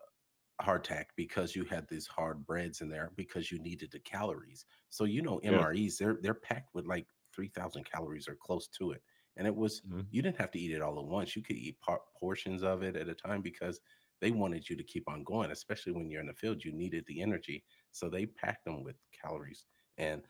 hardtack 0.61 1.07
because 1.15 1.55
you 1.55 1.65
had 1.65 1.87
these 1.89 2.07
hard 2.07 2.45
breads 2.45 2.81
in 2.81 2.89
there 2.89 3.11
because 3.15 3.51
you 3.51 3.59
needed 3.59 3.91
the 3.91 3.99
calories. 3.99 4.65
So 4.89 5.05
you 5.05 5.21
know, 5.23 5.39
Yeah. 5.47 5.65
MREs 5.65 5.97
they're 5.97 6.19
they're 6.21 6.33
packed 6.35 6.75
with 6.75 6.85
like 6.85 7.07
three 7.33 7.49
thousand 7.49 7.85
calories 7.85 8.27
or 8.27 8.35
close 8.35 8.67
to 8.79 8.91
it, 8.91 9.03
and 9.35 9.47
it 9.47 9.55
was 9.55 9.81
Mhm. 9.83 10.09
you 10.11 10.21
didn't 10.21 10.37
have 10.37 10.51
to 10.51 10.59
eat 10.59 10.71
it 10.73 10.81
all 10.81 10.99
at 10.99 11.05
once. 11.05 11.35
You 11.35 11.41
could 11.43 11.57
eat 11.57 11.79
par- 11.81 12.01
portions 12.19 12.63
of 12.63 12.83
it 12.83 12.95
at 12.95 13.09
a 13.09 13.15
time 13.15 13.41
because 13.41 13.79
they 14.21 14.31
wanted 14.31 14.69
you 14.69 14.75
to 14.75 14.83
keep 14.83 15.07
on 15.09 15.23
going, 15.23 15.51
especially 15.51 15.93
when 15.93 16.09
you're 16.09 16.21
in 16.21 16.27
the 16.27 16.33
field. 16.33 16.63
You 16.63 16.71
needed 16.73 17.05
the 17.07 17.21
energy, 17.21 17.65
so 17.91 18.09
they 18.09 18.25
packed 18.25 18.65
them 18.65 18.83
with 18.83 18.97
calories 19.11 19.65
and 19.97 20.25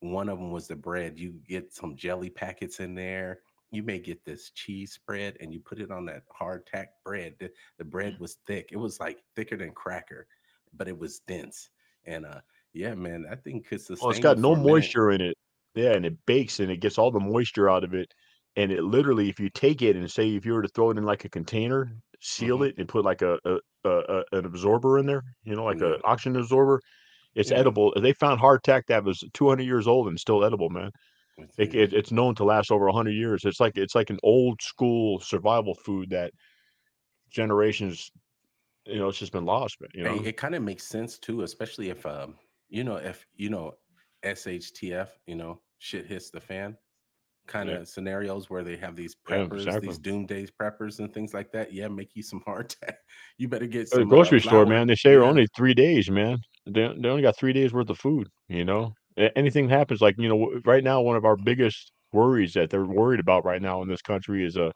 one 0.00 0.28
of 0.28 0.38
them 0.38 0.50
was 0.52 0.68
the 0.68 0.76
bread. 0.76 1.18
You 1.18 1.32
get 1.46 1.72
some 1.72 1.96
jelly 1.96 2.30
packets 2.30 2.80
in 2.80 2.94
there. 2.94 3.42
You 3.70 3.82
may 3.82 3.98
get 3.98 4.24
this 4.24 4.50
cheese 4.50 4.92
spread 4.92 5.36
and 5.40 5.52
you 5.52 5.60
put 5.60 5.80
it 5.80 5.90
on 5.90 6.06
that 6.06 6.24
hardtack 6.28 6.86
bread. 7.04 7.36
The, 7.38 7.52
the 7.76 7.84
bread 7.84 8.18
was 8.18 8.36
thick. 8.46 8.70
It 8.72 8.76
was 8.76 9.00
like 9.00 9.22
thicker 9.36 9.56
than 9.56 9.72
cracker, 9.72 10.28
but 10.72 10.88
it 10.88 10.98
was 10.98 11.20
dense. 11.20 11.70
And 12.04 12.24
uh 12.26 12.40
yeah, 12.72 12.94
man, 12.94 13.22
that 13.22 13.44
thing 13.44 13.62
could 13.62 13.80
it's 14.00 14.18
sustain 14.20 14.28
you 14.28 14.34
got 14.34 14.38
no 14.38 14.54
for 14.54 14.58
a 14.58 14.62
minute. 14.62 14.94
moisture 14.94 15.10
in 15.10 15.20
it. 15.20 15.36
Yeah, 15.74 15.92
and 15.92 16.04
it 16.06 16.24
bakes, 16.26 16.60
and 16.60 16.70
it 16.70 16.78
gets 16.80 16.98
all 16.98 17.10
the 17.10 17.20
moisture 17.20 17.68
out 17.70 17.84
of 17.84 17.94
it, 17.94 18.12
and 18.56 18.72
it 18.72 18.82
literally 18.82 19.28
if 19.28 19.38
you 19.38 19.50
take 19.50 19.82
it 19.82 19.96
and 19.96 20.10
say 20.10 20.34
if 20.34 20.44
you 20.46 20.52
were 20.54 20.62
to 20.62 20.68
throw 20.68 20.90
it 20.90 20.98
in, 20.98 21.04
like, 21.04 21.24
a 21.24 21.28
container, 21.28 21.90
seal 22.20 22.62
hmm 22.62 22.62
it, 22.62 22.74
and 22.78 22.88
put, 22.88 23.04
like, 23.04 23.22
a 23.22 23.38
a 23.44 23.58
a 23.84 24.24
an 24.32 24.44
absorber 24.44 24.98
in 24.98 25.06
there, 25.06 25.22
you 25.44 25.54
know, 25.54 25.64
like 25.64 25.80
a 25.82 25.96
Yeah, 25.96 26.02
oxygen 26.04 26.36
absorber, 26.36 26.80
it's 27.38 27.50
yeah. 27.50 27.52
edible. 27.52 27.94
They 28.00 28.12
found 28.14 28.40
hardtack 28.40 28.84
that 28.88 29.04
was 29.04 29.24
200 29.34 29.64
years 29.64 29.88
old 29.88 30.08
and 30.08 30.20
still 30.20 30.44
edible, 30.44 30.70
man. 30.70 30.90
It's 31.38 31.58
It 31.58 31.74
it 31.74 31.94
it's 31.94 32.12
known 32.12 32.34
to 32.36 32.44
last 32.44 32.72
over 32.72 32.86
100 32.86 33.12
years. 33.12 33.44
It's 33.44 33.60
like 33.60 33.76
it's 33.78 33.94
like 33.96 34.10
an 34.10 34.18
old 34.24 34.62
school 34.62 35.20
survival 35.20 35.74
food 35.74 36.10
that 36.10 36.32
generations, 37.30 38.10
you 38.86 38.98
know, 38.98 39.08
it's 39.08 39.18
just 39.18 39.32
been 39.32 39.46
lost, 39.46 39.76
man, 39.80 39.90
you 39.94 40.04
know? 40.04 40.26
it 40.26 40.36
kind 40.36 40.54
of 40.54 40.62
makes 40.62 40.84
sense 40.86 41.18
too, 41.18 41.42
especially 41.42 41.90
if 41.90 42.04
um, 42.06 42.38
you 42.68 42.84
know, 42.84 42.96
if 42.96 43.26
you 43.34 43.50
know 43.50 43.74
SHTF, 44.22 45.10
you 45.26 45.34
know, 45.36 45.62
shit 45.78 46.06
hits 46.06 46.30
the 46.30 46.40
fan. 46.40 46.76
kind 47.48 47.68
Yeah, 47.68 47.78
of 47.78 47.88
scenarios 47.88 48.50
where 48.50 48.64
they 48.64 48.76
have 48.78 48.96
these 48.96 49.16
yeah, 49.28 49.44
preppers, 49.46 49.50
exactly. 49.52 49.80
these 49.80 49.98
doomsday 49.98 50.46
preppers 50.60 51.00
and 51.00 51.14
things 51.14 51.34
like 51.34 51.52
that. 51.52 51.72
Yeah, 51.74 51.88
make 51.88 52.16
you 52.16 52.22
some 52.24 52.42
hardtack. 52.42 52.96
You 53.38 53.48
better 53.48 53.68
get 53.68 53.88
At 53.92 53.98
the 53.98 54.04
some 54.04 54.14
uh 54.14 54.16
grocery 54.16 54.40
store, 54.40 54.64
man, 54.66 54.86
they 54.86 54.94
say 54.94 55.16
Yeah. 55.16 55.16
only 55.16 55.46
3 55.56 55.74
days, 55.74 56.10
man. 56.10 56.38
They 56.68 56.88
they 57.00 57.08
only 57.08 57.22
got 57.22 57.36
3 57.38 57.52
days 57.52 57.72
worth 57.72 57.90
of 57.90 57.98
food, 57.98 58.28
you 58.48 58.64
know? 58.64 58.94
Anything 59.36 59.68
happens, 59.68 60.00
like, 60.00 60.14
you 60.18 60.28
know, 60.28 60.60
right 60.64 60.84
now, 60.84 61.00
one 61.02 61.16
of 61.16 61.24
our 61.24 61.36
biggest 61.36 61.92
worries 62.12 62.54
that 62.54 62.70
they're 62.70 62.86
worried 62.86 63.20
about 63.20 63.44
right 63.44 63.60
now 63.62 63.82
in 63.82 63.88
this 63.88 64.02
country 64.02 64.44
is, 64.44 64.56
a 64.56 64.72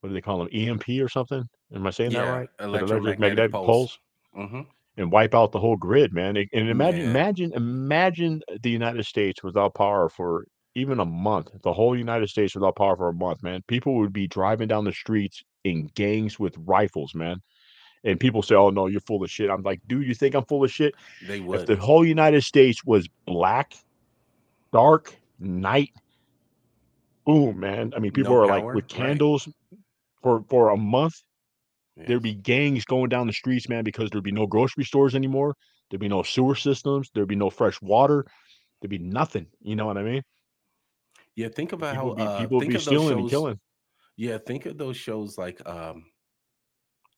what 0.00 0.10
do 0.10 0.14
they 0.14 0.20
call 0.20 0.38
them, 0.38 0.48
EMP 0.52 1.00
or 1.00 1.08
something? 1.08 1.42
Am 1.74 1.86
I 1.86 1.90
saying 1.90 2.12
that 2.12 2.26
Yeah, 2.26 2.26
right? 2.26 2.48
That 2.70 2.82
electric 2.82 3.18
electromagnetic 3.18 3.18
magnetic 3.18 3.60
pulse. 3.62 3.62
pulse? 3.62 3.98
hmm 4.32 4.62
And 4.96 5.12
wipe 5.12 5.34
out 5.34 5.52
the 5.52 5.60
whole 5.60 5.76
grid, 5.76 6.12
man, 6.12 6.36
and 6.36 6.48
imagine 6.70 7.04
Man, 7.04 7.06
imagine 7.06 7.52
imagine 7.54 8.42
the 8.62 8.70
United 8.70 9.04
States 9.06 9.42
without 9.44 9.74
power 9.74 10.08
for 10.08 10.46
even 10.74 11.00
a 11.00 11.06
month, 11.06 11.50
the 11.62 11.72
whole 11.74 11.96
United 11.98 12.28
States 12.28 12.54
without 12.54 12.76
power 12.76 12.96
for 12.96 13.08
a 13.08 13.14
month, 13.14 13.42
man. 13.42 13.62
People 13.68 13.96
would 13.98 14.12
be 14.12 14.26
driving 14.28 14.68
down 14.68 14.84
the 14.84 14.92
streets 14.92 15.42
in 15.64 15.86
gangs 15.94 16.38
with 16.40 16.56
rifles, 16.58 17.14
man, 17.14 17.38
and 18.04 18.18
people 18.18 18.42
say, 18.42 18.54
"Oh, 18.54 18.70
no, 18.70 18.86
you're 18.86 19.00
full 19.00 19.22
of 19.22 19.30
shit." 19.30 19.50
I'm 19.50 19.62
like, 19.62 19.80
"Dude, 19.86 20.06
you 20.06 20.14
think 20.14 20.34
I'm 20.34 20.44
full 20.44 20.64
of 20.64 20.70
shit?" 20.72 20.94
they 21.26 21.40
would. 21.40 21.60
If 21.60 21.66
the 21.66 21.76
whole 21.76 22.04
United 22.04 22.42
States 22.42 22.84
was 22.84 23.08
black, 23.26 23.74
dark, 24.72 25.16
night, 25.38 25.92
boom, 27.24 27.60
man. 27.60 27.92
I 27.96 27.98
mean, 27.98 28.12
people 28.12 28.34
No 28.34 28.42
are, 28.42 28.46
like, 28.46 28.62
power, 28.62 28.74
with 28.74 28.84
right? 28.84 28.90
candles 28.90 29.48
for 30.22 30.44
for 30.48 30.70
a 30.70 30.76
month, 30.76 31.22
there'd 31.96 32.22
be 32.22 32.34
gangs 32.34 32.84
going 32.84 33.08
down 33.08 33.26
the 33.26 33.32
streets, 33.32 33.68
man, 33.68 33.84
because 33.84 34.10
there'd 34.10 34.24
be 34.24 34.32
no 34.32 34.46
grocery 34.46 34.84
stores 34.84 35.14
anymore. 35.14 35.56
There'd 35.90 36.00
be 36.00 36.08
no 36.08 36.22
sewer 36.22 36.54
systems. 36.54 37.10
There'd 37.14 37.28
be 37.28 37.36
no 37.36 37.50
fresh 37.50 37.80
water. 37.80 38.26
There'd 38.80 38.90
be 38.90 38.98
nothing. 38.98 39.46
You 39.62 39.76
know 39.76 39.86
what 39.86 39.98
I 39.98 40.02
mean? 40.02 40.22
Yeah, 41.34 41.48
think 41.48 41.72
about 41.72 41.92
people 41.92 42.02
how 42.02 42.08
would 42.08 42.16
be 42.16 42.22
uh 42.22 42.38
people 42.38 42.56
would 42.58 42.62
think 42.62 42.72
be 42.72 42.80
stealing 42.80 43.18
and 43.18 43.30
killing. 43.30 43.60
Yeah, 44.16 44.38
think 44.38 44.66
of 44.66 44.78
those 44.78 44.96
shows 44.96 45.36
like 45.38 45.60
um 45.66 46.06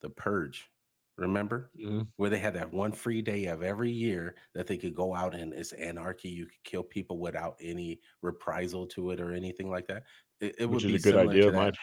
The 0.01 0.09
Purge. 0.09 0.69
Remember? 1.17 1.71
Mhm. 1.77 2.07
Where 2.15 2.29
they 2.29 2.39
had 2.39 2.53
that 2.53 2.71
one 2.71 2.93
free 2.93 3.21
day 3.21 3.45
of 3.47 3.61
every 3.61 3.91
year 3.91 4.37
that 4.53 4.67
they 4.67 4.77
could 4.77 4.95
go 4.95 5.13
out 5.13 5.35
and 5.35 5.53
it's 5.53 5.73
anarchy. 5.73 6.29
You 6.29 6.45
could 6.45 6.63
kill 6.63 6.83
people 6.83 7.19
without 7.19 7.57
any 7.59 7.99
reprisal 8.21 8.87
to 8.87 9.11
it 9.11 9.19
or 9.19 9.33
anything 9.33 9.69
like 9.69 9.87
that. 9.87 10.03
It, 10.39 10.55
it 10.59 10.65
would 10.67 10.81
be 10.81 10.95
a 10.95 10.99
good 10.99 11.17
idea 11.17 11.41
to 11.43 11.47
of 11.49 11.53
mine. 11.55 11.73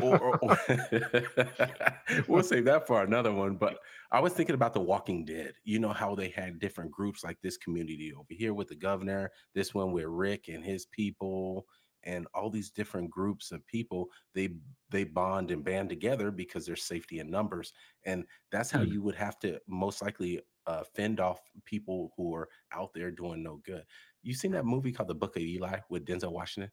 Or, 0.00 0.18
or, 0.18 0.38
or 0.42 0.58
we'll 2.28 2.42
save 2.42 2.64
that 2.64 2.84
for 2.88 3.02
another 3.02 3.32
one. 3.32 3.56
But 3.56 3.78
I 4.10 4.18
was 4.18 4.32
thinking 4.32 4.56
about 4.56 4.74
The 4.74 4.80
Walking 4.80 5.24
Dead. 5.24 5.54
You 5.62 5.78
know 5.78 5.92
how 5.92 6.16
they 6.16 6.28
had 6.28 6.58
different 6.58 6.90
groups 6.90 7.22
like 7.22 7.40
this 7.40 7.56
community 7.56 8.12
over 8.12 8.26
here 8.30 8.54
with 8.54 8.66
the 8.66 8.74
governor, 8.74 9.30
this 9.54 9.72
one 9.74 9.92
with 9.92 10.06
Rick 10.06 10.48
and 10.48 10.64
his 10.64 10.86
people, 10.86 11.66
and 12.04 12.26
all 12.34 12.50
these 12.50 12.70
different 12.70 13.10
groups 13.10 13.52
of 13.52 13.66
people. 13.66 14.10
They 14.34 14.56
they 14.90 15.04
bond 15.04 15.50
and 15.50 15.64
band 15.64 15.88
together 15.88 16.30
because 16.30 16.66
there's 16.66 16.84
safety 16.84 17.18
in 17.20 17.30
numbers, 17.30 17.72
and 18.04 18.26
that's 18.50 18.70
how 18.70 18.80
Mm. 18.80 18.92
you 18.92 19.02
would 19.02 19.14
have 19.16 19.38
to 19.40 19.60
most 19.66 20.02
likely 20.02 20.40
uh, 20.66 20.84
fend 20.84 21.20
off 21.20 21.40
people 21.64 22.12
who 22.16 22.34
are 22.34 22.48
out 22.72 22.92
there 22.94 23.10
doing 23.10 23.42
no 23.42 23.56
good. 23.58 23.84
You 24.22 24.34
seen 24.34 24.52
that 24.52 24.64
movie 24.64 24.92
called 24.92 25.08
The 25.08 25.14
Book 25.14 25.36
of 25.36 25.42
Eli 25.42 25.80
with 25.90 26.06
Denzel 26.06 26.32
Washington, 26.32 26.70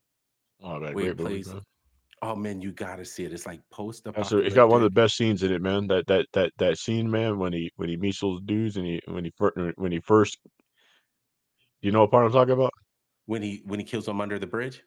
Oh, 0.61 0.79
man, 0.79 0.93
where 0.93 1.05
he 1.05 1.11
great 1.11 1.17
movies, 1.17 1.43
plays 1.43 1.45
man. 1.45 1.63
Oh 2.21 2.35
man, 2.35 2.61
you 2.61 2.71
gotta 2.73 3.05
see 3.05 3.25
it. 3.25 3.33
It's 3.33 3.45
like 3.45 3.61
That's 4.15 4.31
a, 4.31 4.39
it's 4.39 4.55
got 4.55 4.69
one 4.69 4.81
of 4.81 4.85
the 4.85 5.01
best 5.01 5.15
scenes 5.15 5.43
in 5.43 5.51
it, 5.51 5.61
man. 5.61 5.87
That 5.87 6.07
that 6.07 6.25
that 6.33 6.51
that 6.57 6.77
scene, 6.77 7.09
man, 7.09 7.37
when 7.37 7.53
he 7.53 7.71
when 7.75 7.89
he 7.89 7.97
meets 7.97 8.19
those 8.21 8.41
dudes 8.43 8.75
and 8.75 8.85
he 8.85 9.01
when 9.07 9.23
he 9.25 9.31
when 9.75 9.91
he 9.91 9.99
first, 9.99 10.39
you 11.81 11.91
know 11.91 12.01
what 12.01 12.11
part 12.11 12.25
I'm 12.25 12.31
talking 12.31 12.53
about? 12.53 12.71
When 13.25 13.41
he 13.41 13.61
when 13.65 13.79
he 13.79 13.85
kills 13.85 14.05
them 14.07 14.19
under 14.21 14.39
the 14.39 14.47
bridge 14.47 14.83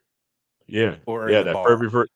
Yeah, 0.67 0.97
or 1.07 1.31
yeah, 1.31 1.43
that 1.43 1.55
bar. 1.55 1.91
first. 1.91 2.13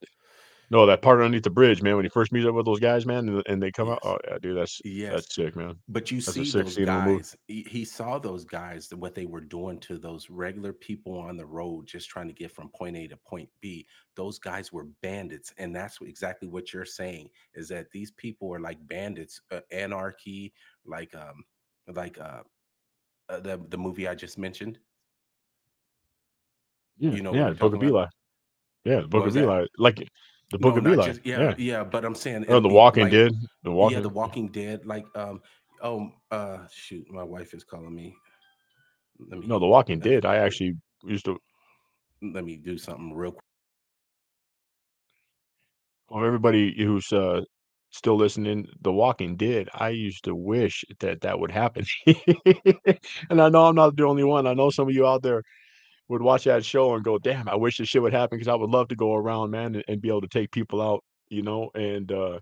No, 0.69 0.85
that 0.87 1.01
part 1.01 1.21
underneath 1.21 1.45
the 1.45 1.51
bridge, 1.51 1.81
man. 1.81 1.95
When 1.95 2.05
he 2.05 2.09
first 2.09 2.33
meets 2.33 2.47
up 2.47 2.55
with 2.55 2.67
those 2.67 2.81
guys, 2.81 3.07
man, 3.07 3.29
and, 3.29 3.43
and 3.47 3.63
they 3.63 3.71
come 3.71 3.89
out. 3.89 4.01
Oh 4.03 4.19
yeah, 4.27 4.39
dude, 4.43 4.57
that's 4.57 4.81
Yes. 4.85 5.13
that's 5.13 5.35
sick, 5.35 5.55
man. 5.55 5.77
But 5.89 6.11
you 6.11 6.21
That's 6.21 6.33
see 6.33 6.59
those 6.59 6.75
scene 6.75 6.89
in 6.89 6.95
the 6.95 7.01
movie. 7.05 7.19
guys, 7.19 7.37
he, 7.47 7.85
saw 7.85 8.19
those 8.19 8.45
guys, 8.45 8.93
what 8.93 9.15
they 9.15 9.27
were 9.27 9.41
doing 9.41 9.79
to 9.81 9.97
those 9.97 10.29
regular 10.29 10.73
people 10.73 11.17
on 11.19 11.37
the 11.37 11.47
road, 11.47 11.87
just 11.87 12.09
trying 12.09 12.27
to 12.27 12.35
get 12.35 12.51
from 12.51 12.69
point 12.71 12.97
A 12.97 13.07
to 13.07 13.17
point 13.17 13.49
B. 13.61 13.87
Those 14.17 14.41
guys 14.41 14.73
were 14.73 14.89
bandits. 15.03 15.55
And 15.59 15.75
that's 15.75 15.99
exactly 16.01 16.49
what 16.49 16.73
you're 16.73 16.85
saying 16.85 17.31
is 17.55 17.69
that 17.69 17.91
these 17.93 18.11
people 18.11 18.53
are 18.53 18.61
like 18.61 18.79
bandits, 18.89 19.41
uh, 19.53 19.61
anarchy, 19.71 20.53
like, 20.85 21.15
um, 21.15 21.45
like, 21.95 22.19
uh, 22.19 22.43
uh, 23.29 23.41
the, 23.41 23.61
the 23.69 23.79
movie 23.79 24.09
I 24.09 24.17
just 24.17 24.37
mentioned. 24.37 24.81
Yeah, 26.99 27.11
You 27.13 27.23
know 27.23 27.35
yeah, 27.35 27.51
Book 27.51 27.75
of? 27.75 27.83
Eli. 27.83 28.07
Yeah, 28.87 29.01
the 29.01 29.09
Book 29.09 29.27
of 29.27 29.35
that? 29.35 29.43
Eli. 29.43 29.65
Like 29.79 30.09
the 30.53 30.59
Book 30.59 30.77
No, 30.77 30.79
of 30.79 30.87
Eli. 30.87 31.07
just, 31.07 31.27
yeah, 31.27 31.41
Yeah. 31.41 31.55
yeah. 31.59 31.85
But 31.85 32.05
I'm 32.05 32.15
saying, 32.15 32.47
Oh, 32.49 32.61
The 32.61 32.69
Walking 32.69 33.05
like, 33.05 33.13
Dead. 33.13 33.33
The 33.65 33.71
Walking. 33.73 33.97
yeah, 33.97 34.01
The 34.03 34.09
Walking. 34.09 34.45
Walking 34.45 34.49
Dead, 34.49 34.87
like, 34.87 35.07
um, 35.17 35.41
oh, 35.83 36.11
uh, 36.31 36.59
shoot, 36.73 37.11
my 37.11 37.25
wife 37.25 37.55
is 37.55 37.65
calling 37.65 37.95
me. 37.95 38.15
Let 39.19 39.41
me. 39.41 39.47
No, 39.47 39.59
The 39.59 39.67
Walking 39.67 39.99
Dead. 40.01 40.25
I 40.25 40.37
actually 40.37 40.75
used 41.05 41.25
to. 41.27 41.39
let 42.23 42.45
me 42.45 42.57
do 42.57 42.79
something 42.79 43.15
real 43.15 43.33
quick. 43.33 43.43
Well, 46.09 46.25
everybody 46.25 46.75
who's 46.85 47.13
uh 47.13 47.43
still 47.91 48.17
listening, 48.17 48.67
The 48.83 48.93
Walking 48.93 49.37
Dead. 49.37 49.69
I 49.75 49.91
used 49.91 50.25
to 50.25 50.35
wish 50.35 50.85
that 51.01 51.21
that 51.23 51.39
would 51.41 51.51
happen, 51.51 51.85
and 52.07 53.41
I 53.43 53.49
know 53.49 53.67
I'm 53.67 53.75
not 53.75 53.97
the 53.97 54.05
only 54.07 54.25
one. 54.25 54.47
I 54.47 54.55
know 54.55 54.71
some 54.71 54.89
of 54.89 54.95
you 54.95 55.07
out 55.07 55.23
there 55.23 55.43
would 56.09 56.23
watch 56.23 56.45
that 56.45 56.65
show 56.65 56.95
and 56.95 57.05
go, 57.05 57.19
"Damn, 57.19 57.49
I 57.49 57.55
wish 57.57 57.79
this 57.79 57.89
shit 57.89 58.03
would 58.03 58.13
happen," 58.13 58.39
because 58.39 58.49
I 58.49 58.55
would 58.55 58.71
love 58.71 58.89
to 58.89 58.97
go 58.97 59.15
around, 59.15 59.51
man, 59.51 59.75
and, 59.75 59.85
and 59.89 60.01
be 60.01 60.09
able 60.09 60.21
to 60.23 60.29
take 60.29 60.51
people 60.51 60.81
out, 60.81 61.05
you 61.29 61.43
know, 61.43 61.71
and 61.75 62.11
uh 62.13 62.41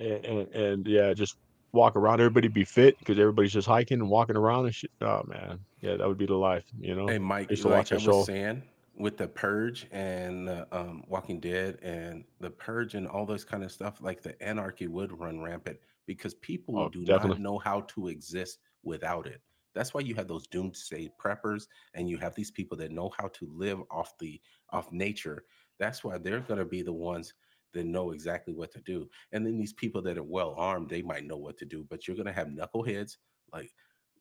and, 0.00 0.24
and, 0.24 0.54
and 0.54 0.86
yeah, 0.86 1.12
just 1.14 1.36
walk 1.72 1.96
around. 1.96 2.20
Everybody 2.20 2.48
be 2.48 2.64
fit 2.64 2.98
because 2.98 3.18
everybody's 3.18 3.52
just 3.52 3.66
hiking 3.68 4.00
and 4.00 4.08
walking 4.10 4.36
around 4.36 4.66
and 4.66 4.74
shit. 4.74 4.90
Oh 5.00 5.22
man, 5.26 5.58
yeah, 5.80 5.96
that 5.96 6.06
would 6.06 6.18
be 6.18 6.26
the 6.26 6.34
life, 6.34 6.64
you 6.80 6.94
know. 6.94 7.08
Hey, 7.08 7.16
I 7.16 7.18
Mike, 7.18 7.50
used 7.50 7.62
to 7.62 7.68
watch 7.68 7.90
like 7.90 7.92
I 7.92 7.96
that 7.96 8.02
show. 8.02 8.22
saying, 8.22 8.62
with 8.98 9.16
the 9.16 9.28
Purge 9.28 9.86
and 9.92 10.48
uh, 10.48 10.64
um, 10.72 11.04
Walking 11.08 11.40
Dead 11.40 11.78
and 11.82 12.24
the 12.40 12.50
Purge 12.50 12.94
and 12.94 13.06
all 13.06 13.26
those 13.26 13.44
kind 13.44 13.62
of 13.62 13.72
stuff, 13.72 13.98
like 14.00 14.22
the 14.22 14.40
anarchy 14.42 14.86
would 14.86 15.18
run 15.18 15.40
rampant 15.40 15.78
because 16.06 16.34
people 16.34 16.78
Oh, 16.78 16.88
do 16.88 17.02
not 17.02 17.38
know 17.40 17.58
how 17.58 17.82
to 17.82 18.08
exist 18.08 18.58
without 18.82 19.26
it. 19.26 19.40
That's 19.76 19.92
why 19.92 20.00
you 20.00 20.14
have 20.14 20.26
those 20.26 20.46
doomsday 20.46 21.10
preppers 21.22 21.66
and 21.94 22.08
you 22.08 22.16
have 22.16 22.34
these 22.34 22.50
people 22.50 22.76
that 22.78 22.90
know 22.90 23.12
how 23.16 23.28
to 23.28 23.48
live 23.54 23.78
off 23.90 24.18
the 24.18 24.40
off 24.70 24.90
nature. 24.90 25.44
That's 25.78 26.02
why 26.02 26.16
they're 26.16 26.40
going 26.40 26.58
to 26.58 26.64
be 26.64 26.82
the 26.82 26.92
ones 26.92 27.34
that 27.74 27.84
know 27.84 28.12
exactly 28.12 28.54
what 28.54 28.72
to 28.72 28.80
do. 28.80 29.06
And 29.32 29.44
then 29.44 29.58
these 29.58 29.74
people 29.74 30.00
that 30.02 30.16
are 30.16 30.22
well 30.22 30.54
armed, 30.56 30.88
they 30.88 31.02
might 31.02 31.26
know 31.26 31.36
what 31.36 31.58
to 31.58 31.66
do, 31.66 31.86
but 31.90 32.08
you're 32.08 32.16
going 32.16 32.26
to 32.26 32.32
have 32.32 32.48
knuckleheads 32.48 33.18
like 33.52 33.70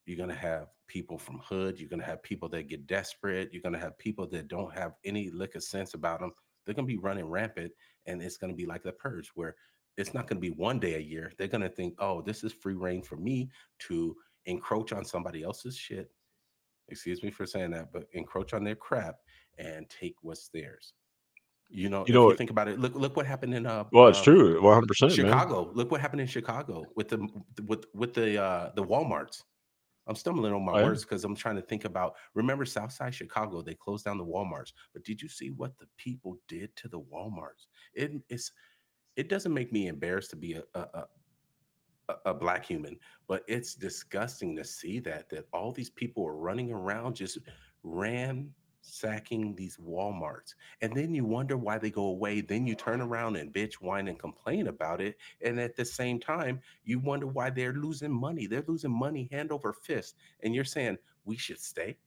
you're 0.06 0.18
going 0.18 0.30
to 0.30 0.36
have 0.36 0.68
people 0.88 1.18
from 1.18 1.40
hood. 1.40 1.80
You're 1.80 1.90
going 1.90 2.02
to 2.02 2.06
have 2.06 2.22
people 2.22 2.50
that 2.50 2.68
get 2.68 2.86
desperate. 2.86 3.50
You're 3.52 3.62
going 3.62 3.74
to 3.74 3.80
have 3.80 3.98
people 3.98 4.28
that 4.28 4.48
don't 4.48 4.74
have 4.74 4.94
any 5.04 5.32
lick 5.32 5.56
of 5.56 5.64
sense 5.64 5.94
about 5.94 6.20
them. 6.20 6.32
They're 6.66 6.76
going 6.76 6.88
to 6.88 6.94
be 6.94 7.00
running 7.00 7.26
rampant. 7.26 7.72
And 8.06 8.22
it's 8.22 8.38
going 8.38 8.52
to 8.52 8.58
be 8.58 8.66
like 8.66 8.84
the 8.84 8.92
purge, 8.92 9.32
where 9.34 9.56
it's 9.98 10.14
not 10.14 10.28
going 10.28 10.38
to 10.38 10.48
be 10.48 10.56
one 10.56 10.80
day 10.80 10.96
a 10.96 11.00
year. 11.00 11.32
They're 11.38 11.48
going 11.48 11.62
to 11.62 11.70
think, 11.70 11.96
oh, 11.98 12.22
this 12.22 12.44
is 12.44 12.54
free 12.54 12.76
reign 12.76 13.02
for 13.02 13.16
me 13.16 13.50
to 13.88 14.16
encroach 14.46 14.94
on 14.94 15.04
somebody 15.06 15.44
else's 15.44 15.78
shit. 15.78 16.12
Excuse 16.90 17.24
me 17.24 17.32
for 17.32 17.46
saying 17.46 17.72
that, 17.72 17.92
but 17.92 18.08
encroach 18.14 18.54
on 18.54 18.64
their 18.64 18.76
crap 18.76 19.16
and 19.58 19.90
take 19.90 20.16
what's 20.22 20.50
theirs. 20.50 20.94
You 21.70 21.90
know, 21.90 22.00
You 22.00 22.04
if 22.04 22.10
you 22.10 22.14
know, 22.16 22.34
think 22.36 22.52
about 22.52 22.68
it, 22.68 22.80
look 22.80 22.94
look 22.94 23.16
what 23.18 23.26
happened 23.26 23.56
in 23.56 23.66
uh, 23.66 23.86
well, 23.92 24.08
it's 24.08 24.20
uh 24.20 24.24
true, 24.24 24.62
100%, 24.62 25.02
man. 25.02 25.10
Chicago. 25.10 25.72
Look 25.74 25.90
what 25.92 26.00
happened 26.00 26.22
in 26.22 26.28
Chicago 26.28 26.86
with 26.96 27.08
the 27.08 27.28
with 27.66 27.86
with 27.96 28.14
the 28.14 28.42
uh 28.42 28.72
the 28.76 28.84
Walmarts. 28.84 29.42
I'm 30.08 30.16
stumbling 30.16 30.54
on 30.54 30.64
my 30.64 30.74
Oh, 30.74 30.78
yeah. 30.78 30.84
words 30.86 31.04
because 31.04 31.24
I'm 31.24 31.36
trying 31.36 31.56
to 31.56 31.64
think 31.64 31.86
about. 31.86 32.16
Remember 32.36 32.64
Southside 32.66 33.16
Chicago? 33.16 33.64
They 33.64 33.74
closed 33.74 34.06
down 34.06 34.20
the 34.20 34.26
WalMarts, 34.26 34.72
but 34.94 35.04
did 35.04 35.20
you 35.20 35.28
see 35.28 35.50
what 35.50 35.76
the 35.80 35.88
people 35.98 36.38
did 36.48 36.76
to 36.76 36.88
the 36.88 37.00
WalMarts? 37.00 37.66
It, 37.96 38.12
it's 38.30 38.52
it 39.16 39.30
doesn't 39.30 39.54
make 39.54 39.72
me 39.72 39.88
embarrassed 39.88 40.30
to 40.32 40.36
be 40.36 40.54
a, 40.54 40.64
a, 40.80 41.06
a 42.26 42.34
black 42.34 42.66
human, 42.66 42.98
but 43.28 43.44
it's 43.48 43.76
disgusting 43.76 44.56
to 44.56 44.64
see 44.64 45.00
that 45.00 45.30
that 45.30 45.48
all 45.54 45.72
these 45.72 45.90
people 45.90 46.26
are 46.28 46.36
running 46.36 46.72
around 46.72 47.16
just 47.16 47.40
ransacking 47.84 49.56
these 49.56 49.78
Walmarts, 49.78 50.54
and 50.82 50.96
then 50.96 51.14
you 51.14 51.26
wonder 51.26 51.58
why 51.58 51.78
they 51.78 51.90
go 51.90 52.06
away. 52.06 52.42
Then 52.42 52.68
you 52.68 52.76
turn 52.76 53.02
around 53.02 53.36
and 53.36 53.54
bitch, 53.54 53.76
whine, 53.76 54.08
and 54.08 54.20
complain 54.20 54.68
about 54.68 55.02
it, 55.02 55.18
and 55.42 55.60
at 55.60 55.76
the 55.76 55.86
same 55.86 56.20
time, 56.20 56.60
you 56.84 57.00
wonder 57.00 57.28
why 57.28 57.50
they're 57.50 57.74
losing 57.74 58.14
money. 58.14 58.48
They're 58.48 58.64
losing 58.68 58.92
money 58.92 59.28
hand 59.32 59.52
over 59.52 59.74
fist, 59.74 60.16
and 60.44 60.54
you're 60.54 60.64
saying 60.64 60.98
we 61.26 61.38
should 61.38 61.60
stay. 61.60 61.98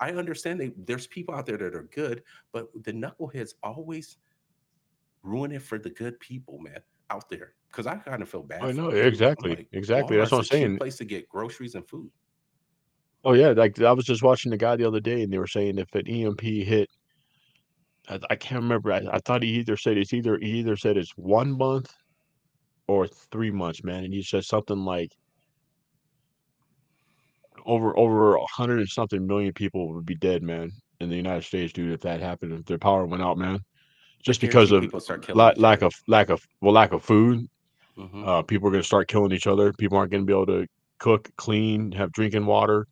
I 0.00 0.12
understand 0.12 0.72
there's 0.86 1.06
people 1.06 1.34
out 1.34 1.44
there 1.44 1.58
that 1.58 1.74
are 1.74 1.88
good, 1.94 2.22
but 2.52 2.68
the 2.84 2.92
knuckleheads 2.92 3.54
always 3.62 4.16
ruin 5.22 5.52
it 5.52 5.60
for 5.60 5.78
the 5.78 5.90
good 5.90 6.18
people, 6.20 6.58
man, 6.58 6.80
out 7.10 7.28
there. 7.28 7.54
Because 7.70 7.86
I 7.86 7.96
kind 7.96 8.22
of 8.22 8.28
feel 8.28 8.42
bad 8.42 8.62
I 8.62 8.72
know, 8.72 8.84
them 8.84 8.92
too. 8.92 9.00
I'm 9.00 9.06
exactly, 9.06 9.50
like, 9.50 9.68
exactly. 9.72 10.16
That's 10.16 10.32
what 10.32 10.38
I'm 10.38 10.44
saying. 10.44 10.78
place 10.78 10.96
to 10.96 11.04
get 11.04 11.28
groceries 11.28 11.74
and 11.74 11.88
food. 11.88 12.10
Oh 13.24 13.34
yeah, 13.34 13.50
like 13.50 13.80
I 13.80 13.92
was 13.92 14.06
just 14.06 14.22
watching 14.22 14.50
the 14.50 14.56
guy 14.56 14.76
the 14.76 14.86
other 14.86 15.00
day, 15.00 15.22
and 15.22 15.32
they 15.32 15.38
were 15.38 15.46
saying 15.46 15.78
if 15.78 15.94
an 15.94 16.08
EMP 16.08 16.40
hit, 16.40 16.88
I, 18.08 18.18
I 18.30 18.36
can't 18.36 18.62
remember. 18.62 18.92
I, 18.92 19.02
I 19.12 19.18
thought 19.18 19.42
he 19.42 19.50
either 19.50 19.76
said 19.76 19.98
it's 19.98 20.14
either 20.14 20.38
he 20.38 20.60
either 20.60 20.76
said 20.76 20.96
it's 20.96 21.12
one 21.16 21.56
month 21.56 21.92
or 22.88 23.06
three 23.06 23.50
months, 23.50 23.84
man, 23.84 24.04
and 24.04 24.12
he 24.14 24.22
said 24.22 24.44
something 24.44 24.84
like 24.84 25.12
over 27.66 27.96
over 27.98 28.36
a 28.36 28.46
hundred 28.46 28.78
and 28.78 28.88
something 28.88 29.26
million 29.26 29.52
people 29.52 29.92
would 29.92 30.06
be 30.06 30.16
dead, 30.16 30.42
man, 30.42 30.72
in 31.00 31.08
the 31.08 31.16
United 31.16 31.44
States, 31.44 31.72
dude, 31.72 31.92
if 31.92 32.00
that 32.00 32.20
happened, 32.20 32.52
if 32.52 32.64
their 32.64 32.78
power 32.78 33.06
went 33.06 33.22
out, 33.22 33.38
man, 33.38 33.60
just 34.22 34.40
because 34.40 34.72
of 34.72 34.82
killing 35.22 35.38
lack 35.38 35.56
each 35.56 35.60
lack 35.60 35.78
other. 35.78 35.86
of 35.86 35.94
lack 36.06 36.30
of 36.30 36.46
well 36.60 36.72
lack 36.72 36.92
of 36.92 37.02
food. 37.02 37.48
Hmm 37.96 38.24
Uh, 38.24 38.42
people 38.42 38.68
are 38.68 38.72
gonna 38.72 38.82
start 38.82 39.08
killing 39.08 39.32
each 39.32 39.46
other. 39.46 39.72
People 39.72 39.98
aren't 39.98 40.12
gonna 40.12 40.24
be 40.24 40.32
able 40.32 40.46
to 40.46 40.66
cook, 40.98 41.30
clean, 41.36 41.92
have 41.92 42.12
drinking 42.12 42.46
water. 42.46 42.86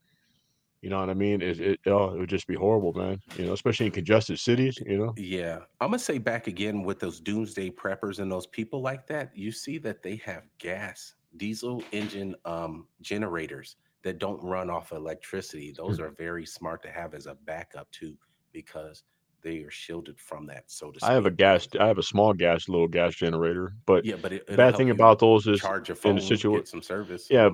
You 0.82 0.90
know 0.90 1.00
what 1.00 1.10
I 1.10 1.14
mean? 1.14 1.42
It 1.42 1.60
it 1.60 1.80
oh, 1.86 2.14
it 2.14 2.18
would 2.18 2.28
just 2.28 2.46
be 2.46 2.54
horrible, 2.54 2.92
man. 2.92 3.18
You 3.36 3.46
know, 3.46 3.52
especially 3.52 3.86
in 3.86 3.92
congested 3.92 4.38
cities. 4.38 4.78
You 4.86 4.98
know. 4.98 5.14
Yeah, 5.16 5.60
I'm 5.80 5.88
gonna 5.88 5.98
say 5.98 6.18
back 6.18 6.46
again 6.46 6.84
with 6.84 7.00
those 7.00 7.20
doomsday 7.20 7.70
preppers 7.70 8.20
and 8.20 8.30
those 8.30 8.46
people 8.46 8.80
like 8.80 9.06
that. 9.08 9.36
You 9.36 9.50
see 9.50 9.78
that 9.78 10.02
they 10.02 10.16
have 10.16 10.44
gas, 10.58 11.14
diesel 11.36 11.82
engine 11.92 12.36
um, 12.44 12.86
generators 13.00 13.76
that 14.02 14.18
don't 14.18 14.42
run 14.42 14.70
off 14.70 14.92
electricity. 14.92 15.72
Those 15.76 15.98
are 15.98 16.10
very 16.10 16.46
smart 16.46 16.82
to 16.84 16.90
have 16.90 17.14
as 17.14 17.26
a 17.26 17.34
backup 17.34 17.90
too, 17.90 18.16
because 18.52 19.02
they 19.42 19.58
are 19.58 19.70
shielded 19.70 20.18
from 20.18 20.46
that, 20.46 20.64
so 20.66 20.90
to 20.90 20.98
I 21.04 21.12
have 21.12 21.26
a 21.26 21.30
gas 21.30 21.68
I 21.78 21.86
have 21.86 21.98
a 21.98 22.02
small 22.02 22.32
gas 22.32 22.68
little 22.68 22.88
gas 22.88 23.14
generator, 23.14 23.72
but 23.86 24.04
yeah, 24.04 24.16
but 24.20 24.32
it, 24.32 24.46
the 24.46 24.56
bad 24.56 24.76
thing 24.76 24.90
about 24.90 25.18
those 25.18 25.46
is 25.46 25.60
charge 25.60 25.88
your 25.88 25.96
in 26.04 26.16
the 26.16 26.20
phone, 26.20 26.30
situa 26.30 26.56
get 26.56 26.68
some 26.68 26.82
service. 26.82 27.28
yeah, 27.30 27.50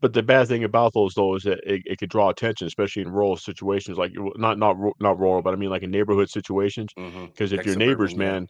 but 0.00 0.12
the 0.12 0.22
bad 0.22 0.48
thing 0.48 0.64
about 0.64 0.92
those 0.94 1.14
though 1.14 1.34
is 1.34 1.42
that 1.44 1.58
it, 1.64 1.82
it 1.86 1.98
could 1.98 2.10
draw 2.10 2.28
attention, 2.28 2.66
especially 2.66 3.02
in 3.02 3.10
rural 3.10 3.36
situations, 3.36 3.98
like 3.98 4.12
not 4.36 4.58
not 4.58 4.76
not 5.00 5.18
rural, 5.18 5.42
but 5.42 5.52
I 5.52 5.56
mean 5.56 5.70
like 5.70 5.82
in 5.82 5.90
neighborhood 5.90 6.30
situations. 6.30 6.90
Mm-hmm. 6.98 7.26
Because 7.26 7.52
if 7.52 7.58
Like 7.58 7.66
your 7.66 7.76
neighbors, 7.76 8.14
man, 8.14 8.48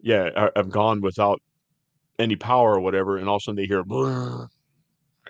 yeah, 0.00 0.30
are, 0.36 0.52
have 0.56 0.70
gone 0.70 1.00
without 1.00 1.40
any 2.18 2.36
power 2.36 2.74
or 2.74 2.80
whatever, 2.80 3.18
and 3.18 3.28
all 3.28 3.36
of 3.36 3.40
a 3.40 3.44
sudden 3.44 3.56
they 3.56 3.66
hear 3.66 3.82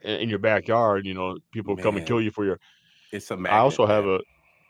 in, 0.03 0.21
in 0.21 0.29
your 0.29 0.39
backyard, 0.39 1.07
you 1.07 1.15
know, 1.15 1.39
people 1.53 1.77
come 1.77 1.97
and 1.97 2.07
kill 2.07 2.21
you 2.21 2.31
for 2.31 2.45
your. 2.45 2.59
it's 3.13 3.31
a 3.31 3.35
I 3.35 3.37
magnet, 3.37 3.61
also 3.61 3.87
have 3.87 4.05
man. 4.05 4.15
a, 4.15 4.19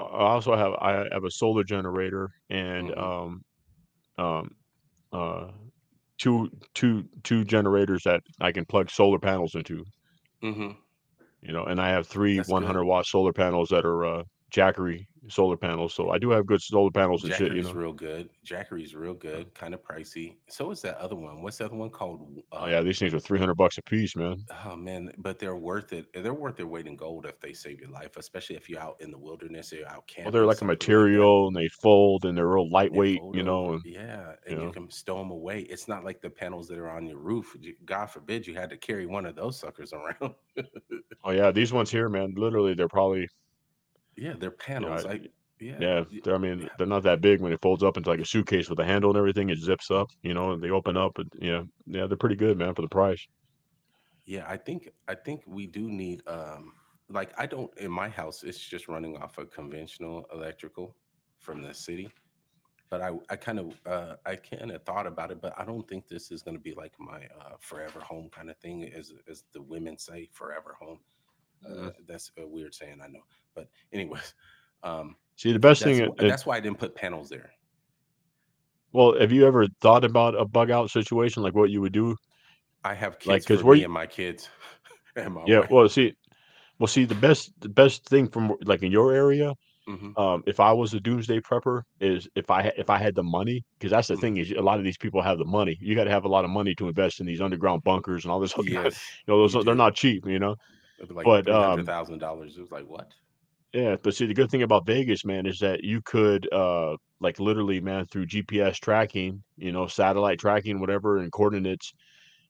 I 0.05 0.33
also 0.33 0.57
have 0.57 0.75
I 0.75 1.07
have 1.13 1.25
a 1.25 1.31
solar 1.31 1.65
generator 1.65 2.31
and 2.51 2.91
hmm 2.91 2.99
um 2.99 3.43
um 4.19 4.51
uh 5.13 5.53
two 6.19 6.51
two 6.75 7.09
two 7.25 7.45
generators 7.45 8.03
that 8.05 8.23
I 8.41 8.53
can 8.53 8.67
plug 8.67 8.91
solar 8.91 9.19
panels 9.21 9.55
into, 9.57 9.85
hmm 10.43 10.73
you 11.43 11.53
know, 11.53 11.65
and 11.65 11.81
I 11.81 11.91
have 11.91 12.07
three 12.07 12.39
That's 12.39 12.53
good. 12.53 12.53
100 12.53 12.85
watt 12.85 13.07
solar 13.07 13.33
panels 13.33 13.69
that 13.71 13.85
are 13.85 14.05
uh, 14.05 14.23
Jackery 14.53 15.07
solar 15.29 15.57
panels, 15.57 15.95
so 15.95 16.11
I 16.11 16.19
do 16.19 16.31
have 16.31 16.47
good 16.47 16.61
solar 16.61 16.91
panels 16.91 17.25
and 17.25 17.33
shit. 17.35 17.55
You 17.55 17.63
know. 17.63 17.73
real 17.73 17.93
good. 17.93 18.29
Jackery's 18.45 18.95
real 18.95 19.15
good, 19.15 19.55
kind 19.55 19.73
of 19.73 19.83
pricey. 19.83 20.37
So 20.49 20.71
is 20.71 20.83
that 20.83 20.99
other 20.99 21.17
one. 21.17 21.43
What's 21.43 21.59
the 21.59 21.67
other 21.67 21.77
one 21.77 21.91
called? 21.91 22.43
Oh 22.53 22.67
yeah, 22.67 22.79
Um, 22.79 22.85
these 22.85 22.99
things 22.99 23.15
are 23.15 23.21
three 23.21 23.39
hundred 23.39 23.55
bucks 23.55 23.79
a 23.79 23.83
piece, 23.83 24.17
man. 24.17 24.45
oh 24.67 24.77
man, 24.77 25.13
but 25.19 25.39
they're 25.39 25.57
worth 25.57 25.93
it. 25.93 26.07
They're 26.13 26.35
worth 26.35 26.57
their 26.57 26.67
weight 26.67 26.87
in 26.87 26.97
gold 26.97 27.27
if 27.27 27.41
they 27.41 27.53
save 27.53 27.81
your 27.81 27.91
life, 27.91 28.17
especially 28.17 28.57
if 28.57 28.69
you're 28.69 28.81
out 28.81 28.97
in 29.01 29.11
the 29.11 29.19
wilderness 29.19 29.73
or 29.73 29.77
you're 29.77 29.89
out 29.89 30.07
camping. 30.07 30.25
Well, 30.25 30.33
they're 30.33 30.47
like 30.47 30.57
a 30.57 30.59
something 30.59 30.73
like 30.73 30.81
material 30.81 31.47
and 31.49 31.57
they 31.57 31.69
fold 31.69 32.25
and 32.25 32.37
they're 32.37 32.49
real 32.49 32.69
lightweight, 32.71 33.21
you 33.33 33.43
know. 33.43 33.75
And 33.75 33.83
yeah, 33.85 34.33
you 34.47 34.53
and 34.53 34.59
you 34.61 34.67
know, 34.67 34.73
can 34.73 34.91
stow 34.91 35.19
them 35.19 35.31
away. 35.31 35.61
It's 35.61 35.89
not 35.89 36.05
like 36.05 36.21
the 36.21 36.31
panels 36.31 36.69
that 36.69 36.79
are 36.79 36.91
on 36.91 37.07
your 37.07 37.19
roof. 37.19 37.57
God 37.85 38.07
forbid 38.07 38.47
you 38.47 38.55
had 38.55 38.71
to 38.71 38.77
carry 38.77 39.07
one 39.07 39.27
of 39.27 39.37
those 39.37 39.59
suckers 39.59 39.93
around. 39.93 40.35
oh 41.25 41.31
yeah, 41.31 41.51
these 41.51 41.73
ones 41.73 41.91
here, 41.91 42.09
man. 42.09 42.35
Literally, 42.37 42.75
they're 42.75 42.89
probably 42.89 43.29
yeah, 44.17 44.35
they're 44.39 44.57
you 44.79 44.87
know, 44.87 44.97
panels. 44.97 45.07
I- 45.07 45.29
yeah, 45.61 45.79
yeah. 45.79 46.05
They're, 46.25 46.35
I 46.35 46.39
mean, 46.39 46.69
they're 46.77 46.87
not 46.89 47.05
that 47.05 47.21
big 47.21 47.41
when 47.41 47.53
it 47.53 47.61
folds 47.63 47.85
up 47.85 47.97
into 47.97 48.11
like 48.11 48.19
a 48.21 48.25
suitcase 48.25 48.69
with 48.69 48.81
a 48.81 48.85
handle 48.85 49.11
and 49.11 49.19
everything. 49.19 49.49
It 49.49 49.59
zips 49.59 49.91
up, 49.93 50.11
you 50.23 50.35
know, 50.35 50.51
and 50.53 50.63
they 50.63 50.71
open 50.71 50.97
up. 50.97 51.19
And 51.19 51.31
yeah, 51.41 51.63
yeah, 51.87 52.07
they're 52.09 52.17
pretty 52.17 52.35
good, 52.37 52.59
man, 52.59 52.75
for 52.75 52.83
the 52.83 52.89
price. 52.89 53.27
yeah. 54.27 54.45
I 54.49 54.57
think 54.57 54.91
I 55.09 55.15
think 55.15 55.43
we 55.47 55.67
do 55.67 55.91
need 55.91 56.23
um 56.27 56.73
like 57.09 57.33
I 57.39 57.47
don't 57.47 57.71
in 57.79 57.91
my 57.91 58.09
house. 58.09 58.43
It's 58.43 58.59
just 58.59 58.89
running 58.89 59.17
off 59.19 59.39
of 59.39 59.51
conventional 59.51 60.27
electrical 60.33 60.97
from 61.39 61.63
the 61.63 61.75
city. 61.75 62.15
But 62.91 63.01
I 63.03 63.13
I 63.31 63.37
kind 63.37 63.59
of 63.59 63.81
uh, 63.87 64.17
I 64.27 64.37
kind 64.37 64.71
of 64.71 64.83
thought 64.85 65.07
about 65.07 65.31
it, 65.31 65.41
but 65.41 65.55
I 65.59 65.65
don't 65.65 65.89
think 65.89 66.09
this 66.09 66.31
is 66.31 66.43
going 66.43 66.57
to 66.57 66.63
be 66.63 66.75
like 66.75 66.93
my 67.01 67.27
uh, 67.41 67.57
forever 67.61 68.01
home 68.01 68.29
kind 68.31 68.51
of 68.51 68.59
thing, 68.59 68.85
as 68.95 69.13
as 69.29 69.45
the 69.53 69.63
women 69.63 69.99
say, 69.99 70.29
forever 70.33 70.77
home. 70.81 71.01
Uh, 71.69 71.91
that's 72.07 72.31
a 72.39 72.47
weird 72.47 72.75
saying, 72.75 73.01
I 73.03 73.09
know. 73.09 73.23
But 73.55 73.69
anyways, 73.93 74.35
um, 74.83 75.17
See, 75.37 75.53
the 75.53 75.59
best 75.59 75.83
that's 75.83 76.01
thing, 76.01 76.13
it, 76.19 76.37
that's 76.37 76.47
why 76.47 76.57
I 76.57 76.61
didn't 76.61 76.79
put 76.79 76.95
panels 76.95 77.29
there. 77.29 77.53
well, 78.93 79.19
have 79.19 79.33
you 79.33 79.47
ever 79.47 79.67
thought 79.81 80.05
about 80.05 80.35
a 80.39 80.45
bug 80.45 80.71
out 80.71 80.91
situation, 80.91 81.43
like 81.43 81.55
what 81.55 81.71
you 81.71 81.81
would 81.81 81.93
do? 81.93 82.17
I 82.85 82.95
have 82.95 83.19
Like, 83.25 83.45
kids 83.45 83.47
for 83.47 83.63
where, 83.63 83.77
me 83.77 83.83
you, 83.83 83.85
and 83.85 83.93
my 83.93 84.07
kids 84.07 84.49
and 85.17 85.35
my 85.35 85.47
yeah, 85.47 85.63
wife. 85.63 85.71
well, 85.71 85.89
see, 85.89 86.15
well, 86.79 86.87
see, 86.89 87.05
the 87.05 87.15
best, 87.15 87.53
the 87.61 87.69
best 87.69 88.09
thing 88.09 88.29
from 88.29 88.55
like 88.65 88.83
in 88.83 88.93
your 88.93 89.13
area, 89.13 89.55
hmm 89.87 90.13
um, 90.17 90.43
if 90.47 90.61
I 90.61 90.73
was 90.73 90.95
a 90.95 91.01
doomsday 91.01 91.41
prepper, 91.41 91.83
is 92.01 92.29
if 92.35 92.51
I 92.51 92.73
if 92.77 92.91
I 92.91 92.99
had 92.99 93.15
the 93.15 93.23
money, 93.23 93.65
because 93.79 93.91
that's 93.93 94.09
the 94.09 94.17
hmm 94.17 94.19
thing 94.19 94.39
is 94.39 94.53
a 94.53 94.61
lot 94.63 94.79
of 94.79 94.85
these 94.85 94.99
people 94.99 95.23
have 95.23 95.39
the 95.39 95.45
money. 95.47 95.77
You 95.81 95.95
got 95.95 96.05
to 96.05 96.11
have 96.11 96.25
a 96.25 96.29
lot 96.29 96.45
of 96.45 96.51
money 96.51 96.75
to 96.77 96.89
invest 96.89 97.21
in 97.21 97.27
these 97.27 97.41
underground 97.41 97.85
bunkers 97.85 98.25
and 98.25 98.33
all 98.33 98.41
this. 98.41 98.55
Yes, 98.59 99.21
You 99.27 99.35
know, 99.35 99.47
those 99.49 99.65
they're 99.65 99.75
do. 99.75 99.77
not 99.77 99.95
cheap, 99.95 100.27
you 100.27 100.39
know. 100.39 100.57
Like 101.11 101.27
But 101.27 101.49
um, 101.49 101.85
thousand 101.85 102.19
dollars. 102.19 102.57
It 102.57 102.61
was 102.63 102.71
like 102.73 102.87
what? 102.87 103.13
yeah, 103.73 103.97
but 104.03 104.15
see, 104.15 104.27
the 104.27 104.35
good 104.35 104.51
thing 104.51 104.63
about 104.63 104.87
Vegas, 104.87 105.25
man, 105.25 105.47
is 105.47 105.59
that 105.61 105.83
you 105.83 106.01
could 106.03 106.51
uh, 106.53 106.97
like 107.21 107.39
literally, 107.41 107.81
man, 107.81 108.05
through 108.07 108.27
GPS 108.27 108.77
tracking, 108.79 109.43
you 109.57 109.73
know, 109.73 109.87
satellite 109.87 110.39
tracking, 110.39 110.81
whatever, 110.81 111.19
and 111.19 111.33
coordinates, 111.33 111.93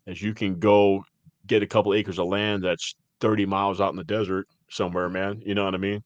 as 0.07 0.21
you 0.23 0.35
can 0.35 0.59
go 0.59 1.03
get 1.47 1.63
a 1.63 1.67
couple 1.67 1.95
acres 1.95 2.19
of 2.19 2.27
land 2.27 2.65
that's 2.65 2.95
30 3.21 3.47
miles 3.47 3.81
out 3.81 3.91
in 3.93 3.97
the 3.97 4.05
desert 4.05 4.47
somewhere, 4.71 5.09
Mhm. 5.09 5.13
man. 5.13 5.41
You 5.45 5.55
know 5.55 5.65
what 5.65 5.75
I 5.75 5.79
mean? 5.79 6.01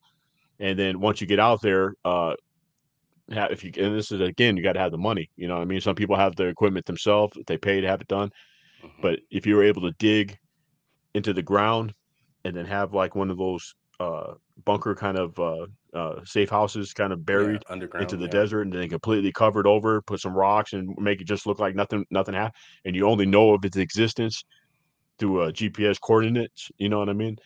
And 0.59 0.79
then 0.79 1.01
once 1.01 1.21
you 1.21 1.27
get 1.27 1.41
out 1.41 1.61
there, 1.63 1.95
uh, 2.05 2.35
if 3.29 3.65
you 3.65 3.73
and 3.79 3.97
this 3.97 4.13
is 4.13 4.21
again, 4.21 4.57
you 4.57 4.63
got 4.63 4.73
to 4.75 4.81
have 4.81 4.93
the 4.93 4.99
money. 4.99 5.31
You 5.37 5.49
know 5.49 5.57
what 5.57 5.63
I 5.63 5.67
mean? 5.67 5.81
Some 5.81 5.95
people 5.95 6.17
have 6.17 6.37
the 6.37 6.47
equipment 6.47 6.87
themselves; 6.87 7.37
they 7.47 7.57
pay 7.59 7.81
to 7.81 7.87
have 7.89 8.01
it 8.01 8.09
done. 8.09 8.31
hmm 8.81 9.03
But 9.03 9.21
if 9.31 9.47
you 9.47 9.57
were 9.57 9.65
able 9.65 9.83
to 9.83 9.93
dig 9.99 10.37
into 11.15 11.33
the 11.33 11.43
ground 11.43 11.95
and 12.47 12.57
then 12.57 12.67
have 12.67 12.95
like 12.95 13.15
one 13.17 13.31
of 13.31 13.39
those 13.39 13.75
uh, 14.01 14.35
bunker 14.65 14.95
kind 14.95 15.19
of 15.19 15.39
uh, 15.39 15.67
uh, 15.95 16.25
safe 16.25 16.51
houses, 16.51 16.93
kind 16.93 17.13
of 17.13 17.21
Yeah, 17.21 17.25
buried 17.27 17.63
into 17.99 18.17
the 18.17 18.25
Yeah. 18.27 18.29
desert, 18.29 18.63
and 18.63 18.73
then 18.73 18.89
completely 18.91 19.33
covered 19.33 19.67
over, 19.67 20.03
put 20.03 20.21
some 20.21 20.35
rocks 20.35 20.73
and 20.75 20.95
make 20.99 21.21
it 21.21 21.27
just 21.29 21.47
look 21.47 21.59
like 21.61 21.75
nothing, 21.75 22.05
nothing 22.11 22.35
happened, 22.35 22.57
and 22.85 22.97
you 22.97 23.07
only 23.09 23.27
know 23.27 23.55
of 23.55 23.65
its 23.65 23.77
existence 23.77 24.45
through 25.19 25.43
uh, 25.43 25.53
GPS 25.53 25.99
coordinates. 25.99 26.71
You 26.79 26.89
know 26.89 26.99
what 26.99 27.09
I 27.09 27.15
mean? 27.15 27.37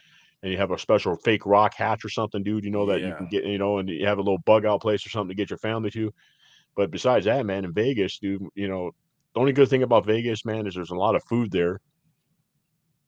And 0.42 0.53
you 0.53 0.59
have 0.59 0.70
a 0.72 0.78
special 0.78 1.16
fake 1.24 1.46
rock 1.46 1.74
hatch 1.76 2.05
or 2.05 2.09
something, 2.09 2.42
dude. 2.42 2.64
You 2.64 2.70
know 2.70 2.86
that 2.86 3.03
you 3.03 3.14
can 3.14 3.26
get, 3.26 3.44
you 3.44 3.59
know, 3.59 3.78
and 3.78 3.88
you 3.88 4.07
have 4.07 4.18
a 4.18 4.22
little 4.22 4.38
bug 4.46 4.64
out 4.66 4.82
place 4.82 5.07
or 5.07 5.11
something 5.11 5.30
to 5.30 5.34
get 5.40 5.51
your 5.51 5.59
family 5.59 5.90
to. 5.92 6.11
But 6.76 6.90
besides 6.90 7.26
that, 7.26 7.46
man, 7.46 7.64
in 7.64 7.72
Vegas, 7.72 8.18
dude, 8.18 8.42
you 8.55 8.68
know, 8.68 8.92
the 9.34 9.40
only 9.40 9.53
good 9.53 9.68
thing 9.68 9.82
about 9.82 10.07
Vegas, 10.07 10.44
man, 10.44 10.66
is 10.66 10.74
there's 10.74 10.90
a 10.90 10.96
lot 10.96 11.16
of 11.16 11.22
food 11.28 11.51
there. 11.53 11.80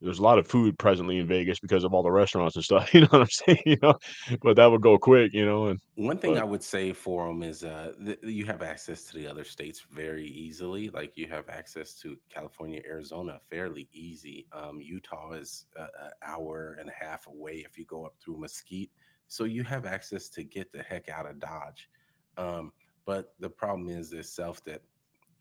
There's 0.03 0.19
a 0.19 0.23
lot 0.23 0.39
of 0.39 0.49
food 0.49 0.77
presently 0.79 1.19
in 1.19 1.29
Vegas 1.29 1.61
because 1.61 1.85
of 1.85 1.95
all 1.95 2.03
the 2.03 2.11
restaurants 2.11 2.57
and 2.57 2.65
stuff. 2.65 2.93
You 2.95 3.03
know 3.03 3.09
what 3.11 3.23
I'm 3.23 3.31
saying? 3.31 3.63
You 3.65 3.77
know, 3.81 3.95
but 4.43 4.57
that 4.57 4.71
would 4.71 4.83
go 4.83 4.99
quick, 4.99 5.33
you 5.33 5.47
know. 5.47 5.69
And 5.69 5.81
One 5.95 6.19
thing 6.19 6.37
I 6.37 6.45
would 6.45 6.63
say 6.63 6.93
for 6.93 7.29
them 7.29 7.43
is 7.43 7.63
uh, 7.63 7.93
th- 8.05 8.19
you 8.23 8.45
have 8.47 8.63
access 8.63 9.05
to 9.05 9.17
the 9.17 9.27
other 9.27 9.45
states 9.45 9.85
very 9.91 10.27
easily. 10.27 10.91
Like 10.91 11.17
you 11.17 11.29
have 11.29 11.49
access 11.49 11.95
to 12.01 12.17
California, 12.29 12.83
Arizona 12.87 13.41
fairly 13.49 13.89
easy. 13.93 14.47
Um, 14.53 14.81
Utah 14.81 15.33
is 15.33 15.67
an 15.77 15.89
hour 16.27 16.77
and 16.81 16.91
a 16.91 17.05
half 17.05 17.29
away 17.29 17.65
if 17.65 17.79
you 17.79 17.85
go 17.85 18.05
up 18.05 18.15
through 18.23 18.41
Mesquite. 18.41 18.91
So 19.29 19.45
you 19.45 19.63
have 19.63 19.87
access 19.87 20.29
to 20.31 20.43
get 20.43 20.73
the 20.73 20.83
heck 20.83 21.09
out 21.09 21.27
of 21.27 21.39
Dodge. 21.39 21.89
Um, 22.37 22.73
but 23.07 23.35
the 23.39 23.49
problem 23.49 23.89
is 23.89 24.13
itself 24.13 24.63
that 24.65 24.83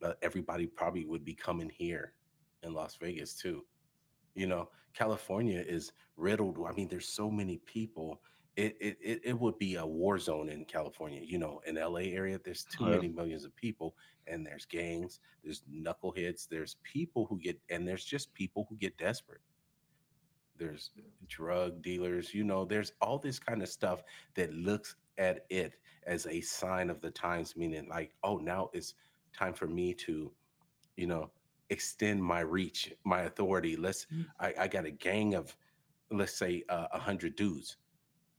uh, 0.04 0.14
everybody 0.22 0.68
probably 0.68 1.06
would 1.06 1.26
be 1.26 1.34
coming 1.34 1.70
here 1.70 2.14
in 2.64 2.74
Las 2.74 2.96
Vegas 3.00 3.34
too. 3.34 3.66
You 4.36 4.48
know, 4.48 4.70
California 4.94 5.64
is 5.66 5.92
riddled. 6.18 6.58
I 6.68 6.74
mean, 6.74 6.88
there's 6.88 7.08
so 7.08 7.30
many 7.30 7.58
people. 7.66 8.22
It 8.56 8.76
it 8.80 8.98
it, 9.02 9.22
it 9.24 9.40
would 9.40 9.58
be 9.58 9.76
a 9.76 9.86
war 9.86 10.20
zone 10.20 10.50
in 10.50 10.66
California. 10.66 11.22
You 11.24 11.38
know, 11.38 11.62
in 11.66 11.76
LA 11.76 12.12
area, 12.12 12.40
there's 12.44 12.64
too 12.66 12.86
uh, 12.86 12.90
many 12.90 13.08
millions 13.08 13.46
of 13.46 13.56
people, 13.56 13.96
and 14.28 14.46
there's 14.46 14.66
gangs, 14.66 15.20
there's 15.44 15.64
knuckleheads, 15.72 16.48
there's 16.48 16.78
people 16.84 17.26
who 17.26 17.40
get, 17.40 17.60
and 17.70 17.88
there's 17.88 18.06
just 18.06 18.34
people 18.34 18.66
who 18.70 18.76
get 18.78 18.98
desperate. 18.98 19.42
There's 20.58 20.92
drug 21.28 21.82
dealers. 21.82 22.34
You 22.34 22.44
know, 22.44 22.66
there's 22.66 22.94
all 23.02 23.18
this 23.18 23.40
kind 23.40 23.62
of 23.62 23.70
stuff 23.70 24.04
that 24.36 24.54
looks 24.54 24.96
at 25.18 25.46
it 25.50 25.78
as 26.06 26.28
a 26.28 26.42
sign 26.42 26.90
of 26.90 27.02
the 27.02 27.12
times, 27.12 27.56
meaning 27.56 27.88
like, 27.90 28.12
oh, 28.24 28.38
now 28.38 28.70
it's 28.74 28.94
time 29.34 29.54
for 29.54 29.68
me 29.68 29.94
to 29.94 30.32
you 30.98 31.08
know, 31.08 31.32
extend 31.72 32.24
my 32.24 32.42
reach, 32.42 32.94
my 33.06 33.22
authority. 33.22 33.76
Let's, 33.76 34.06
Mm. 34.14 34.28
I, 34.40 34.54
I 34.60 34.68
got 34.68 34.86
a 34.86 34.92
gang 34.92 35.36
of, 35.36 35.56
let's 36.12 36.36
say, 36.36 36.64
uh, 36.70 36.88
a 36.92 37.00
hundred 37.00 37.36
dudes. 37.36 37.78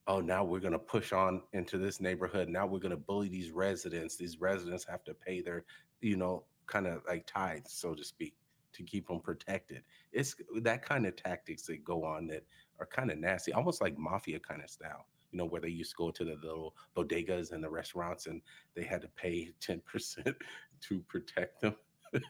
Oh, 0.06 0.20
now 0.20 0.44
we're 0.44 0.60
gonna 0.60 0.78
push 0.78 1.12
on 1.12 1.42
into 1.52 1.78
this 1.78 2.00
neighborhood. 2.00 2.48
Now 2.48 2.66
we're 2.66 2.80
gonna 2.80 2.96
bully 2.96 3.28
these 3.28 3.50
residents. 3.52 4.16
These 4.16 4.40
residents 4.40 4.84
have 4.84 5.04
to 5.04 5.14
pay 5.14 5.40
their, 5.42 5.64
you 6.00 6.16
know, 6.16 6.44
kind 6.66 6.86
of 6.86 7.02
like 7.08 7.26
tithes, 7.26 7.72
so 7.72 7.94
to 7.94 8.04
speak, 8.04 8.34
to 8.74 8.82
keep 8.82 9.08
them 9.08 9.20
protected. 9.20 9.82
It's 10.12 10.36
that 10.62 10.84
kind 10.84 11.06
of 11.06 11.16
tactics 11.16 11.62
that 11.66 11.84
go 11.84 12.04
on 12.04 12.26
that 12.28 12.44
are 12.80 12.86
kind 12.86 13.10
of 13.10 13.18
nasty, 13.18 13.52
almost 13.52 13.80
like 13.80 13.96
mafia 13.98 14.40
kind 14.40 14.62
of 14.62 14.70
style. 14.70 15.06
You 15.30 15.38
know, 15.38 15.46
where 15.46 15.62
they 15.62 15.68
used 15.70 15.92
to 15.92 15.96
go 15.96 16.10
to 16.10 16.24
the 16.24 16.36
little 16.42 16.74
bodegas 16.96 17.52
and 17.52 17.64
the 17.64 17.70
restaurants, 17.70 18.26
and 18.26 18.42
they 18.74 18.84
had 18.84 19.00
to 19.02 19.08
pay 19.08 19.50
ten 19.60 19.80
percent 19.80 20.36
to 20.82 21.00
protect 21.08 21.62
them. 21.62 21.76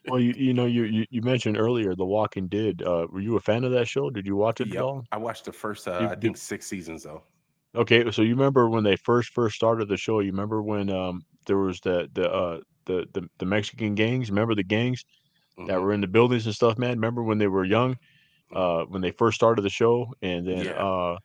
Well, 0.05 0.21
you 0.21 0.33
you 0.37 0.55
know, 0.55 0.67
you, 0.67 0.85
you 0.85 1.07
you 1.11 1.23
mentioned 1.23 1.59
earlier 1.59 1.95
The 1.95 2.05
Walking 2.07 2.49
Dead. 2.49 2.83
Uh, 2.83 3.07
were 3.11 3.21
you 3.21 3.37
a 3.37 3.41
fan 3.41 3.65
of 3.65 3.73
that 3.73 3.89
show? 3.89 4.11
Did 4.11 4.27
you 4.27 4.37
watch 4.37 4.61
it 4.61 4.73
at 4.73 4.81
Yep, 4.81 4.83
all? 4.83 5.05
I 5.13 5.19
watched 5.19 5.45
the 5.45 5.53
first, 5.53 5.89
uh, 5.89 5.95
You 5.97 6.09
I 6.11 6.15
did, 6.17 6.35
think 6.35 6.37
six 6.37 6.67
seasons 6.67 7.05
though. 7.05 7.23
okay, 7.75 8.11
so 8.11 8.23
you 8.23 8.35
remember 8.35 8.69
when 8.69 8.85
they 8.85 8.97
first 8.97 9.31
first 9.33 9.55
started 9.57 9.89
the 9.89 9.97
show? 9.97 10.21
You 10.21 10.31
remember 10.33 10.63
when 10.63 10.91
um 10.91 11.23
there 11.47 11.59
was 11.59 11.81
the 11.81 12.09
the 12.13 12.31
uh 12.31 12.61
the 12.87 13.07
the, 13.13 13.29
the 13.39 13.47
Mexican 13.47 13.95
gangs? 13.95 14.31
Remember 14.31 14.55
the 14.55 14.65
gangs 14.65 15.05
that 15.67 15.81
hmm 15.81 15.83
were 15.83 15.93
in 15.93 16.01
the 16.01 16.09
buildings 16.09 16.47
and 16.47 16.55
stuff, 16.55 16.79
man? 16.79 16.93
Remember 16.97 17.23
when 17.23 17.39
they 17.39 17.49
were 17.49 17.65
young? 17.65 17.97
hmm 18.51 18.73
Uh, 18.73 18.85
when 18.85 19.03
they 19.03 19.11
first 19.13 19.37
started 19.37 19.63
the 19.63 19.71
show, 19.71 20.07
and 20.23 20.47
then 20.47 20.73
Yeah. 20.73 20.77
uh 20.77 21.17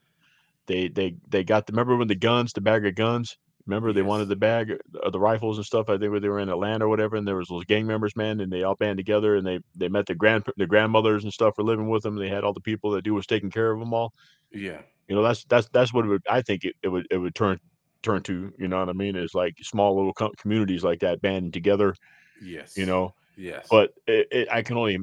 They 0.67 0.89
they 0.89 1.15
they 1.29 1.43
got 1.43 1.65
the 1.67 1.73
remember 1.73 1.97
when 1.97 2.07
the 2.07 2.15
guns, 2.15 2.53
the 2.53 2.61
bag 2.61 2.85
of 2.85 2.95
guns? 2.95 3.37
Remember 3.67 3.93
they 3.93 4.01
wanted 4.01 4.29
the 4.29 4.35
bag 4.37 4.77
of 5.03 5.11
the 5.11 5.19
rifles 5.19 5.57
and 5.57 5.65
stuff. 5.65 5.89
I 5.89 5.97
think 5.97 6.21
they 6.21 6.29
were 6.29 6.39
in 6.39 6.49
Atlanta 6.49 6.85
or 6.85 6.89
whatever, 6.89 7.17
and 7.17 7.27
there 7.27 7.35
was 7.35 7.49
those 7.49 7.65
gang 7.65 7.85
members, 7.85 8.15
man, 8.15 8.39
and 8.41 8.51
they 8.51 8.63
all 8.63 8.75
band 8.75 8.97
together 8.97 9.35
and 9.35 9.45
they 9.45 9.59
they 9.75 9.89
met 9.89 10.07
the 10.07 10.15
grand 10.15 10.45
the 10.57 10.67
grandmothers 10.67 11.23
and 11.23 11.33
stuff 11.33 11.55
were 11.57 11.63
living 11.65 11.89
with 11.89 12.03
them. 12.03 12.15
They 12.15 12.29
had 12.29 12.43
all 12.43 12.53
the 12.53 12.61
people 12.61 12.91
that 12.91 13.03
do 13.03 13.13
was 13.13 13.27
taking 13.27 13.51
care 13.51 13.71
of 13.71 13.79
them 13.79 13.93
all. 13.93 14.13
Yeah. 14.51 14.81
You 15.07 15.15
know, 15.15 15.23
that's 15.23 15.45
that's 15.45 15.69
that's 15.71 15.93
what 15.93 16.05
it 16.05 16.09
would 16.09 16.23
I 16.29 16.41
think 16.41 16.63
it, 16.65 16.75
it 16.83 16.89
would 16.89 17.07
it 17.11 17.17
would 17.17 17.35
turn 17.35 17.59
turn 18.03 18.23
to. 18.23 18.51
You 18.57 18.67
know 18.67 18.79
what 18.79 18.89
I 18.89 18.93
mean? 18.93 19.15
Is 19.15 19.33
like 19.33 19.55
small 19.61 19.95
little 19.95 20.13
co- 20.13 20.31
communities 20.39 20.83
like 20.83 20.99
that 20.99 21.21
banding 21.21 21.51
together. 21.51 21.95
Yes, 22.41 22.75
you 22.75 22.85
know, 22.85 23.11
Yes. 23.35 23.69
but 23.69 23.91
it, 24.07 24.27
it, 24.31 24.47
I 24.51 24.61
can 24.61 24.77
only 24.77 24.97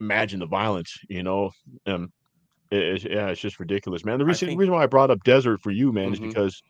imagine 0.00 0.40
the 0.40 0.46
violence. 0.46 0.98
You 1.08 1.22
know, 1.22 1.50
um, 1.86 2.12
it, 2.70 3.04
yeah, 3.04 3.28
it's 3.28 3.40
just 3.40 3.60
ridiculous, 3.60 4.04
man. 4.04 4.18
The 4.18 4.24
reason 4.24 4.48
think. 4.48 4.58
reason 4.58 4.74
why 4.74 4.82
I 4.84 4.86
brought 4.86 5.10
up 5.10 5.22
desert 5.24 5.60
for 5.62 5.70
you, 5.70 5.92
man, 5.92 6.12
is 6.12 6.20
hmm 6.20 6.20
because 6.20 6.60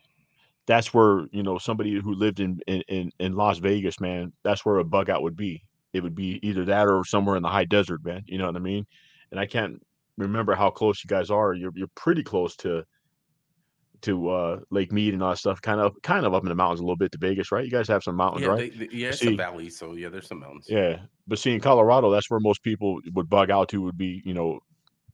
that's 0.67 0.93
where 0.93 1.25
you 1.31 1.43
know 1.43 1.57
somebody 1.57 1.99
who 1.99 2.13
lived 2.13 2.39
in 2.39 2.59
in 2.67 2.81
in, 2.87 3.11
in 3.19 3.33
Las 3.35 3.57
Vegas, 3.59 3.99
man. 3.99 4.33
That's 4.43 4.65
where 4.65 4.77
a 4.77 4.83
bug 4.83 5.09
out 5.09 5.23
would 5.23 5.35
be. 5.37 5.61
It 5.93 6.03
would 6.03 6.15
be 6.15 6.39
either 6.43 6.65
that 6.65 6.87
or 6.87 7.03
somewhere 7.05 7.37
in 7.37 7.43
the 7.43 7.49
high 7.49 7.65
desert, 7.65 8.03
man. 8.03 8.23
You 8.27 8.37
know 8.37 8.45
what 8.47 8.55
I 8.55 8.59
mean? 8.59 8.85
And 9.31 9.39
I 9.39 9.45
can't 9.45 9.81
remember 10.17 10.53
how 10.55 10.69
close 10.69 11.03
you 11.03 11.07
guys 11.07 11.31
are. 11.31 11.53
You're 11.53 11.71
you're 11.75 11.87
pretty 11.95 12.23
close 12.23 12.55
to 12.57 12.83
to 14.01 14.29
uh 14.29 14.59
Lake 14.69 14.91
Mead 14.91 15.13
and 15.13 15.23
all 15.23 15.31
that 15.31 15.37
stuff, 15.37 15.61
kind 15.61 15.79
of 15.79 15.93
kind 16.03 16.25
of 16.25 16.33
up 16.33 16.43
in 16.43 16.49
the 16.49 16.55
mountains 16.55 16.81
a 16.81 16.83
little 16.83 16.97
bit 16.97 17.11
to 17.13 17.17
Vegas, 17.17 17.51
right? 17.51 17.65
You 17.65 17.71
guys 17.71 17.87
have 17.87 18.03
some 18.03 18.15
mountains, 18.15 18.45
Yeah, 18.45 18.51
right? 18.51 18.71
they, 18.77 18.85
they 18.85 18.95
yeah, 18.95 19.15
a 19.19 19.35
valley, 19.35 19.69
so 19.69 19.93
yeah, 19.93 20.09
there's 20.09 20.27
some 20.27 20.39
mountains. 20.39 20.67
yeah, 20.69 20.99
but 21.27 21.39
see 21.39 21.53
in 21.53 21.61
Colorado, 21.61 22.11
that's 22.11 22.29
where 22.29 22.39
most 22.39 22.61
people 22.61 22.99
would 23.13 23.29
bug 23.29 23.49
out 23.49 23.69
to 23.69 23.81
would 23.81 23.97
be, 23.97 24.21
you 24.23 24.33
know, 24.33 24.59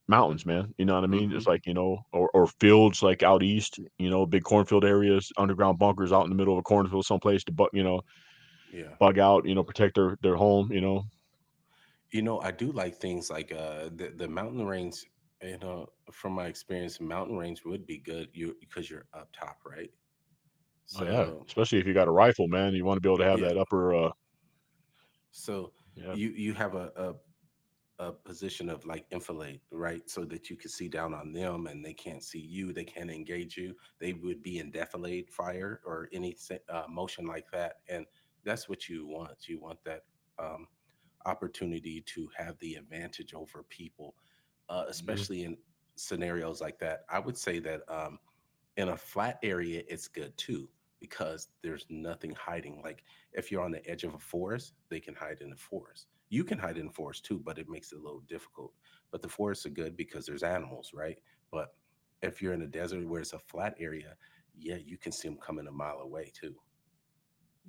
mountains, 0.08 0.46
man. 0.46 0.74
You 0.78 0.86
know 0.86 0.96
what 0.96 1.04
I 1.04 1.08
mean? 1.08 1.32
hmm 1.32 1.34
It's 1.34 1.48
like, 1.48 1.66
you 1.66 1.74
know, 1.74 2.00
or 2.14 2.30
or 2.34 2.48
fields 2.48 3.02
like 3.04 3.24
out 3.24 3.44
east, 3.44 3.80
you 3.98 4.10
know, 4.10 4.26
big 4.26 4.44
cornfield 4.44 4.86
areas, 4.86 5.32
underground 5.38 5.80
bunkers 5.80 6.12
out 6.12 6.24
in 6.24 6.30
the 6.30 6.36
middle 6.36 6.54
of 6.54 6.60
a 6.60 6.64
cornfield 6.64 7.06
someplace 7.06 7.44
to 7.46 7.52
bug, 7.54 7.70
you 7.74 7.84
know, 7.84 8.02
Yeah. 8.68 8.98
bug 9.00 9.20
out, 9.20 9.46
you 9.48 9.56
know, 9.56 9.64
protect 9.64 9.96
their 9.96 10.18
their 10.22 10.36
home, 10.36 10.72
you 10.72 10.82
know. 10.82 11.04
You 12.12 12.22
know, 12.22 12.40
I 12.40 12.52
do 12.52 12.72
like 12.72 12.96
things 12.96 13.30
like 13.30 13.52
uh 13.52 13.90
the, 13.94 14.14
the 14.16 14.28
mountain 14.28 14.66
range, 14.66 15.06
you 15.42 15.58
know, 15.58 15.88
from 16.12 16.34
my 16.34 16.48
experience, 16.48 17.00
mountain 17.02 17.38
range 17.38 17.64
would 17.66 17.86
be 17.86 17.98
good 17.98 18.30
you 18.34 18.56
because 18.60 18.90
you're 18.90 19.08
up 19.14 19.32
top, 19.34 19.60
right? 19.66 19.92
Oh 20.96 21.04
yeah, 21.04 21.32
especially 21.48 21.80
if 21.80 21.88
you 21.88 21.94
got 21.94 22.08
a 22.08 22.12
rifle, 22.12 22.48
man. 22.48 22.74
You 22.74 22.86
want 22.86 22.98
to 22.98 23.02
be 23.02 23.10
able 23.10 23.18
to 23.20 23.26
have 23.26 23.40
yeah. 23.40 23.42
that 23.42 23.58
upper 23.58 23.94
uh 23.94 24.12
So 25.32 25.74
yeah. 25.96 26.16
you 26.16 26.30
you 26.30 26.54
have 26.54 26.76
a, 26.76 26.92
a 26.96 27.16
a 28.00 28.12
position 28.12 28.70
of 28.70 28.86
like 28.86 29.06
enfilade, 29.12 29.62
right? 29.72 30.10
So 30.10 30.26
that 30.26 30.50
you 30.50 30.56
can 30.58 30.70
see 30.70 30.90
down 30.90 31.14
on 31.14 31.32
them 31.32 31.68
and 31.68 31.86
they 31.86 31.94
can't 31.94 32.24
see 32.24 32.40
you, 32.40 32.74
they 32.74 32.84
can't 32.86 33.12
engage 33.12 33.58
you. 33.58 33.76
They 34.00 34.14
would 34.14 34.42
be 34.42 34.60
in 34.60 34.72
defilade 34.72 35.30
fire 35.30 35.82
or 35.86 36.10
any 36.12 36.36
uh, 36.70 36.86
motion 36.90 37.26
like 37.28 37.50
that. 37.52 37.82
And 37.88 38.06
that's 38.44 38.68
what 38.68 38.90
you 38.90 39.08
want. 39.08 39.48
You 39.48 39.60
want 39.60 39.84
that 39.86 40.06
um, 40.40 40.68
opportunity 41.26 42.02
to 42.02 42.30
have 42.36 42.58
the 42.60 42.76
advantage 42.76 43.34
over 43.34 43.64
people, 43.64 44.16
uh, 44.70 44.86
Mhm. 44.88 44.90
especially 44.90 45.44
in 45.44 45.58
scenarios 45.96 46.62
like 46.62 46.80
that. 46.80 47.06
I 47.10 47.20
would 47.20 47.38
say 47.38 47.60
that 47.60 47.82
um, 47.90 48.20
in 48.78 48.90
a 48.90 48.98
flat 48.98 49.40
area, 49.44 49.84
it's 49.88 50.08
good 50.08 50.36
too 50.38 50.70
because 51.00 51.50
there's 51.62 51.86
nothing 51.90 52.34
hiding. 52.36 52.82
Like 52.82 53.04
if 53.34 53.52
you're 53.52 53.64
on 53.64 53.72
the 53.72 53.86
edge 53.90 54.04
of 54.04 54.14
a 54.16 54.20
forest, 54.20 54.74
they 54.90 55.00
can 55.00 55.16
hide 55.16 55.42
in 55.42 55.50
the 55.50 55.56
forest. 55.58 56.08
You 56.34 56.44
can 56.44 56.58
hide 56.60 56.78
in 56.78 56.88
the 56.88 56.94
forest 56.94 57.26
too, 57.26 57.40
but 57.40 57.60
it 57.60 57.70
makes 57.70 57.92
it 57.92 58.00
a 58.00 58.02
little 58.02 58.22
difficult. 58.22 58.74
But 59.12 59.22
the 59.22 59.30
forests 59.30 59.66
are 59.66 59.70
good 59.82 59.96
because 59.96 60.26
there's 60.26 60.44
animals, 60.44 60.92
right? 60.94 61.20
But 61.52 61.70
if 62.22 62.42
you're 62.42 62.54
in 62.54 62.62
a 62.64 62.68
desert 62.68 63.08
where 63.08 63.22
it's 63.22 63.34
a 63.34 63.40
flat 63.40 63.76
area, 63.80 64.18
yeah, 64.56 64.78
you 64.78 64.98
can 64.98 65.12
see 65.12 65.28
them 65.28 65.38
coming 65.38 65.68
a 65.68 65.72
mile 65.72 66.00
away 66.00 66.32
too. 66.34 66.56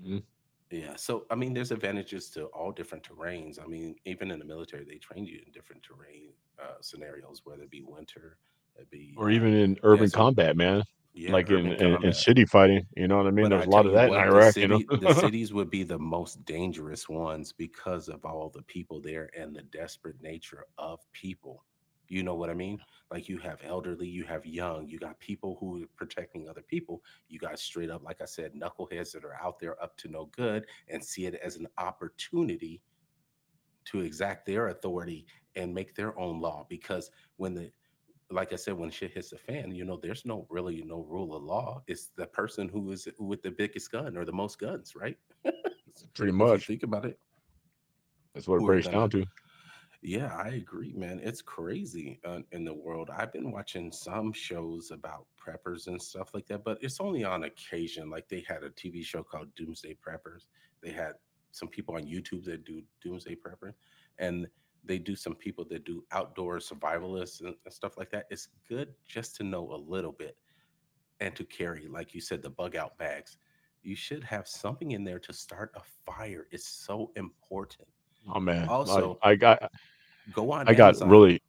Mhm. 0.00 0.24
Yeah. 0.70 0.96
So, 0.96 1.26
I 1.30 1.34
mean, 1.36 1.54
there's 1.54 1.70
advantages 1.70 2.30
to 2.30 2.46
all 2.46 2.72
different 2.72 3.04
terrains. 3.04 3.62
I 3.62 3.66
mean, 3.66 3.96
even 4.06 4.30
in 4.30 4.38
the 4.38 4.44
military, 4.44 4.84
they 4.84 4.98
train 4.98 5.24
you 5.26 5.42
in 5.46 5.52
different 5.52 5.82
terrain 5.82 6.34
uh, 6.58 6.76
scenarios, 6.80 7.42
whether 7.44 7.62
it 7.64 7.70
be 7.70 7.82
winter, 7.82 8.38
it 8.76 8.90
be 8.90 9.16
Or 9.16 9.28
uh, 9.30 9.30
even 9.30 9.54
in 9.54 9.78
urban 9.82 10.10
desert. 10.10 10.12
combat, 10.12 10.56
man. 10.56 10.84
Yeah, 11.14 11.32
Like 11.32 11.48
in, 11.50 11.72
in 11.72 12.04
in 12.04 12.12
city 12.12 12.44
fighting, 12.44 12.86
you 12.96 13.06
know 13.06 13.16
what 13.18 13.28
I 13.28 13.30
mean? 13.30 13.48
But 13.48 13.50
There's 13.50 13.62
I 13.62 13.66
a 13.66 13.70
lot 13.70 13.86
of 13.86 13.92
that 13.92 14.06
in 14.06 14.10
what, 14.10 14.18
the 14.30 14.36
Iraq, 14.36 14.56
you 14.56 14.66
know. 14.66 14.82
the 14.98 15.14
cities 15.20 15.52
would 15.54 15.70
be 15.70 15.84
the 15.84 15.98
most 15.98 16.44
dangerous 16.44 17.08
ones 17.08 17.52
because 17.52 18.08
of 18.08 18.24
all 18.24 18.50
the 18.50 18.62
people 18.62 19.00
there 19.00 19.30
and 19.38 19.54
the 19.54 19.62
desperate 19.62 20.20
nature 20.20 20.66
of 20.76 21.00
people. 21.12 21.64
You 22.08 22.24
know 22.24 22.34
what 22.34 22.50
I 22.50 22.54
mean? 22.54 22.80
Like 23.12 23.28
you 23.28 23.38
have 23.38 23.60
elderly, 23.64 24.08
you 24.08 24.24
have 24.24 24.44
young, 24.44 24.88
you 24.88 24.98
got 24.98 25.18
people 25.20 25.56
who 25.60 25.84
are 25.84 25.86
protecting 25.96 26.48
other 26.48 26.62
people. 26.62 27.00
You 27.28 27.38
got 27.38 27.60
straight 27.60 27.90
up, 27.90 28.02
like 28.02 28.20
I 28.20 28.26
said, 28.26 28.52
knuckleheads 28.54 29.12
that 29.12 29.24
are 29.24 29.38
out 29.42 29.60
there 29.60 29.80
up 29.82 29.96
to 29.98 30.08
no 30.08 30.26
good 30.36 30.66
and 30.88 31.02
see 31.02 31.26
it 31.26 31.34
as 31.36 31.56
an 31.56 31.68
opportunity 31.78 32.82
to 33.86 34.00
exact 34.00 34.46
their 34.46 34.68
authority 34.68 35.26
and 35.54 35.72
make 35.72 35.94
their 35.94 36.18
own 36.18 36.40
law. 36.40 36.66
Because 36.68 37.10
when 37.36 37.54
the 37.54 37.70
like 38.34 38.52
I 38.52 38.56
said, 38.56 38.74
when 38.74 38.90
shit 38.90 39.12
hits 39.12 39.30
the 39.30 39.38
fan, 39.38 39.74
you 39.74 39.84
know, 39.84 39.98
there's 40.02 40.24
no 40.24 40.46
really 40.50 40.82
no 40.82 41.06
rule 41.08 41.34
of 41.34 41.42
law. 41.42 41.82
It's 41.86 42.10
the 42.16 42.26
person 42.26 42.68
who 42.68 42.90
is 42.90 43.08
with 43.18 43.42
the 43.42 43.50
biggest 43.50 43.90
gun 43.92 44.16
or 44.16 44.24
the 44.24 44.32
most 44.32 44.58
guns, 44.58 44.94
right? 44.96 45.16
Pretty 46.14 46.32
much. 46.32 46.66
think 46.66 46.82
about 46.82 47.04
it, 47.04 47.18
That's 48.34 48.48
what 48.48 48.60
it 48.60 48.66
breaks 48.66 48.88
down 48.88 49.08
gonna 49.08 49.24
yeah, 50.04 50.36
I 50.36 50.48
agree, 50.48 50.92
man. 50.92 51.18
It's 51.24 51.40
crazy 51.40 52.20
uh, 52.26 52.40
in 52.52 52.62
the 52.62 52.74
world. 52.74 53.08
I've 53.08 53.32
been 53.32 53.50
watching 53.50 53.90
some 53.90 54.34
shows 54.34 54.90
about 54.90 55.26
preppers 55.40 55.86
and 55.86 56.00
stuff 56.00 56.34
like 56.34 56.46
that, 56.48 56.62
but 56.62 56.76
it's 56.82 57.00
only 57.00 57.24
on 57.24 57.44
occasion. 57.44 58.10
Like 58.10 58.28
they 58.28 58.44
had 58.46 58.64
a 58.64 58.68
TV 58.68 59.02
show 59.02 59.22
called 59.22 59.48
Doomsday 59.54 59.96
Preppers. 60.06 60.48
They 60.82 60.90
had 60.90 61.14
some 61.52 61.68
people 61.68 61.94
on 61.94 62.02
YouTube 62.02 62.44
that 62.44 62.66
do 62.66 62.82
Doomsday 63.02 63.36
Prepper, 63.36 63.72
and 64.18 64.46
they 64.84 64.98
do 64.98 65.16
some 65.16 65.34
people 65.34 65.64
that 65.70 65.84
do 65.84 66.04
outdoor 66.12 66.58
survivalists 66.58 67.40
and, 67.40 67.54
and 67.64 67.72
stuff 67.72 67.96
like 67.96 68.10
that. 68.10 68.26
It's 68.30 68.48
good 68.68 68.94
just 69.06 69.36
to 69.36 69.42
know 69.44 69.72
a 69.72 69.76
little 69.76 70.12
bit 70.12 70.36
and 71.20 71.34
to 71.36 71.44
carry, 71.44 71.86
like 71.88 72.14
you 72.14 72.20
said, 72.20 72.42
the 72.42 72.50
bug 72.50 72.76
out 72.76 72.96
bags. 72.98 73.38
You 73.82 73.96
should 73.96 74.24
have 74.24 74.48
something 74.48 74.92
in 74.92 75.04
there 75.04 75.18
to 75.20 75.32
start 75.32 75.72
a 75.76 75.80
fire. 76.10 76.46
It's 76.50 76.66
so 76.68 77.12
important. 77.16 77.88
Oh 78.34 78.40
man. 78.40 78.68
I 78.68 78.72
Also, 78.72 79.18
I 79.22 79.34
got 79.34 79.70
go 80.32 80.50
on 80.52 80.68
I 80.68 80.74
got 80.74 80.88
Amazon 80.88 81.10
really 81.10 81.42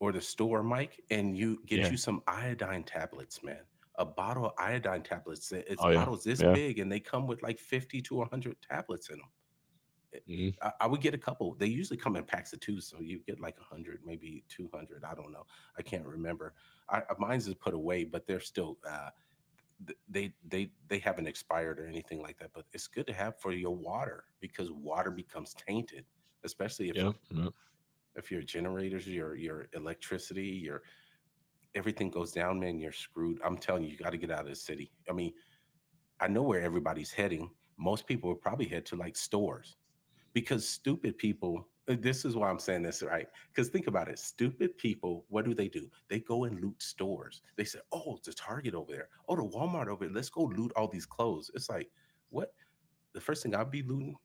or 0.00 0.12
the 0.12 0.20
store, 0.20 0.62
Mike, 0.62 1.00
and 1.10 1.36
you 1.36 1.60
get 1.66 1.80
yeah. 1.80 1.90
you 1.90 1.96
some 1.96 2.22
iodine 2.28 2.84
tablets, 2.84 3.42
man. 3.42 3.60
A 3.96 4.04
bottle 4.04 4.46
of 4.46 4.52
iodine 4.58 5.02
tablets. 5.02 5.50
It's 5.50 5.82
Oh 5.82 5.88
yeah. 5.88 5.96
bottles 5.96 6.22
this 6.22 6.40
Yeah. 6.40 6.52
big, 6.52 6.78
and 6.78 6.90
they 6.90 7.00
come 7.00 7.26
with 7.26 7.42
like 7.42 7.58
50 7.58 8.00
to 8.02 8.14
100 8.16 8.56
tablets 8.62 9.10
in 9.10 9.18
them. 9.18 9.28
Mhm. 10.26 10.58
I, 10.62 10.72
I 10.82 10.86
would 10.86 11.00
get 11.00 11.14
a 11.14 11.18
couple. 11.18 11.54
They 11.54 11.66
usually 11.66 11.98
come 11.98 12.16
in 12.16 12.24
packs 12.24 12.52
of 12.52 12.60
two, 12.60 12.80
so 12.80 13.00
you 13.00 13.20
get 13.20 13.40
like 13.40 13.58
100, 13.58 14.02
maybe 14.04 14.44
200. 14.48 15.04
I 15.04 15.14
don't 15.14 15.32
know. 15.32 15.46
I 15.76 15.82
can't 15.82 16.06
remember. 16.06 16.54
I, 16.88 17.00
uh, 17.02 17.14
mine's 17.18 17.46
is 17.48 17.54
put 17.54 17.74
away, 17.74 18.04
but 18.04 18.26
they're 18.26 18.40
still, 18.40 18.78
uh, 18.88 19.10
they 20.08 20.34
they 20.44 20.72
they 20.88 20.98
haven't 20.98 21.26
expired 21.28 21.78
or 21.78 21.86
anything 21.86 22.20
like 22.20 22.38
that. 22.38 22.52
But 22.52 22.66
it's 22.72 22.88
good 22.88 23.06
to 23.06 23.12
have 23.12 23.40
for 23.40 23.52
your 23.52 23.74
water 23.76 24.24
because 24.40 24.70
water 24.72 25.10
becomes 25.10 25.54
tainted, 25.54 26.06
especially 26.44 26.88
if 26.90 26.98
if 28.16 28.30
your 28.30 28.42
generators, 28.42 29.06
your 29.06 29.34
your 29.36 29.68
electricity, 29.72 30.48
your 30.48 30.82
everything 31.74 32.10
goes 32.10 32.32
down, 32.32 32.60
man, 32.60 32.78
you're 32.78 32.92
screwed. 32.92 33.40
I'm 33.44 33.58
telling 33.58 33.84
you, 33.84 33.90
you 33.90 33.98
got 33.98 34.10
to 34.10 34.18
get 34.18 34.30
out 34.30 34.42
of 34.42 34.48
the 34.48 34.56
city. 34.56 34.92
I 35.08 35.12
mean, 35.12 35.34
I 36.20 36.28
know 36.28 36.42
where 36.42 36.62
everybody's 36.62 37.12
heading. 37.12 37.54
Most 37.78 38.06
people 38.06 38.30
will 38.30 38.36
probably 38.36 38.66
head 38.68 38.86
to 38.86 38.96
like 38.96 39.16
stores 39.16 39.76
because 40.40 40.68
stupid 40.68 41.18
people. 41.18 41.68
uh, 41.88 41.96
This 42.00 42.24
is 42.24 42.36
why 42.36 42.50
I'm 42.50 42.58
saying 42.58 42.82
this, 42.82 43.02
right? 43.02 43.26
Because 43.50 43.68
think 43.70 43.86
about 43.88 44.08
it. 44.08 44.18
Stupid 44.18 44.76
people, 44.78 45.24
what 45.28 45.44
do 45.44 45.54
they 45.54 45.68
do? 45.68 45.88
They 46.08 46.20
go 46.20 46.44
and 46.44 46.60
loot 46.60 46.82
stores. 46.82 47.42
They 47.56 47.64
say, 47.64 47.80
"Oh, 47.92 48.16
it's 48.16 48.28
a 48.28 48.34
Target 48.34 48.74
over 48.74 48.92
there. 48.92 49.08
Oh, 49.28 49.36
the 49.36 49.42
Walmart 49.42 49.88
over 49.88 50.04
there. 50.06 50.14
Let's 50.14 50.30
go 50.30 50.44
loot 50.44 50.72
all 50.76 50.88
these 50.88 51.06
clothes." 51.06 51.50
It's 51.54 51.68
like, 51.70 51.90
what? 52.30 52.52
The 53.14 53.20
first 53.20 53.42
thing 53.42 53.54
I'd 53.54 53.70
be 53.70 53.82
looting, 53.82 54.16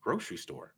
grocery 0.00 0.36
store 0.38 0.74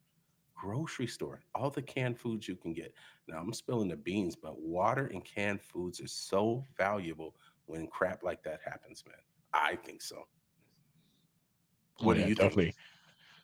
grocery 0.54 1.06
store, 1.06 1.42
all 1.54 1.70
the 1.70 1.82
canned 1.82 2.18
foods 2.18 2.48
you 2.48 2.56
can 2.56 2.72
get. 2.72 2.92
Now 3.28 3.38
I'm 3.38 3.52
spilling 3.52 3.88
the 3.88 3.96
beans, 3.96 4.36
but 4.36 4.60
water 4.60 5.06
and 5.06 5.24
canned 5.24 5.60
foods 5.62 6.00
is 6.00 6.12
so 6.12 6.64
valuable 6.76 7.34
when 7.66 7.86
crap 7.88 8.22
like 8.22 8.42
that 8.44 8.60
happens, 8.64 9.04
man. 9.06 9.16
I 9.52 9.76
think 9.76 10.02
so. 10.02 10.28
What 12.00 12.16
do 12.16 12.22
yeah, 12.22 12.26
you 12.26 12.34
think? 12.34 12.62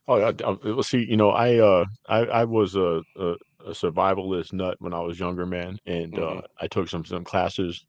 Oh 0.09 0.16
yeah. 0.18 0.32
d- 0.32 0.44
uh, 0.44 0.56
Well, 0.64 0.82
see, 0.82 1.04
you 1.09 1.16
know, 1.16 1.30
I 1.30 1.59
uh 1.59 1.86
I 2.09 2.18
I 2.42 2.44
was 2.44 2.74
a 2.76 3.02
a, 3.16 3.32
a 3.66 3.70
survivalist 3.72 4.52
nut 4.52 4.76
when 4.80 4.94
I 4.94 5.00
was 5.00 5.20
younger, 5.20 5.46
man, 5.46 5.78
and 5.86 6.18
uh 6.18 6.40
hmm 6.40 6.59
I 6.61 6.68
took 6.68 6.88
some 6.88 7.04
some 7.04 7.24
classes 7.24 7.86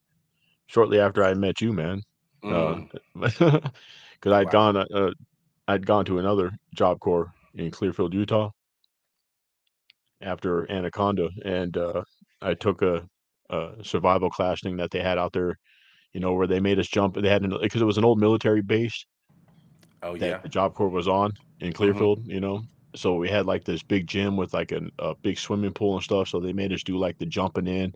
shortly 0.68 1.00
after 1.00 1.24
I 1.24 1.34
met 1.36 1.62
you, 1.62 1.74
man. 1.74 2.02
Uh, 2.50 2.78
Mm, 2.82 2.90
because 3.16 4.34
I'd 4.34 4.50
wow. 4.50 4.52
gone 4.52 4.78
uh, 4.78 4.86
uh, 4.94 5.12
I'd 5.68 5.86
gone 5.88 6.06
to 6.08 6.20
another 6.20 6.52
job 6.76 7.00
corps 7.02 7.34
in 7.56 7.72
Clearfield, 7.72 8.14
Utah 8.16 8.52
after 10.22 10.70
Anaconda, 10.72 11.30
and 11.46 11.78
uh, 11.78 12.04
I 12.42 12.54
took 12.54 12.82
a, 12.82 13.08
a 13.50 13.76
survival 13.84 14.30
class 14.30 14.62
thing 14.62 14.78
that 14.78 14.92
they 14.92 15.02
had 15.02 15.18
out 15.18 15.34
there, 15.34 15.58
you 16.14 16.22
know, 16.22 16.34
where 16.34 16.48
they 16.48 16.62
made 16.62 16.80
us 16.80 16.88
jump. 16.90 17.16
They 17.16 17.30
had 17.30 17.44
because 17.62 17.82
it 17.82 17.86
was 17.86 17.98
an 18.00 18.06
old 18.06 18.20
military 18.20 18.64
base 18.64 19.06
Oh 20.02 20.16
that 20.20 20.36
yeah. 20.36 20.44
the 20.44 20.50
Job 20.50 20.74
Corps 20.76 20.90
was 20.90 21.08
on 21.08 21.32
in 21.60 21.74
hmm 21.80 22.06
Clearfield, 22.06 22.22
you 22.26 22.40
know. 22.40 22.64
So 22.96 23.16
we 23.16 23.30
had 23.30 23.46
like 23.46 23.66
this 23.66 23.84
big 23.84 24.08
gym 24.08 24.38
with 24.38 24.54
like 24.54 24.72
an, 24.72 24.90
a 25.00 25.16
big 25.24 25.38
swimming 25.38 25.74
pool 25.74 25.96
and 25.96 26.04
stuff. 26.04 26.30
So 26.30 26.40
they 26.40 26.54
made 26.54 26.74
us 26.74 26.84
do 26.84 26.98
like 26.98 27.18
the 27.20 27.26
jumping 27.26 27.68
in, 27.68 27.94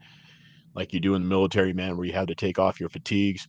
like 0.76 0.93
you 0.93 0.99
do 0.99 1.16
in 1.16 1.24
the 1.24 1.30
military, 1.30 1.74
man, 1.74 1.97
where 1.97 2.05
you 2.07 2.14
have 2.14 2.28
to 2.28 2.36
take 2.36 2.59
off 2.59 2.80
your 2.80 2.89
fatigues, 2.89 3.47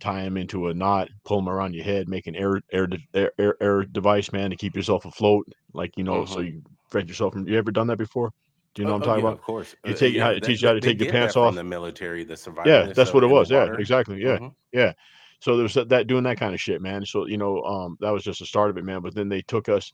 tie 0.00 0.22
them 0.24 0.36
into 0.36 0.68
a 0.68 0.74
knot, 0.74 1.08
pull 1.24 1.38
them 1.38 1.48
around 1.48 1.74
your 1.74 1.84
head, 1.84 2.08
make 2.08 2.26
an 2.26 2.36
air 2.36 2.60
air 2.72 2.88
air 3.14 3.32
air, 3.38 3.56
air 3.60 3.82
device, 3.84 4.32
man, 4.32 4.50
to 4.50 4.56
keep 4.56 4.76
yourself 4.76 5.04
afloat. 5.06 5.46
Like 5.74 5.96
you 5.96 6.04
know, 6.04 6.24
so 6.26 6.40
hmm 6.40 6.42
you 6.42 6.62
prevent 6.90 7.08
yourself 7.08 7.34
from. 7.34 7.48
You 7.48 7.56
ever 7.58 7.72
done 7.72 7.88
that 7.88 7.98
before? 7.98 8.32
Do 8.74 8.82
you 8.82 8.86
know 8.86 8.92
Oh, 8.92 8.94
what 8.94 8.98
I'm 8.98 9.02
oh 9.02 9.08
talking 9.14 9.18
yeah, 9.18 9.24
about? 9.24 9.32
of 9.32 9.40
course. 9.42 9.74
You 9.84 9.94
Uh, 9.94 9.94
take 9.94 10.16
how 10.18 10.28
yeah, 10.28 10.30
it 10.30 10.42
teaches 10.42 10.60
that, 10.60 10.62
you 10.62 10.68
how 10.68 10.74
to 10.74 10.80
take 10.80 10.98
your 10.98 11.06
pants 11.06 11.36
off. 11.36 11.42
In 11.42 11.54
the 11.56 11.64
military, 11.64 12.22
the 12.24 12.36
survival. 12.36 12.82
Yeah, 12.82 12.92
that's 12.94 13.12
what 13.12 13.24
it 13.24 13.28
was. 13.28 13.50
Yeah, 13.50 13.68
exactly. 13.76 14.22
Yeah, 14.22 14.38
hmm 14.38 14.48
yeah. 14.72 14.92
So 15.40 15.56
there's 15.56 15.74
that, 15.74 15.88
that 15.90 16.06
doing 16.06 16.24
that 16.24 16.38
kind 16.38 16.54
of 16.54 16.60
shit, 16.60 16.80
man. 16.80 17.04
So 17.04 17.26
you 17.26 17.36
know, 17.38 17.62
um, 17.62 17.96
that 18.00 18.10
was 18.10 18.24
just 18.24 18.40
the 18.40 18.46
start 18.46 18.70
of 18.70 18.76
it, 18.78 18.84
man. 18.84 19.00
But 19.02 19.14
then 19.14 19.28
they 19.28 19.42
took 19.42 19.68
us 19.68 19.92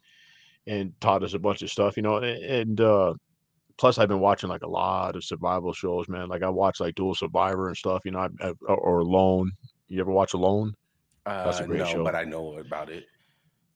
and 0.66 0.92
taught 1.00 1.24
us 1.24 1.34
a 1.34 1.38
bunch 1.38 1.62
of 1.62 1.70
stuff, 1.70 1.96
you 1.96 2.02
know, 2.02 2.16
and, 2.18 2.44
and 2.44 2.80
uh, 2.80 3.14
plus 3.78 3.98
I've 3.98 4.08
been 4.08 4.20
watching 4.20 4.48
like 4.50 4.62
a 4.62 4.68
lot 4.68 5.16
of 5.16 5.24
survival 5.24 5.72
shows, 5.72 6.08
man. 6.08 6.28
Like 6.28 6.42
I 6.42 6.48
watch 6.50 6.80
like 6.80 6.94
Dual 6.94 7.14
Survivor 7.14 7.68
and 7.68 7.76
stuff, 7.76 8.02
you 8.04 8.12
know, 8.12 8.20
I, 8.20 8.28
I, 8.48 8.52
or 8.72 9.00
Alone. 9.00 9.50
You 9.88 10.00
ever 10.00 10.12
watch 10.12 10.34
Alone? 10.34 10.74
That's 11.26 11.60
a 11.60 11.64
Uh, 11.64 11.66
great 11.66 11.78
no, 11.80 11.84
show. 11.86 12.04
but 12.04 12.14
I 12.14 12.24
know 12.24 12.58
about 12.58 12.90
it. 12.90 13.06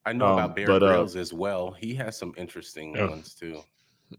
I 0.07 0.13
know 0.13 0.27
Um, 0.27 0.33
about 0.35 0.55
Bear 0.57 0.67
but 0.67 0.83
uh, 0.83 0.89
Grylls 0.89 1.17
as 1.17 1.33
well. 1.33 1.73
He 1.73 1.95
has 1.95 2.17
some 2.19 2.35
interesting 2.37 2.95
yeah, 2.95 3.09
ones 3.09 3.35
too. 3.35 3.63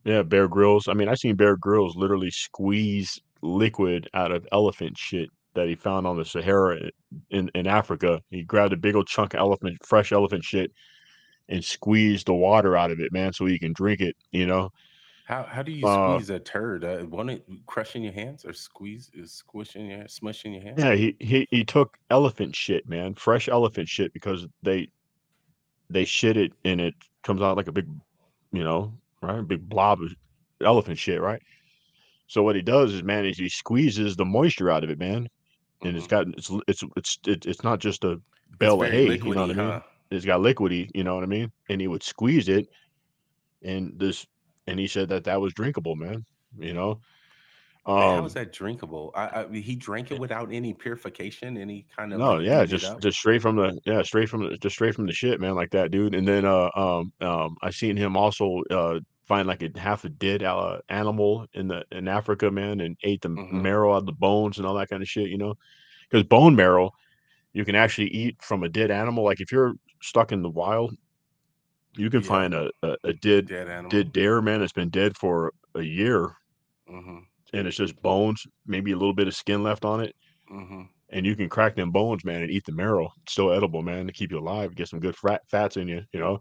yeah, 0.03 0.23
Bear 0.23 0.47
Grylls. 0.47 0.87
I 0.87 0.93
mean, 0.93 1.07
I 1.07 1.15
seen 1.15 1.35
Bear 1.35 1.55
Grylls 1.57 1.95
literally 1.95 2.31
squeeze 2.31 3.19
liquid 3.41 4.09
out 4.13 4.31
of 4.31 4.47
elephant 4.51 4.97
shit 4.97 5.29
that 5.55 5.67
he 5.67 5.75
found 5.75 6.07
on 6.07 6.17
the 6.17 6.25
Sahara 6.25 6.91
in 7.29 7.49
in 7.55 7.67
Africa. 7.67 8.21
He 8.29 8.43
grabbed 8.43 8.73
a 8.73 8.77
big 8.77 8.95
old 8.95 9.07
chunk 9.07 9.33
of 9.33 9.39
elephant, 9.39 9.77
fresh 9.85 10.11
elephant 10.11 10.43
shit, 10.43 10.71
and 11.49 11.63
squeezed 11.65 12.27
the 12.27 12.33
water 12.35 12.77
out 12.77 12.91
of 12.91 12.99
it, 13.01 13.11
man, 13.13 13.33
so 13.33 13.45
he 13.45 13.59
can 13.59 13.73
drink 13.73 14.01
it. 14.01 14.15
You 14.31 14.47
know. 14.47 14.71
How 15.25 15.43
how 15.43 15.61
do 15.61 15.73
you 15.73 15.85
Uh, 15.85 15.87
squeeze 15.87 16.29
a 16.29 16.39
turd? 16.39 16.85
Uh, 16.85 16.99
one 16.99 17.29
it 17.29 17.45
crush 17.65 17.95
in 17.97 18.03
your 18.03 18.13
hands 18.13 18.45
or 18.45 18.53
squeeze 18.53 19.11
is 19.13 19.33
squish 19.33 19.75
in 19.75 19.87
your 19.87 20.07
smush 20.07 20.45
in 20.45 20.53
your 20.53 20.63
hands? 20.63 20.87
yeah, 20.87 20.93
he 20.95 21.15
he 21.19 21.47
he 21.51 21.63
took 21.63 21.97
elephant 22.09 22.55
shit, 22.55 22.87
man, 22.87 23.13
fresh 23.15 23.47
elephant 23.47 23.87
shit 23.87 24.13
because 24.13 24.45
they 24.63 24.89
they 25.89 26.05
shit 26.05 26.37
it 26.37 26.53
and 26.63 26.81
it 26.81 26.95
comes 27.23 27.41
out 27.41 27.57
like 27.57 27.67
a 27.67 27.71
big, 27.71 27.87
you 28.51 28.63
know, 28.63 28.93
right, 29.21 29.47
big 29.47 29.67
blob 29.69 30.01
of 30.01 30.13
elephant 30.61 30.97
shit, 30.97 31.21
right? 31.21 31.41
So 32.27 32.43
what 32.43 32.55
he 32.55 32.61
does 32.61 32.93
is, 32.93 33.03
man, 33.03 33.25
is 33.25 33.37
he 33.37 33.49
squeezes 33.49 34.15
the 34.15 34.25
moisture 34.25 34.71
out 34.71 34.83
of 34.83 34.89
it, 34.89 34.99
man, 34.99 35.29
and 35.85 35.97
it's 35.97 36.07
hmm 36.07 36.07
got 36.07 36.27
it's 36.37 36.51
it's 36.67 36.83
it's 36.97 37.19
it, 37.27 37.45
it's 37.47 37.63
not 37.63 37.79
just 37.79 38.03
a 38.05 38.17
bale 38.59 38.83
of 38.83 38.91
hay, 38.91 39.19
you 39.23 39.33
know 39.33 39.41
what 39.41 39.51
I 39.51 39.55
mean? 39.55 39.75
huh? 39.75 39.81
It's 40.11 40.25
got 40.25 40.41
liquidy, 40.41 40.89
you 40.95 41.03
know 41.03 41.15
what 41.15 41.23
I 41.23 41.27
mean? 41.27 41.51
And 41.69 41.81
he 41.81 41.87
would 41.87 42.03
squeeze 42.03 42.49
it, 42.49 42.67
and 43.63 43.99
this, 43.99 44.25
and 44.67 44.79
he 44.79 44.87
said 44.87 45.09
that 45.09 45.25
that 45.25 45.41
was 45.41 45.53
drinkable, 45.53 45.95
man. 45.95 46.25
You 46.59 46.73
know, 46.73 47.01
Man, 47.95 48.09
how 48.09 48.25
is 48.25 48.33
um, 48.33 48.35
that 48.35 48.51
drinkable? 48.51 49.11
I, 49.15 49.43
I 49.45 49.47
he 49.57 49.75
drank 49.75 50.11
it 50.11 50.15
eh, 50.15 50.19
without 50.19 50.51
any 50.51 50.73
purification, 50.73 51.57
any 51.57 51.87
kind 51.95 52.13
of 52.13 52.21
no, 52.21 52.39
like 52.39 52.39
yeah, 52.39 52.65
just 52.65 52.99
just 53.01 53.17
straight 53.17 53.41
from 53.41 53.55
the 53.57 53.79
yeah, 53.85 54.01
straight 54.03 54.29
from 54.29 54.43
the 54.49 54.57
just 54.57 54.75
straight 54.75 54.95
from 54.95 55.05
the 55.07 55.13
shit, 55.13 55.39
man, 55.39 55.55
like 55.55 55.71
that, 55.71 55.91
dude. 55.91 56.15
And 56.15 56.27
then 56.27 56.45
uh 56.45 56.69
um 56.75 57.11
um 57.21 57.55
I 57.61 57.71
seen 57.71 57.97
him 57.97 58.15
also 58.15 58.61
uh 58.71 58.99
find 59.25 59.47
like 59.47 59.63
a 59.63 59.79
half 59.79 60.05
a 60.05 60.09
dead 60.09 60.43
uh, 60.43 60.79
animal 60.89 61.45
in 61.53 61.67
the 61.67 61.83
in 61.91 62.07
Africa, 62.07 62.51
man, 62.51 62.81
and 62.81 62.97
ate 63.03 63.21
the 63.21 63.37
hmm 63.37 63.49
marrow 63.49 63.93
out 63.93 63.99
of 63.99 64.05
the 64.07 64.13
bones 64.13 64.57
and 64.57 64.67
all 64.67 64.75
that 64.75 64.89
kind 64.89 65.01
of 65.03 65.09
shit, 65.09 65.29
you 65.29 65.37
know, 65.37 65.55
because 66.09 66.23
bone 66.25 66.55
marrow 66.55 66.91
you 67.53 67.65
can 67.65 67.75
actually 67.75 68.09
eat 68.09 68.37
from 68.41 68.63
a 68.63 68.69
dead 68.69 68.91
animal. 68.91 69.23
Like 69.25 69.41
if 69.41 69.51
you're 69.51 69.73
stuck 70.01 70.31
in 70.31 70.41
the 70.43 70.49
wild, 70.49 70.95
you 71.97 72.09
can 72.09 72.21
Yeah, 72.21 72.23
find 72.23 72.53
a 72.53 72.69
a, 72.83 72.95
a 73.05 73.13
dead 73.13 73.49
dead 73.49 73.69
animal. 73.69 74.03
dead 74.03 74.11
deer, 74.11 74.41
man, 74.41 74.59
that's 74.59 74.71
been 74.73 74.89
dead 74.89 75.17
for 75.17 75.53
a 75.75 75.81
year, 75.81 76.35
hmm 76.87 77.27
and 77.53 77.67
it's 77.67 77.77
just 77.77 77.99
bones, 78.01 78.45
maybe 78.65 78.91
a 78.91 78.97
little 78.97 79.13
bit 79.13 79.27
of 79.27 79.35
skin 79.35 79.63
left 79.63 79.85
on 79.85 80.01
it. 80.01 80.15
hmm 80.49 80.85
And 81.11 81.25
you 81.25 81.35
can 81.35 81.49
crack 81.49 81.75
them 81.75 81.91
bones, 81.91 82.25
man, 82.25 82.41
and 82.43 82.51
eat 82.51 82.65
the 82.65 82.73
marrow. 82.73 83.09
It's 83.23 83.33
still 83.33 83.51
edible, 83.53 83.83
man, 83.83 84.07
to 84.07 84.13
keep 84.13 84.31
you 84.31 84.39
alive, 84.39 84.75
get 84.75 84.89
some 84.89 84.99
good 84.99 85.15
fat 85.17 85.41
fats 85.49 85.77
in 85.77 85.87
you, 85.87 86.03
you 86.13 86.19
know. 86.19 86.39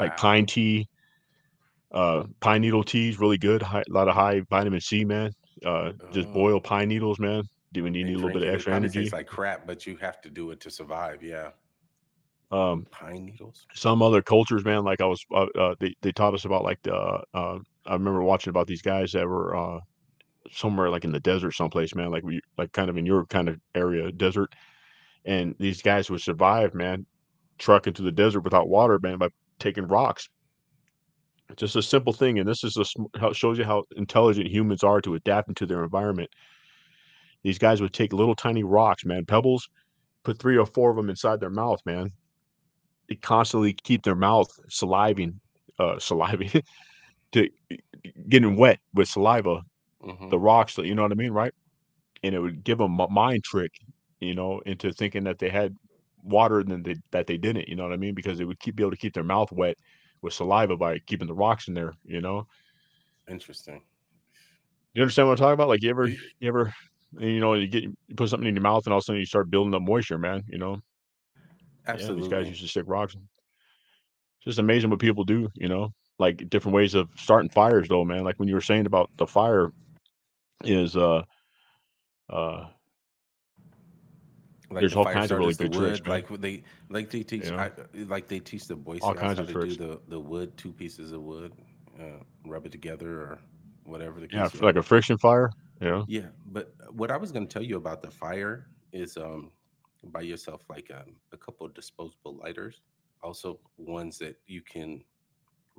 Like 0.00 0.16
pine 0.16 0.46
tea, 0.46 0.88
uh, 1.92 2.24
pine 2.40 2.60
needle 2.62 2.84
tea 2.84 3.08
is 3.10 3.18
really 3.20 3.38
good. 3.38 3.62
High, 3.62 3.82
a 3.88 3.92
lot 3.92 4.08
of 4.08 4.14
high 4.14 4.40
vitamin 4.50 4.80
C, 4.80 5.04
man. 5.04 5.32
Uh, 5.64 5.92
just 6.12 6.30
boil 6.32 6.58
Oh, 6.58 6.60
pine 6.60 6.88
needles, 6.88 7.18
man. 7.18 7.44
Do 7.72 7.84
when 7.84 7.94
you 7.94 8.04
need 8.04 8.14
a 8.14 8.18
little 8.18 8.30
bit 8.32 8.42
of 8.48 8.54
extra 8.54 8.74
energy. 8.74 9.08
like 9.12 9.26
crap, 9.26 9.66
but 9.66 9.86
you 9.86 9.96
have 9.96 10.20
to 10.22 10.30
do 10.30 10.50
it 10.50 10.60
to 10.60 10.70
survive. 10.70 11.22
Yeah, 11.22 11.50
Um, 12.50 12.86
pine 12.90 13.24
needles. 13.26 13.66
some 13.74 14.02
other 14.02 14.22
cultures, 14.22 14.64
man, 14.64 14.84
like 14.84 15.00
I 15.00 15.06
was, 15.06 15.24
uh, 15.32 15.46
uh, 15.58 15.74
they 15.80 15.94
they 16.02 16.12
taught 16.12 16.34
us 16.34 16.44
about 16.44 16.64
like 16.64 16.80
the, 16.82 16.94
uh, 16.94 17.22
uh, 17.34 17.58
I 17.86 17.92
remember 17.94 18.22
watching 18.22 18.50
about 18.50 18.66
these 18.66 18.82
guys 18.82 19.12
that 19.12 19.26
were 19.26 19.56
uh 19.56 19.80
somewhere 20.50 20.90
like 20.90 21.04
in 21.04 21.12
the 21.12 21.20
desert 21.20 21.52
someplace, 21.52 21.94
man, 21.94 22.10
like 22.10 22.24
we 22.24 22.40
like 22.58 22.72
kind 22.72 22.90
of 22.90 22.96
in 22.98 23.06
your 23.06 23.26
kind 23.26 23.48
of 23.48 23.58
area, 23.74 24.12
desert, 24.12 24.52
and 25.24 25.54
these 25.58 25.82
guys 25.82 26.10
would 26.10 26.20
survive, 26.22 26.74
man, 26.74 27.06
trucking 27.58 27.94
through 27.94 28.06
the 28.06 28.12
desert 28.12 28.40
without 28.42 28.68
water, 28.68 28.98
man, 29.02 29.18
by 29.18 29.28
taking 29.58 29.86
rocks. 29.86 30.28
Just 31.56 31.76
a 31.76 31.82
simple 31.82 32.12
thing, 32.12 32.38
and 32.38 32.48
this 32.48 32.62
is 32.64 32.76
a 32.76 32.84
how 33.18 33.32
shows 33.32 33.58
you 33.58 33.64
how 33.64 33.84
intelligent 33.96 34.48
humans 34.48 34.82
are 34.84 35.00
to 35.02 35.14
adapt 35.14 35.48
into 35.48 35.66
their 35.66 35.82
environment. 35.84 36.30
These 37.42 37.58
guys 37.58 37.80
would 37.80 37.92
take 37.92 38.12
little 38.12 38.34
tiny 38.34 38.62
rocks, 38.62 39.04
man, 39.04 39.24
pebbles, 39.26 39.68
put 40.24 40.38
three 40.38 40.56
or 40.58 40.66
four 40.66 40.90
of 40.90 40.96
them 40.96 41.10
inside 41.10 41.40
their 41.40 41.50
mouth, 41.50 41.80
man. 41.86 42.12
They 43.08 43.16
constantly 43.16 43.74
keep 43.74 44.02
their 44.02 44.14
mouth 44.16 44.48
saliving, 44.68 45.40
uh, 45.78 45.98
saliving 45.98 46.62
to 47.32 47.48
getting 48.28 48.56
wet 48.56 48.80
with 48.94 49.08
saliva. 49.08 49.62
hmm 50.00 50.30
The 50.30 50.38
rocks, 50.38 50.78
you 50.78 50.94
know 50.94 51.02
what 51.02 51.12
I 51.12 51.16
mean, 51.16 51.32
right? 51.32 51.54
And 52.22 52.34
it 52.34 52.40
would 52.40 52.64
give 52.64 52.78
them 52.78 52.98
a 53.00 53.08
mind 53.08 53.44
trick, 53.44 53.72
you 54.20 54.34
know, 54.34 54.60
into 54.66 54.92
thinking 54.92 55.24
that 55.24 55.38
they 55.38 55.50
had 55.50 55.76
water 56.22 56.60
and 56.60 56.70
then 56.70 56.82
they, 56.82 56.96
that 57.12 57.26
they 57.26 57.38
didn't, 57.38 57.68
you 57.68 57.76
know 57.76 57.84
what 57.84 57.92
I 57.92 57.96
mean? 57.98 58.14
Because 58.14 58.38
they 58.38 58.44
would 58.44 58.60
keep 58.60 58.76
be 58.76 58.82
able 58.82 58.92
to 58.92 58.96
keep 58.96 59.14
their 59.14 59.24
mouth 59.24 59.52
wet 59.52 59.76
with 60.22 60.32
saliva 60.32 60.76
by 60.76 60.98
keeping 61.00 61.26
the 61.26 61.34
rocks 61.34 61.68
in 61.68 61.74
there, 61.74 61.94
you 62.04 62.20
know. 62.20 62.46
Interesting. 63.28 63.82
You 64.94 65.02
understand 65.02 65.28
what 65.28 65.32
I'm 65.32 65.38
talking 65.38 65.54
about? 65.54 65.68
Like 65.68 65.82
you 65.82 65.90
ever, 65.90 66.06
you 66.06 66.18
ever, 66.42 66.72
you 67.18 67.40
know, 67.40 67.54
you 67.54 67.66
get 67.66 67.82
you 67.84 67.96
put 68.16 68.28
something 68.28 68.48
in 68.48 68.54
your 68.54 68.62
mouth 68.62 68.86
and 68.86 68.92
all 68.92 68.98
of 68.98 69.02
a 69.02 69.04
sudden 69.04 69.20
you 69.20 69.26
start 69.26 69.50
building 69.50 69.74
up 69.74 69.82
moisture, 69.82 70.18
man. 70.18 70.42
You 70.48 70.58
know, 70.58 70.80
yeah, 71.86 72.12
these 72.12 72.28
guys 72.28 72.48
used 72.48 72.62
to 72.62 72.68
stick 72.68 72.84
rocks. 72.86 73.14
It's 73.14 74.44
just 74.44 74.58
amazing 74.58 74.90
what 74.90 74.98
people 74.98 75.24
do, 75.24 75.48
you 75.54 75.68
know, 75.68 75.92
like 76.18 76.48
different 76.50 76.74
ways 76.74 76.94
of 76.94 77.08
starting 77.16 77.50
fires, 77.50 77.88
though, 77.88 78.04
man. 78.04 78.24
Like 78.24 78.38
when 78.38 78.48
you 78.48 78.54
were 78.54 78.60
saying 78.60 78.86
about 78.86 79.10
the 79.16 79.26
fire 79.26 79.72
is, 80.64 80.96
uh, 80.96 81.22
uh, 82.28 82.66
Like 84.72 84.88
there's 84.88 84.94
the 84.94 84.96
all 84.96 85.06
kinds 85.06 85.32
of 85.32 85.38
really 85.38 85.54
good 85.54 85.72
tricks, 85.72 86.00
wood, 86.00 86.06
man. 86.06 86.22
like 86.22 86.28
they 86.28 86.64
like 86.88 87.10
they 87.10 87.22
teach, 87.22 87.52
know, 87.52 87.58
I 87.58 87.72
like 87.94 88.28
they 88.28 88.40
teach 88.40 88.66
the 88.66 88.76
Boy 88.76 88.98
Scouts 89.00 89.34
how 89.34 89.44
to 89.44 89.54
do 89.56 89.74
the 89.76 90.02
the 90.08 90.20
wood, 90.20 90.56
two 90.56 90.72
pieces 90.72 91.12
of 91.12 91.22
wood, 91.22 91.54
uh, 91.98 92.20
rub 92.46 92.66
it 92.66 92.72
together 92.72 93.20
or 93.20 93.40
whatever 93.84 94.20
the 94.20 94.28
Yeah, 94.30 94.44
case 94.44 94.54
f- 94.54 94.60
may 94.60 94.62
like 94.62 94.76
a 94.76 94.82
friction 94.82 95.18
fire. 95.18 95.50
Know, 95.80 96.06
Yeah, 96.06 96.30
but 96.44 96.74
what 96.90 97.10
I 97.10 97.16
was 97.16 97.32
going 97.32 97.46
to 97.46 97.52
tell 97.52 97.62
you 97.62 97.76
about 97.76 98.02
the 98.02 98.10
fire 98.10 98.70
is 98.92 99.16
um 99.16 99.52
buy 100.04 100.22
yourself 100.22 100.68
like 100.68 100.90
um, 100.90 101.20
a 101.30 101.36
couple 101.38 101.64
of 101.64 101.74
disposable 101.74 102.36
lighters, 102.36 102.82
also 103.22 103.60
ones 103.76 104.18
that 104.18 104.36
you 104.46 104.62
can 104.62 105.04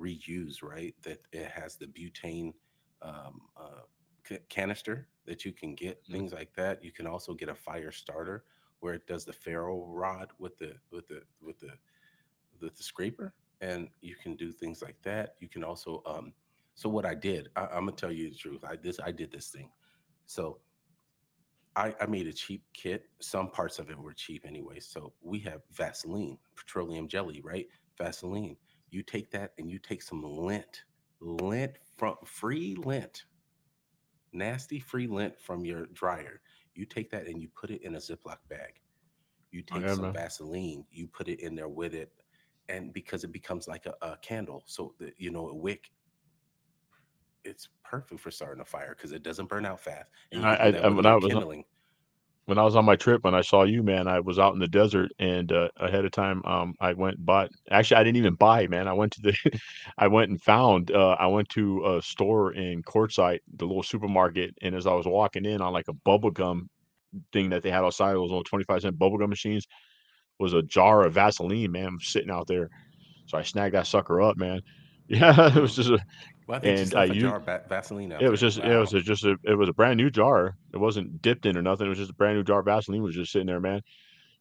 reuse, 0.00 0.62
right? 0.62 0.94
That 1.02 1.20
it 1.32 1.50
has 1.50 1.76
the 1.76 1.86
butane 1.86 2.54
um, 3.02 3.48
uh, 3.56 3.82
ca- 4.26 4.44
canister 4.48 5.10
that 5.26 5.44
you 5.44 5.52
can 5.52 5.74
get, 5.74 6.02
Mhm. 6.08 6.24
things 6.24 6.32
like 6.32 6.54
that. 6.54 6.84
You 6.84 6.92
can 6.92 7.06
also 7.06 7.34
get 7.34 7.48
a 7.50 7.54
fire 7.54 7.92
starter 7.92 8.46
where 8.80 8.94
it 8.94 9.06
does 9.06 9.24
the 9.24 9.32
ferro 9.32 9.86
rod 9.88 10.28
with 10.38 10.58
the 10.58 10.74
with 10.90 11.08
the 11.08 11.22
with 11.42 11.58
the 11.60 11.70
with 12.60 12.76
the 12.76 12.82
scraper, 12.82 13.34
and 13.60 13.88
you 14.00 14.14
can 14.16 14.36
do 14.36 14.52
things 14.52 14.82
like 14.82 14.96
that. 15.02 15.34
You 15.40 15.48
can 15.48 15.64
also 15.64 16.02
um. 16.06 16.32
So 16.76 16.88
what 16.88 17.06
I 17.06 17.14
did, 17.14 17.50
I, 17.54 17.66
I'm 17.66 17.86
gonna 17.86 17.92
tell 17.92 18.12
you 18.12 18.30
the 18.30 18.36
truth. 18.36 18.64
I 18.64 18.76
this 18.76 18.98
I 19.04 19.12
did 19.12 19.30
this 19.30 19.48
thing. 19.48 19.70
So 20.26 20.58
I, 21.76 21.94
I 22.00 22.06
made 22.06 22.26
a 22.26 22.32
cheap 22.32 22.62
kit. 22.72 23.06
Some 23.20 23.50
parts 23.50 23.78
of 23.78 23.90
it 23.90 23.98
were 23.98 24.12
cheap 24.12 24.44
anyway. 24.46 24.78
So 24.80 25.12
we 25.20 25.40
have 25.40 25.62
Vaseline, 25.72 26.38
petroleum 26.56 27.08
jelly, 27.08 27.40
right? 27.42 27.66
Vaseline. 27.98 28.56
You 28.90 29.02
take 29.02 29.30
that 29.32 29.52
and 29.58 29.70
you 29.70 29.78
take 29.78 30.02
some 30.02 30.22
lint, 30.22 30.84
lint 31.20 31.72
from 31.96 32.14
free 32.24 32.76
lint, 32.76 33.24
nasty 34.32 34.78
free 34.78 35.08
lint 35.08 35.38
from 35.40 35.64
your 35.64 35.86
dryer. 35.86 36.40
You 36.74 36.84
take 36.84 37.10
that 37.10 37.26
and 37.26 37.40
you 37.40 37.48
put 37.54 37.70
it 37.70 37.82
in 37.82 37.94
a 37.94 37.98
Ziploc 37.98 38.38
bag. 38.48 38.80
You 39.50 39.62
take 39.62 39.82
yeah, 39.82 39.94
some 39.94 40.02
man. 40.02 40.12
Vaseline, 40.12 40.84
you 40.90 41.06
put 41.06 41.28
it 41.28 41.40
in 41.40 41.54
there 41.54 41.68
with 41.68 41.94
it, 41.94 42.12
and 42.68 42.92
because 42.92 43.22
it 43.22 43.32
becomes 43.32 43.68
like 43.68 43.86
a, 43.86 43.94
a 44.02 44.16
candle, 44.18 44.64
so 44.66 44.94
that 44.98 45.14
you 45.16 45.30
know 45.30 45.48
a 45.48 45.54
wick, 45.54 45.90
it's 47.44 47.68
perfect 47.84 48.20
for 48.20 48.32
starting 48.32 48.60
a 48.60 48.64
fire 48.64 48.96
because 48.96 49.12
it 49.12 49.22
doesn't 49.22 49.48
burn 49.48 49.64
out 49.64 49.78
fast, 49.78 50.10
and 50.32 50.44
I, 50.44 50.54
I, 50.54 50.66
I 50.70 50.88
when 50.88 51.06
I 51.06 51.14
was 51.14 51.26
kindling. 51.26 51.64
When 52.46 52.58
I 52.58 52.62
was 52.62 52.76
on 52.76 52.84
my 52.84 52.96
trip, 52.96 53.24
when 53.24 53.34
I 53.34 53.40
saw 53.40 53.64
you, 53.64 53.82
man, 53.82 54.06
I 54.06 54.20
was 54.20 54.38
out 54.38 54.52
in 54.52 54.60
the 54.60 54.68
desert 54.68 55.10
and 55.18 55.50
uh, 55.50 55.68
ahead 55.78 56.04
of 56.04 56.12
time, 56.12 56.42
um, 56.44 56.74
I 56.78 56.92
went 56.92 57.24
bought. 57.24 57.50
Actually, 57.70 57.96
I 57.98 58.04
didn't 58.04 58.18
even 58.18 58.34
buy, 58.34 58.66
man. 58.66 58.86
I 58.86 58.92
went 58.92 59.12
to 59.14 59.22
the, 59.22 59.60
I 59.98 60.08
went 60.08 60.30
and 60.30 60.40
found. 60.42 60.90
Uh, 60.90 61.16
I 61.18 61.26
went 61.26 61.48
to 61.50 61.96
a 61.96 62.02
store 62.02 62.52
in 62.52 62.82
Quartzsite, 62.82 63.40
the 63.56 63.64
little 63.64 63.82
supermarket, 63.82 64.54
and 64.60 64.74
as 64.74 64.86
I 64.86 64.92
was 64.92 65.06
walking 65.06 65.46
in 65.46 65.62
on 65.62 65.72
like 65.72 65.88
a 65.88 65.94
bubble 65.94 66.30
gum 66.30 66.68
thing 67.32 67.50
that 67.50 67.62
they 67.62 67.70
had 67.70 67.84
outside, 67.84 68.12
those 68.12 68.30
little 68.30 68.44
twenty 68.44 68.64
five 68.64 68.82
cent 68.82 68.98
bubble 68.98 69.18
gum 69.18 69.30
machines, 69.30 69.66
was 70.38 70.52
a 70.52 70.62
jar 70.62 71.04
of 71.06 71.14
Vaseline, 71.14 71.72
man, 71.72 71.96
sitting 72.00 72.30
out 72.30 72.46
there. 72.46 72.68
So 73.26 73.38
I 73.38 73.42
snagged 73.42 73.74
that 73.74 73.86
sucker 73.86 74.20
up, 74.20 74.36
man. 74.36 74.60
Yeah, 75.06 75.54
it 75.54 75.60
was 75.60 75.76
just 75.76 75.90
a, 75.90 75.98
Well, 76.46 76.60
they 76.60 76.76
just 76.76 76.92
and 76.92 77.00
I 77.00 77.04
used 77.06 77.20
jar 77.20 77.36
of 77.36 77.68
Vaseline 77.68 78.12
it 78.12 78.28
was 78.28 78.40
just 78.40 78.58
it 78.58 78.76
was 78.76 78.92
a, 78.92 79.00
just 79.00 79.24
a 79.24 79.36
it 79.44 79.54
was 79.54 79.68
a 79.68 79.72
brand 79.72 79.96
new 79.96 80.10
jar. 80.10 80.56
It 80.72 80.76
wasn't 80.76 81.22
dipped 81.22 81.46
in 81.46 81.56
or 81.56 81.62
nothing. 81.62 81.86
It 81.86 81.90
was 81.90 81.98
just 81.98 82.10
a 82.10 82.14
brand 82.14 82.36
new 82.36 82.44
jar 82.44 82.60
of 82.60 82.66
Vaseline 82.66 83.02
was 83.02 83.14
just 83.14 83.32
sitting 83.32 83.46
there, 83.46 83.60
man. 83.60 83.80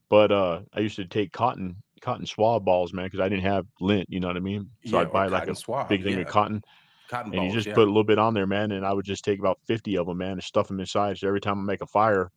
But, 0.10 0.32
uh, 0.32 0.62
I 0.74 0.82
used 0.82 0.98
to 0.98 1.06
take 1.06 1.32
cotton 1.32 1.78
cotton 2.02 2.26
swab 2.26 2.66
balls, 2.66 2.94
man, 2.94 3.06
because 3.06 3.22
I 3.22 3.30
didn't 3.30 3.46
have 3.46 3.66
lint, 3.80 4.08
you 4.10 4.20
know 4.20 4.28
what 4.28 4.38
I 4.38 4.42
mean? 4.42 4.70
So 4.86 4.98
Yeah, 4.98 5.04
I'd 5.04 5.12
buy 5.12 5.28
like 5.28 5.48
a 5.48 5.56
swab. 5.56 5.88
big 5.88 6.04
thing 6.04 6.20
of 6.20 6.28
cotton 6.28 6.62
Cotton 7.10 7.34
and 7.34 7.46
you 7.46 7.52
just 7.52 7.68
yeah. 7.68 7.76
put 7.76 7.84
a 7.84 7.92
little 7.92 8.04
bit 8.04 8.18
on 8.18 8.34
there, 8.34 8.48
man. 8.48 8.72
And 8.72 8.86
I 8.86 8.94
would 8.94 9.06
just 9.06 9.24
take 9.24 9.40
about 9.40 9.60
50 9.68 9.98
of 9.98 10.08
them, 10.08 10.18
man, 10.18 10.34
and 10.34 10.44
stuff 10.44 10.68
them 10.68 10.80
inside. 10.80 11.18
So 11.18 11.28
every 11.28 11.42
time 11.42 11.60
I 11.60 11.64
make 11.64 11.82
a 11.82 11.86
fire, 11.86 12.32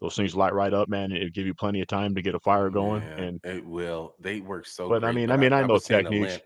those 0.00 0.16
things 0.16 0.34
light 0.34 0.54
right 0.54 0.72
up, 0.72 0.88
man. 0.88 1.12
It'll 1.12 1.28
give 1.28 1.46
you 1.46 1.54
plenty 1.54 1.80
of 1.80 1.86
time 1.86 2.14
to 2.14 2.22
get 2.22 2.34
a 2.34 2.40
fire 2.40 2.70
going. 2.70 3.00
Man, 3.00 3.18
And 3.18 3.40
it 3.44 3.64
will. 3.64 4.14
They 4.18 4.40
work 4.40 4.66
so 4.66 4.88
but 4.88 5.04
I 5.04 5.12
mean, 5.12 5.28
But 5.28 5.34
I 5.34 5.36
mean, 5.36 5.52
I 5.52 5.60
I 5.60 5.66
know 5.66 5.78
techniques. 5.78 6.38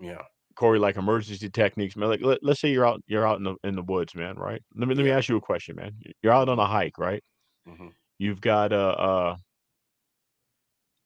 Yeah. 0.00 0.22
Corey, 0.54 0.78
like 0.78 0.96
emergency 0.96 1.48
techniques, 1.50 1.96
man. 1.96 2.08
Like 2.08 2.22
let, 2.22 2.38
let's 2.42 2.60
say 2.60 2.70
you're 2.70 2.86
out, 2.86 3.02
you're 3.06 3.26
out 3.26 3.38
in 3.38 3.44
the 3.44 3.56
in 3.64 3.74
the 3.76 3.82
woods, 3.82 4.14
man. 4.14 4.36
Right? 4.36 4.62
Let 4.74 4.88
me 4.88 4.94
let 4.94 5.04
me 5.04 5.10
ask 5.10 5.28
you 5.28 5.36
a 5.36 5.40
question, 5.40 5.76
man. 5.76 5.92
You're 6.22 6.32
out 6.32 6.48
on 6.48 6.58
a 6.58 6.66
hike, 6.66 6.98
right? 6.98 7.22
hmm 7.66 7.88
You've 8.18 8.40
got 8.40 8.72
a 8.72 8.80
uh, 8.80 9.36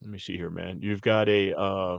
let 0.02 0.10
me 0.10 0.18
see 0.18 0.36
here, 0.36 0.50
man. 0.50 0.80
You've 0.82 1.00
got 1.02 1.28
a 1.28 1.56
uh 1.58 1.98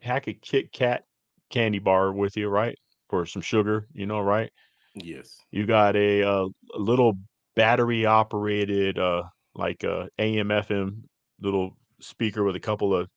pack 0.00 0.28
of 0.28 0.34
Kit 0.42 0.72
Kat 0.72 1.04
candy 1.50 1.78
bar 1.78 2.12
with 2.12 2.36
you, 2.36 2.48
right? 2.48 2.78
For 3.08 3.26
some 3.26 3.42
sugar, 3.42 3.86
you 3.92 4.06
know, 4.06 4.20
right? 4.20 4.50
Yes. 4.94 5.36
You 5.50 5.66
got 5.66 5.96
a, 5.96 6.22
uh, 6.22 6.46
a 6.74 6.78
little 6.78 7.14
battery 7.56 8.06
operated, 8.06 8.98
uh, 8.98 9.24
like 9.54 9.82
a 9.84 10.08
AM 10.18 10.50
FM 10.50 11.02
little 11.40 11.76
speaker 12.00 12.44
with 12.44 12.56
a 12.56 12.60
couple 12.60 12.94
of 12.94 13.08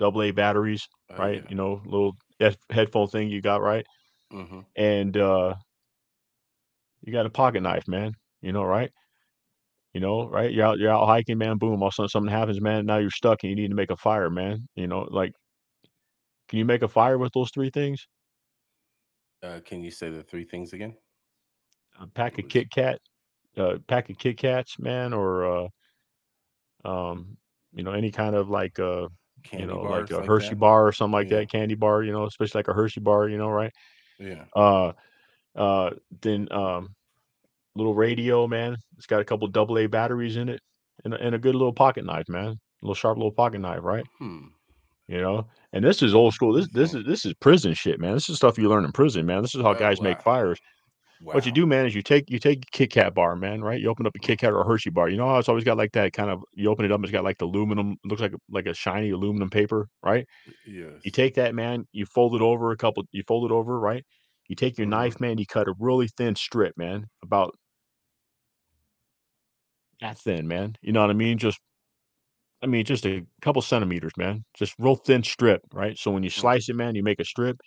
double 0.00 0.22
A 0.24 0.32
batteries, 0.32 0.88
Uh, 1.10 1.24
right? 1.24 1.42
yeah. 1.42 1.48
You 1.48 1.56
know, 1.56 1.82
little 1.86 2.14
headphone 2.70 3.08
thing 3.08 3.30
you 3.30 3.42
got, 3.42 3.62
right? 3.62 3.86
hmm 4.30 4.60
And 4.76 5.16
uh, 5.16 5.54
you 7.02 7.12
got 7.12 7.26
a 7.26 7.30
pocket 7.30 7.62
knife, 7.62 7.88
man. 7.88 8.12
You 8.42 8.52
know, 8.52 8.64
right? 8.64 8.90
You 9.94 10.00
know, 10.00 10.28
right? 10.28 10.52
You're 10.52 10.66
out, 10.66 10.78
you're 10.78 10.90
out 10.92 11.06
hiking, 11.06 11.38
man. 11.38 11.58
Boom! 11.58 11.82
All 11.82 11.88
of 11.88 11.92
a 11.92 11.94
sudden, 11.94 12.08
something 12.10 12.32
happens, 12.32 12.60
man. 12.60 12.86
Now 12.86 12.98
you're 12.98 13.10
stuck, 13.10 13.42
and 13.44 13.50
you 13.50 13.56
need 13.56 13.68
to 13.70 13.76
make 13.76 13.90
a 13.90 13.96
fire, 13.96 14.30
man. 14.30 14.68
You 14.76 14.88
know, 14.88 15.00
like, 15.10 15.32
can 16.48 16.58
you 16.58 16.64
make 16.66 16.82
a 16.82 16.88
fire 16.88 17.18
with 17.18 17.32
those 17.32 17.50
three 17.52 17.70
things? 17.70 18.06
Uh, 19.42 19.60
can 19.64 19.82
you 19.82 19.90
say 19.90 20.10
the 20.10 20.22
three 20.22 20.44
things 20.44 20.72
again? 20.72 20.96
A 22.00 22.06
pack 22.06 22.38
of 22.38 22.48
Kit 22.48 22.70
Kat, 22.70 23.00
uh, 23.56 23.78
pack 23.88 24.10
of 24.10 24.18
Kit 24.18 24.38
Kats, 24.38 24.78
man, 24.78 25.12
or 25.12 25.44
uh, 25.64 25.68
um, 26.84 27.36
you 27.72 27.82
know, 27.84 27.92
any 27.92 28.10
kind 28.10 28.34
of 28.34 28.48
like 28.48 28.78
uh, 28.78 29.08
Candy 29.42 29.64
you 29.64 29.70
know, 29.72 29.82
like 29.82 30.10
a 30.10 30.18
like 30.18 30.26
Hershey 30.26 30.50
that? 30.50 30.58
bar 30.60 30.86
or 30.86 30.92
something 30.92 31.12
like 31.12 31.30
Yeah. 31.30 31.38
that, 31.40 31.50
candy 31.50 31.74
bar, 31.74 32.02
you 32.02 32.12
know, 32.12 32.24
especially 32.24 32.58
like 32.58 32.68
a 32.68 32.72
Hershey 32.72 33.00
bar, 33.00 33.28
you 33.28 33.38
know, 33.38 33.48
right? 33.48 33.72
Yeah. 34.18 34.44
Uh, 34.54 34.92
uh, 35.56 35.90
then 36.22 36.48
um, 36.52 36.94
little 37.74 37.94
radio, 37.94 38.46
man. 38.46 38.76
It's 38.96 39.06
got 39.06 39.20
a 39.20 39.24
couple 39.24 39.46
double 39.48 39.78
A 39.78 39.86
batteries 39.86 40.36
in 40.36 40.48
it, 40.48 40.60
and 41.04 41.14
a, 41.14 41.20
and 41.20 41.34
a 41.34 41.38
good 41.38 41.54
little 41.54 41.72
pocket 41.72 42.04
knife, 42.04 42.28
man. 42.28 42.46
A 42.46 42.56
little 42.82 42.94
sharp 42.94 43.16
little 43.16 43.32
pocket 43.32 43.60
knife, 43.60 43.80
right? 43.82 44.04
Hmm. 44.18 44.46
You 45.08 45.20
know, 45.20 45.46
and 45.72 45.84
this 45.84 46.02
is 46.02 46.14
old 46.14 46.34
school. 46.34 46.52
This 46.52 46.68
this 46.68 46.94
is 46.94 47.04
this 47.04 47.24
is 47.24 47.34
prison 47.34 47.74
shit, 47.74 47.98
man. 47.98 48.14
This 48.14 48.28
is 48.28 48.36
stuff 48.36 48.58
you 48.58 48.68
learn 48.68 48.84
in 48.84 48.92
prison, 48.92 49.26
man. 49.26 49.42
This 49.42 49.54
is 49.56 49.62
how 49.62 49.70
Oh, 49.72 49.74
guys 49.78 50.00
make 50.00 50.20
wow. 51.20 51.34
What 51.34 51.46
you 51.46 51.52
do, 51.52 51.66
man, 51.66 51.86
is 51.86 51.94
you 51.94 52.02
take 52.02 52.30
you 52.30 52.38
take 52.40 52.64
a 52.64 52.70
Kit 52.72 52.90
Kat 52.90 53.14
bar, 53.14 53.36
man, 53.36 53.62
right? 53.62 53.80
You 53.80 53.88
open 53.90 54.06
up 54.06 54.16
a 54.16 54.20
Kit 54.20 54.40
Kat 54.40 54.52
or 54.52 54.62
a 54.62 54.66
Hershey 54.66 54.90
bar. 54.90 55.08
You 55.08 55.16
know 55.16 55.28
how 55.28 55.38
it's 55.38 55.48
always 55.48 55.64
got 55.64 55.76
like 55.76 55.92
that 55.92 56.12
kind 56.12 56.30
of. 56.30 56.42
You 56.54 56.70
open 56.70 56.84
it 56.84 56.92
up, 56.92 57.00
it's 57.02 57.12
got 57.12 57.24
like 57.24 57.38
the 57.38 57.46
aluminum, 57.46 57.96
looks 58.04 58.20
like 58.22 58.32
like 58.50 58.66
a 58.66 58.74
shiny 58.74 59.10
aluminum 59.10 59.50
paper, 59.50 59.88
right? 60.02 60.26
Yes. 60.66 61.02
You 61.02 61.10
take 61.12 61.34
that, 61.36 61.54
man. 61.54 61.86
You 61.92 62.06
fold 62.06 62.34
it 62.36 62.42
over 62.42 62.72
a 62.72 62.76
couple. 62.76 63.04
You 63.12 63.22
fold 63.28 63.50
it 63.50 63.54
over, 63.54 63.78
right? 63.80 64.04
You 64.48 64.56
take 64.56 64.78
your 64.78 64.86
Mhm. 64.86 64.88
knife, 64.88 65.20
man. 65.20 65.38
You 65.38 65.46
cut 65.46 65.68
a 65.68 65.74
really 65.78 66.08
thin 66.08 66.36
strip, 66.36 66.76
man, 66.78 67.06
about 67.22 67.54
that 70.00 70.18
thin, 70.18 70.48
man. 70.48 70.76
You 70.82 70.92
know 70.92 71.00
what 71.00 71.10
I 71.10 71.14
mean? 71.14 71.38
Just, 71.38 71.60
I 72.62 72.66
mean, 72.66 72.84
just 72.84 73.06
a 73.06 73.24
couple 73.40 73.62
centimeters, 73.62 74.12
man. 74.16 74.44
Just 74.54 74.74
real 74.78 74.96
thin 74.96 75.22
strip, 75.22 75.62
right? 75.72 75.96
So 75.98 76.10
when 76.10 76.22
you 76.22 76.30
Mhm. 76.36 76.40
slice 76.40 76.68
it, 76.68 76.76
man, 76.76 76.94
you 76.94 77.02
make 77.02 77.20
a 77.20 77.24
strip. 77.24 77.58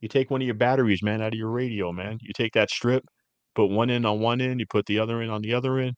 You 0.00 0.08
take 0.08 0.30
one 0.30 0.42
of 0.42 0.46
your 0.46 0.54
batteries, 0.54 1.02
man, 1.02 1.22
out 1.22 1.32
of 1.32 1.38
your 1.38 1.50
radio, 1.50 1.92
man. 1.92 2.18
You 2.20 2.32
take 2.34 2.52
that 2.54 2.70
strip, 2.70 3.04
put 3.54 3.66
one 3.70 3.90
end 3.90 4.06
on 4.06 4.20
one 4.20 4.40
end, 4.40 4.60
you 4.60 4.66
put 4.66 4.86
the 4.86 4.98
other 4.98 5.20
end 5.22 5.30
on 5.30 5.42
the 5.42 5.54
other 5.54 5.78
end. 5.78 5.94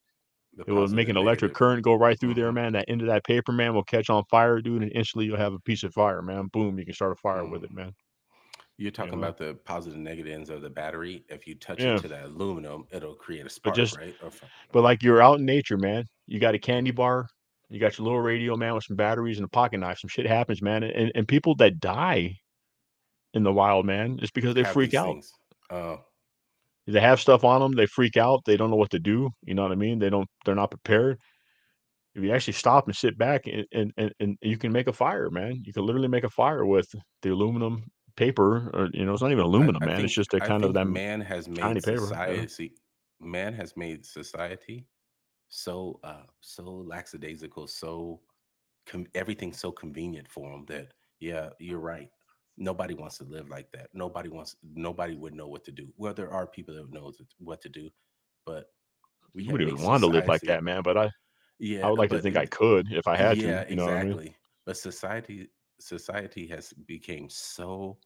The 0.53 0.63
It 0.67 0.71
will 0.71 0.87
make 0.87 1.09
an 1.09 1.17
electric 1.17 1.49
negative. 1.49 1.57
current 1.57 1.83
go 1.83 1.93
right 1.95 2.19
through 2.19 2.33
there, 2.33 2.51
Mhm. 2.51 2.55
man. 2.55 2.73
That 2.73 2.85
end 2.87 3.01
of 3.01 3.07
that 3.07 3.23
paper, 3.25 3.51
man, 3.51 3.73
will 3.75 3.83
catch 3.83 4.09
on 4.09 4.23
fire, 4.29 4.59
dude, 4.61 4.81
and 4.81 4.91
instantly 4.93 5.25
you'll 5.25 5.37
have 5.37 5.53
a 5.53 5.59
piece 5.59 5.83
of 5.83 5.93
fire, 5.93 6.21
man. 6.21 6.47
Boom, 6.47 6.79
you 6.79 6.85
can 6.85 6.93
start 6.95 7.11
a 7.11 7.15
fire 7.15 7.45
with 7.45 7.61
Mm. 7.61 7.65
it, 7.65 7.71
man. 7.73 7.91
You're 8.77 8.91
talking 8.91 9.13
know? 9.13 9.19
about 9.19 9.37
the 9.37 9.55
positive 9.65 9.95
and 9.95 10.03
negative 10.03 10.31
ends 10.31 10.49
of 10.49 10.61
the 10.61 10.69
battery. 10.69 11.23
If 11.29 11.47
you 11.47 11.55
touch 11.55 11.81
Yeah. 11.81 11.95
it 11.95 12.01
to 12.01 12.07
that 12.09 12.25
aluminum, 12.25 12.85
it'll 12.91 13.15
create 13.15 13.45
a 13.45 13.49
spark, 13.49 13.75
just- 13.75 13.97
right? 13.97 14.15
Or 14.21 14.31
But 14.71 14.83
like 14.83 15.01
you're 15.03 15.21
out 15.21 15.39
in 15.39 15.45
nature, 15.45 15.77
man. 15.77 16.05
You 16.27 16.39
got 16.39 16.55
a 16.55 16.59
candy 16.59 16.91
bar, 16.91 17.27
you 17.69 17.79
got 17.79 17.97
your 17.97 18.05
little 18.05 18.21
radio, 18.21 18.55
man, 18.55 18.73
with 18.75 18.83
some 18.85 18.95
batteries 18.95 19.37
and 19.37 19.45
a 19.45 19.49
pocket 19.49 19.79
knife. 19.79 19.99
Some 19.99 20.09
shit 20.09 20.27
happens, 20.27 20.61
man. 20.61 20.83
And 20.83 21.11
and 21.15 21.27
people 21.27 21.55
that 21.55 21.79
die 21.79 22.37
in 23.37 23.43
the 23.43 23.53
wild, 23.53 23.85
man, 23.85 24.19
it's 24.21 24.31
because 24.31 24.55
they 24.55 24.63
have 24.63 24.73
freak 24.73 24.93
out. 24.93 25.13
things. 25.13 25.31
Oh, 25.71 26.05
They 26.87 27.01
have 27.01 27.19
stuff 27.19 27.43
on 27.43 27.61
them, 27.61 27.73
they 27.73 27.85
freak 27.85 28.17
out, 28.17 28.43
they 28.45 28.57
don't 28.57 28.71
know 28.71 28.77
what 28.77 28.91
to 28.91 28.99
do. 28.99 29.29
You 29.43 29.53
know 29.55 29.63
what 29.63 29.71
I 29.71 29.75
mean? 29.75 29.99
They 29.99 30.09
don't 30.09 30.29
they're 30.45 30.55
not 30.55 30.71
prepared. 30.71 31.19
If 32.15 32.23
you 32.23 32.33
actually 32.33 32.53
stop 32.53 32.87
and 32.87 32.95
sit 32.95 33.17
back 33.17 33.47
and 33.47 33.65
and, 33.71 33.93
and, 33.97 34.11
and 34.19 34.37
you 34.41 34.57
can 34.57 34.71
make 34.71 34.87
a 34.87 34.93
fire, 34.93 35.29
man. 35.29 35.61
You 35.65 35.73
can 35.73 35.85
literally 35.85 36.07
make 36.07 36.23
a 36.23 36.29
fire 36.29 36.65
with 36.65 36.87
the 37.21 37.29
aluminum 37.29 37.85
paper, 38.15 38.69
or 38.73 38.89
you 38.93 39.05
know, 39.05 39.13
it's 39.13 39.21
not 39.21 39.31
even 39.31 39.45
aluminum, 39.45 39.83
I 39.83 39.87
man. 39.87 39.95
think 39.95 40.05
it's 40.05 40.15
just 40.15 40.33
a 40.33 40.41
kind 40.41 40.63
of 40.65 40.73
that 40.73 40.85
man 40.85 41.21
has 41.21 41.47
tiny 41.47 41.75
made 41.75 41.83
paper. 41.83 41.91
you 41.91 42.37
know? 42.37 42.47
society. 42.47 42.73
Man 43.19 43.53
has 43.53 43.75
made 43.77 44.05
society 44.05 44.87
so 45.49 45.99
uh 46.03 46.25
so 46.41 46.63
lackadaisical, 46.63 47.67
so 47.67 48.21
com- 48.85 49.07
everything's 49.15 49.59
so 49.59 49.71
convenient 49.71 50.27
for 50.27 50.51
them 50.51 50.65
that 50.67 50.93
yeah, 51.19 51.49
you're 51.59 51.79
right. 51.79 52.09
Nobody 52.57 52.93
wants 52.95 53.17
to 53.19 53.23
live 53.23 53.49
like 53.49 53.71
that. 53.71 53.89
Nobody 53.93 54.29
wants. 54.29 54.55
Nobody 54.75 55.15
would 55.15 55.33
know 55.33 55.47
what 55.47 55.63
to 55.65 55.71
do. 55.71 55.87
Well, 55.97 56.13
there 56.13 56.31
are 56.31 56.47
people 56.47 56.75
that 56.75 56.91
know 56.91 57.11
what 57.39 57.61
to 57.61 57.69
do, 57.69 57.89
but 58.45 58.65
we 59.33 59.43
You 59.43 59.51
wouldn't 59.51 59.69
even 59.69 59.83
want 59.83 60.03
to 60.03 60.07
live 60.07 60.27
like 60.27 60.41
that, 60.43 60.63
man. 60.63 60.81
But 60.83 60.97
I, 60.97 61.11
Yeah, 61.59 61.85
I 61.85 61.89
would 61.89 61.99
like 61.99 62.09
to 62.11 62.19
think 62.19 62.37
I 62.37 62.45
could 62.45 62.91
if 62.91 63.07
I 63.07 63.15
had 63.17 63.39
yeah, 63.39 63.61
to. 63.61 63.65
You 63.69 63.75
know 63.75 63.85
what 63.85 63.93
I 63.95 64.03
exactly. 64.03 64.25
mean? 64.25 64.35
But 64.65 64.77
society, 64.77 65.49
society 65.79 66.47
has 66.47 66.73
became 66.73 67.29
so, 67.29 67.97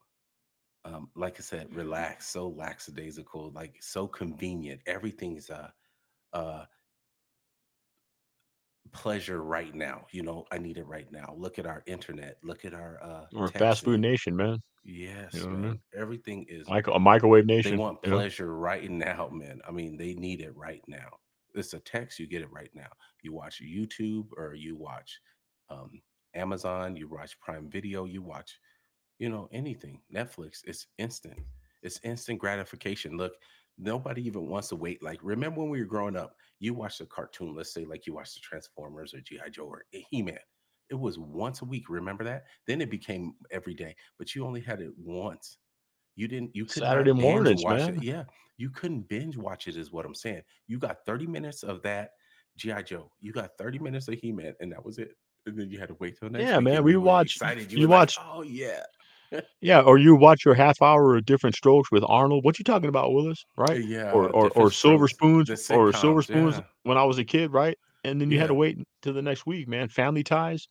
um, 0.85 1.09
like 1.15 1.35
I 1.39 1.41
said, 1.41 1.73
relaxed, 1.73 2.31
so 2.31 2.49
lackadaisical, 2.49 3.51
like 3.53 3.77
so 3.81 4.07
convenient. 4.07 4.81
Everything's 4.85 5.49
uh, 5.49 5.69
uh, 6.33 6.65
pleasure 8.91 9.43
right 9.43 9.73
now. 9.73 10.05
You 10.11 10.23
know, 10.23 10.45
I 10.51 10.57
need 10.57 10.77
it 10.77 10.87
right 10.87 11.11
now. 11.11 11.33
Look 11.37 11.59
at 11.59 11.65
our 11.65 11.83
internet. 11.85 12.37
Look 12.43 12.65
at 12.65 12.73
our 12.73 12.99
uh, 13.01 13.25
We're 13.33 13.47
fast 13.47 13.83
food 13.83 13.99
nation, 13.99 14.35
man. 14.35 14.61
Yes, 14.83 15.33
know 15.35 15.45
what 15.45 15.53
I 15.53 15.57
mean? 15.57 15.79
Everything 15.95 16.45
is. 16.49 16.67
Micro, 16.67 16.95
a 16.95 16.99
microwave 16.99 17.45
nation. 17.45 17.71
They 17.71 17.77
want 17.77 17.99
you 18.03 18.11
pleasure 18.11 18.55
right 18.55 18.89
now, 18.89 19.29
man. 19.31 19.61
I 19.67 19.71
mean, 19.71 19.95
they 19.95 20.13
need 20.13 20.41
it 20.41 20.55
right 20.55 20.81
now. 20.87 21.09
It's 21.53 21.73
a 21.73 21.79
text, 21.79 22.17
you 22.17 22.27
get 22.27 22.41
it 22.41 22.51
right 22.51 22.71
now. 22.73 22.87
You 23.21 23.33
watch 23.33 23.61
YouTube 23.61 24.27
or 24.37 24.55
you 24.55 24.75
watch 24.75 25.19
um, 25.69 26.01
Amazon, 26.33 26.95
you 26.95 27.07
watch 27.07 27.39
Prime 27.39 27.69
Video, 27.69 28.05
you 28.05 28.21
watch, 28.21 28.57
you 29.19 29.29
know, 29.29 29.49
anything. 29.51 29.99
Netflix, 30.13 30.61
it's 30.65 30.87
instant. 30.97 31.39
It's 31.83 31.99
instant 32.03 32.39
gratification. 32.39 33.17
Look, 33.17 33.33
nobody 33.81 34.25
even 34.25 34.47
wants 34.47 34.69
to 34.69 34.75
wait. 34.75 35.03
Like, 35.03 35.19
remember 35.23 35.61
when 35.61 35.69
we 35.69 35.79
were 35.79 35.85
growing 35.85 36.15
up, 36.15 36.35
you 36.59 36.73
watched 36.73 37.01
a 37.01 37.05
cartoon, 37.05 37.55
let's 37.55 37.73
say, 37.73 37.83
like 37.85 38.05
you 38.05 38.13
watched 38.13 38.35
the 38.35 38.39
Transformers 38.41 39.13
or 39.13 39.21
G.I. 39.21 39.49
Joe 39.49 39.63
or 39.65 39.83
He 39.91 40.21
Man. 40.21 40.37
It 40.89 40.99
was 40.99 41.17
once 41.17 41.61
a 41.61 41.65
week. 41.65 41.89
Remember 41.89 42.23
that? 42.25 42.43
Then 42.67 42.81
it 42.81 42.91
became 42.91 43.33
every 43.49 43.73
day, 43.73 43.95
but 44.19 44.35
you 44.35 44.45
only 44.45 44.61
had 44.61 44.81
it 44.81 44.91
once. 44.97 45.57
You 46.15 46.27
didn't. 46.27 46.51
You 46.53 46.65
could 46.65 46.83
not 46.83 46.89
Saturday 46.89 47.13
mornings, 47.13 47.65
man. 47.65 47.95
It. 47.95 48.03
Yeah, 48.03 48.23
you 48.57 48.69
couldn't 48.69 49.07
binge 49.07 49.37
watch 49.37 49.67
it. 49.67 49.77
Is 49.77 49.91
what 49.91 50.05
I'm 50.05 50.13
saying. 50.13 50.41
You 50.67 50.77
got 50.77 50.97
30 51.05 51.27
minutes 51.27 51.63
of 51.63 51.81
that 51.83 52.11
GI 52.57 52.83
Joe. 52.83 53.09
You 53.21 53.31
got 53.31 53.51
30 53.57 53.79
minutes 53.79 54.07
of 54.09 54.15
He 54.15 54.31
Man, 54.31 54.53
and 54.59 54.71
that 54.71 54.83
was 54.83 54.97
it. 54.97 55.15
And 55.45 55.57
then 55.57 55.71
you 55.71 55.79
had 55.79 55.87
to 55.87 55.95
wait 55.99 56.19
till 56.19 56.29
next. 56.29 56.43
Yeah, 56.43 56.59
man, 56.59 56.83
we 56.83 56.97
watched. 56.97 57.37
Excited. 57.37 57.71
you 57.71 57.87
were 57.87 57.91
like, 57.93 57.99
watch- 57.99 58.17
oh 58.21 58.43
yeah. 58.43 58.83
Yeah, 59.61 59.81
or 59.81 59.97
you 59.97 60.15
watch 60.15 60.45
your 60.45 60.55
half 60.55 60.81
hour 60.81 61.15
of 61.15 61.25
Diff'rent 61.25 61.55
Strokes 61.55 61.91
with 61.91 62.03
Arnold. 62.07 62.43
What 62.43 62.59
you 62.59 62.63
talking 62.63 62.89
about, 62.89 63.13
Willis? 63.13 63.45
Right? 63.57 63.83
Yeah. 63.83 64.11
or 64.11 64.29
or, 64.29 64.49
or 64.51 64.71
silver 64.71 65.07
spoons 65.07 65.49
or 65.69 65.93
silver 65.93 66.21
spoons 66.21 66.57
yeah. 66.57 66.63
when 66.83 66.97
I 66.97 67.03
was 67.03 67.17
a 67.17 67.23
kid, 67.25 67.51
right? 67.53 67.77
And 68.03 68.19
then 68.19 68.31
you 68.31 68.39
had 68.39 68.47
to 68.47 68.53
wait 68.55 68.77
till 69.01 69.13
the 69.13 69.21
next 69.21 69.45
week, 69.45 69.67
man. 69.67 69.87
Family 69.87 70.23
ties. 70.23 70.67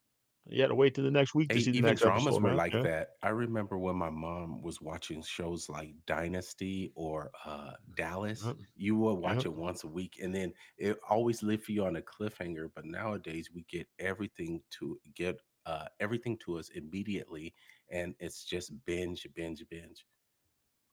You 0.46 0.62
had 0.62 0.68
to 0.68 0.74
wait 0.74 0.94
till 0.94 1.04
the 1.04 1.11
next 1.11 1.34
week 1.34 1.50
to 1.50 1.56
Hey, 1.56 1.61
see 1.61 1.70
the 1.70 1.78
even 1.78 1.90
next 1.90 2.00
dramas 2.00 2.26
episode, 2.26 2.42
were 2.42 2.54
like 2.54 2.72
Yeah. 2.72 2.82
that. 2.82 3.08
I 3.22 3.28
remember 3.28 3.78
when 3.78 3.94
my 3.96 4.11
mom 4.11 4.62
was 4.62 4.80
watching 4.80 5.22
shows 5.22 5.68
like 5.68 5.94
Dynasty 6.06 6.90
or 6.96 7.30
uh, 7.44 7.72
Dallas. 7.96 8.44
Yep. 8.44 8.56
You 8.74 8.96
would 8.96 9.14
watch 9.14 9.36
Yep. 9.36 9.46
it 9.46 9.54
once 9.54 9.84
a 9.84 9.88
week, 9.88 10.18
and 10.20 10.34
then 10.34 10.52
it 10.76 10.98
always 11.08 11.42
lived 11.42 11.64
for 11.64 11.72
you 11.72 11.84
on 11.84 11.96
a 11.96 12.02
cliffhanger. 12.02 12.68
But 12.74 12.84
nowadays, 12.86 13.50
we 13.54 13.64
get 13.70 13.86
everything 14.00 14.61
to 14.80 14.98
get 15.14 15.40
uh, 15.66 15.86
everything 16.00 16.36
to 16.38 16.58
us 16.58 16.70
immediately, 16.70 17.54
and 17.91 18.14
it's 18.20 18.45
just 18.45 18.72
binge, 18.86 19.26
binge, 19.34 19.64
binge. 19.70 20.05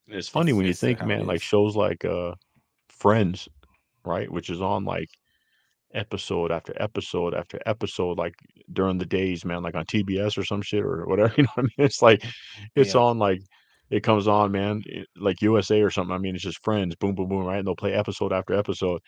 It's 0.08 0.28
funny 0.28 0.50
It's 0.50 0.56
when 0.56 0.66
you 0.66 0.74
think, 0.74 1.04
man, 1.04 1.26
like 1.26 1.42
shows 1.42 1.76
like 1.76 2.04
uh 2.04 2.34
Friends, 2.88 3.48
right, 4.04 4.30
which 4.30 4.50
is 4.50 4.60
on 4.60 4.84
like 4.84 5.08
episode 5.94 6.50
after 6.50 6.74
episode 6.80 7.34
after 7.34 7.60
episode, 7.66 8.18
like, 8.18 8.34
during 8.72 8.98
the 8.98 9.06
days, 9.06 9.44
man, 9.44 9.62
like, 9.62 9.74
on 9.74 9.84
TBS 9.86 10.36
or 10.36 10.44
some 10.44 10.62
shit 10.62 10.82
or 10.84 11.06
whatever, 11.06 11.32
you 11.38 11.44
know 11.44 11.50
what 11.54 11.64
I 11.64 11.68
mean? 11.78 11.86
It's 11.86 12.02
like 12.02 12.24
it's 12.74 12.94
Yeah. 12.94 13.00
on, 13.02 13.18
like 13.18 13.40
it 13.90 14.02
comes 14.02 14.28
on, 14.28 14.52
man, 14.52 14.82
like 15.16 15.40
USA 15.42 15.80
or 15.82 15.90
something, 15.90 16.14
I 16.14 16.18
mean, 16.18 16.34
it's 16.34 16.44
just 16.44 16.62
Friends, 16.64 16.94
boom, 16.96 17.14
boom, 17.14 17.28
boom, 17.28 17.44
right? 17.44 17.58
And 17.58 17.66
they'll 17.66 17.76
play 17.76 17.94
episode 17.94 18.32
after 18.32 18.54
episode. 18.54 19.00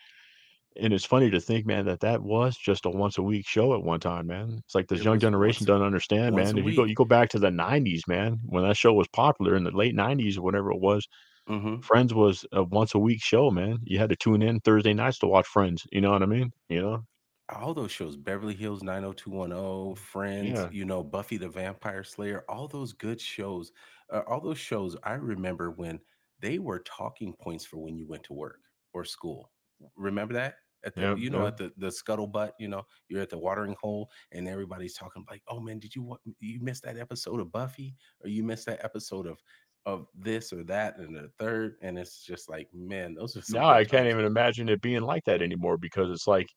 And 0.77 0.93
it's 0.93 1.05
funny 1.05 1.29
to 1.31 1.41
think, 1.41 1.65
man, 1.65 1.85
that 1.85 1.99
that 1.99 2.21
was 2.23 2.57
just 2.57 2.85
a 2.85 2.89
once 2.89 3.17
a 3.17 3.21
week 3.21 3.45
show 3.47 3.73
at 3.73 3.83
one 3.83 3.99
time, 3.99 4.27
man. 4.27 4.61
It's 4.65 4.73
like 4.75 4.87
this 4.87 5.03
It 5.03 5.05
young 5.05 5.19
generation 5.19 5.65
doesn't 5.65 5.85
understand, 5.85 6.35
man. 6.35 6.57
If 6.57 6.65
you 6.65 6.73
go 6.73 6.85
you 6.85 6.95
go 6.95 7.03
back 7.05 7.29
to 7.29 7.39
the 7.39 7.51
'90s, 7.51 8.07
man, 8.07 8.39
when 8.45 8.63
that 8.63 8.77
show 8.77 8.93
was 8.93 9.07
popular 9.09 9.55
in 9.55 9.65
the 9.65 9.71
late 9.71 9.95
'90s 9.95 10.37
or 10.37 10.43
whatever 10.43 10.71
it 10.71 10.79
was, 10.79 11.07
Mhm. 11.47 11.81
Friends 11.81 12.13
was 12.13 12.45
a 12.53 12.63
once 12.63 12.95
a 12.95 12.99
week 12.99 13.23
show, 13.23 13.51
man. 13.51 13.79
You 13.85 13.99
had 13.99 14.09
to 14.11 14.17
tune 14.17 14.41
in 14.43 14.61
Thursday 14.61 14.93
nights 14.93 15.19
to 15.19 15.27
watch 15.27 15.47
Friends, 15.47 15.87
you 15.91 16.01
know 16.01 16.11
what 16.11 16.23
I 16.23 16.27
mean? 16.27 16.51
You 16.69 16.81
know? 16.81 17.03
All 17.49 17.73
those 17.75 17.91
shows, 17.91 18.15
Beverly 18.17 18.55
Hills 18.55 18.81
90210, 18.81 19.93
Friends, 19.95 20.65
Yeah. 20.65 20.71
you 20.71 20.85
know, 20.85 21.03
Buffy 21.03 21.37
the 21.37 21.49
Vampire 21.49 22.03
Slayer, 22.03 22.43
all 22.49 22.67
those 22.67 22.93
good 22.93 23.19
shows, 23.21 23.71
uh, 24.09 24.23
all 24.25 24.39
those 24.41 24.57
shows, 24.57 24.95
I 25.03 25.13
remember 25.13 25.69
when 25.69 25.99
they 26.39 26.57
were 26.59 26.79
talking 26.79 27.35
points 27.35 27.65
for 27.65 27.77
when 27.77 27.95
you 27.97 28.07
went 28.07 28.23
to 28.25 28.33
work 28.33 28.61
or 28.93 29.03
school. 29.05 29.51
Remember 29.95 30.33
that? 30.35 30.55
At 30.83 30.95
the 30.95 31.05
Yep, 31.05 31.19
you 31.19 31.29
know, 31.29 31.45
yep. 31.45 31.47
at 31.47 31.57
the 31.57 31.71
the 31.77 31.87
scuttlebutt, 31.89 32.53
you 32.59 32.67
know, 32.67 32.83
you're 33.07 33.21
at 33.21 33.29
the 33.29 33.37
watering 33.37 33.75
hole 33.79 34.09
and 34.31 34.47
everybody's 34.47 34.95
talking 34.95 35.25
like, 35.29 35.43
"Oh 35.47 35.59
man, 35.59 35.77
did 35.79 35.95
you 35.95 36.17
you 36.39 36.59
missed 36.59 36.83
that 36.83 36.97
episode 36.97 37.39
of 37.39 37.51
Buffy 37.51 37.95
or 38.21 38.29
you 38.29 38.43
missed 38.43 38.65
that 38.65 38.83
episode 38.83 39.27
of 39.27 39.39
of 39.85 40.07
this 40.15 40.51
or 40.53 40.63
that 40.65 40.97
and 40.97 41.15
the 41.15 41.29
third?" 41.37 41.77
And 41.81 41.99
it's 41.99 42.23
just 42.25 42.49
like, 42.49 42.69
man, 42.73 43.13
those 43.13 43.35
are 43.37 43.41
Now 43.47 43.69
I 43.69 43.85
can't 43.85 44.07
even 44.07 44.25
imagine 44.25 44.67
it 44.69 44.81
being 44.81 45.01
like 45.01 45.25
that 45.25 45.41
anymore 45.43 45.77
because 45.77 46.09
it's 46.09 46.25
like, 46.27 46.47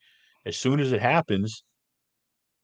as 0.46 0.56
soon 0.56 0.80
as 0.80 0.92
it 0.92 1.00
happens 1.02 1.62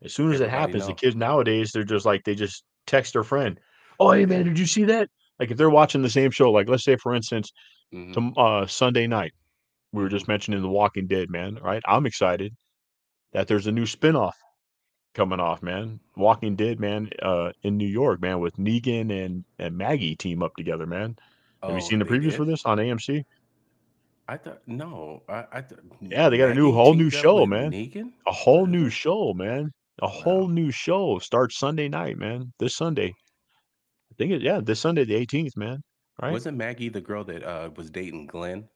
as 0.02 0.12
soon 0.14 0.30
as 0.32 0.40
it 0.40 0.48
Everybody 0.48 0.74
happens, 0.74 0.86
the 0.86 0.94
kids 0.94 1.16
nowadays, 1.16 1.72
they're 1.72 1.84
just 1.84 2.06
like 2.06 2.22
they 2.24 2.34
just 2.34 2.64
text 2.86 3.12
their 3.12 3.24
friend, 3.24 3.58
"Oh, 3.98 4.10
hey, 4.12 4.26
man, 4.26 4.44
did 4.44 4.58
you 4.58 4.66
see 4.66 4.84
that?" 4.84 5.08
Like, 5.38 5.50
if 5.50 5.56
they're 5.58 5.70
watching 5.70 6.02
the 6.02 6.10
same 6.10 6.30
show, 6.30 6.50
like, 6.50 6.68
let's 6.68 6.84
say, 6.84 6.96
for 6.96 7.14
instance, 7.14 7.50
Mhm. 7.92 8.14
tom 8.14 8.34
uh, 8.38 8.66
Sunday 8.66 9.06
night, 9.08 9.32
we 9.92 10.02
were 10.02 10.08
just 10.08 10.28
mentioning 10.28 10.62
The 10.62 10.68
Walking 10.68 11.06
Dead, 11.06 11.30
man, 11.30 11.56
right? 11.56 11.82
I'm 11.86 12.06
excited 12.06 12.54
that 13.32 13.48
there's 13.48 13.66
a 13.66 13.72
new 13.72 13.84
spinoff 13.84 14.32
coming 15.14 15.40
off, 15.40 15.62
man. 15.62 16.00
Walking 16.16 16.56
Dead, 16.56 16.80
man, 16.80 17.10
uh, 17.22 17.52
in 17.62 17.76
New 17.76 17.88
York, 17.88 18.20
man, 18.20 18.40
with 18.40 18.56
Negan 18.56 19.12
and 19.12 19.44
and 19.58 19.76
Maggie 19.78 20.16
team 20.16 20.42
up 20.42 20.52
together, 20.56 20.86
man. 20.86 21.16
Have 21.68 21.76
you 21.76 21.82
Oh, 21.82 21.82
seen 21.82 21.98
the 22.00 22.06
previews 22.06 22.34
for 22.34 22.44
this 22.46 22.64
on 22.66 22.78
AMC? 22.80 23.24
I 24.28 24.36
thought 24.38 24.66
no, 24.66 25.22
I 25.28 25.46
I 25.52 25.64
M 26.02 26.10
Yeah, 26.10 26.28
they 26.28 26.36
got 26.38 26.50
a 26.50 26.54
new 26.54 26.72
whole 26.72 26.94
new 26.94 27.10
show, 27.10 27.46
man. 27.46 27.72
Negan? 27.72 28.12
A 28.26 28.32
whole 28.32 28.66
new 28.66 28.90
show, 28.90 29.32
man. 29.34 29.70
A 30.02 30.08
whole 30.08 30.46
Wow. 30.46 30.48
new 30.48 30.70
show 30.70 31.18
starts 31.18 31.58
Sunday 31.58 31.88
night, 31.88 32.18
man, 32.18 32.52
this 32.58 32.76
Sunday. 32.76 33.14
I 34.12 34.14
think 34.16 34.32
it 34.32 34.42
yeah, 34.42 34.60
this 34.62 34.80
Sunday, 34.80 35.04
the 35.04 35.14
18th, 35.16 35.56
man, 35.56 35.82
right? 36.22 36.42
Wasn't 36.42 36.56
Maggie 36.56 36.88
the 36.88 37.02
girl 37.02 37.24
that, 37.24 37.42
uh, 37.42 37.70
was 37.76 37.90
dating 37.90 38.28
Glenn? 38.28 38.70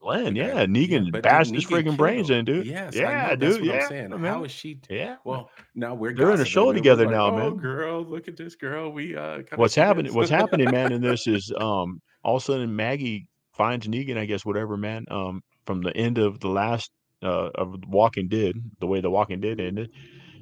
Glenn, 0.00 0.36
yeah, 0.36 0.48
yeah, 0.48 0.66
Negan 0.66 1.04
did 1.04 1.22
bashed 1.22 1.54
his 1.54 1.66
freaking 1.66 1.96
brains 1.96 2.30
in, 2.30 2.44
dude. 2.44 2.66
Yes, 2.66 3.00
Yeah, 3.00 3.14
know, 3.16 3.36
that's 3.36 3.58
dude, 3.58 3.60
what 3.60 3.70
I'm 3.70 3.80
yeah, 3.80 3.80
saying. 3.80 4.12
How 4.12 4.42
man. 4.42 4.44
is 4.44 4.52
she 4.52 4.74
t 4.76 4.88
Yeah. 4.90 5.16
well, 5.24 5.50
now 5.74 5.94
we're 5.94 6.12
They're 6.14 6.32
in 6.32 6.40
a 6.40 6.44
show 6.44 6.72
gossiping, 6.72 6.76
and 6.76 6.88
we're 6.88 6.96
together 6.96 7.04
like, 7.04 7.20
now, 7.20 7.30
"Oh, 7.30 7.32
man. 7.32 7.54
girl, 7.54 8.04
look 8.04 8.28
at 8.28 8.36
this 8.36 8.54
girl, 8.54 8.90
we, 8.92 9.16
uh, 9.16 9.42
What's 9.54 9.74
happening 9.74 10.14
what's 10.14 10.30
happening, 10.30 10.70
man, 10.70 10.92
in 10.92 11.02
this 11.02 11.26
is, 11.26 11.52
um, 11.58 12.00
all 12.22 12.36
of 12.36 12.42
a 12.42 12.44
sudden 12.44 12.74
Maggie 12.76 13.26
finds 13.52 13.86
Negan, 13.88 14.16
I 14.18 14.26
guess, 14.26 14.44
whatever, 14.44 14.76
man, 14.76 15.04
um, 15.10 15.42
from 15.66 15.82
the 15.82 15.96
end 15.96 16.18
of 16.18 16.40
the 16.40 16.48
last, 16.48 16.90
uh, 17.22 17.50
of 17.54 17.76
Walking 17.88 18.28
Dead, 18.28 18.54
the 18.80 18.86
way 18.86 19.00
The 19.00 19.10
Walking 19.10 19.40
Dead 19.40 19.60
ended, 19.60 19.90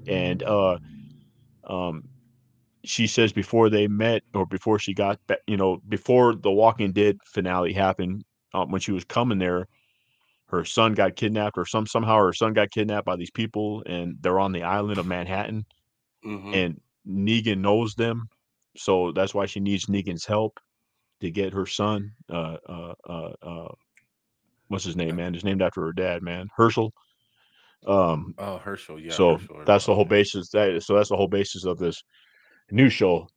and, 0.07 0.43
uh, 0.43 0.79
um, 1.69 2.03
she 2.85 3.07
says 3.07 3.33
before 3.33 3.69
they 3.71 3.89
met 3.89 4.23
or 4.35 4.47
before 4.47 4.79
she 4.79 4.95
got 4.95 5.19
you 5.47 5.57
know, 5.57 5.79
before 5.89 6.35
The 6.35 6.51
Walking 6.53 6.93
Dead 6.93 7.19
finale 7.25 7.73
happened, 7.73 8.25
um, 8.57 8.71
when 8.71 8.81
she 8.81 8.93
was 8.93 9.05
coming 9.05 9.39
there, 9.39 9.67
her 10.49 10.65
son 10.65 10.95
got 10.95 11.17
kidnapped 11.17 11.59
or 11.59 11.67
some 11.67 11.87
somehow 11.87 12.17
her 12.19 12.33
son 12.33 12.53
got 12.55 12.71
kidnapped 12.71 13.07
by 13.07 13.17
these 13.17 13.31
people, 13.31 13.83
and 13.87 14.17
they're 14.21 14.41
on 14.41 14.53
the 14.53 14.63
island 14.63 14.99
of 14.99 15.07
Manhattan, 15.07 15.67
Mhm. 16.25 16.55
and 16.55 16.81
Negan 17.07 17.59
knows 17.59 17.95
them, 17.95 18.29
so 18.77 19.13
that's 19.13 19.35
why 19.35 19.47
she 19.47 19.61
needs 19.61 19.87
Negan's 19.87 20.25
help 20.25 20.59
to 21.21 21.31
get 21.31 21.53
her 21.53 21.67
son, 21.67 22.13
uh 22.31 22.57
uh 22.69 22.95
uh 23.09 23.33
uh 23.43 23.75
what's 24.69 24.85
his 24.85 24.97
name, 24.97 25.13
Uh 25.13 25.17
man? 25.17 25.35
It's 25.35 25.45
named 25.45 25.63
after 25.63 25.81
her 25.83 25.93
dad, 25.93 26.23
man, 26.23 26.49
Hershel. 26.59 26.91
Um, 27.87 28.35
Oh, 28.39 28.59
Hershel, 28.59 28.99
yeah, 29.01 29.13
so 29.13 29.37
Hershel, 29.39 29.65
that's 29.65 29.87
the 29.87 29.95
whole 29.95 30.05
basis 30.05 30.51
that 30.51 30.83
so 30.83 30.95
that's 30.95 31.09
the 31.09 31.17
whole 31.17 31.29
basis 31.29 31.65
of 31.65 31.79
this 31.79 32.03
new 32.71 32.89
show, 32.91 33.29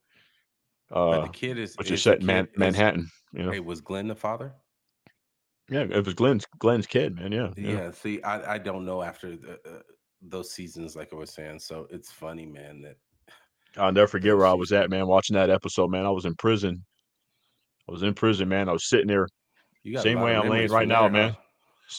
But 0.89 0.97
uh, 0.97 1.23
the 1.23 1.29
kid 1.29 1.57
is 1.57 1.75
which 1.77 1.87
is 1.87 1.99
is 1.99 2.03
set 2.03 2.19
in 2.19 2.25
Man 2.25 2.47
Manhattan, 2.57 3.07
you 3.33 3.43
know? 3.43 3.51
hey, 3.51 3.59
was 3.59 3.81
Glenn 3.81 4.07
the 4.07 4.15
father? 4.15 4.53
Yeah, 5.69 5.81
it 5.89 6.05
was 6.05 6.13
Glenn's 6.15 6.45
Glenn's 6.59 6.87
kid, 6.87 7.15
man, 7.15 7.31
yeah, 7.31 7.51
yeah. 7.61 7.79
Yeah, 7.79 7.91
see, 7.91 8.21
I 8.23 8.55
I 8.55 8.57
don't 8.57 8.85
know 8.85 9.01
after 9.01 9.35
the, 9.35 9.59
uh, 9.69 9.81
those 10.21 10.51
seasons, 10.51 10.95
like 10.95 11.11
I 11.13 11.15
was 11.15 11.33
saying, 11.33 11.59
so 11.59 11.87
it's 11.89 12.11
funny, 12.11 12.45
man, 12.45 12.81
that 12.81 12.97
I'll 13.77 13.91
never 13.91 14.07
forget 14.07 14.35
where 14.37 14.45
I 14.45 14.53
was 14.53 14.71
at, 14.71 14.89
man, 14.91 15.07
watching 15.07 15.35
that 15.35 15.49
episode, 15.49 15.89
man, 15.89 16.05
I 16.05 16.11
was 16.11 16.25
in 16.25 16.35
prison. 16.35 16.85
I 17.87 17.91
was 17.91 18.03
in 18.03 18.13
prison, 18.13 18.49
man, 18.49 18.69
I 18.69 18.73
was 18.73 18.87
sitting 18.87 19.07
there, 19.07 19.27
You 19.83 19.93
got 19.93 20.03
same 20.03 20.19
way 20.19 20.35
I'm 20.35 20.47
laying 20.47 20.71
right 20.71 20.87
now, 20.87 21.07
there, 21.07 21.09
man. 21.09 21.31
huh? 21.31 21.41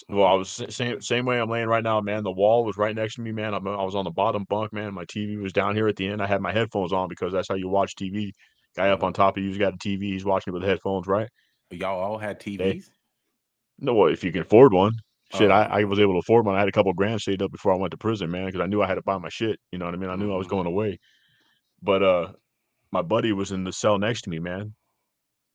Well, 0.09 0.27
I 0.27 0.35
was 0.35 0.51
same 0.51 1.01
same 1.01 1.27
way 1.27 1.41
I'm 1.41 1.51
laying 1.51 1.69
right 1.69 1.85
now, 1.85 2.01
man, 2.01 2.25
the 2.25 2.33
wall 2.33 2.65
was 2.65 2.77
right 2.79 2.95
next 2.97 3.17
to 3.17 3.23
me, 3.23 3.33
man, 3.33 3.55
I'm 3.55 3.67
I 3.69 3.85
was 3.85 3.95
on 3.97 4.05
the 4.05 4.11
bottom 4.13 4.45
bunk, 4.49 4.73
man, 4.73 4.95
my 4.95 5.05
TV 5.07 5.37
was 5.39 5.53
down 5.53 5.77
here 5.77 5.89
at 5.89 5.97
the 5.97 6.09
end, 6.09 6.23
I 6.23 6.27
had 6.27 6.43
my 6.43 6.53
headphones 6.53 6.93
on 6.93 7.09
because 7.09 7.33
that's 7.33 7.49
how 7.49 7.57
you 7.57 7.69
watch 7.69 7.97
TV. 7.97 8.33
Guy 8.77 8.91
up 8.91 9.01
Mhm. 9.01 9.05
on 9.05 9.13
top 9.15 9.37
of 9.37 9.45
you's 9.45 9.59
got 9.59 9.75
a 9.75 9.79
TV, 9.79 10.13
he's 10.13 10.25
watching 10.25 10.53
it 10.53 10.55
with 10.55 10.65
headphones, 10.69 11.07
right? 11.09 11.29
Y'all 11.71 12.01
all 12.01 12.19
had 12.19 12.39
They 12.57 12.77
TVs? 12.77 12.91
No, 13.81 13.95
well, 13.95 14.13
if 14.13 14.23
you 14.23 14.31
can 14.33 14.43
afford 14.43 14.73
one. 14.73 14.93
Shit, 15.31 15.51
I 15.51 15.63
Oh, 15.63 15.81
I 15.81 15.85
was 15.85 15.99
able 16.01 16.15
to 16.15 16.19
afford 16.19 16.45
one, 16.45 16.57
I 16.57 16.59
had 16.59 16.69
a 16.69 16.73
couple 16.73 16.93
grand 16.93 17.21
saved 17.23 17.41
up 17.43 17.53
before 17.53 17.73
I 17.73 17.77
went 17.77 17.93
to 17.93 17.97
prison, 17.97 18.31
man, 18.33 18.47
because 18.47 18.61
I 18.61 18.67
knew 18.67 18.83
I 18.83 18.87
had 18.89 18.97
to 18.97 19.03
buy 19.03 19.17
my 19.19 19.29
shit, 19.29 19.61
you 19.71 19.79
know 19.79 19.85
what 19.85 19.95
I 19.95 19.97
mean? 19.97 20.11
I 20.11 20.17
knew 20.17 20.33
I 20.33 20.37
was 20.37 20.47
Mhm. 20.47 20.49
going 20.49 20.67
away. 20.67 20.99
But, 21.83 22.03
uh, 22.03 22.33
my 22.93 23.03
buddy 23.03 23.33
was 23.33 23.53
in 23.53 23.65
the 23.65 23.73
cell 23.73 23.99
next 23.99 24.23
to 24.23 24.31
me, 24.31 24.41
man 24.41 24.75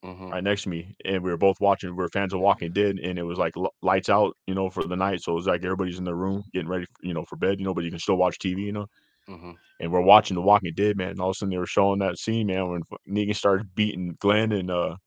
Mhm. 0.04 0.34
right 0.34 0.44
next 0.44 0.64
to 0.64 0.70
me, 0.70 0.96
and 1.06 1.24
we 1.24 1.30
were 1.30 1.38
both 1.38 1.58
watching 1.62 1.92
we 1.92 1.96
were 1.98 2.10
fans 2.10 2.34
of 2.34 2.40
Walking 2.40 2.74
Dead, 2.74 2.98
and 3.00 3.20
it 3.20 3.24
was, 3.24 3.38
like, 3.38 3.56
l 3.58 3.72
lights 3.84 4.10
out, 4.10 4.36
you 4.48 4.56
know, 4.56 4.70
for 4.72 4.84
the 4.88 4.96
night, 4.96 5.22
so 5.22 5.32
it 5.34 5.36
was 5.36 5.46
like 5.48 5.64
everybody's 5.64 6.00
in 6.00 6.04
their 6.04 6.16
room 6.16 6.44
getting 6.54 6.68
ready, 6.68 6.84
f 6.84 6.90
you 7.04 7.14
know, 7.14 7.24
for 7.26 7.36
bed, 7.36 7.60
you 7.60 7.66
know, 7.66 7.74
but 7.76 7.84
you 7.84 7.92
can 7.92 8.00
still 8.00 8.18
watch 8.18 8.40
TV, 8.40 8.62
you 8.64 8.72
know? 8.72 8.88
Mhm. 9.28 9.56
And 9.80 9.92
we're 9.94 10.02
watching 10.02 10.36
The 10.36 10.42
Walking 10.42 10.74
Dead, 10.76 10.98
man, 10.98 11.10
and 11.12 11.22
all 11.22 11.30
of 11.32 11.36
a 11.36 11.36
sudden 11.36 11.52
they 11.52 11.58
were 11.60 11.68
showing 11.68 12.00
that 12.00 12.20
scene, 12.20 12.48
man, 12.48 12.70
when 12.70 12.84
Negan 13.10 13.36
started 13.36 13.76
beating 13.76 14.16
Glenn 14.20 14.52
and, 14.54 14.72
uh 14.72 14.98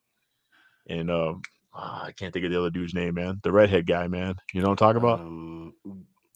and, 0.88 1.10
um, 1.10 1.42
ah, 1.78 2.04
I 2.06 2.12
can't 2.12 2.32
think 2.34 2.44
of 2.44 2.50
the 2.52 2.58
other 2.60 2.70
dude's 2.70 2.94
name, 2.94 3.14
man, 3.14 3.40
the 3.42 3.52
redhead 3.52 3.86
guy, 3.86 4.08
man. 4.08 4.34
You 4.52 4.62
know 4.62 4.68
what 4.68 4.82
I'm 4.82 4.94
talking 4.94 4.98
about? 5.02 5.22
Um, 5.22 5.74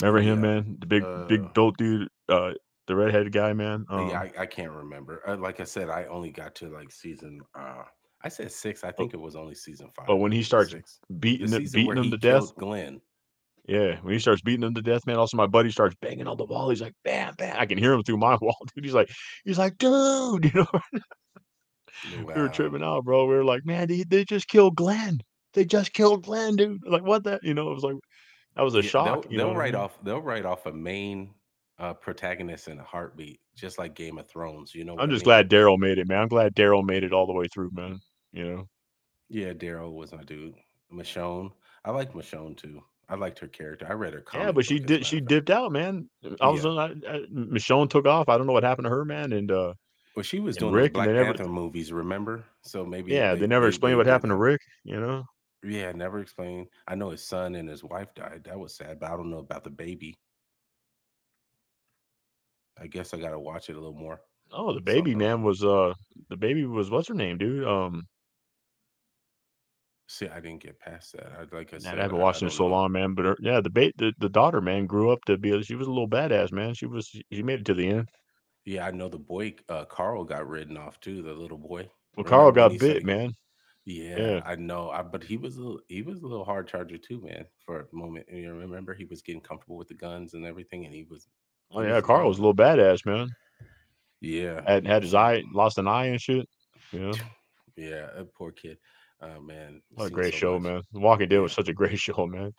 Remember 0.01 0.21
him, 0.21 0.41
yeah, 0.41 0.41
man? 0.41 0.77
The 0.81 0.87
big 0.87 1.03
uh 1.05 1.27
big 1.27 1.53
built 1.55 1.77
dude, 1.79 2.09
uh, 2.29 2.55
the 2.87 2.97
redheaded 2.97 3.33
guy, 3.33 3.53
man, 3.53 3.85
Yeah, 3.97 3.97
um 3.97 4.09
I 4.21 4.33
I 4.43 4.47
can't 4.47 4.73
remember, 4.73 5.23
uh, 5.29 5.37
like 5.37 5.61
I 5.61 5.65
said, 5.65 5.89
I 5.89 6.07
only 6.07 6.31
got 6.31 6.55
to, 6.57 6.69
like, 6.69 6.91
season, 6.91 7.41
uh 7.55 7.85
I 8.25 8.29
said 8.29 8.53
6, 8.53 8.85
I 8.85 8.93
But 8.97 8.97
think 8.99 9.15
it 9.15 9.21
was 9.21 9.35
only 9.37 9.55
season 9.57 9.91
five. 9.97 10.07
but 10.07 10.17
when 10.17 10.33
he 10.33 10.43
starts 10.45 10.71
6. 10.71 11.01
Beating 11.19 11.51
the 11.51 11.61
beating 11.61 11.97
him 11.97 12.11
to 12.11 12.19
death 12.19 12.55
Glenn. 12.57 13.01
Yeah, 13.69 14.01
when 14.01 14.13
he 14.13 14.19
starts 14.19 14.43
beating 14.43 14.65
him 14.65 14.75
to 14.75 14.83
death, 14.83 15.07
man, 15.07 15.17
also 15.19 15.37
my 15.37 15.47
buddy 15.47 15.71
starts 15.71 15.95
banging 16.01 16.27
on 16.27 16.37
the 16.37 16.45
wall, 16.45 16.71
he's 16.71 16.83
like, 16.83 16.95
"Bam, 17.05 17.35
bam," 17.39 17.57
I 17.59 17.67
can 17.67 17.79
hear 17.79 17.93
him 17.93 18.03
through 18.03 18.17
my 18.19 18.37
wall, 18.41 18.57
dude, 18.75 18.85
he's 18.85 18.95
like 18.95 19.09
he's 19.45 19.59
like, 19.59 19.79
"Dude," 19.79 20.45
you 20.53 20.53
know? 20.55 20.81
We 22.35 22.43
were 22.43 22.49
tripping 22.49 22.83
out, 22.83 23.05
bro, 23.05 23.27
we 23.27 23.35
were 23.35 23.45
like, 23.45 23.65
"Man, 23.65 23.89
they 23.89 24.03
they 24.05 24.25
just 24.25 24.49
killed 24.49 24.77
Glenn. 24.77 25.21
They 25.55 25.65
just 25.65 25.93
killed 25.93 26.25
Glenn, 26.25 26.57
dude." 26.57 26.83
Like, 26.87 27.03
"What 27.05 27.25
the" 27.25 27.41
you 27.43 27.55
know, 27.55 27.71
it 27.71 27.75
was 27.75 27.85
like 27.85 27.97
that 28.57 28.63
was 28.63 28.75
a 28.77 28.83
Yeah, 28.83 28.91
shock, 28.91 29.21
they'll 29.21 29.31
you 29.31 29.39
know 29.39 29.47
they'll 29.47 29.53
what 29.53 29.57
I 29.59 29.61
write 29.61 29.75
mean? 29.75 29.75
off 29.75 29.99
they'll 30.03 30.21
write 30.23 30.45
off 30.47 30.67
a 30.67 30.73
main, 30.73 31.35
uh, 31.79 31.95
protagonist 31.95 32.69
in 32.69 32.79
a 32.79 32.85
heartbeat, 32.85 33.41
just 33.55 33.79
like 33.79 33.95
Game 33.95 34.19
of 34.19 34.29
Thrones, 34.29 34.75
you 34.75 34.85
know 34.85 34.99
I'm 34.99 35.11
I 35.11 35.11
just 35.11 35.25
mean? 35.25 35.25
glad 35.25 35.49
Daryl 35.51 35.79
made 35.79 35.99
it, 35.99 36.09
man, 36.09 36.23
I'm 36.23 36.29
glad 36.29 36.55
Daryl 36.55 36.85
made 36.85 37.03
it 37.05 37.13
all 37.13 37.27
the 37.27 37.33
way 37.33 37.47
through, 37.49 37.71
man, 37.73 38.01
you 38.33 38.45
know? 38.45 38.69
Yeah, 39.29 39.53
Daryl 39.53 39.93
was 39.95 40.13
my 40.13 40.23
dude. 40.23 40.55
Michonne, 40.93 41.53
I 41.85 41.91
liked 41.91 42.15
Michonne 42.15 42.57
too. 42.57 42.85
I 43.09 43.17
liked 43.17 43.39
her 43.41 43.49
character, 43.49 43.87
I 43.89 43.95
read 43.95 44.15
her 44.15 44.21
Yeah, 44.33 44.53
but 44.53 44.65
she 44.65 44.79
book, 44.79 44.85
as 44.85 44.95
a 44.95 44.95
did 44.95 45.05
she 45.07 45.21
dipped 45.21 45.51
out, 45.51 45.73
man. 45.73 46.09
All 46.41 46.55
of 46.55 46.59
a 46.59 46.61
Yeah. 46.61 46.63
sudden, 46.63 46.79
I 47.07 47.15
I 47.15 47.19
Michonne 47.31 47.91
took 47.91 48.07
off, 48.07 48.29
I 48.29 48.39
don't 48.39 48.47
know 48.47 48.53
what 48.53 48.63
happened 48.63 48.87
to 48.87 48.91
her, 48.91 49.05
man, 49.05 49.33
and, 49.33 49.51
uh 49.51 49.75
Well, 50.15 50.23
she 50.23 50.41
was 50.41 50.57
doing 50.57 50.75
Rick, 50.75 50.97
and 50.97 51.07
they 51.07 51.13
Black 51.13 51.13
never 51.13 51.35
movies, 51.47 51.93
remember? 51.93 52.45
So 52.63 52.85
maybe 52.85 53.13
Yeah, 53.13 53.35
they 53.35 53.37
they 53.37 53.47
never 53.47 53.67
they 53.67 53.69
explained 53.69 53.97
they 53.97 53.99
what 53.99 54.07
happened 54.07 54.31
to. 54.33 54.37
Rick, 54.37 54.61
you 54.85 54.99
know? 55.01 55.25
Yeah, 55.65 55.93
never 55.93 56.21
explained. 56.21 56.69
I 56.87 56.95
know 56.95 57.11
his 57.11 57.25
son 57.25 57.55
and 57.57 57.69
his 57.69 57.83
wife 57.85 58.15
died, 58.15 58.45
that 58.45 58.59
was 58.59 58.75
sad, 58.77 59.01
but 59.01 59.11
I 59.11 59.17
don't 59.17 59.31
know 59.31 59.39
about 59.39 59.65
the 59.65 59.71
baby. 59.71 60.19
I 62.79 62.87
guess 62.87 63.15
I 63.15 63.19
gotta 63.19 63.39
watch 63.41 63.71
it 63.71 63.77
a 63.77 63.81
little 63.81 63.95
more. 63.95 64.21
Oh, 64.53 64.73
the 64.73 64.81
baby, 64.81 65.15
Something. 65.15 65.19
man, 65.19 65.43
was, 65.43 65.65
uh 65.65 65.95
the 66.29 66.37
baby 66.37 66.65
was 66.65 66.91
what's 66.91 67.09
her 67.09 67.15
name, 67.15 67.39
dude? 67.39 67.67
Um 67.67 68.07
See, 70.07 70.29
I 70.29 70.39
didn't 70.41 70.63
get 70.63 70.79
past 70.79 71.13
that. 71.15 71.33
I 71.33 71.57
like 71.57 71.75
I 71.75 71.79
said, 71.79 71.99
I 71.99 72.03
haven't 72.03 72.19
I, 72.19 72.37
I 72.37 72.39
watched 72.39 72.43
it 72.43 72.51
so 72.53 72.67
know. 72.67 72.69
long, 72.69 72.93
man. 72.93 73.15
But 73.15 73.25
her, 73.25 73.37
yeah, 73.41 73.61
the 73.61 73.71
ba- 73.71 73.93
the 73.97 74.13
the 74.19 74.29
daughter, 74.29 74.61
man, 74.61 74.87
grew 74.87 75.11
up 75.11 75.25
to 75.27 75.37
be. 75.39 75.61
She 75.63 75.75
was 75.75 75.87
a 75.87 75.91
little 75.91 76.09
badass, 76.09 76.53
man. 76.53 76.75
She 76.75 76.87
was. 76.87 77.09
She 77.09 77.43
made 77.43 77.61
it 77.61 77.67
to 77.67 77.75
the 77.75 77.89
end. 77.89 78.09
Yeah, 78.65 78.87
I 78.87 78.91
know 78.91 79.09
the 79.09 79.19
boy 79.19 79.55
uh, 79.69 79.85
Carl 79.85 80.25
got 80.25 80.49
ridden 80.49 80.77
off 80.77 80.99
too. 81.01 81.23
The 81.23 81.33
little 81.33 81.59
boy. 81.59 81.91
Well, 82.17 82.25
Carl 82.25 82.53
Remember 82.53 82.53
got 82.53 82.79
said 82.79 82.79
bit, 82.79 83.05
man. 83.05 83.35
Yeah, 83.85 84.31
Yeah. 84.31 84.43
I 84.45 84.57
know. 84.57 84.91
I, 84.91 85.03
but 85.03 85.25
he 85.25 85.37
was 85.37 85.57
a 85.57 85.63
little, 85.63 85.81
he 85.89 86.03
was 86.03 86.23
a 86.23 86.27
little 86.27 86.45
hard 86.45 86.69
charger 86.69 86.99
too, 86.99 87.21
man. 87.23 87.47
For 87.67 87.81
a 87.81 87.95
moment, 87.95 88.29
you 88.33 88.53
remember 88.55 88.95
he 88.95 89.05
was 89.05 89.23
getting 89.23 89.41
comfortable 89.43 89.77
with 89.77 89.89
the 89.89 89.95
guns 89.95 90.35
and 90.35 90.45
everything, 90.47 90.85
and 90.85 90.95
he 90.95 91.03
was 91.05 91.29
Oh 91.73 91.81
he 91.81 91.83
yeah, 91.83 92.01
was 92.01 92.03
Carl 92.03 92.29
was 92.29 92.39
a 92.39 92.41
little 92.43 92.55
badass, 92.55 93.05
man. 93.05 93.29
Yeah. 94.21 94.67
Had 94.67 94.87
had 94.87 95.03
his 95.03 95.15
eye, 95.15 95.43
lost 95.53 95.79
an 95.79 95.87
eye 95.89 96.07
and 96.07 96.21
shit. 96.21 96.49
Yeah. 96.93 97.17
yeah, 97.77 98.09
a 98.17 98.25
poor 98.25 98.53
kid. 98.53 98.79
Uh, 99.21 99.41
man, 99.41 99.83
What 99.95 100.07
a 100.07 100.11
seen 100.11 100.11
great 100.11 100.35
so 100.35 100.35
show, 100.35 100.59
much. 100.59 100.61
man. 100.61 100.83
The 100.93 101.01
Walking 101.01 101.29
Dead 101.29 101.39
was 101.39 101.53
Yeah. 101.53 101.55
such 101.55 101.69
a 101.69 101.75
great 101.75 101.99
show, 101.99 102.27
man. 102.27 102.53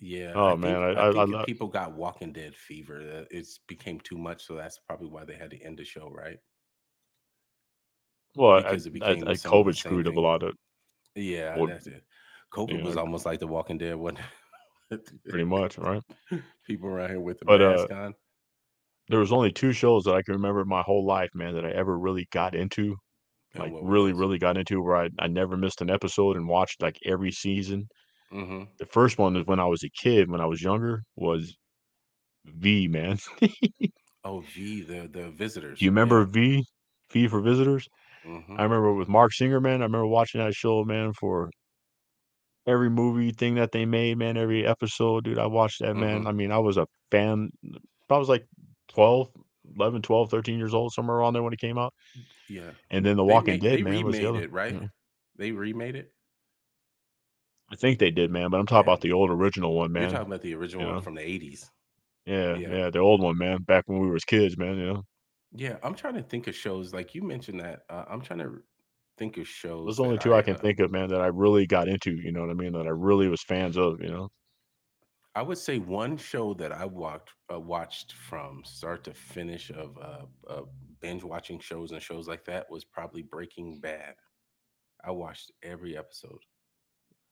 Yeah, 0.00 0.38
I 0.44 0.54
Oh 0.54 0.56
man, 0.56 0.76
think 0.76 0.82
I 0.82 0.90
I 0.94 1.04
I, 1.04 1.08
I 1.08 1.24
think 1.24 1.26
love. 1.26 1.46
people 1.46 1.68
got 1.68 1.94
Walking 1.94 2.32
Dead 2.32 2.54
fever. 2.56 3.26
It's 3.30 3.58
became 3.58 4.00
too 4.00 4.18
much, 4.18 4.44
so 4.44 4.54
that's 4.56 4.78
probably 4.78 5.08
why 5.08 5.24
they 5.24 5.36
had 5.36 5.50
to 5.50 5.60
end 5.62 5.78
the 5.78 5.84
show, 5.84 6.08
right? 6.10 6.38
Well, 8.36 8.52
I, 8.52 8.62
Because 8.62 8.86
it 8.86 8.90
I, 8.90 8.92
became 8.92 9.28
I 9.28 9.32
the 9.34 9.38
COVID 9.38 9.76
screwed 9.76 10.06
up 10.08 10.16
a 10.16 10.20
lot 10.20 10.42
of. 10.42 10.54
Yeah, 11.14 11.56
Well, 11.56 11.66
that's 11.68 11.86
it. 11.86 12.02
COVID 12.52 12.78
you 12.78 12.84
was 12.84 12.96
almost 12.96 13.26
like 13.26 13.40
The 13.40 13.46
Walking 13.46 13.78
Dead, 13.78 13.96
wasn't 13.96 14.20
it? 14.90 15.10
pretty 15.28 15.44
much, 15.44 15.78
right? 15.78 16.02
People 16.66 16.88
around 16.88 17.10
here 17.10 17.20
with 17.20 17.38
the 17.38 17.44
But 17.44 17.62
uh, 17.62 17.70
mask 17.76 17.92
on. 17.92 18.14
there 19.08 19.18
was 19.20 19.32
only 19.32 19.52
two 19.52 19.72
shows 19.72 20.04
that 20.04 20.14
I 20.14 20.22
can 20.22 20.34
remember 20.34 20.64
my 20.64 20.82
whole 20.82 21.04
life, 21.06 21.30
man, 21.34 21.54
that 21.54 21.64
I 21.64 21.70
ever 21.70 21.98
really 21.98 22.26
got 22.32 22.54
into, 22.54 22.96
like 23.56 23.72
really, 23.82 24.12
really 24.12 24.38
got 24.38 24.56
into, 24.56 24.80
where 24.82 24.96
I 24.96 25.08
I 25.18 25.26
never 25.28 25.56
missed 25.56 25.80
an 25.80 25.90
episode 25.90 26.36
and 26.36 26.48
watched 26.48 26.82
like 26.82 26.98
every 27.04 27.30
season. 27.32 27.88
Mm-hmm. 28.32 28.64
The 28.78 28.86
first 28.86 29.18
one 29.18 29.34
was 29.34 29.46
when 29.46 29.60
I 29.60 29.66
was 29.66 29.84
a 29.84 29.90
kid, 29.90 30.30
when 30.30 30.40
I 30.40 30.46
was 30.46 30.62
younger, 30.62 31.02
was 31.16 31.56
V, 32.44 32.88
man. 32.88 33.18
Oh, 34.26 34.40
V, 34.40 34.80
the 34.82 35.02
the 35.02 35.24
Do 35.24 35.30
visitors. 35.32 35.82
you 35.82 35.90
remember 35.90 36.20
Yeah. 36.20 36.26
V? 36.30 36.64
V 37.12 37.28
for 37.28 37.40
Visitors? 37.40 37.86
Mm-hmm. 38.26 38.58
I 38.58 38.62
remember 38.62 38.94
with 38.94 39.08
Marc 39.08 39.32
Singer, 39.32 39.60
man. 39.60 39.80
I 39.82 39.84
remember 39.84 40.06
watching 40.06 40.40
that 40.40 40.54
show, 40.54 40.84
man, 40.84 41.12
for 41.12 41.50
every 42.66 42.88
movie 42.90 43.30
thing 43.32 43.56
that 43.56 43.72
they 43.72 43.84
made, 43.84 44.16
man, 44.18 44.36
every 44.36 44.66
episode, 44.66 45.24
dude. 45.24 45.38
I 45.38 45.46
watched 45.46 45.80
that, 45.80 45.94
man. 45.94 46.20
Mm-hmm. 46.20 46.28
I 46.28 46.32
mean, 46.32 46.50
I 46.52 46.58
was 46.58 46.76
a 46.76 46.86
fan. 47.10 47.50
I 48.10 48.16
was 48.16 48.28
like 48.28 48.46
12, 48.88 49.28
11, 49.76 50.02
12, 50.02 50.30
13 50.30 50.58
years 50.58 50.74
old, 50.74 50.92
somewhere 50.92 51.16
around 51.18 51.34
there 51.34 51.42
when 51.42 51.52
it 51.52 51.60
came 51.60 51.78
out. 51.78 51.92
Yeah. 52.48 52.70
And 52.90 53.04
then 53.04 53.16
The 53.16 53.24
Walking 53.24 53.54
made 53.54 53.62
Dead, 53.62 53.78
they 53.78 53.82
man, 53.82 54.04
was 54.04 54.16
the 54.16 54.26
other. 54.26 54.42
it, 54.42 54.52
right? 54.52 54.72
You 54.72 54.80
know, 54.80 54.88
They 55.36 55.52
remade 55.52 55.96
it. 55.96 56.10
I 57.70 57.76
think 57.76 57.98
they 57.98 58.10
did, 58.10 58.30
man. 58.30 58.50
But 58.50 58.60
I'm 58.60 58.66
talking 58.66 58.86
Yeah. 58.88 58.92
about 58.92 59.00
the 59.00 59.12
old 59.12 59.30
original 59.30 59.74
one, 59.74 59.92
man. 59.92 60.02
You're 60.02 60.10
talking 60.12 60.26
about 60.26 60.42
the 60.42 60.50
You 60.50 60.58
original 60.58 60.86
one 60.86 60.94
know, 60.96 61.00
from 61.00 61.14
the 61.14 61.22
80s. 61.22 61.70
yeah, 62.26 62.56
Yeah. 62.56 62.68
yeah, 62.76 62.90
the 62.90 62.98
old 63.00 63.20
one, 63.22 63.36
man. 63.38 63.62
Back 63.62 63.84
when 63.86 64.00
we 64.00 64.10
was 64.10 64.24
kids, 64.24 64.56
man. 64.56 64.76
You 64.76 64.86
know, 64.86 65.02
Yeah. 65.54 65.76
I'm 65.82 65.94
trying 65.94 66.14
to 66.14 66.22
think 66.22 66.46
of 66.46 66.54
shows 66.54 66.92
like 66.92 67.14
you 67.14 67.22
mentioned 67.22 67.60
that. 67.60 67.82
Uh, 67.88 68.04
I'm 68.08 68.20
trying 68.20 68.40
to 68.40 68.62
think 69.16 69.38
of 69.38 69.46
shows 69.46 69.86
There's 69.86 70.00
only 70.00 70.18
two 70.18 70.34
I 70.34 70.38
I 70.38 70.42
can 70.42 70.56
uh, 70.56 70.58
think 70.58 70.80
of, 70.80 70.90
man, 70.90 71.08
that 71.08 71.20
I 71.20 71.26
really 71.26 71.66
got 71.66 71.88
into. 71.88 72.12
You 72.12 72.32
know 72.32 72.40
what 72.40 72.50
I 72.50 72.54
mean? 72.54 72.72
That 72.72 72.86
I 72.86 72.90
really 72.90 73.28
was 73.28 73.42
fans 73.42 73.76
of. 73.76 74.00
You 74.00 74.08
know. 74.08 74.30
I 75.36 75.42
would 75.42 75.58
say 75.58 75.78
one 75.78 76.16
show 76.16 76.54
that 76.54 76.72
I 76.72 76.84
walked 76.84 77.30
uh, 77.52 77.58
watched 77.58 78.12
from 78.12 78.62
start 78.64 79.02
to 79.04 79.14
finish 79.14 79.70
of 79.70 79.98
uh, 80.00 80.24
uh, 80.48 80.62
binge 81.00 81.24
watching 81.24 81.58
shows 81.58 81.90
and 81.90 82.00
shows 82.00 82.28
like 82.28 82.44
that 82.44 82.70
was 82.70 82.84
probably 82.84 83.22
Breaking 83.22 83.80
Bad. 83.80 84.14
I 85.04 85.10
watched 85.10 85.50
every 85.62 85.98
episode. 85.98 86.38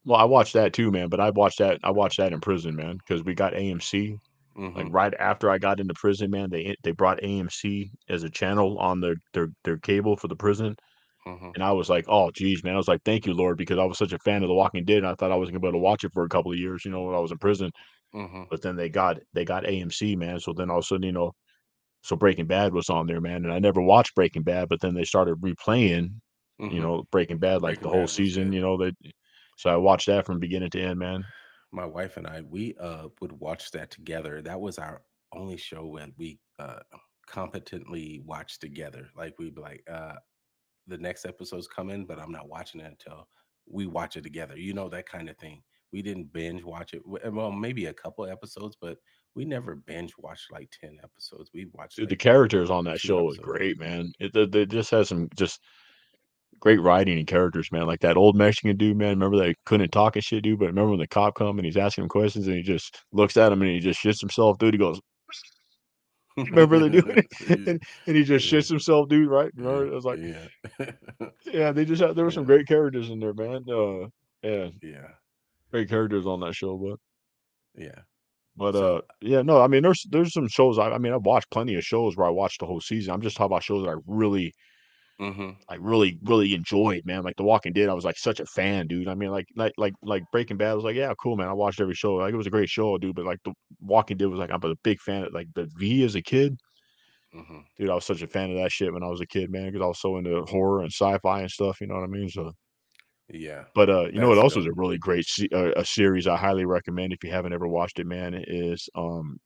Well, 0.05 0.19
I 0.19 0.25
watched 0.25 0.55
that 0.55 0.73
too, 0.73 0.91
man. 0.91 1.09
But 1.09 1.21
I 1.21 1.31
watched 1.31 1.59
that. 1.59 1.79
I 1.85 1.91
watched 1.91 2.19
that 2.19 2.33
in 2.33 2.41
prison, 2.41 2.75
man, 2.75 2.99
because 2.99 3.25
we 3.25 3.35
got 3.35 3.55
AMC. 3.55 4.19
Like 4.75 4.87
Mm-hmm. 4.87 4.91
right 4.91 5.13
after 5.15 5.51
I 5.51 5.59
got 5.59 5.81
into 5.81 5.95
prison, 5.95 6.31
man, 6.31 6.51
they 6.51 6.77
they 6.83 6.93
brought 6.93 7.23
AMC 7.23 7.93
as 8.09 8.23
a 8.25 8.31
channel 8.31 8.79
on 8.79 9.01
their 9.01 9.17
their 9.35 9.49
their 9.65 9.79
cable 9.79 10.17
for 10.17 10.29
the 10.29 10.37
prison, 10.37 10.77
Mm-hmm. 11.27 11.53
and 11.55 11.63
I 11.65 11.73
was 11.73 11.91
like, 11.91 12.07
oh, 12.09 12.31
geez, 12.33 12.65
man. 12.65 12.75
I 12.75 12.79
was 12.79 12.89
like, 12.89 13.03
thank 13.05 13.27
you, 13.27 13.35
Lord, 13.35 13.59
because 13.59 13.79
I 13.79 13.85
was 13.85 13.99
such 13.99 14.13
a 14.15 14.19
fan 14.21 14.43
of 14.43 14.49
The 14.49 14.55
Walking 14.55 14.85
Dead. 14.87 14.99
And 14.99 15.07
I 15.09 15.15
thought 15.15 15.33
I 15.33 15.37
wasn't 15.37 15.55
gonna 15.55 15.63
be 15.63 15.69
able 15.69 15.81
to 15.81 15.85
watch 15.85 16.05
it 16.05 16.13
for 16.15 16.25
a 16.25 16.29
couple 16.31 16.53
of 16.53 16.59
years, 16.59 16.85
you 16.85 16.91
know, 16.93 17.03
when 17.05 17.15
I 17.17 17.21
was 17.21 17.33
in 17.33 17.39
prison. 17.39 17.73
Mm-hmm. 18.15 18.45
But 18.51 18.63
then 18.63 18.77
they 18.77 18.89
got 18.91 19.19
they 19.35 19.45
got 19.45 19.67
AMC, 19.67 20.17
man. 20.17 20.41
So 20.41 20.53
then 20.53 20.71
all 20.71 20.79
of 20.79 20.85
a 20.85 20.87
sudden, 20.87 21.05
you 21.05 21.13
know, 21.13 21.33
so 22.03 22.17
Breaking 22.17 22.47
Bad 22.47 22.73
was 22.75 22.91
on 22.91 23.07
there, 23.07 23.21
man. 23.21 23.45
And 23.45 23.53
I 23.53 23.59
never 23.61 23.83
watched 23.83 24.15
Breaking 24.15 24.43
Bad, 24.43 24.69
but 24.69 24.81
then 24.81 24.95
they 24.95 25.05
started 25.05 25.37
replaying, 25.37 26.15
you 26.69 26.81
Mm-hmm. 26.81 26.83
know, 26.83 27.05
Breaking 27.13 27.39
Bad 27.39 27.63
like 27.63 27.79
Breaking 27.79 27.83
the 27.83 27.91
whole 27.91 28.09
Bad 28.09 28.09
season, 28.09 28.53
you 28.53 28.61
know. 28.61 28.77
They 28.79 28.93
so 29.57 29.71
I 29.71 29.77
watched 29.77 30.07
that 30.09 30.27
from 30.27 30.41
beginning 30.41 30.71
to 30.71 30.81
end, 30.83 30.99
man. 30.99 31.25
My 31.73 31.87
wife 31.87 32.17
and 32.17 32.27
I, 32.27 32.43
we 32.43 32.75
uh 32.81 33.09
would 33.21 33.33
watch 33.33 33.71
that 33.73 33.91
together. 33.91 34.43
That 34.43 34.61
was 34.61 34.79
our 34.79 35.03
only 35.35 35.57
show 35.57 35.87
when 35.87 36.13
we 36.19 36.39
uh 36.59 36.81
competently 37.27 38.21
watched 38.25 38.61
together. 38.61 39.09
Like 39.17 39.35
we'd 39.39 39.55
be 39.55 39.61
like, 39.63 39.83
uh, 39.91 40.15
the 40.87 40.99
next 40.99 41.25
episode's 41.25 41.69
coming, 41.69 42.05
but 42.05 42.19
I'm 42.19 42.33
not 42.33 42.49
watching 42.49 42.81
it 42.81 42.87
until 42.87 43.27
we 43.71 43.87
watch 43.87 44.17
it 44.17 44.23
together. 44.23 44.57
You 44.57 44.75
know 44.75 44.89
that 44.89 45.09
kind 45.09 45.31
of 45.31 45.39
thing. 45.39 45.63
We 45.93 46.03
didn't 46.03 46.33
binge 46.33 46.65
watch 46.65 46.95
it. 46.95 47.03
Well, 47.07 47.53
maybe 47.53 47.87
a 47.87 47.95
couple 47.95 48.27
episodes, 48.27 48.77
but 48.81 48.97
we 49.35 49.45
never 49.45 49.77
binge 49.77 50.15
watched 50.19 50.51
like 50.51 50.71
ten 50.79 50.99
episodes. 51.03 51.51
We 51.55 51.67
watched 51.73 51.97
Dude, 51.97 52.09
the 52.09 52.17
characters 52.17 52.71
on 52.71 52.85
that 52.85 53.01
show 53.01 53.25
was 53.25 53.39
great, 53.39 53.79
man. 53.79 54.13
It, 54.19 54.35
it, 54.35 54.55
it 54.55 54.71
just 54.71 54.91
has 54.91 55.09
some 55.09 55.29
just 55.37 55.61
great 56.63 56.81
writing 56.81 57.19
and 57.19 57.27
characters, 57.27 57.73
man. 57.73 57.87
Like 57.87 58.01
that 58.01 58.17
old 58.17 58.37
Mexican 58.37 58.77
dude, 58.77 58.97
man. 58.97 59.19
Remember 59.19 59.37
that 59.39 59.49
he 59.49 59.57
couldn't 59.67 59.91
talk 59.91 60.15
and 60.15 60.25
shit, 60.25 60.45
dude. 60.45 60.61
But 60.61 60.67
remember 60.67 60.91
when 60.91 61.01
the 61.01 61.09
cop 61.09 61.35
come 61.35 61.59
and 61.59 61.67
he's 61.67 61.77
asking 61.77 62.05
him 62.05 62.09
questions 62.09 62.47
and 62.47 62.57
he 62.57 62.63
just 62.63 63.03
looks 63.13 63.37
at 63.37 63.51
him 63.51 63.63
and 63.63 63.71
he 63.71 63.81
just 63.81 64.01
shits 64.03 64.21
himself, 64.21 64.59
dude. 64.59 64.75
He 64.75 64.79
goes, 64.79 65.01
"Remember 66.37 66.79
the 66.79 66.89
dude?" 66.89 67.27
and 67.67 67.83
and 68.07 68.17
he 68.17 68.23
just 68.23 68.51
shits 68.51 68.69
himself, 68.69 69.09
dude. 69.09 69.29
Right? 69.29 69.51
Remember? 69.57 69.87
It 69.89 69.93
was 69.93 70.05
like, 70.05 70.21
yeah, 70.21 70.91
yeah, 71.53 71.73
they 71.73 71.85
just 71.85 72.01
had 72.01 72.15
there 72.15 72.25
were 72.25 72.31
some 72.31 72.45
yeah, 72.45 72.47
great 72.47 72.69
characters 72.69 73.11
in 73.11 73.19
there, 73.19 73.35
man. 73.35 73.65
Uh, 73.69 74.07
yeah, 74.43 74.69
yeah, 74.83 75.09
great 75.73 75.89
characters 75.89 76.27
on 76.27 76.41
that 76.41 76.55
show, 76.55 76.77
but. 76.77 76.99
yeah. 77.83 78.03
But 78.57 78.75
So, 78.75 78.97
uh, 78.99 79.01
yeah, 79.21 79.43
no, 79.43 79.63
I 79.63 79.67
mean, 79.67 79.83
there's 79.83 80.07
there's 80.11 80.35
some 80.35 80.47
shows. 80.47 80.79
I, 80.79 80.91
I 80.91 80.99
mean, 80.99 81.13
I've 81.15 81.25
watched 81.25 81.51
plenty 81.51 81.75
of 81.75 81.85
shows 81.85 82.17
where 82.17 82.27
I 82.27 82.31
watched 82.31 82.61
the 82.61 82.67
whole 82.67 82.81
season. 82.83 83.13
I'm 83.13 83.23
just 83.23 83.37
talking 83.37 83.53
about 83.53 83.63
shows 83.63 83.85
that 83.85 83.91
I 83.91 83.97
really, 84.07 84.55
hmm 85.19 85.53
I 85.69 85.77
really, 85.77 86.19
really 86.25 86.55
enjoyed, 86.55 87.07
man. 87.07 87.23
Like 87.23 87.37
The 87.37 87.45
Walking 87.45 87.73
Dead, 87.73 87.89
I 87.89 87.95
was 87.95 88.05
like 88.05 88.19
such 88.19 88.41
a 88.41 88.47
fan, 88.47 88.89
dude. 88.89 89.09
I 89.09 89.15
mean, 89.15 89.31
like, 89.31 89.47
like, 89.57 89.73
like, 89.79 89.95
like 90.03 90.25
Breaking 90.33 90.57
Bad 90.57 90.73
I 90.73 90.75
was 90.75 90.85
like, 90.85 90.97
yeah, 90.97 91.13
cool, 91.23 91.37
man. 91.37 91.49
I 91.49 91.53
watched 91.53 91.81
every 91.81 91.95
show. 91.95 92.15
Like, 92.15 92.35
it 92.35 92.37
was 92.37 92.47
a 92.47 92.51
great 92.51 92.69
show, 92.69 92.99
dude. 92.99 93.15
But 93.15 93.25
like 93.27 93.39
The 93.45 93.55
Walking 93.81 94.17
Dead 94.17 94.27
was 94.29 94.39
like, 94.41 94.51
I'm 94.51 94.63
a 94.65 94.75
big 94.83 95.01
fan 95.01 95.25
of 95.25 95.33
like 95.33 95.49
the 95.55 95.69
V 95.77 96.05
as 96.05 96.15
a 96.17 96.23
kid, 96.23 96.57
hmm 97.33 97.63
dude. 97.77 97.91
I 97.91 97.95
was 97.95 98.05
such 98.05 98.23
a 98.23 98.27
fan 98.27 98.51
of 98.51 98.57
that 98.57 98.73
shit 98.73 98.93
when 98.93 99.03
I 99.03 99.09
was 99.09 99.21
a 99.21 99.27
kid, 99.27 99.51
man, 99.51 99.67
because 99.71 99.83
I 99.85 99.87
was 99.89 100.01
so 100.01 100.17
into 100.17 100.43
horror 100.45 100.81
and 100.83 100.93
sci-fi 100.93 101.41
and 101.41 101.51
stuff. 101.51 101.81
You 101.81 101.87
know 101.87 101.95
what 101.95 102.05
I 102.05 102.09
mean? 102.09 102.29
So, 102.29 102.53
yeah, 103.29 103.65
but 103.75 103.89
uh, 103.89 104.09
you 104.13 104.21
know 104.21 104.29
what 104.29 104.39
else 104.39 104.55
was 104.57 104.67
dope. 104.67 104.67
a 104.67 104.73
really 104.73 104.99
great 104.99 105.25
se- 105.27 105.49
uh, 105.53 105.73
a 105.77 105.85
series 105.85 106.27
I 106.27 106.37
highly 106.37 106.67
recommend 106.67 107.13
if 107.13 107.25
you 107.25 107.31
haven't 107.31 107.55
ever 107.55 107.67
watched 107.69 107.99
it, 107.99 108.07
man. 108.07 108.35
Is 108.47 108.89
um, 108.95 109.39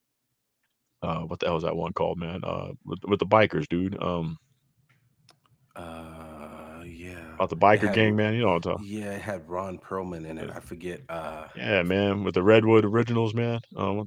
uh, 1.02 1.20
what 1.20 1.38
the 1.40 1.46
hell 1.46 1.56
is 1.56 1.62
that 1.62 1.76
one 1.76 1.92
called, 1.92 2.18
man? 2.18 2.40
Uh, 2.42 2.72
with 2.84 3.00
with 3.06 3.18
the 3.20 3.26
bikers, 3.26 3.68
dude. 3.68 4.00
Um, 4.02 4.36
Uh, 5.76 6.82
yeah, 6.84 7.34
about 7.34 7.50
the 7.50 7.56
biker 7.56 7.80
had 7.80 7.94
gang, 7.94 8.16
man. 8.16 8.34
You 8.34 8.42
know 8.42 8.48
what 8.48 8.66
I'm 8.66 8.72
talking. 8.72 8.86
yeah, 8.86 9.12
it 9.12 9.20
had 9.20 9.48
Ron 9.48 9.78
Perlman 9.78 10.26
in 10.26 10.38
it. 10.38 10.50
Uh, 10.50 10.54
I 10.56 10.60
forget. 10.60 11.02
Uh, 11.08 11.46
Yeah, 11.56 11.82
man, 11.82 12.24
with 12.24 12.34
the 12.34 12.42
Redwood 12.42 12.84
Originals, 12.84 13.34
man. 13.34 13.60
Um, 13.76 13.98
what, 13.98 14.06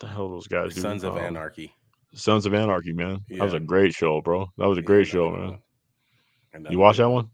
the 0.00 0.06
hell 0.06 0.26
are 0.26 0.30
those 0.30 0.46
guys, 0.48 0.74
dude? 0.74 0.82
Sons 0.82 1.04
of 1.04 1.14
Um, 1.14 1.18
Anarchy. 1.18 1.74
Sons 2.14 2.46
of 2.46 2.54
Anarchy, 2.54 2.92
man. 2.92 3.20
That 3.30 3.42
was 3.44 3.54
a 3.54 3.60
great 3.60 3.92
show, 3.94 4.20
bro. 4.20 4.46
That 4.56 4.68
was 4.68 4.78
a 4.78 4.80
yeah, 4.80 4.86
great 4.86 5.06
show, 5.06 5.30
man. 5.30 5.58
You 6.68 6.78
watched 6.78 6.98
that 6.98 7.10
one. 7.10 7.28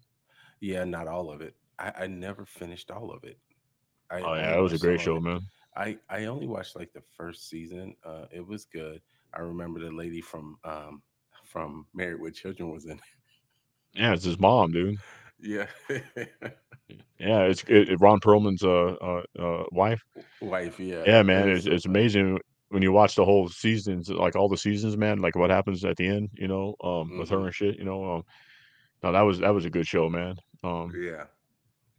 Yeah, 0.61 0.85
not 0.85 1.09
all 1.09 1.31
of 1.31 1.41
it. 1.41 1.55
I, 1.79 1.93
I 2.01 2.07
never 2.07 2.45
finished 2.45 2.91
all 2.91 3.11
of 3.13 3.25
it. 3.25 3.39
I 4.11 4.21
Oh 4.21 4.35
yeah, 4.35 4.51
that 4.53 4.63
was 4.63 4.73
a 4.73 4.79
great 4.79 5.01
show, 5.01 5.17
it. 5.17 5.23
man. 5.23 5.41
I 5.77 5.99
I 6.09 6.25
only 6.27 6.47
watched 6.47 6.77
like 6.77 6.93
the 6.93 7.03
first 7.17 7.49
season. 7.49 7.97
Uh, 8.05 8.27
it 8.33 8.47
was 8.47 8.65
good. 8.65 9.01
I 9.35 9.41
remember 9.41 9.81
the 9.81 9.91
lady 9.91 10.21
from 10.21 10.57
um 10.65 11.03
from 11.45 11.87
Married 11.95 12.21
with 12.21 12.35
Children 12.35 12.71
was 12.71 12.87
in. 12.87 13.01
Yeah, 13.95 14.13
it's 14.15 14.25
his 14.25 14.39
mom, 14.39 14.73
dude. 14.73 14.99
Yeah, 15.41 15.67
Yeah, 17.19 17.43
it's 17.45 17.63
it, 17.69 17.91
it- 17.91 18.01
Ron 18.01 18.21
Perlman's 18.21 18.63
uh, 18.63 18.95
uh 19.01 19.23
uh 19.39 19.65
wife. 19.73 20.03
wife. 20.41 20.79
Yeah, 20.81 21.07
Yeah, 21.07 21.23
man, 21.23 21.49
it's 21.49 21.67
it's 21.67 21.87
amazing 21.87 22.39
when 22.71 22.83
you 22.83 22.93
watch 22.93 23.15
the 23.15 23.25
whole 23.25 23.49
seasons, 23.49 24.09
like 24.11 24.37
all 24.37 24.49
the 24.49 24.57
seasons, 24.57 24.97
man. 24.97 25.21
Like 25.21 25.37
what 25.37 25.51
happens 25.51 25.85
at 25.85 25.97
the 25.97 26.07
end, 26.07 26.31
you 26.35 26.49
know, 26.49 26.75
um, 26.83 27.13
with 27.17 27.29
her 27.31 27.45
hmm 27.45 27.47
and 27.47 27.55
shit, 27.55 27.79
you 27.79 27.85
know. 27.85 28.05
Um, 28.17 28.23
no, 29.03 29.13
that 29.13 29.23
was 29.23 29.41
that 29.41 29.55
was 29.55 29.65
a 29.65 29.71
good 29.71 29.87
show, 29.87 30.09
man. 30.09 30.37
Um, 30.65 30.97
Yeah, 30.97 31.25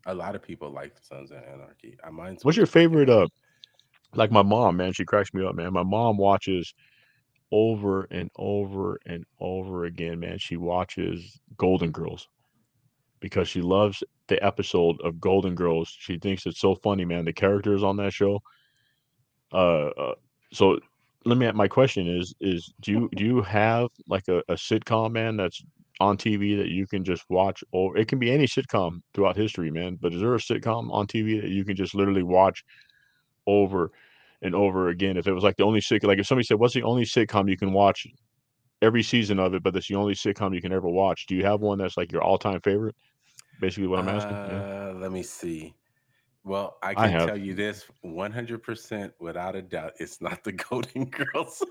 a 0.06 0.14
lot 0.16 0.36
of 0.36 0.42
people 0.44 0.70
like 0.72 0.98
Sons 1.02 1.32
of 1.32 1.44
Anarchy. 1.44 1.98
Uh, 2.04 2.12
Mine 2.12 2.38
what's 2.42 2.58
was 2.58 2.58
your 2.58 2.66
favorite? 2.68 3.10
Uh, 3.10 3.28
like 4.16 4.32
my 4.32 4.42
mom, 4.44 4.78
man, 4.78 4.94
she 4.94 5.06
cracks 5.06 5.34
me 5.34 5.46
up, 5.46 5.56
man. 5.56 5.74
My 5.74 5.84
mom 5.84 6.18
watches 6.18 6.74
over 7.52 8.04
and 8.12 8.30
over 8.38 9.00
and 9.06 9.26
over 9.40 9.86
again, 9.86 10.20
man. 10.20 10.38
She 10.38 10.58
watches 10.58 11.40
Golden 11.58 11.92
Girls 11.92 12.28
because 13.20 13.48
she 13.48 13.62
loves 13.62 14.04
the 14.28 14.44
episode 14.44 15.00
of 15.04 15.20
Golden 15.20 15.56
Girls. 15.56 15.96
She 16.00 16.18
thinks 16.18 16.46
it's 16.46 16.60
so 16.60 16.76
funny, 16.76 17.06
man. 17.06 17.26
The 17.26 17.34
characters 17.34 17.84
on 17.84 17.98
that 17.98 18.14
show. 18.14 18.42
Uh, 19.52 19.88
uh 19.90 20.16
so 20.52 20.80
let 21.26 21.38
me. 21.38 21.52
My 21.52 21.68
question 21.68 22.08
is: 22.08 22.34
is 22.40 22.74
do 22.82 22.92
you 22.92 23.10
do 23.16 23.26
you 23.26 23.42
have 23.42 23.90
like 24.08 24.28
a, 24.28 24.40
a 24.50 24.54
sitcom, 24.54 25.12
man, 25.12 25.38
that's 25.38 25.64
on 26.00 26.18
TV 26.18 26.58
that 26.58 26.70
you 26.70 26.86
can 26.86 27.04
just 27.04 27.24
watch, 27.30 27.64
or 27.72 27.98
it 27.98 28.08
can 28.08 28.20
be 28.20 28.32
any 28.32 28.46
sitcom 28.46 29.02
throughout 29.14 29.38
history, 29.38 29.72
man. 29.72 29.98
But 30.02 30.14
is 30.14 30.22
there 30.22 30.36
a 30.36 30.40
sitcom 30.40 30.92
on 30.92 31.08
TV 31.08 31.42
that 31.42 31.50
you 31.50 31.64
can 31.66 31.76
just 31.76 31.96
literally 31.96 32.24
watch 32.24 32.64
over 33.48 33.92
and 34.46 34.56
over 34.56 34.90
again? 34.90 35.18
If 35.18 35.28
it 35.28 35.34
was 35.34 35.44
like 35.44 35.58
the 35.58 35.64
only 35.64 35.82
sitcom, 35.82 36.08
like 36.08 36.20
if 36.20 36.28
somebody 36.28 36.46
said, 36.46 36.60
"What's 36.60 36.74
the 36.74 36.84
only 36.84 37.04
sitcom 37.04 37.50
you 37.50 37.58
can 37.58 37.74
watch 37.74 38.06
every 38.82 39.04
season 39.04 39.40
of 39.40 39.54
it, 39.54 39.64
but 39.64 39.76
it's 39.76 39.88
the 39.88 39.96
only 39.96 40.14
sitcom 40.14 40.54
you 40.56 40.62
can 40.62 40.72
ever 40.72 40.88
watch?" 40.88 41.26
Do 41.28 41.36
you 41.36 41.44
have 41.46 41.62
one 41.62 41.80
that's 41.80 41.98
like 41.98 42.12
your 42.12 42.24
all-time 42.24 42.62
favorite? 42.62 42.96
Basically, 43.60 43.88
what 43.88 44.00
I'm 44.00 44.10
asking. 44.10 44.38
Yeah. 44.50 44.90
Uh, 44.90 44.94
let 44.98 45.12
me 45.12 45.24
see. 45.24 45.74
Well, 46.44 46.78
I 46.84 46.92
I 46.92 46.94
can 46.94 47.12
have. 47.12 47.28
tell 47.28 47.38
you 47.38 47.56
this 47.56 47.86
100% 48.04 49.12
without 49.20 49.56
a 49.56 49.62
doubt. 49.64 49.94
It's 50.00 50.22
not 50.22 50.44
the 50.44 50.52
Golden 50.70 51.06
Girls. 51.06 51.64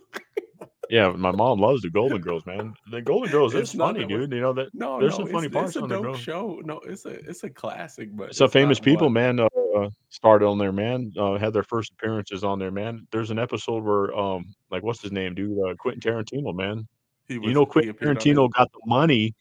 Yeah, 0.90 1.11
my 1.11 1.32
mom 1.32 1.61
loves 1.61 1.82
the 1.82 1.90
Golden 1.90 2.20
Girls, 2.20 2.44
man. 2.47 2.74
The 2.90 3.01
Golden 3.02 3.31
Girls 3.31 3.55
is 3.55 3.61
it's 3.62 3.74
funny, 3.74 4.05
dude. 4.05 4.32
You 4.32 4.40
know 4.40 4.52
that 4.55 4.69
No, 4.74 5.01
there's 5.01 5.19
no, 5.19 5.24
some 5.24 5.32
funny 5.32 5.47
it's 5.47 5.55
parts 5.55 5.77
a 5.77 5.82
on 5.82 5.89
the 5.89 5.94
dope 5.97 6.05
Girls. 6.05 6.20
show. 6.20 6.61
No, 6.65 6.81
it's 6.81 7.05
a 7.06 7.11
it's 7.11 7.44
a 7.44 7.51
classic, 7.51 8.09
but 8.15 8.35
Some 8.35 8.47
it's 8.47 8.52
famous 8.52 8.81
people, 8.81 9.06
one. 9.06 9.15
man, 9.15 9.40
uh, 9.40 9.89
started 10.11 10.47
on 10.47 10.59
there, 10.59 10.73
man. 10.73 11.12
Uh, 11.19 11.39
had 11.39 11.52
their 11.52 11.62
first 11.62 11.93
appearances 11.93 12.44
on 12.44 12.59
there, 12.59 12.70
man. 12.70 13.06
There's 13.11 13.31
an 13.31 13.39
episode 13.39 13.82
where, 13.82 14.15
um, 14.16 14.44
like, 14.70 14.82
what's 14.82 15.01
his 15.02 15.12
name, 15.12 15.35
dude? 15.35 15.59
Uh, 15.59 15.74
Quentin 15.77 16.01
Tarantino, 16.01 16.55
man. 16.55 16.86
He 17.28 17.35
You 17.35 17.52
know, 17.55 17.65
Quentin 17.66 17.90
appeared 17.90 18.11
on 18.11 18.16
it. 18.16 18.20
Tarantino 18.35 18.51
got 18.52 18.70
the 18.73 18.81
money. 18.86 19.35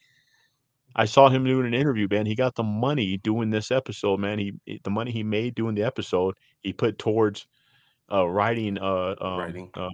I 0.96 1.06
saw 1.06 1.28
him 1.28 1.44
doing 1.44 1.66
an 1.66 1.74
interview, 1.74 2.08
man. 2.10 2.26
He 2.26 2.36
got 2.36 2.56
the 2.56 2.64
money 2.64 3.18
doing 3.18 3.50
this 3.50 3.72
episode, 3.72 4.20
man. 4.20 4.38
He 4.40 4.54
he- 4.66 4.80
the 4.84 4.92
money 4.92 5.12
he 5.12 5.24
made 5.24 5.56
doing 5.56 5.76
the 5.76 5.84
episode, 5.84 6.36
he 6.62 6.72
put 6.72 6.98
towards 7.00 7.48
uh 8.12 8.28
writing 8.28 8.78
uh 8.78 9.16
um 9.20 9.40
Writing 9.40 9.70
uh 9.74 9.90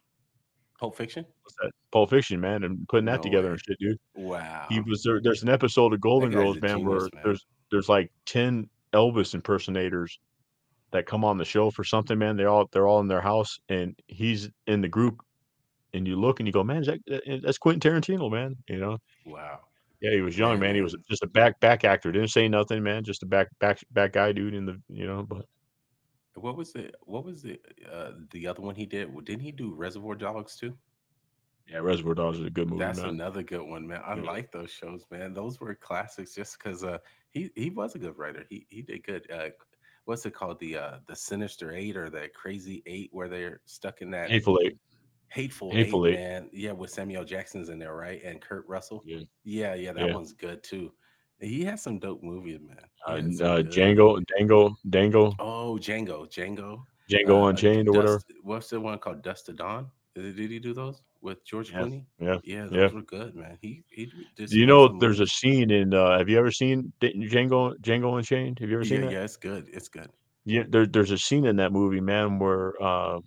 Pulp 0.80 0.96
Fiction. 0.96 1.26
what's 1.44 1.56
that 1.62 1.72
Pulp 1.92 2.10
Fiction, 2.10 2.40
man, 2.40 2.64
and 2.64 2.88
putting 2.88 3.06
that 3.06 3.18
No 3.18 3.22
together 3.24 3.52
and 3.52 3.60
shit, 3.60 3.78
dude. 3.80 3.98
Wow. 4.16 4.66
He 4.70 4.80
was 4.80 5.04
there. 5.04 5.20
There's 5.22 5.44
an 5.44 5.50
episode 5.50 5.94
of 5.94 6.00
Golden 6.02 6.32
Girls, 6.32 6.60
man, 6.62 6.78
genius, 6.78 6.88
where 6.88 7.00
man. 7.14 7.24
there's 7.24 7.46
there's 7.72 7.90
like 7.90 8.12
ten 8.26 8.70
Elvis 8.94 9.34
impersonators 9.34 10.20
that 10.92 11.06
come 11.06 11.24
on 11.26 11.38
the 11.38 11.46
show 11.46 11.70
for 11.70 11.84
something, 11.84 12.18
man. 12.18 12.38
They 12.38 12.46
all 12.46 12.70
they're 12.72 12.88
all 12.88 13.02
in 13.02 13.08
their 13.08 13.22
house, 13.22 13.60
and 13.68 13.94
he's 14.08 14.50
in 14.68 14.82
the 14.82 14.88
group, 14.88 15.20
and 15.94 16.08
you 16.08 16.16
look 16.16 16.40
and 16.40 16.48
you 16.48 16.54
go, 16.54 16.64
man, 16.64 16.78
is 16.82 16.88
that, 16.88 17.00
that- 17.08 17.24
eh, 17.28 17.40
that's 17.44 17.58
Quentin 17.58 17.92
Tarantino, 17.92 18.32
man. 18.32 18.56
You 18.68 18.78
know, 18.80 18.98
Wow, 19.26 19.60
yeah, 20.02 20.12
he 20.12 20.22
was 20.22 20.38
young, 20.38 20.60
man. 20.60 20.76
He 20.76 20.82
was 20.82 20.96
just 21.10 21.24
a 21.24 21.28
back 21.28 21.60
back 21.60 21.84
actor. 21.84 22.12
Didn't 22.12 22.30
say 22.30 22.48
nothing, 22.48 22.82
man. 22.84 23.04
Just 23.04 23.24
a 23.24 23.26
back 23.26 23.48
back 23.60 23.80
back 23.92 24.14
guy, 24.14 24.32
dude. 24.32 24.54
In 24.54 24.66
the 24.66 24.82
you 24.88 25.06
know, 25.06 25.24
but 25.28 25.46
What 26.40 26.58
was 26.58 26.76
it? 26.76 26.96
what 27.04 27.24
was 27.26 27.42
the 27.42 27.60
uh 27.92 28.12
the 28.32 28.48
other 28.48 28.62
one 28.62 28.76
he 28.76 28.86
did? 28.86 29.12
Well, 29.14 29.24
Didn't 29.24 29.42
he 29.44 29.52
do 29.52 29.74
Reservoir 29.74 30.16
Dogs 30.16 30.56
too? 30.58 30.78
yeah, 31.68 31.78
Reservoir 31.80 32.16
Dogs 32.16 32.40
is 32.40 32.46
a 32.46 32.50
good 32.50 32.68
movie, 32.68 32.80
That's 32.80 33.00
man. 33.02 33.10
another 33.10 33.44
good 33.44 33.62
one, 33.62 33.88
man. 33.88 34.02
I 34.04 34.16
Yeah. 34.16 34.24
like 34.24 34.52
those 34.52 34.72
shows, 34.72 35.06
man. 35.12 35.34
Those 35.34 35.60
were 35.60 35.76
classics 35.76 36.34
just 36.34 36.58
because 36.58 36.84
uh 36.84 36.98
he 37.32 37.52
he 37.56 37.70
was 37.70 37.96
a 37.96 38.00
good 38.00 38.18
writer. 38.18 38.46
He 38.50 38.66
he 38.70 38.82
did 38.82 39.04
good. 39.04 39.30
Uh 39.32 39.50
what's 40.06 40.26
it 40.26 40.34
called? 40.34 40.60
The 40.60 40.78
uh 40.78 41.00
the 41.08 41.16
Sinister 41.16 41.72
Eight 41.72 41.96
or 41.96 42.10
the 42.10 42.30
Crazy 42.34 42.82
Eight 42.86 43.10
where 43.12 43.30
they're 43.30 43.62
stuck 43.66 44.02
in 44.02 44.10
that 44.12 44.30
Hateful 44.32 44.60
Eight, 44.64 44.78
Hateful, 45.28 45.72
Hateful 45.72 46.08
Eight, 46.08 46.14
Eight. 46.14 46.20
man. 46.20 46.50
Yeah, 46.52 46.72
with 46.72 46.90
Samuel 46.90 47.24
Jackson's 47.24 47.70
in 47.70 47.78
there, 47.78 47.96
right? 47.96 48.22
And 48.24 48.42
Kurt 48.42 48.68
Russell. 48.68 49.04
Yeah, 49.06 49.20
Yeah, 49.44 49.74
yeah, 49.76 49.94
that 49.94 50.08
yeah. 50.08 50.14
one's 50.14 50.34
good 50.34 50.64
too. 50.64 50.92
He 51.40 51.64
has 51.66 51.82
some 51.82 52.00
dope 52.00 52.22
movies, 52.24 52.60
man. 52.62 52.78
Uh, 53.08 53.16
had 53.16 53.26
n- 53.26 53.34
some 53.34 53.48
uh, 53.48 53.60
Django, 53.62 54.22
Dango, 54.38 54.76
Dango, 54.90 55.36
Oh, 55.40 55.78
Django, 55.82 56.28
Django. 56.28 56.84
Django 57.10 57.44
Uh, 57.46 57.48
Unchained 57.48 57.88
or 57.90 57.94
whatever. 57.94 58.22
What's 58.44 58.70
the 58.70 58.80
one 58.80 59.00
called 59.00 59.24
Dust 59.24 59.46
to 59.48 59.54
Dawn? 59.54 59.88
Did, 60.16 60.36
did 60.36 60.52
he 60.52 60.60
do 60.60 60.74
those 60.74 61.02
with 61.22 61.44
George 61.46 61.72
Yeah, 61.72 61.82
Clooney? 61.82 62.06
yeah, 62.20 62.38
Yeah, 62.44 62.68
yeah. 62.72 62.82
those 62.82 62.94
were 62.94 63.02
good, 63.04 63.36
man. 63.36 63.58
He 63.62 63.84
he 63.90 64.12
did 64.36 64.50
Do 64.50 64.58
you 64.60 64.66
know 64.66 65.00
there's 65.00 65.20
a 65.20 65.28
scene 65.28 65.72
in 65.72 65.94
uh 65.94 66.18
have 66.18 66.28
you 66.30 66.38
ever 66.38 66.52
seen 66.52 66.92
Django 67.02 67.76
Django 67.80 68.18
Unchained? 68.18 68.60
Have 68.60 68.70
you 68.70 68.76
ever 68.76 68.84
Yeah, 68.86 68.90
seen 68.90 69.02
that? 69.02 69.12
yeah, 69.14 69.24
it's 69.24 69.38
good. 69.38 69.70
It's 69.72 69.88
good. 69.88 70.10
Yeah, 70.46 70.64
there, 70.68 70.86
there's 70.88 71.12
a 71.12 71.18
scene 71.18 71.46
in 71.46 71.56
that 71.58 71.72
movie, 71.72 72.02
man, 72.02 72.38
where 72.40 72.74
uh 72.82 73.20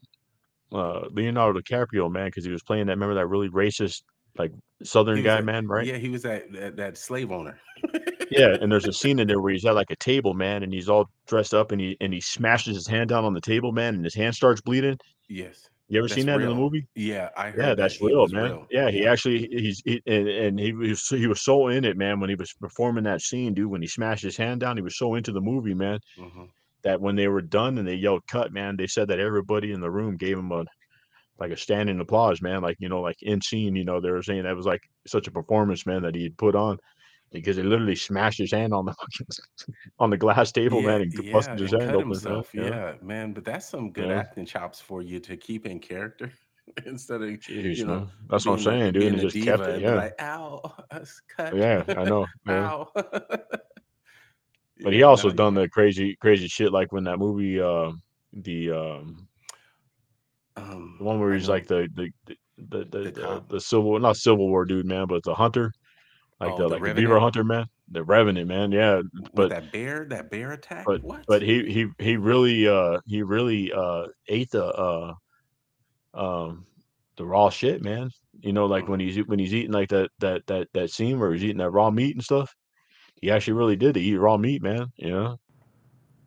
uh 0.73 1.09
Leonardo 1.11 1.61
DiCaprio, 1.61 2.11
man, 2.11 2.27
because 2.27 2.45
he 2.45 2.53
was 2.53 2.63
playing 2.63 2.87
that 2.87 2.93
remember 2.93 3.15
that 3.15 3.27
really 3.27 3.49
racist 3.49 4.03
like 4.39 4.53
southern 4.83 5.23
guy, 5.23 5.41
man, 5.41 5.67
right? 5.67 5.87
yeah, 5.87 5.97
he 5.97 6.09
was 6.09 6.23
that 6.23 6.53
that, 6.53 6.77
that 6.77 6.97
slave 6.97 7.31
owner. 7.31 7.59
Yeah, 8.31 8.57
and 8.61 8.73
there's 8.73 8.87
a 8.89 8.93
scene 8.93 9.19
in 9.19 9.29
there 9.29 9.41
where 9.41 9.53
he's 9.53 9.65
at 9.67 9.75
like 9.75 9.91
a 9.91 9.97
table, 9.97 10.33
man, 10.33 10.63
and 10.63 10.73
he's 10.73 10.89
all 10.89 11.07
dressed 11.27 11.53
up 11.53 11.71
and 11.71 11.81
he 11.81 11.97
and 12.01 12.15
he 12.15 12.21
smashes 12.21 12.75
his 12.77 12.87
hand 12.87 13.11
down 13.11 13.25
on 13.25 13.35
the 13.35 13.41
table, 13.43 13.73
man, 13.73 13.95
and 13.95 14.05
his 14.05 14.15
hand 14.15 14.35
starts 14.35 14.61
bleeding. 14.63 14.97
yes, 15.29 15.69
You 15.89 15.99
ever 15.99 16.09
that's 16.09 16.15
seen 16.15 16.27
that 16.27 16.41
in 16.41 16.49
the 16.49 16.55
movie? 16.55 16.87
Yeah, 16.95 17.29
I 17.37 17.51
Yeah, 17.51 17.51
heard 17.51 17.77
that 17.77 17.77
that's 17.83 18.01
real, 18.01 18.27
man. 18.29 18.45
real. 18.45 18.67
Yeah, 18.71 18.91
he 18.91 19.03
Yeah. 19.03 19.13
actually 19.13 19.49
he's 19.51 19.83
he, 19.85 20.01
and 20.07 20.29
and 20.29 20.59
he 20.59 20.73
was 20.73 21.07
he 21.09 21.27
was 21.27 21.43
so 21.43 21.69
in 21.69 21.85
it, 21.85 21.99
man. 21.99 22.21
When 22.21 22.31
he 22.31 22.37
was 22.37 22.53
performing 22.55 23.05
that 23.05 23.21
scene, 23.21 23.53
dude, 23.53 23.71
when 23.71 23.83
he 23.83 23.89
smashed 23.89 24.25
his 24.25 24.37
hand 24.39 24.61
down, 24.61 24.77
he 24.79 24.83
was 24.83 24.97
so 24.97 25.15
into 25.15 25.33
the 25.33 25.41
movie, 25.43 25.75
man, 25.75 25.99
hmm 26.17 26.45
that 26.85 27.01
when 27.01 27.17
they 27.17 27.29
were 27.29 27.43
done 27.43 27.79
and 27.79 27.87
they 27.87 27.95
yelled 27.95 28.27
cut, 28.27 28.53
man, 28.53 28.77
they 28.77 28.87
said 28.89 29.09
that 29.09 29.21
everybody 29.21 29.73
in 29.73 29.81
the 29.81 29.91
room 29.91 30.17
gave 30.17 30.39
him 30.39 30.51
a 30.53 30.65
like 31.43 31.53
a 31.53 31.57
standing 31.57 32.01
applause, 32.01 32.41
man. 32.41 32.63
Like 32.63 32.77
you 32.79 32.89
know, 32.89 33.01
like 33.01 33.17
in 33.23 33.41
scene, 33.43 33.75
you 33.75 33.85
know, 33.85 34.01
they 34.01 34.11
were 34.11 34.23
saying 34.23 34.45
that 34.45 34.57
was 34.57 34.67
like 34.67 34.83
such 35.07 35.27
a 35.27 35.33
performance, 35.33 35.85
man, 35.87 36.03
that 36.03 36.15
he 36.15 36.23
had 36.23 36.39
put 36.39 36.55
on 36.55 36.79
because 37.33 37.57
he 37.57 37.63
literally 37.63 37.97
smashed 37.97 38.39
his 38.39 38.53
hand 38.53 38.73
on 38.73 38.87
the 38.87 38.95
on 39.99 40.11
the 40.11 40.17
glass 40.17 40.53
table, 40.53 40.81
Yeah, 40.81 40.87
man, 40.87 41.03
and 41.03 41.13
yeah, 41.23 41.33
busted 41.33 41.61
his 41.61 41.73
and 41.73 41.83
hand 41.83 41.97
open, 41.97 42.09
man. 42.11 42.11
himself. 42.11 42.51
Yeah, 42.55 42.69
Yeah, 42.69 42.95
man, 43.03 43.33
but 43.33 43.45
that's 43.45 43.69
some 43.69 43.91
good 43.91 44.11
acting 44.11 44.47
chops 44.47 44.81
for 44.81 45.03
you 45.03 45.19
to 45.21 45.37
keep 45.37 45.67
in 45.67 45.81
character 45.81 46.33
instead 46.87 47.23
of 47.23 47.29
Jeez, 47.31 47.79
you 47.79 47.87
know 47.87 47.99
man. 47.99 48.09
That's 48.31 48.47
what 48.47 48.55
I'm 48.55 48.59
saying, 48.61 48.93
dude. 48.93 49.15
He 49.15 49.21
just 49.21 49.41
kept 49.45 49.67
it. 49.67 49.83
Yeah, 49.83 49.95
like, 49.97 50.23
"Ow, 50.23 50.75
cut, 51.37 51.57
yeah, 51.57 51.85
I 51.89 52.05
know. 52.05 52.27
Ow." 52.49 52.89
But 54.85 54.93
he 54.93 55.03
also 55.03 55.29
no, 55.29 55.35
done 55.35 55.55
the 55.55 55.69
crazy, 55.69 56.17
crazy 56.21 56.49
shit 56.49 56.73
like 56.73 56.93
when 56.93 57.05
that 57.05 57.19
movie, 57.19 57.61
uh, 57.61 57.93
the 58.33 58.71
um, 58.73 59.29
Um, 60.57 60.99
the 60.99 61.05
one 61.05 61.21
where 61.21 61.33
he's 61.35 61.49
like 61.49 61.67
the 61.67 61.89
the 61.95 62.11
the 62.27 62.37
the 62.59 62.85
the, 62.85 63.13
the 63.13 63.43
the, 63.49 63.61
civil 63.61 63.99
not 63.99 64.17
Civil 64.17 64.49
War 64.49 64.65
dude, 64.65 64.87
man, 64.87 65.07
but 65.07 65.23
the 65.25 65.35
hunter, 65.35 65.73
like 66.41 66.55
Oh, 66.55 66.57
the 66.57 66.69
the 66.69 66.79
like 66.79 66.83
the 66.85 66.91
beaver 66.91 67.21
hunter, 67.21 67.45
man, 67.45 67.67
the 67.91 68.05
revenant, 68.05 68.49
man. 68.49 68.73
Yeah, 68.73 69.03
with 69.35 69.35
but 69.35 69.51
that 69.51 69.73
bear, 69.73 70.05
that 70.07 70.31
bear 70.31 70.53
attack. 70.53 70.87
but 70.87 71.01
What? 71.03 71.27
but 71.27 71.43
he 71.43 71.65
he 71.73 71.87
he 71.99 72.17
really 72.17 72.67
uh 72.69 72.99
he 73.07 73.23
really 73.23 73.73
uh 73.73 74.07
ate 74.29 74.51
the 74.51 74.65
uh 74.67 75.15
um 76.15 76.67
the 77.17 77.25
raw 77.27 77.51
shit, 77.51 77.83
man. 77.83 78.11
You 78.41 78.53
know, 78.53 78.67
like 78.67 78.89
when 78.89 79.01
hmm 79.01 79.01
he's 79.01 79.17
when 79.27 79.39
he's 79.39 79.55
eating 79.55 79.73
like 79.73 79.89
that 79.91 80.11
that 80.21 80.47
that 80.47 80.69
that 80.75 80.91
scene 80.91 81.19
where 81.19 81.33
he's 81.33 81.45
eating 81.45 81.59
that 81.59 81.71
raw 81.71 81.91
meat 81.91 82.15
and 82.15 82.25
stuff. 82.25 82.55
He 83.21 83.31
actually 83.31 83.55
really 83.55 83.77
did 83.77 83.97
eat 83.97 84.17
raw 84.17 84.37
meat, 84.37 84.63
man. 84.63 84.87
You 84.97 85.11
know, 85.11 85.37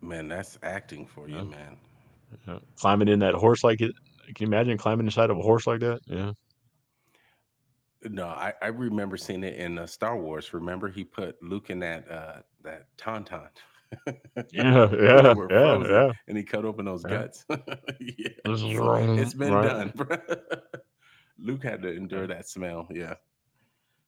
Man, 0.02 0.28
that's 0.30 0.58
acting 0.64 1.06
for 1.06 1.28
you, 1.28 1.44
yeah, 1.44 1.44
man. 1.44 1.78
yeah. 2.48 2.60
climbing 2.80 3.08
in 3.08 3.20
that 3.20 3.36
horse 3.36 3.64
like 3.64 3.82
it. 3.82 3.92
Can 4.26 4.36
you 4.40 4.48
imagine 4.48 4.78
climbing 4.78 5.06
inside 5.06 5.30
of 5.30 5.38
a 5.38 5.42
horse 5.42 5.68
like 5.68 5.80
that? 5.82 6.00
Yeah, 6.08 6.32
No, 8.04 8.28
I, 8.28 8.54
I 8.62 8.68
remember 8.68 9.18
seeing 9.18 9.44
it 9.44 9.56
in 9.56 9.78
uh, 9.78 9.86
Star 9.88 10.18
Wars. 10.18 10.54
Remember, 10.54 10.90
he 10.90 11.04
put 11.04 11.42
Luke 11.42 11.70
in 11.70 11.80
that 11.80 12.10
uh, 12.10 12.42
that 12.64 12.88
tauntaun 12.98 13.50
yeah, 14.52 14.88
yeah, 14.94 15.34
yeah, 15.50 15.84
yeah. 15.88 16.12
and 16.28 16.38
he 16.38 16.44
cut 16.44 16.66
open 16.66 16.86
those 16.86 17.06
yeah. 17.08 17.10
guts. 17.10 17.46
yeah, 18.00 18.30
This 18.46 18.62
is 18.62 18.74
so 18.76 19.02
it's 19.16 19.34
wrong, 19.34 19.34
been 19.34 19.60
right? 19.60 19.62
done. 19.62 19.92
bro. 19.96 20.18
Luke 21.38 21.64
had 21.64 21.82
to 21.84 21.94
endure 21.94 22.28
that 22.28 22.48
smell. 22.48 22.88
Yeah, 22.92 23.16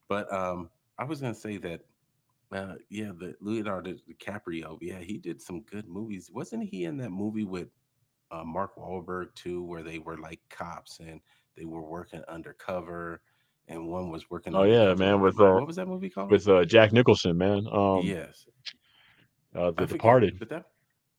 but 0.07 0.31
um, 0.34 0.69
I 0.98 1.03
was 1.06 1.22
gonna 1.22 1.34
say 1.35 1.57
that. 1.57 1.81
Uh, 2.52 2.76
yeah, 2.89 3.11
the 3.18 3.35
Leonardo 3.41 3.94
DiCaprio. 4.10 4.77
Yeah, 4.81 4.99
he 4.99 5.18
did 5.18 5.41
some 5.41 5.61
good 5.61 5.88
movies. 5.88 6.30
Wasn't 6.31 6.64
he 6.64 6.85
in 6.85 6.98
that 6.98 7.11
movie 7.11 7.44
with 7.44 7.69
uh, 8.31 8.43
Mark 8.43 8.75
Wahlberg 8.77 9.33
too, 9.35 9.63
where 9.63 9.83
they 9.83 9.99
were 9.99 10.17
like 10.17 10.41
cops 10.49 10.99
and 10.99 11.21
they 11.55 11.65
were 11.65 11.83
working 11.83 12.23
undercover, 12.27 13.21
and 13.67 13.87
one 13.87 14.09
was 14.11 14.29
working 14.29 14.53
Oh 14.53 14.63
yeah, 14.63 14.93
man, 14.95 15.21
with 15.21 15.39
uh 15.39 15.53
what 15.53 15.67
was 15.67 15.75
that 15.77 15.87
movie 15.87 16.09
called? 16.09 16.31
with 16.31 16.47
uh 16.47 16.65
Jack 16.65 16.93
Nicholson, 16.93 17.37
man. 17.37 17.65
Um, 17.71 18.03
Yes, 18.03 18.47
uh, 19.55 19.71
I 19.77 19.85
The 19.85 19.85
forget, 19.85 19.97
Departed. 19.97 20.39
but 20.39 20.49
that 20.49 20.65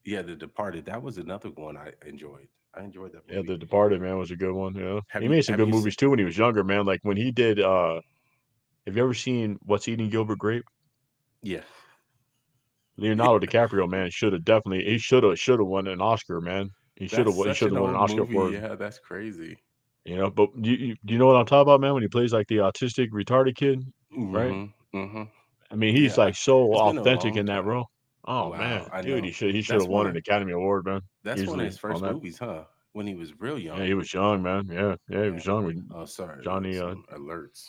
yeah, 0.05 0.22
The 0.22 0.36
Departed. 0.36 0.86
That 0.86 1.02
was 1.02 1.18
another 1.18 1.51
one 1.51 1.76
I 1.76 1.93
enjoyed. 2.06 2.48
I 2.74 2.82
enjoyed 2.85 3.12
that 3.12 3.26
Yeah. 3.30 3.43
The 3.43 3.56
Departed, 3.59 4.01
man, 4.01 4.18
was 4.18 4.30
a 4.30 4.36
good 4.36 4.52
one. 4.55 4.74
Yeah, 4.74 5.01
Have 5.09 5.22
he 5.22 5.28
you 5.28 5.30
made 5.30 5.44
some 5.44 5.56
good 5.56 5.68
movies 5.68 5.97
se- 5.97 5.97
too 5.97 6.10
when 6.10 6.18
he 6.18 6.24
was 6.24 6.39
younger, 6.39 6.64
man. 6.64 6.85
Like 6.86 7.01
when 7.02 7.16
he 7.16 7.30
did. 7.32 7.60
uh 7.60 8.01
Have 8.86 8.97
you 8.97 9.05
ever 9.05 9.14
seen 9.14 9.59
What's 9.62 9.89
Eating 9.89 10.10
Gilbert 10.10 10.39
Grape? 10.39 10.64
Yeah, 11.43 11.62
Leonardo 12.98 13.47
DiCaprio, 13.47 13.89
man, 13.89 14.10
should 14.10 14.35
have 14.35 14.44
definitely. 14.44 14.85
He 14.85 14.98
should 14.98 15.22
have 15.22 15.39
should 15.39 15.59
have 15.59 15.66
won 15.68 15.86
an 15.86 16.02
Oscar, 16.02 16.39
man. 16.43 16.68
He 16.99 17.07
should 17.09 17.27
have. 17.27 17.35
He 17.35 17.55
should 17.55 17.73
have 17.73 17.81
won 17.81 17.91
an 17.91 17.97
Oscar 17.97 18.20
movie. 18.20 18.33
for. 18.33 18.51
Yeah, 18.51 18.75
that's 18.75 18.99
crazy. 18.99 19.57
You 20.05 20.16
know, 20.16 20.31
but 20.31 20.51
you, 20.57 20.73
you 20.73 20.97
do 21.05 21.12
you 21.12 21.19
know 21.19 21.27
what 21.27 21.37
I'm 21.37 21.47
talking 21.47 21.62
about, 21.62 21.81
man? 21.81 21.95
When 21.95 22.03
he 22.03 22.09
plays 22.09 22.33
like 22.33 22.47
the 22.49 22.57
autistic 22.57 23.11
retarded 23.11 23.57
kid, 23.57 23.85
right? 24.11 24.51
Mm-hmm. 24.53 24.99
Mm-hmm. 24.99 25.23
I 25.70 25.75
mean, 25.75 25.95
he's 25.95 26.16
Yeah, 26.16 26.25
like 26.25 26.35
so 26.35 26.73
it's 26.73 26.81
authentic 26.99 27.37
in 27.37 27.47
that 27.47 27.65
role. 27.65 27.87
Oh 28.27 28.51
Wow, 28.51 28.59
man, 28.59 28.89
I 28.93 29.03
dude, 29.03 29.19
know. 29.23 29.27
he 29.27 29.33
should 29.33 29.55
he 29.55 29.62
should 29.62 29.81
have 29.81 29.89
won 29.89 30.07
an 30.07 30.16
Academy 30.16 30.53
Award, 30.53 30.87
man. 30.87 31.03
that's 31.23 31.45
one 31.47 31.61
of 31.61 31.66
his 31.66 31.79
first 31.79 32.03
movies, 32.03 32.39
huh? 32.39 32.65
When 32.93 33.07
he 33.07 33.15
was 33.15 33.39
real 33.39 33.59
young. 33.59 33.79
Yeah, 33.79 33.85
he 33.85 33.95
was 33.95 34.12
young, 34.12 34.43
man. 34.43 34.66
Yeah, 34.70 34.97
yeah, 35.09 35.25
he 35.25 35.31
was 35.31 35.47
young. 35.47 35.65
With 35.66 35.83
Oh, 35.95 36.05
sorry. 36.07 36.43
Johnny, 36.43 36.79
uh, 36.79 36.95
alerts. 37.15 37.66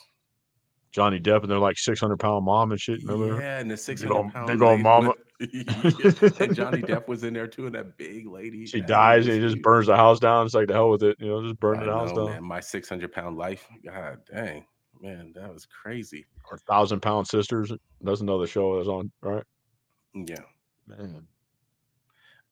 Johnny 0.91 1.19
Depp 1.19 1.41
and 1.43 1.51
their 1.51 1.59
like 1.59 1.77
six 1.77 1.99
hundred 1.99 2.19
pound 2.19 2.45
mom 2.45 2.71
and 2.71 2.79
shit. 2.79 3.03
Remember? 3.03 3.39
Yeah, 3.39 3.59
and 3.59 3.69
the 3.69 3.77
six 3.77 4.01
hundred 4.01 4.33
pound 4.33 4.47
big 4.47 4.59
mama. 4.59 5.13
And 6.39 6.55
Johnny 6.55 6.81
Depp 6.81 7.07
was 7.07 7.23
in 7.23 7.33
there 7.33 7.47
too, 7.47 7.65
and 7.65 7.75
that 7.75 7.97
big 7.97 8.27
lady. 8.27 8.65
she 8.65 8.81
dies 8.81 9.25
and 9.25 9.35
he 9.35 9.39
just 9.41 9.61
burns 9.61 9.87
the 9.87 9.95
house 9.95 10.19
down. 10.19 10.45
It's 10.45 10.53
like 10.55 10.67
the 10.67 10.73
hell 10.73 10.89
with 10.89 11.03
it, 11.03 11.15
you 11.19 11.27
know, 11.27 11.41
just 11.41 11.59
burn 11.59 11.79
I 11.79 11.85
the 11.85 11.91
house 11.93 12.11
down. 12.11 12.25
man. 12.25 12.43
My 12.43 12.59
six 12.59 12.89
hundred 12.89 13.11
pound 13.13 13.37
life. 13.37 13.65
God 13.85 14.19
dang, 14.31 14.65
man, 15.01 15.31
that 15.35 15.53
was 15.53 15.65
crazy. 15.65 16.25
Or 16.51 16.57
thousand 16.57 16.99
pound 17.01 17.27
sisters. 17.27 17.71
That's 18.01 18.21
another 18.21 18.47
show 18.47 18.75
that's 18.77 18.89
on, 18.89 19.11
right? 19.21 19.43
Yeah. 20.13 20.41
Man. 20.87 21.25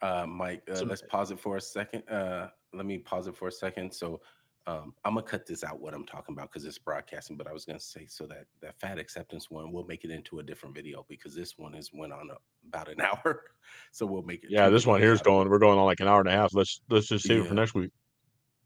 Uh, 0.01 0.25
Mike, 0.27 0.61
uh, 0.71 0.75
So- 0.75 0.85
let's 0.85 1.01
pause 1.01 1.31
it 1.31 1.39
for 1.39 1.57
a 1.57 1.61
second. 1.61 2.07
Uh, 2.07 2.49
let 2.73 2.85
me 2.85 2.99
pause 2.99 3.27
it 3.27 3.35
for 3.35 3.47
a 3.47 3.51
second. 3.51 3.91
So, 3.93 4.21
um, 4.67 4.93
I'm 5.05 5.13
gonna 5.15 5.25
cut 5.25 5.45
this 5.45 5.63
out 5.63 5.79
what 5.79 5.93
I'm 5.93 6.05
talking 6.05 6.35
about 6.35 6.51
because 6.51 6.65
it's 6.65 6.77
broadcasting. 6.77 7.37
But 7.37 7.47
I 7.47 7.53
was 7.53 7.63
gonna 7.65 7.79
say 7.79 8.05
so 8.07 8.27
that 8.27 8.45
that 8.61 8.79
fat 8.79 8.99
acceptance 8.99 9.49
one 9.49 9.71
we'll 9.71 9.85
make 9.85 10.03
it 10.03 10.11
into 10.11 10.39
a 10.39 10.43
different 10.43 10.75
video 10.75 11.05
because 11.09 11.33
this 11.33 11.57
one 11.57 11.73
is 11.73 11.89
went 11.93 12.11
on 12.13 12.29
a, 12.29 12.35
about 12.67 12.89
an 12.89 13.01
hour. 13.01 13.43
So 13.91 14.05
we'll 14.05 14.23
make 14.23 14.43
it. 14.43 14.51
Yeah, 14.51 14.69
this 14.69 14.85
one 14.85 14.99
here's 14.99 15.19
out 15.19 15.21
of 15.21 15.27
it. 15.27 15.29
going. 15.31 15.49
We're 15.49 15.59
going 15.59 15.79
on 15.79 15.85
like 15.85 16.01
an 16.01 16.07
hour 16.07 16.19
and 16.19 16.29
a 16.29 16.33
half. 16.33 16.53
Let's 16.53 16.81
let's 16.89 17.07
just 17.07 17.25
save 17.25 17.41
it 17.43 17.47
for 17.47 17.53
next 17.53 17.73
week. 17.73 17.91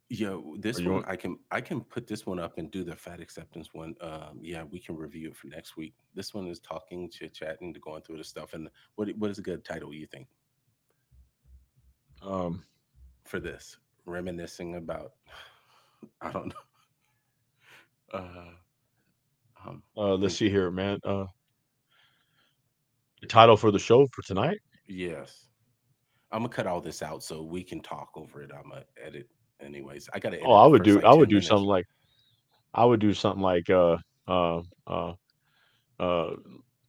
Yeah, 0.10 0.38
this 0.58 0.78
one 0.80 0.92
want- 0.94 1.08
I 1.08 1.16
can 1.16 1.38
I 1.52 1.62
can 1.62 1.82
put 1.82 2.08
this 2.08 2.26
one 2.26 2.40
up 2.40 2.58
and 2.58 2.70
do 2.72 2.84
the 2.84 2.96
fat 2.96 3.22
acceptance 3.22 3.70
one. 3.72 3.96
Um, 4.02 4.40
yeah, 4.42 4.64
we 4.64 4.80
can 4.80 4.98
review 4.98 5.30
it 5.30 5.38
for 5.38 5.48
next 5.48 5.78
week. 5.78 5.94
This 6.16 6.34
one 6.34 6.48
is 6.48 6.60
talking, 6.60 7.10
chit 7.10 7.34
chatting, 7.34 7.74
going 7.82 8.02
through 8.02 8.18
the 8.18 8.24
stuff. 8.24 8.54
And 8.54 8.70
what 8.96 9.08
what 9.18 9.30
is 9.30 9.38
a 9.38 9.42
good 9.44 9.64
title 9.64 9.94
you 9.94 10.08
think 10.08 10.28
Um, 12.22 12.64
for 13.24 13.40
this? 13.40 13.78
Reminiscing 14.06 14.76
about 14.76 15.14
I 16.22 16.32
don't 16.32 16.48
know. 16.48 16.54
Uh, 18.14 18.52
um, 19.66 19.84
uh, 19.98 20.16
let's 20.16 20.36
see 20.36 20.50
here, 20.50 20.70
man. 20.72 21.00
Uh, 21.04 21.26
the 23.22 23.28
title 23.28 23.56
for 23.58 23.72
the 23.72 23.80
show 23.80 24.08
for 24.14 24.22
tonight. 24.24 24.60
yes, 24.88 25.48
I'm 26.32 26.40
gonna 26.42 26.50
cut 26.50 26.68
all 26.68 26.82
this 26.82 27.02
out 27.02 27.24
so 27.24 27.44
we 27.44 27.64
can 27.64 27.82
talk 27.82 28.10
over 28.16 28.42
it. 28.42 28.52
I'm 28.54 28.70
gonna 28.70 28.84
edit 29.04 29.28
anyways. 29.62 30.10
I 30.14 30.20
gotta. 30.20 30.38
Edit 30.38 30.48
Oh, 30.48 30.54
I 30.54 30.68
would 30.68 30.84
do. 30.84 30.96
like, 30.96 31.06
I 31.06 31.14
would 31.14 31.30
do 31.30 31.36
minutes. 31.36 31.48
something 31.48 31.68
like. 31.68 31.86
I 32.74 32.86
would 32.86 33.00
do 33.02 33.14
something 33.14 33.42
like 33.42 33.70
uh 33.70 33.98
uh 34.28 34.62
uh 34.88 35.14
uh 36.00 36.30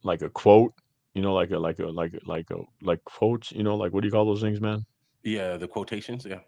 like 0.03 0.21
a 0.21 0.29
quote. 0.29 0.73
You 1.13 1.21
know, 1.21 1.33
like 1.33 1.51
a 1.51 1.59
like 1.59 1.79
a 1.79 1.85
like 1.87 2.13
a 2.13 2.19
like 2.29 2.49
a 2.51 2.57
like 2.81 3.03
quotes. 3.05 3.51
You 3.51 3.63
know, 3.63 3.75
like 3.75 3.93
what 3.93 4.01
do 4.01 4.07
you 4.07 4.11
call 4.11 4.25
those 4.25 4.41
things, 4.41 4.59
man? 4.61 4.83
Yeah, 5.23 5.57
the 5.57 5.67
quotations. 5.67 6.25
Yeah. 6.25 6.39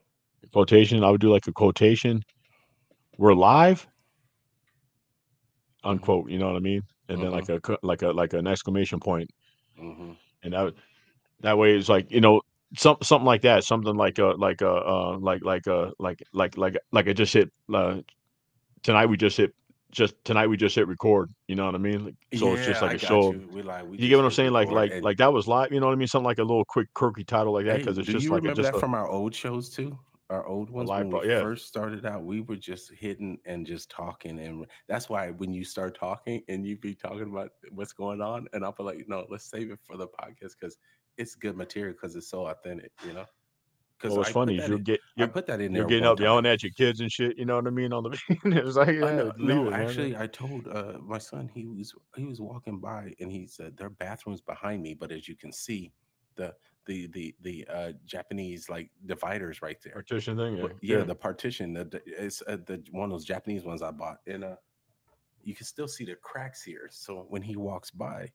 Quotation. 0.52 1.04
I 1.04 1.12
would 1.12 1.22
do 1.22 1.32
like 1.32 1.48
a 1.48 1.52
quotation. 1.54 2.22
We're 3.18 3.34
live. 3.34 3.88
Unquote. 5.84 6.30
You 6.30 6.40
know 6.40 6.48
what 6.48 6.56
I 6.56 6.60
mean? 6.60 6.82
And 7.10 7.22
then 7.22 7.32
like 7.32 7.50
a 7.50 7.60
like 7.84 8.02
a 8.02 8.08
like 8.10 8.34
an 8.34 8.48
exclamation 8.48 9.00
point. 9.00 9.30
hmm 9.80 10.14
and 10.44 10.54
that 10.54 10.74
that 11.42 11.58
way 11.58 11.76
it's 11.76 11.90
like 11.90 12.12
you 12.12 12.22
know 12.22 12.40
some 12.78 12.98
something 13.02 13.26
like 13.26 13.42
that 13.42 13.64
something 13.64 13.96
like 13.96 14.20
uh 14.20 14.36
like 14.38 14.62
a 14.62 14.70
uh 14.70 15.18
like 15.20 15.44
like 15.44 15.68
uh 15.68 15.90
like 15.98 16.22
like 16.34 16.56
like 16.58 16.78
like 16.92 17.08
I 17.08 17.14
just 17.14 17.34
hit 17.34 17.52
uh 17.74 17.98
tonight 18.84 19.08
we 19.08 19.18
just 19.18 19.38
hit 19.38 19.54
just 19.92 20.14
tonight 20.24 20.48
we 20.48 20.56
just 20.58 20.76
hit 20.76 20.88
record 20.88 21.32
you 21.48 21.56
know 21.56 21.66
what 21.66 21.74
I 21.74 21.80
mean 21.80 22.06
like, 22.06 22.16
so 22.36 22.54
it's 22.54 22.66
just 22.68 22.82
like 22.82 22.92
I 22.92 22.96
a 22.96 22.98
show 23.00 23.32
You. 23.34 23.48
We 23.52 23.64
like. 23.64 23.90
We 23.90 23.98
you 23.98 24.08
get 24.08 24.18
what 24.18 24.26
I'm 24.26 24.32
saying 24.32 24.52
like 24.52 24.70
like 24.70 24.92
and- 24.92 25.04
like 25.04 25.18
that 25.18 25.34
was 25.34 25.48
live 25.48 25.72
you 25.72 25.80
know 25.80 25.88
what 25.88 25.94
I 25.94 25.96
mean 25.96 26.08
something 26.08 26.26
like 26.26 26.38
a 26.40 26.44
little 26.44 26.66
quick 26.66 26.94
quirky 26.94 27.24
title 27.24 27.54
like 27.54 27.66
that 27.66 27.78
because 27.78 27.98
it's 27.98 28.08
just 28.08 28.30
like 28.30 28.44
a, 28.44 28.54
just 28.54 28.62
that 28.62 28.76
a, 28.76 28.80
from 28.80 28.94
our 28.94 29.08
old 29.08 29.34
shows 29.34 29.70
too? 29.70 29.98
Our 30.30 30.46
old 30.48 30.72
ones 30.72 30.90
when 30.90 31.12
pro- 31.12 31.22
we 31.22 31.30
yeah. 31.30 31.42
first 31.42 31.68
started 31.68 32.04
out, 32.06 32.24
we 32.24 32.42
were 32.42 32.56
just 32.56 32.92
hitting 32.92 33.38
and 33.46 33.66
just 33.66 33.92
talking, 33.92 34.40
and 34.40 34.66
that's 34.88 35.08
why 35.08 35.30
when 35.30 35.54
you 35.54 35.64
start 35.64 35.96
talking 35.98 36.42
and 36.48 36.66
you 36.66 36.78
be 36.78 36.96
talking 36.96 37.30
about 37.30 37.52
what's 37.72 37.94
going 37.94 38.22
on, 38.22 38.48
and 38.54 38.66
I'll 38.66 38.72
be 38.72 38.84
like, 38.84 39.06
no, 39.08 39.28
let's 39.30 39.46
save 39.46 39.70
it 39.70 39.80
for 39.86 39.98
the 39.98 40.08
podcast 40.08 40.54
because 40.60 40.78
it's 41.18 41.36
good 41.36 41.56
material 41.56 41.94
because 41.94 42.16
it's 42.16 42.28
so 42.28 42.48
authentic, 42.48 42.92
you 43.06 43.14
know. 43.14 43.26
Because 43.98 44.12
well, 44.12 44.20
what's 44.20 44.32
funny 44.32 44.56
you 44.56 44.80
get 44.80 45.00
you're, 45.16 45.28
put 45.28 45.48
that 45.48 45.62
in 45.62 45.74
you're 45.74 45.84
there. 45.84 45.90
getting 45.90 46.06
up 46.06 46.20
yelling 46.20 46.46
at 46.46 46.62
your 46.62 46.72
kids 46.74 47.00
and 47.00 47.10
shit 47.10 47.38
you 47.38 47.46
know 47.46 47.56
what 47.56 47.66
I 47.66 47.70
mean 47.70 47.94
on 47.94 48.04
the 48.04 48.20
it 48.46 48.66
was 48.66 48.76
like 48.76 48.90
yeah, 48.90 49.06
I 49.06 49.16
know. 49.16 49.34
No, 49.38 49.68
it, 49.68 49.72
man. 49.72 49.82
actually, 49.82 50.18
I 50.18 50.28
told 50.28 50.68
uh, 50.68 50.98
my 51.02 51.18
son 51.18 51.50
he 51.54 51.66
was 51.66 51.94
he 52.18 52.26
was 52.26 52.42
walking 52.42 52.80
by 52.80 53.14
and 53.22 53.32
he 53.32 53.48
said 53.48 53.78
their 53.78 53.90
bathroom's 53.90 54.42
behind 54.42 54.82
me, 54.82 54.96
but 54.96 55.12
as 55.12 55.30
you 55.30 55.36
can 55.36 55.54
see, 55.54 55.92
the 56.36 56.54
the 56.86 57.08
the 57.08 57.36
the 57.42 57.68
uh, 57.72 57.92
Japanese 58.06 58.70
like 58.70 58.90
dividers 59.06 59.62
right 59.62 59.78
there. 59.84 59.94
partition 59.94 60.38
thing 60.38 60.58
yeah, 60.58 60.62
But, 60.62 60.72
yeah, 60.82 61.04
the 61.04 61.16
partition, 61.16 61.74
the, 61.74 61.86
the 61.86 62.02
it's 62.06 62.42
uh, 62.48 62.58
the 62.66 62.84
one 62.92 63.06
of 63.06 63.12
those 63.12 63.26
Japanese 63.26 63.64
ones 63.64 63.82
I 63.82 63.92
bought, 63.92 64.20
and 64.28 64.44
uh, 64.44 64.56
you 65.44 65.56
can 65.56 65.66
still 65.66 65.88
see 65.88 66.06
the 66.06 66.16
cracks 66.16 66.64
here. 66.64 66.88
So 66.92 67.26
when 67.30 67.42
he 67.42 67.56
walks 67.56 67.92
by, 67.92 68.30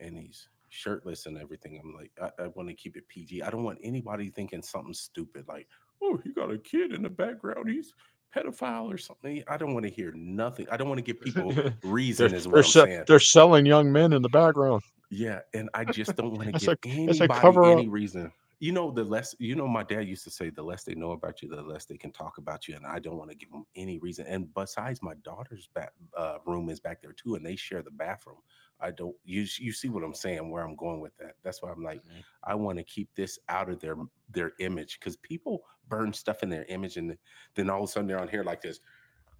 and 0.00 0.16
he's 0.16 0.48
shirtless 0.68 1.26
and 1.26 1.38
everything, 1.38 1.80
I'm 1.82 1.94
like, 1.94 2.12
I, 2.20 2.44
I 2.44 2.46
want 2.48 2.68
to 2.68 2.74
keep 2.74 2.96
it 2.96 3.08
PG. 3.08 3.42
I 3.42 3.50
don't 3.50 3.64
want 3.64 3.78
anybody 3.82 4.30
thinking 4.30 4.62
something 4.62 4.94
stupid 4.94 5.46
like, 5.48 5.66
oh, 6.02 6.18
he 6.22 6.32
got 6.32 6.52
a 6.52 6.58
kid 6.58 6.92
in 6.92 7.02
the 7.02 7.10
background, 7.10 7.68
he's 7.68 7.92
pedophile 8.34 8.92
or 8.92 8.98
something. 8.98 9.42
I 9.48 9.56
don't 9.56 9.74
want 9.74 9.84
to 9.86 9.90
hear 9.90 10.12
nothing. 10.14 10.66
I 10.70 10.76
don't 10.76 10.88
want 10.88 10.98
to 10.98 11.02
give 11.02 11.20
people 11.24 11.52
reason. 11.82 12.28
they're, 12.28 12.36
is 12.36 12.44
they're, 12.46 12.62
se- 12.62 13.02
they're 13.06 13.18
selling 13.18 13.66
young 13.66 13.90
men 13.90 14.12
in 14.12 14.22
the 14.22 14.28
background 14.28 14.82
Yeah, 15.10 15.40
and 15.54 15.68
I 15.74 15.84
just 15.84 16.16
don't 16.16 16.32
want 16.32 16.46
to 16.46 16.52
give 16.52 16.74
a- 16.84 16.90
anybody 17.06 17.58
any 17.62 17.88
reason. 17.88 18.32
You 18.60 18.72
know, 18.72 18.90
the 18.90 19.04
less 19.04 19.34
you 19.38 19.56
know, 19.56 19.66
my 19.66 19.82
dad 19.82 20.06
used 20.06 20.24
to 20.24 20.30
say, 20.30 20.50
the 20.50 20.62
less 20.62 20.84
they 20.84 20.94
know 20.94 21.12
about 21.12 21.42
you, 21.42 21.48
the 21.48 21.62
less 21.62 21.86
they 21.86 21.96
can 21.98 22.12
talk 22.12 22.38
about 22.38 22.68
you. 22.68 22.76
And 22.76 22.86
I 22.86 22.98
don't 23.00 23.16
want 23.16 23.30
to 23.30 23.36
give 23.36 23.50
them 23.50 23.64
any 23.74 23.98
reason. 23.98 24.26
And 24.26 24.52
besides, 24.54 25.02
my 25.02 25.14
daughter's 25.24 25.68
back 25.68 25.92
uh, 26.16 26.38
room 26.46 26.68
is 26.68 26.78
back 26.80 27.02
there 27.02 27.12
too, 27.12 27.36
and 27.36 27.44
they 27.44 27.56
share 27.56 27.82
the 27.82 27.90
bathroom. 27.90 28.38
I 28.80 28.92
don't. 28.92 29.16
You 29.24 29.46
you 29.58 29.72
see 29.72 29.88
what 29.88 30.04
I'm 30.04 30.14
saying? 30.14 30.50
Where 30.50 30.62
I'm 30.64 30.76
going 30.76 31.00
with 31.00 31.16
that? 31.18 31.36
That's 31.42 31.62
why 31.62 31.70
I'm 31.72 31.82
like, 31.82 32.02
Mhm. 32.04 32.24
I 32.44 32.54
want 32.54 32.78
to 32.78 32.84
keep 32.84 33.14
this 33.14 33.38
out 33.48 33.70
of 33.70 33.80
their 33.80 33.96
their 34.30 34.52
image 34.60 35.00
because 35.00 35.16
people 35.16 35.64
burn 35.88 36.12
stuff 36.12 36.42
in 36.42 36.50
their 36.50 36.64
image, 36.66 36.98
and 36.98 37.16
then 37.56 37.70
all 37.70 37.82
of 37.82 37.88
a 37.88 37.92
sudden 37.92 38.06
they're 38.08 38.20
on 38.20 38.28
here 38.28 38.44
like 38.44 38.62
this. 38.62 38.80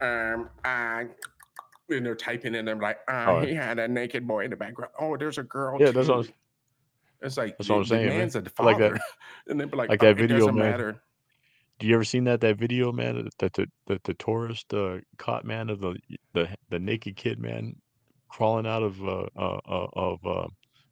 Um, 0.00 0.50
I. 0.64 1.08
And 1.90 2.06
they're 2.06 2.14
typing 2.14 2.54
in, 2.54 2.60
and 2.60 2.68
they're 2.68 2.76
like, 2.76 2.98
uh, 3.08 3.24
Oh. 3.28 3.40
he 3.40 3.52
had 3.54 3.78
a 3.78 3.88
naked 3.88 4.26
boy 4.26 4.44
in 4.44 4.50
the 4.50 4.56
background. 4.56 4.92
Oh, 5.00 5.16
there's 5.16 5.38
a 5.38 5.42
girl. 5.42 5.78
Yeah, 5.80 5.90
that's 5.90 6.08
what 6.08 6.26
I'm. 6.26 6.32
It's 7.22 7.36
like 7.36 7.58
That's 7.58 7.68
what 7.68 7.76
I'm 7.78 7.84
saying, 7.84 8.08
man. 8.08 8.18
man's 8.18 8.36
a 8.36 8.38
Like 8.38 8.78
that- 8.78 8.92
father, 8.92 9.00
and 9.48 9.60
they'd 9.60 9.70
be 9.70 9.76
like, 9.76 9.90
like 9.90 10.02
"Oh, 10.02 10.06
that 10.06 10.16
video, 10.16 10.38
doesn't 10.38 10.54
man. 10.54 10.70
matter." 10.70 11.02
Do 11.78 11.86
you 11.86 11.94
ever 11.94 12.04
seen 12.04 12.24
that 12.24 12.40
that 12.42 12.56
video, 12.58 12.92
man? 12.92 13.28
That 13.38 13.52
the 13.54 13.66
that 13.88 14.04
the 14.04 14.14
tourist 14.14 14.72
uh, 14.72 14.98
caught 15.18 15.44
man 15.44 15.68
of 15.70 15.80
the 15.80 15.96
the 16.32 16.48
the 16.70 16.78
naked 16.78 17.16
kid 17.16 17.38
man 17.38 17.76
crawling 18.28 18.66
out 18.66 18.82
of 18.82 19.02
uh, 19.02 19.26
uh, 19.36 19.60
uh 19.68 19.86
of 19.94 20.26
uh, 20.26 20.46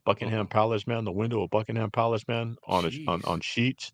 Buckingham 0.05 0.47
Mhm. 0.47 0.49
Palace, 0.51 0.85
man, 0.85 1.03
the 1.05 1.11
window 1.11 1.41
of 1.43 1.49
Buckingham 1.49 1.89
Palace, 1.91 2.27
man, 2.27 2.57
on 2.67 2.85
a, 2.85 2.91
on 3.07 3.21
on 3.25 3.39
sheets, 3.41 3.91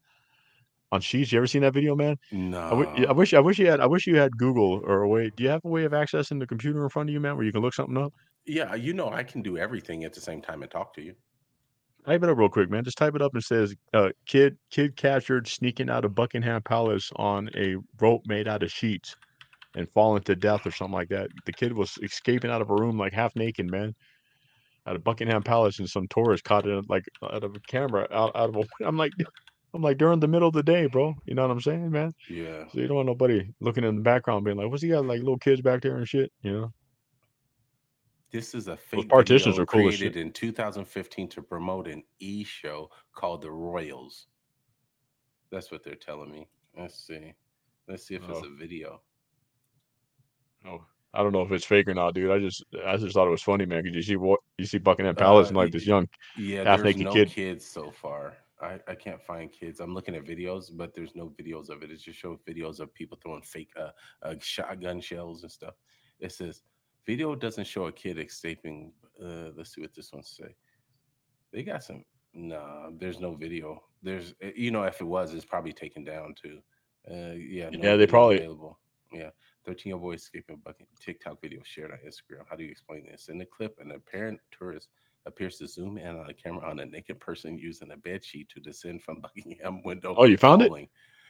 on 0.92 1.02
sheets. 1.02 1.32
You 1.32 1.40
ever 1.40 1.48
seen 1.48 1.62
that 1.64 1.74
video, 1.74 1.96
man? 1.96 2.18
No, 2.32 2.60
I, 2.60 2.70
w- 2.72 3.06
I 3.08 3.12
wish 3.14 3.34
I 3.34 3.40
wish 3.40 3.60
you 3.60 3.68
had 3.68 3.80
I 3.80 3.88
wish 3.88 4.08
you 4.08 4.18
had 4.18 4.38
Google 4.38 4.82
or 4.86 5.02
a 5.04 5.08
way. 5.10 5.32
Do 5.36 5.44
you 5.44 5.50
have 5.50 5.62
a 5.66 5.70
way 5.70 5.86
of 5.86 5.92
accessing 5.94 6.40
the 6.40 6.48
computer 6.48 6.84
in 6.84 6.90
front 6.90 7.10
of 7.10 7.14
you, 7.14 7.20
man, 7.20 7.36
where 7.38 7.46
you 7.46 7.52
can 7.52 7.62
look 7.62 7.74
something 7.74 7.98
up? 7.98 8.14
yeah, 8.46 8.76
you 8.76 8.94
know, 8.94 9.10
I 9.12 9.24
can 9.24 9.42
do 9.42 9.58
everything 9.58 10.04
at 10.04 10.14
the 10.14 10.22
same 10.22 10.42
time 10.42 10.62
and 10.62 10.72
talk 10.72 10.94
to 10.96 11.02
you. 11.02 11.16
Type 12.06 12.24
it 12.24 12.30
up 12.30 12.38
real 12.38 12.50
quick, 12.50 12.70
man. 12.70 12.84
Just 12.84 12.98
type 12.98 13.16
it 13.16 13.22
up 13.22 13.34
and 13.34 13.44
says, 13.44 13.76
uh, 13.94 14.12
"Kid, 14.28 14.58
kid 14.70 14.96
captured 14.96 15.48
sneaking 15.48 15.90
out 15.90 16.06
of 16.06 16.14
Buckingham 16.14 16.62
Palace 16.62 17.12
on 17.16 17.50
a 17.56 17.76
rope 18.00 18.22
made 18.28 18.48
out 18.48 18.62
of 18.64 18.72
sheets, 18.72 19.16
and 19.76 19.90
falling 19.94 20.24
to 20.24 20.36
death 20.36 20.66
or 20.68 20.72
something 20.72 20.94
like 20.94 21.10
that." 21.10 21.30
The 21.46 21.54
kid 21.54 21.74
was 21.74 21.98
escaping 22.04 22.52
out 22.52 22.62
of 22.62 22.70
a 22.70 22.76
room 22.76 22.98
like 22.98 23.14
half 23.14 23.36
naked, 23.36 23.72
man, 23.72 23.96
out 24.88 24.96
of 24.96 25.04
Buckingham 25.04 25.44
Palace, 25.44 25.80
and 25.80 25.90
some 25.90 26.08
tourist 26.10 26.44
caught 26.44 26.68
it 26.68 26.86
like 26.90 27.06
out 27.24 27.44
of 27.44 27.56
a 27.56 27.60
camera 27.62 28.08
out 28.12 28.36
out 28.36 28.50
of 28.50 28.58
a. 28.58 28.64
I'm 28.86 28.98
like, 28.98 29.14
I'm 29.76 29.82
like 29.82 29.98
during 29.98 30.22
the 30.22 30.28
middle 30.28 30.48
of 30.48 30.54
the 30.54 30.64
day, 30.64 30.88
bro. 30.88 31.14
You 31.26 31.36
know 31.36 31.42
what 31.42 31.52
I'm 31.52 31.60
saying, 31.60 31.92
man? 31.92 32.14
Yeah, 32.30 32.66
So 32.70 32.80
you 32.80 32.88
don't 32.88 32.96
want 32.96 33.08
nobody 33.08 33.50
looking 33.60 33.84
in 33.84 33.98
the 33.98 34.02
background 34.02 34.46
being 34.46 34.56
like, 34.58 34.70
"What's 34.70 34.82
he 34.82 34.88
got 34.90 35.06
like 35.06 35.20
little 35.20 35.38
kids 35.38 35.60
back 35.62 35.82
there 35.82 35.98
and 35.98 36.08
shit?" 36.08 36.32
You 36.42 36.52
know? 36.54 36.74
this 38.32 38.54
is 38.56 38.68
a 38.68 38.76
fake 38.76 39.08
partitions 39.08 39.56
video 39.56 39.64
are 39.64 39.66
cool 39.66 39.82
created 39.84 40.18
in 40.18 40.30
2015 40.32 41.30
to 41.30 41.42
promote 41.42 41.88
an 41.88 42.04
e 42.20 42.44
show 42.44 42.90
called 43.14 43.42
The 43.42 43.52
Royals. 43.52 44.28
That's 45.52 45.72
what 45.72 45.84
they're 45.84 45.96
telling 45.96 46.32
me. 46.32 46.48
Let's 46.78 46.96
see. 47.06 47.34
Let's 47.88 48.06
see 48.08 48.16
if 48.16 48.28
it's 48.30 48.40
Oh. 48.42 48.46
a 48.46 48.50
video. 48.58 49.02
Oh, 50.66 50.84
I 51.14 51.22
don't 51.24 51.32
know 51.32 51.44
if 51.44 51.52
it's 51.52 51.66
fake 51.66 51.88
or 51.88 51.94
not, 51.94 52.14
dude. 52.14 52.32
I 52.32 52.40
just 52.40 52.64
I 52.86 52.98
just 52.98 53.14
thought 53.14 53.28
it 53.28 53.32
was 53.32 53.44
funny, 53.44 53.66
man. 53.66 53.84
Because 53.84 53.96
you 53.96 54.02
see 54.02 54.16
what 54.16 54.40
you 54.58 54.66
see 54.66 54.80
Buckingham 54.80 55.16
Palace 55.16 55.48
Uh, 55.48 55.50
and 55.50 55.58
like 55.58 55.72
this 55.72 55.86
young 55.86 56.08
Yeah, 56.38 56.64
half 56.64 56.82
naked 56.82 57.04
no 57.06 57.14
kid. 57.14 57.30
kids 57.30 57.66
so 57.66 57.92
far. 57.92 58.38
I, 58.66 58.80
I 58.88 58.96
can't 58.96 59.22
find 59.22 59.52
kids. 59.52 59.80
I'm 59.80 59.94
looking 59.94 60.16
at 60.16 60.26
videos, 60.26 60.66
but 60.74 60.94
there's 60.94 61.16
no 61.16 61.34
videos 61.40 61.70
of 61.70 61.84
it. 61.84 61.92
It 61.92 62.02
just 62.02 62.20
shows 62.20 62.40
videos 62.48 62.80
of 62.80 62.94
people 62.94 63.18
throwing 63.22 63.42
fake 63.42 63.72
uh, 63.80 63.90
uh, 64.24 64.36
shotgun 64.40 65.00
shells 65.02 65.44
and 65.44 65.52
stuff. 65.52 65.76
It 66.20 66.32
says 66.32 66.64
video 67.06 67.36
doesn't 67.36 67.68
show 67.68 67.86
a 67.86 67.92
kid 67.92 68.20
escaping. 68.20 68.92
Uh, 69.22 69.50
let's 69.56 69.74
see 69.74 69.82
what 69.82 69.94
this 69.94 70.12
one 70.12 70.24
say. 70.24 70.56
They 71.54 71.64
got 71.64 71.84
some. 71.84 72.04
Nah, 72.34 72.90
there's 73.00 73.20
no 73.20 73.36
video. 73.36 73.82
There's, 74.04 74.34
eh, 74.42 74.52
you 74.56 74.72
know, 74.72 74.84
if 74.84 75.00
it 75.00 75.06
was, 75.06 75.34
it's 75.34 75.46
probably 75.46 75.72
taken 75.72 76.04
down 76.04 76.36
too. 76.42 76.60
Uh, 77.10 77.34
yeah, 77.34 77.70
no 77.70 77.80
Yeah, 77.92 77.96
they 77.96 78.08
probably- 78.08 78.38
available. 78.38 78.80
Yeah, 79.14 79.30
13 79.66 79.92
year 79.92 79.96
old 79.96 80.04
boy 80.04 80.14
escaping 80.14 80.56
a 80.56 80.58
bucket. 80.58 80.88
TikTok 81.00 81.42
video 81.42 81.62
shared 81.64 81.92
on 81.92 82.00
Instagram. 82.06 82.44
How 82.50 82.58
do 82.58 82.64
you 82.64 82.72
explain 82.72 83.06
this? 83.10 83.30
In 83.30 83.38
the 83.38 83.46
clip, 83.46 83.78
an 83.80 83.92
apparent 83.92 84.40
tourist 84.52 84.90
appears 85.26 85.58
to 85.58 85.68
zoom 85.68 85.98
in 85.98 86.18
on 86.18 86.30
a 86.30 86.34
camera 86.34 86.70
on 86.70 86.80
a 86.80 86.86
naked 86.86 87.20
person 87.20 87.58
using 87.58 87.92
a 87.92 87.98
bed 87.98 88.24
sheet 88.24 88.50
to 88.50 88.60
descend 88.60 89.02
from 89.02 89.20
Buckingham 89.22 89.82
window. 89.84 90.16
Oh, 90.18 90.26
you 90.26 90.38
found 90.38 90.62
it? 90.62 90.72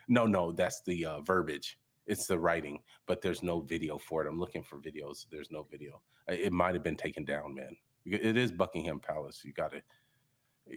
No, 0.07 0.25
no, 0.25 0.51
that's 0.51 0.81
the 0.83 1.05
uh, 1.05 1.21
verbiage. 1.21 1.79
It's 2.05 2.27
the 2.27 2.37
writing, 2.37 2.79
but 3.07 3.21
there's 3.21 3.41
no 3.41 3.61
video 3.61 3.97
for 3.97 4.23
it. 4.23 4.27
I'm 4.27 4.39
looking 4.39 4.61
for 4.61 4.77
videos. 4.77 5.25
There's 5.31 5.49
no 5.49 5.65
video. 5.71 6.01
It 6.27 6.53
might 6.53 6.75
have 6.75 6.83
been 6.83 6.97
taken 6.97 7.25
down, 7.25 7.55
man. 7.55 7.75
It 8.05 8.37
is 8.37 8.51
Buckingham 8.51 8.99
Palace. 8.99 9.41
You 9.43 9.53
got 9.53 9.71
to, 9.71 9.81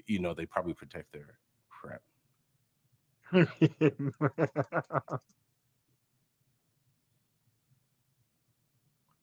you 0.06 0.20
know, 0.20 0.32
they 0.32 0.46
probably 0.46 0.72
protect 0.72 1.12
their 1.12 1.38
crap. 1.68 2.00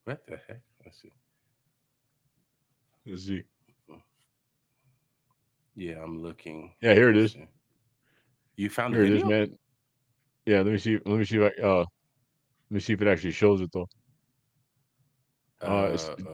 What 0.06 0.24
the 0.28 0.38
heck? 0.46 0.60
Let's 0.84 1.02
see. 1.02 1.10
Let's 3.04 3.26
see. 3.26 3.42
Yeah, 5.76 6.02
I'm 6.02 6.22
looking. 6.22 6.72
Yeah, 6.80 6.94
here 6.94 7.10
it 7.10 7.16
Let's 7.16 7.34
is. 7.34 7.40
see. 7.40 7.46
You 8.56 8.70
found 8.70 8.94
Here 8.94 9.04
the 9.06 9.12
it 9.12 9.18
is, 9.18 9.24
man. 9.24 9.58
Yeah, 10.46 10.58
let 10.58 10.66
me 10.72 10.78
see. 10.78 10.98
Let 11.04 11.18
me 11.18 11.24
see 11.24 11.36
if 11.38 11.52
I 11.58 11.62
uh 11.62 11.78
let 11.78 11.86
me 12.70 12.80
see 12.80 12.94
if 12.94 13.02
it 13.02 13.08
actually 13.08 13.32
shows 13.32 13.60
it 13.60 13.70
though. 13.72 13.88
Uh, 15.62 15.86
it's- 15.92 16.08
okay. 16.08 16.24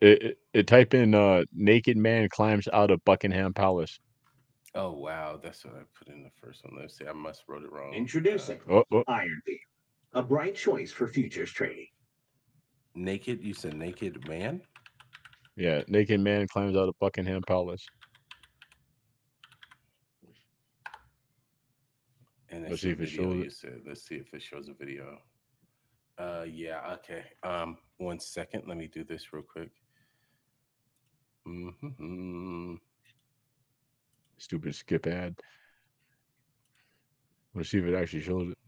It, 0.00 0.22
it, 0.22 0.38
it 0.54 0.66
type 0.66 0.94
in 0.94 1.14
uh 1.14 1.42
naked 1.52 1.96
man 1.96 2.28
climbs 2.28 2.68
out 2.72 2.90
of 2.90 3.04
Buckingham 3.04 3.52
Palace. 3.52 3.98
Oh 4.74 4.92
wow, 4.92 5.38
that's 5.42 5.64
what 5.64 5.74
I 5.74 5.80
put 5.98 6.08
in 6.14 6.22
the 6.22 6.30
first 6.40 6.64
one. 6.64 6.78
Let's 6.80 6.96
see. 6.96 7.06
I 7.06 7.12
must 7.12 7.42
wrote 7.48 7.64
it 7.64 7.72
wrong. 7.72 7.92
Introducing 7.92 8.60
Oh, 8.70 8.84
oh, 8.92 9.04
Ironbeam, 9.08 9.58
a 10.14 10.22
bright 10.22 10.54
choice 10.54 10.92
for 10.92 11.08
futures 11.08 11.50
trading. 11.50 11.88
naked. 12.94 13.42
You 13.42 13.52
said 13.54 13.74
naked 13.74 14.26
man. 14.28 14.62
yeah, 15.56 15.82
naked 15.88 16.20
man 16.20 16.46
climbs 16.48 16.76
out 16.76 16.88
of 16.88 16.94
Buckingham 17.00 17.42
Palace. 17.46 17.84
And 22.52 22.64
Let's 22.68 22.82
see 22.82 22.90
if 22.90 23.00
it 23.00 23.08
shows 23.08 23.36
you 23.36 23.44
it. 23.46 23.52
said. 23.52 23.80
Let's 23.86 24.06
see 24.06 24.16
if 24.16 24.32
it 24.34 24.42
shows 24.42 24.68
a 24.68 24.74
video. 24.74 25.18
Uh 26.18 26.44
yeah, 26.48 26.94
okay. 26.94 27.24
Um 27.42 27.78
one 27.98 28.20
second. 28.20 28.64
Let 28.66 28.76
me 28.76 28.88
do 28.88 29.04
this 29.04 29.32
real 29.32 29.42
quick. 29.42 29.70
hmm 31.46 32.74
Stupid 34.38 34.74
skip 34.74 35.06
ad. 35.06 35.34
Let's 37.54 37.70
see 37.70 37.78
if 37.78 37.84
it 37.84 37.94
actually 37.94 38.22
shows 38.22 38.50
it. 38.50 38.58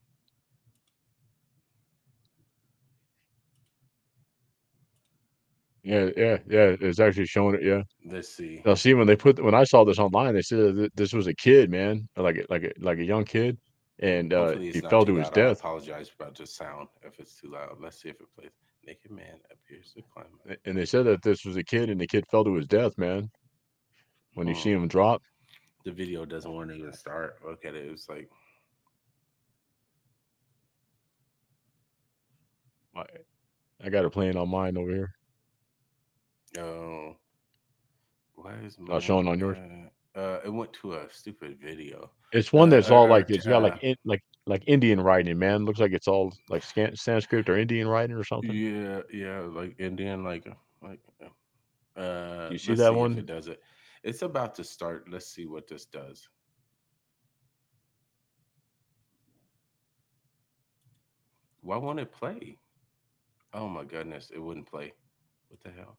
Yeah, 5.82 6.10
yeah, 6.16 6.38
yeah. 6.48 6.76
It's 6.80 7.00
actually 7.00 7.26
showing 7.26 7.56
it. 7.56 7.62
Yeah. 7.62 7.82
Let's 8.06 8.34
see. 8.34 8.62
Now, 8.64 8.74
see, 8.74 8.94
when 8.94 9.06
they 9.06 9.16
put 9.16 9.42
when 9.42 9.54
I 9.54 9.64
saw 9.64 9.84
this 9.84 9.98
online, 9.98 10.34
they 10.34 10.42
said 10.42 10.76
that 10.76 10.96
this 10.96 11.12
was 11.12 11.26
a 11.26 11.34
kid, 11.34 11.70
man, 11.70 12.08
like 12.16 12.36
a- 12.38 12.46
like 12.48 12.64
a, 12.64 12.72
like 12.78 12.98
a 12.98 13.04
young 13.04 13.24
kid, 13.24 13.58
and 14.00 14.32
uh, 14.32 14.56
he 14.72 14.80
fell 14.82 15.04
to 15.06 15.14
his 15.16 15.30
loud. 15.30 15.34
I 15.34 15.40
death. 15.40 15.58
apologize 15.58 16.10
about 16.18 16.36
the 16.36 16.46
sound 16.46 16.88
if 17.02 17.18
it's 17.18 17.40
too 17.40 17.48
loud. 17.50 17.76
Let's 17.80 18.00
see 18.02 18.08
if 18.08 18.20
it 18.20 18.28
plays. 18.34 18.50
Naked 18.86 19.10
man 19.10 19.38
appears 19.50 19.92
to 19.94 20.02
climb. 20.12 20.26
A- 20.48 20.56
And 20.64 20.76
they 20.76 20.84
said 20.86 21.04
that 21.06 21.22
this 21.22 21.44
was 21.44 21.56
a 21.56 21.64
kid, 21.64 21.90
and 21.90 22.00
the 22.00 22.06
kid 22.06 22.26
fell 22.30 22.44
to 22.44 22.54
his 22.54 22.66
death, 22.66 22.98
man. 22.98 23.30
When 24.34 24.48
you 24.48 24.54
Hmm. 24.54 24.58
see 24.58 24.72
him 24.72 24.88
drop, 24.88 25.22
The 25.84 25.92
video 25.92 26.24
doesn't 26.26 26.52
want 26.52 26.70
to 26.70 26.76
even 26.76 26.92
start. 26.92 27.36
Look 27.46 27.64
at 27.64 27.74
it. 27.74 27.86
It's 27.90 28.08
like 28.08 28.28
I, 32.96 33.04
I 33.84 33.90
got 33.90 34.04
it 34.04 34.10
playing 34.10 34.36
on 34.36 34.48
mine 34.50 34.76
over 34.76 34.90
here. 34.90 35.14
Oh, 36.58 37.16
why 38.34 38.54
is 38.64 38.78
Not 38.88 39.02
showing 39.02 39.28
on 39.28 39.38
yours? 39.38 39.58
Uh, 39.58 39.88
uh, 40.14 40.38
it 40.44 40.52
went 40.52 40.72
to 40.74 40.94
a 40.94 41.06
stupid 41.10 41.58
video. 41.60 42.10
It's 42.32 42.52
one 42.52 42.68
Uh, 42.68 42.72
that's 42.72 42.90
all 42.90 43.06
uh, 43.06 43.08
like 43.08 43.30
it's 43.30 43.46
got 43.46 43.62
like 43.62 43.82
in, 43.82 43.96
like 44.04 44.22
like 44.46 44.64
Indian 44.66 45.00
writing, 45.00 45.38
man. 45.38 45.64
Looks 45.64 45.80
like 45.80 45.92
it's 45.92 46.08
all 46.08 46.32
like 46.48 46.62
Sanskrit 46.94 47.48
or 47.48 47.56
Indian 47.58 47.88
writing 47.88 48.16
or 48.16 48.24
something. 48.24 48.54
Yeah, 48.54 49.00
yeah, 49.12 49.40
like 49.40 49.76
Indian, 49.78 50.24
like 50.24 50.46
like. 50.82 51.00
Uh, 51.96 52.48
You 52.50 52.58
see 52.58 52.74
that 52.74 52.92
if 52.92 52.98
one? 52.98 53.18
it 53.18 53.26
does 53.26 53.46
it. 53.48 53.60
It's 54.02 54.22
about 54.22 54.54
to 54.56 54.64
start. 54.64 55.08
Let's 55.10 55.26
see 55.26 55.46
what 55.46 55.68
this 55.68 55.86
does. 55.86 56.28
Why 61.62 61.76
won't 61.76 62.00
it 62.00 62.12
play? 62.12 62.58
Oh 63.54 63.68
my 63.68 63.84
goodness, 63.84 64.30
it 64.34 64.38
wouldn't 64.38 64.66
play. 64.66 64.92
What 65.48 65.60
the 65.60 65.70
hell? 65.70 65.98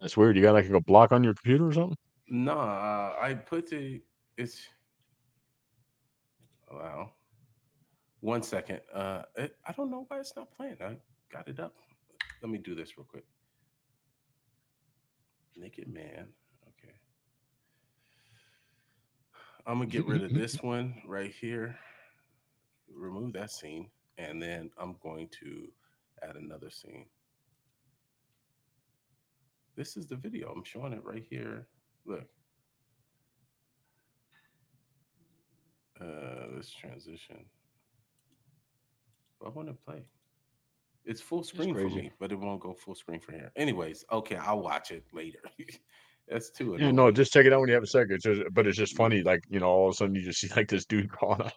That's 0.00 0.16
weird. 0.16 0.36
You 0.36 0.42
got 0.42 0.54
like 0.54 0.68
a 0.68 0.80
block 0.80 1.12
on 1.12 1.24
your 1.24 1.34
computer 1.34 1.66
or 1.68 1.72
something? 1.72 1.96
No, 2.28 2.52
uh, 2.52 3.16
I 3.20 3.34
put 3.34 3.68
the 3.68 4.00
it's 4.36 4.66
wow. 6.70 7.10
One 8.20 8.42
second. 8.42 8.80
Uh, 8.92 9.22
it, 9.36 9.56
I 9.66 9.72
don't 9.72 9.90
know 9.90 10.06
why 10.08 10.18
it's 10.20 10.34
not 10.34 10.50
playing. 10.56 10.76
I 10.80 10.96
got 11.30 11.46
it 11.48 11.60
up. 11.60 11.74
Let 12.42 12.50
me 12.50 12.58
do 12.58 12.74
this 12.74 12.96
real 12.96 13.06
quick. 13.06 13.24
Naked 15.56 15.92
man. 15.92 16.28
Okay. 16.68 16.94
I'm 19.66 19.74
gonna 19.74 19.86
get 19.86 20.06
rid 20.06 20.24
of 20.24 20.32
this 20.32 20.56
one 20.62 20.94
right 21.06 21.32
here. 21.38 21.78
Remove 22.92 23.34
that 23.34 23.50
scene, 23.50 23.90
and 24.16 24.40
then 24.40 24.70
I'm 24.78 24.96
going 25.02 25.28
to 25.40 25.68
add 26.22 26.36
another 26.36 26.70
scene. 26.70 27.06
This 29.76 29.96
is 29.96 30.06
the 30.06 30.16
video. 30.16 30.50
I'm 30.50 30.64
showing 30.64 30.92
it 30.92 31.04
right 31.04 31.24
here. 31.28 31.66
Look. 32.06 32.24
Uh, 36.00 36.46
let's 36.54 36.72
transition. 36.72 37.44
I 39.44 39.48
want 39.50 39.68
to 39.68 39.74
play. 39.74 40.04
It's 41.04 41.20
full 41.20 41.42
screen 41.42 41.74
for 41.74 41.88
me, 41.90 42.10
but 42.18 42.32
it 42.32 42.38
won't 42.38 42.60
go 42.60 42.72
full 42.72 42.94
screen 42.94 43.20
for 43.20 43.32
here. 43.32 43.52
Anyways, 43.56 44.04
okay, 44.10 44.36
I'll 44.36 44.60
watch 44.62 44.90
it 44.90 45.04
later. 45.12 45.40
That's 46.28 46.50
too 46.50 46.74
Yeah, 46.76 46.86
annoying. 46.86 46.96
no, 46.96 47.10
just 47.12 47.32
check 47.32 47.44
it 47.44 47.52
out 47.52 47.60
when 47.60 47.68
you 47.68 47.74
have 47.74 47.82
a 47.82 47.86
second. 47.86 48.14
It's 48.14 48.24
just, 48.24 48.42
but 48.52 48.66
it's 48.66 48.78
just 48.78 48.96
funny, 48.96 49.22
like 49.22 49.42
you 49.50 49.60
know, 49.60 49.66
all 49.66 49.88
of 49.88 49.92
a 49.92 49.96
sudden 49.96 50.14
you 50.14 50.22
just 50.22 50.40
see 50.40 50.48
like 50.56 50.68
this 50.68 50.86
dude 50.86 51.10
crawling 51.10 51.42
out, 51.42 51.52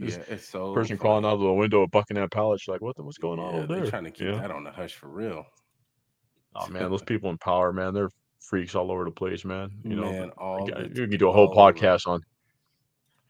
this 0.00 0.16
yeah, 0.16 0.22
it's 0.26 0.48
so 0.48 0.72
person 0.72 0.96
crawling 0.96 1.26
out 1.26 1.34
of 1.34 1.40
the 1.40 1.52
window 1.52 1.82
of 1.82 1.90
Buckingham 1.90 2.30
Palace. 2.30 2.66
You're 2.66 2.74
like, 2.76 2.80
what 2.80 2.96
the, 2.96 3.02
what's 3.02 3.18
going 3.18 3.38
on 3.38 3.54
Yeah, 3.54 3.64
over 3.64 3.66
they're 3.66 3.82
there? 3.82 3.90
trying 3.90 4.04
to 4.04 4.10
keep 4.10 4.28
Yeah. 4.28 4.40
that 4.40 4.50
on 4.50 4.64
the 4.64 4.70
hush 4.72 4.94
for 4.94 5.08
real. 5.08 5.44
Oh 6.54 6.68
man, 6.68 6.90
those 6.90 7.02
people 7.02 7.28
in 7.30 7.36
power, 7.38 7.72
man, 7.72 7.92
they're 7.92 8.10
freaks 8.40 8.74
all 8.74 8.90
over 8.90 9.04
the 9.04 9.10
place, 9.10 9.44
man. 9.44 9.70
You 9.84 9.96
know, 9.96 10.10
Man, 10.10 10.30
all 10.38 10.68
Yeah, 10.68 10.80
you 10.94 11.06
could 11.08 11.18
do 11.18 11.28
a 11.28 11.32
whole 11.32 11.48
over. 11.50 11.72
podcast 11.72 12.06
on 12.06 12.20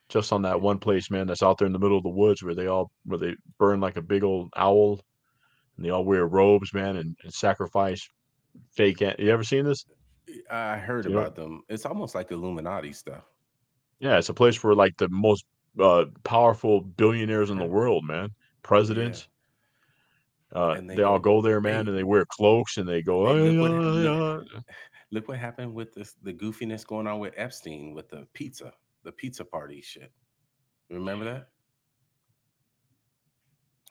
just 0.08 0.32
on 0.32 0.42
that 0.42 0.60
one 0.60 0.78
place, 0.78 1.10
man, 1.10 1.26
that's 1.26 1.42
out 1.42 1.58
there 1.58 1.66
in 1.66 1.72
the 1.72 1.78
middle 1.78 1.96
of 1.98 2.02
the 2.02 2.08
woods 2.08 2.42
where 2.42 2.54
they 2.54 2.66
all 2.66 2.90
where 3.04 3.18
they 3.18 3.34
burn 3.58 3.80
like 3.80 3.96
a 3.96 4.02
big 4.02 4.24
old 4.24 4.48
owl 4.56 5.00
and 5.76 5.84
they 5.84 5.90
all 5.90 6.04
wear 6.04 6.26
robes, 6.26 6.72
man, 6.72 6.96
and, 6.96 7.14
and 7.22 7.32
sacrifice 7.32 8.08
fake. 8.74 9.00
an- 9.02 9.16
You 9.18 9.30
ever 9.30 9.44
seen 9.44 9.64
this? 9.64 9.84
I 10.50 10.76
heard 10.78 11.04
You 11.04 11.12
know- 11.12 11.18
about 11.20 11.34
them. 11.34 11.62
It's 11.68 11.84
almost 11.86 12.14
like 12.14 12.30
Illuminati 12.30 12.92
stuff. 12.92 13.24
Yeah, 14.00 14.16
it's 14.18 14.28
a 14.28 14.34
place 14.34 14.62
where 14.62 14.74
like 14.74 14.96
the 14.96 15.08
most 15.10 15.44
uh, 15.80 16.06
powerful 16.24 16.80
billionaires 16.80 17.50
in 17.50 17.58
the 17.58 17.64
world, 17.66 18.04
man, 18.04 18.30
presidents. 18.62 19.28
Uh, 20.56 20.70
And 20.70 20.88
they, 20.88 20.96
they 20.96 21.02
all 21.02 21.18
go- 21.18 21.42
there, 21.42 21.60
man, 21.60 21.84
hey. 21.84 21.90
and 21.90 21.98
they 21.98 22.02
wear 22.04 22.24
cloaks 22.24 22.78
and 22.78 22.88
they 22.88 23.02
go. 23.02 23.26
Hey, 23.26 23.48
"Ay, 23.48 23.50
look 23.50 23.70
what 23.72 23.84
ay, 23.84 24.02
happened 24.32 24.48
ay." 24.56 24.60
Look 25.10 25.28
what 25.28 25.38
happened 25.38 25.74
with 25.74 25.94
this 25.94 26.14
the 26.22 26.32
goofiness 26.32 26.86
going 26.86 27.06
on 27.06 27.18
with 27.18 27.34
Epstein 27.36 27.94
with 27.94 28.08
the 28.10 28.26
pizza, 28.34 28.72
the 29.04 29.12
pizza 29.12 29.44
party 29.44 29.80
shit. 29.80 30.12
Remember 30.90 31.24
that? 31.24 31.48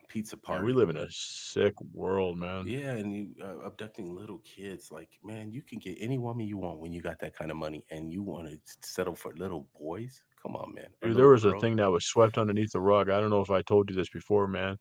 Pizza 0.10 0.38
Man, 0.38 0.41
party. 0.41 0.65
we 0.65 0.73
live 0.73 0.89
in 0.89 0.95
a 0.98 1.07
sick 1.10 1.73
world, 1.94 2.38
man. 2.38 2.65
Yeah, 2.65 2.91
and 2.91 3.14
you 3.14 3.27
uh, 3.44 3.65
abducting 3.65 4.15
little 4.15 4.38
kids. 4.39 4.89
Like, 4.89 5.10
man, 5.22 5.52
you 5.52 5.61
can 5.61 5.80
get 5.80 5.98
any 5.99 6.18
woman 6.18 6.48
you 6.48 6.57
want 6.57 6.80
when 6.80 6.94
you 6.94 7.02
got 7.02 7.19
that 7.19 7.35
kind 7.35 7.52
of 7.52 7.57
money, 7.57 7.84
and 7.91 8.11
you 8.11 8.23
want 8.23 8.48
to 8.49 8.57
settle 8.88 9.15
for 9.15 9.34
little 9.35 9.68
boys. 9.77 10.22
Come 10.41 10.56
on, 10.56 10.73
man. 10.73 10.85
Dude, 11.02 11.18
there 11.18 11.27
was 11.27 11.44
a 11.44 11.60
thing 11.60 11.76
that 11.77 11.91
was 11.91 12.06
swept 12.06 12.38
underneath 12.38 12.72
the 12.72 12.80
rug. 12.80 13.10
I 13.10 13.19
don't 13.19 13.30
know 13.30 13.41
if 13.41 13.52
I 13.52 13.61
told 13.64 13.89
you 13.89 13.95
this 13.98 14.10
before, 14.10 14.48
man. 14.48 14.77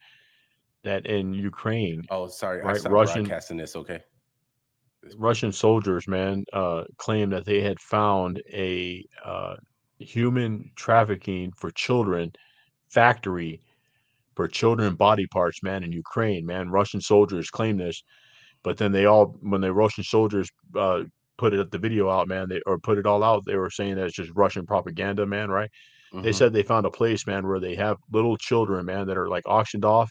That 0.84 1.06
in 1.06 1.34
Ukraine, 1.34 2.04
Oh, 2.10 2.28
sorry, 2.28 2.62
I 2.62 2.66
right, 2.66 2.76
stopped 2.76 2.92
Russian- 2.92 3.24
broadcasting 3.24 3.56
this. 3.56 3.74
Okay. 3.74 4.00
Russian 5.16 5.52
soldiers, 5.52 6.06
man, 6.08 6.44
uh, 6.52 6.84
claimed 6.98 7.32
that 7.32 7.44
they 7.44 7.60
had 7.60 7.80
found 7.80 8.42
a 8.52 9.04
uh, 9.24 9.56
human 9.98 10.70
trafficking 10.76 11.52
for 11.58 11.70
children 11.70 12.32
factory 12.90 13.62
for 14.36 14.48
children 14.48 14.94
body 14.96 15.26
parts, 15.28 15.62
man, 15.62 15.82
in 15.82 15.92
Ukraine, 15.92 16.46
man. 16.46 16.70
Russian 16.70 17.00
soldiers 17.00 17.50
claim 17.50 17.76
this, 17.78 18.02
but 18.62 18.76
then 18.78 18.92
they 18.92 19.06
all, 19.06 19.36
when 19.40 19.60
the 19.60 19.72
Russian 19.72 20.04
soldiers 20.04 20.48
uh, 20.76 21.04
put 21.38 21.54
it 21.54 21.70
the 21.70 21.78
video 21.78 22.08
out, 22.10 22.28
man, 22.28 22.48
they 22.48 22.60
or 22.66 22.78
put 22.78 22.98
it 22.98 23.06
all 23.06 23.22
out, 23.22 23.44
they 23.46 23.56
were 23.56 23.70
saying 23.70 23.96
that 23.96 24.06
it's 24.06 24.16
just 24.16 24.32
Russian 24.34 24.66
propaganda, 24.66 25.26
man, 25.26 25.50
right? 25.50 25.70
They 26.22 26.32
Mhm. 26.32 26.32
said 26.32 26.52
they 26.52 26.62
found 26.62 26.86
a 26.86 26.90
place, 26.90 27.26
man, 27.26 27.46
where 27.46 27.60
they 27.60 27.74
have 27.76 27.98
little 28.12 28.36
children, 28.36 28.86
man, 28.86 29.06
that 29.08 29.18
are, 29.18 29.28
like, 29.28 29.44
auctioned 29.46 29.84
off 29.84 30.10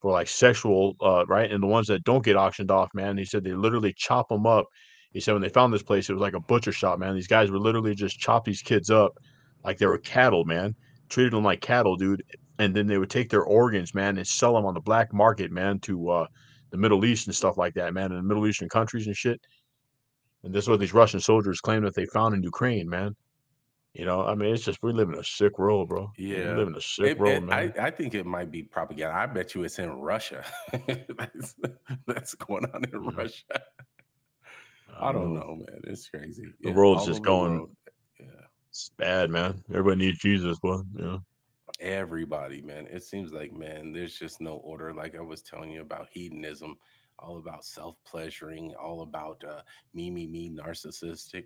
for, 0.00 0.12
like, 0.12 0.28
sexual, 0.28 0.94
uh, 1.00 1.24
right? 1.26 1.50
And 1.50 1.62
the 1.62 1.66
ones 1.66 1.86
that 1.88 2.04
don't 2.04 2.24
get 2.24 2.36
auctioned 2.36 2.70
off, 2.70 2.90
man, 2.94 3.16
he 3.16 3.24
said 3.24 3.44
they 3.44 3.52
literally 3.52 3.94
chop 3.96 4.28
them 4.28 4.46
up. 4.46 4.66
He 5.12 5.20
said 5.20 5.32
when 5.32 5.42
they 5.42 5.48
found 5.48 5.72
this 5.72 5.82
place, 5.82 6.10
it 6.10 6.12
was 6.12 6.20
like 6.20 6.34
a 6.34 6.40
butcher 6.40 6.72
shop, 6.72 6.98
man. 6.98 7.14
These 7.14 7.26
guys 7.26 7.50
would 7.50 7.62
literally 7.62 7.94
just 7.94 8.18
chop 8.18 8.44
these 8.44 8.60
kids 8.60 8.90
up 8.90 9.12
like 9.64 9.78
they 9.78 9.86
were 9.86 9.98
cattle, 9.98 10.44
man. 10.44 10.74
Treated 11.08 11.32
them 11.32 11.44
like 11.44 11.60
cattle, 11.60 11.96
dude. 11.96 12.22
And 12.58 12.74
then 12.74 12.86
they 12.86 12.98
would 12.98 13.10
take 13.10 13.30
their 13.30 13.44
organs, 13.44 13.94
man, 13.94 14.18
and 14.18 14.26
sell 14.26 14.54
them 14.54 14.66
on 14.66 14.74
the 14.74 14.80
black 14.80 15.12
market, 15.14 15.50
man, 15.50 15.78
to 15.80 16.10
uh, 16.10 16.26
the 16.70 16.76
Middle 16.76 17.04
East 17.04 17.26
and 17.26 17.34
stuff 17.34 17.56
like 17.56 17.74
that, 17.74 17.94
man, 17.94 18.12
in 18.12 18.16
the 18.18 18.22
Middle 18.22 18.46
Eastern 18.46 18.68
countries 18.68 19.06
and 19.06 19.16
shit. 19.16 19.40
And 20.42 20.54
this 20.54 20.64
is 20.64 20.68
what 20.68 20.80
these 20.80 20.94
Russian 20.94 21.20
soldiers 21.20 21.60
claim 21.60 21.82
that 21.84 21.94
they 21.94 22.06
found 22.06 22.34
in 22.34 22.42
Ukraine, 22.42 22.88
man. 22.88 23.16
You 23.98 24.04
know, 24.04 24.20
I 24.26 24.34
mean, 24.34 24.52
it's 24.52 24.62
just 24.64 24.82
we 24.82 24.92
live 24.92 25.08
in 25.08 25.18
a 25.18 25.24
sick 25.24 25.58
world, 25.58 25.88
bro. 25.88 26.12
Yeah, 26.18 26.50
We 26.50 26.56
live 26.58 26.68
in 26.68 26.76
a 26.76 26.80
sick 26.82 27.06
It- 27.12 27.18
world, 27.18 27.32
it- 27.34 27.42
man. 27.44 27.72
I, 27.78 27.86
I 27.86 27.90
think 27.90 28.14
it 28.14 28.26
might 28.26 28.50
be 28.50 28.62
propaganda. 28.62 29.14
I 29.16 29.24
bet 29.26 29.54
you 29.54 29.64
it's 29.64 29.78
in 29.78 29.90
Russia. 29.90 30.44
that's, 31.18 31.54
that's 32.06 32.34
going 32.34 32.66
on 32.74 32.84
in 32.84 32.90
Mhm. 32.90 33.16
Russia. 33.16 33.62
I 35.00 35.12
don't 35.12 35.32
know, 35.34 35.56
man. 35.56 35.80
It's 35.84 36.08
crazy. 36.10 36.44
The 36.60 36.68
Yeah, 36.70 36.74
world's 36.74 37.06
just 37.06 37.22
going- 37.22 37.74
Yeah. 38.20 38.26
It's 38.68 38.90
bad, 38.98 39.30
man. 39.30 39.62
Everybody 39.70 39.96
needs 40.06 40.18
Jesus, 40.18 40.58
boy. 40.58 40.80
Yeah. 40.94 41.18
everybody 41.80 42.62
man 42.62 42.86
it 42.90 43.02
seems 43.02 43.32
like 43.32 43.52
man 43.52 43.92
there's 43.92 44.18
just 44.18 44.40
no 44.40 44.54
order 44.70 44.94
like 44.94 45.14
i 45.14 45.20
was 45.20 45.42
telling 45.42 45.70
you 45.70 45.82
about 45.82 46.08
hedonism 46.10 46.74
all 47.18 47.36
about 47.36 47.66
self-pleasuring 47.66 48.72
all 48.82 49.02
about 49.02 49.42
uh 49.44 49.60
me 49.92 50.08
me 50.10 50.26
me 50.26 50.48
narcissistic 50.48 51.44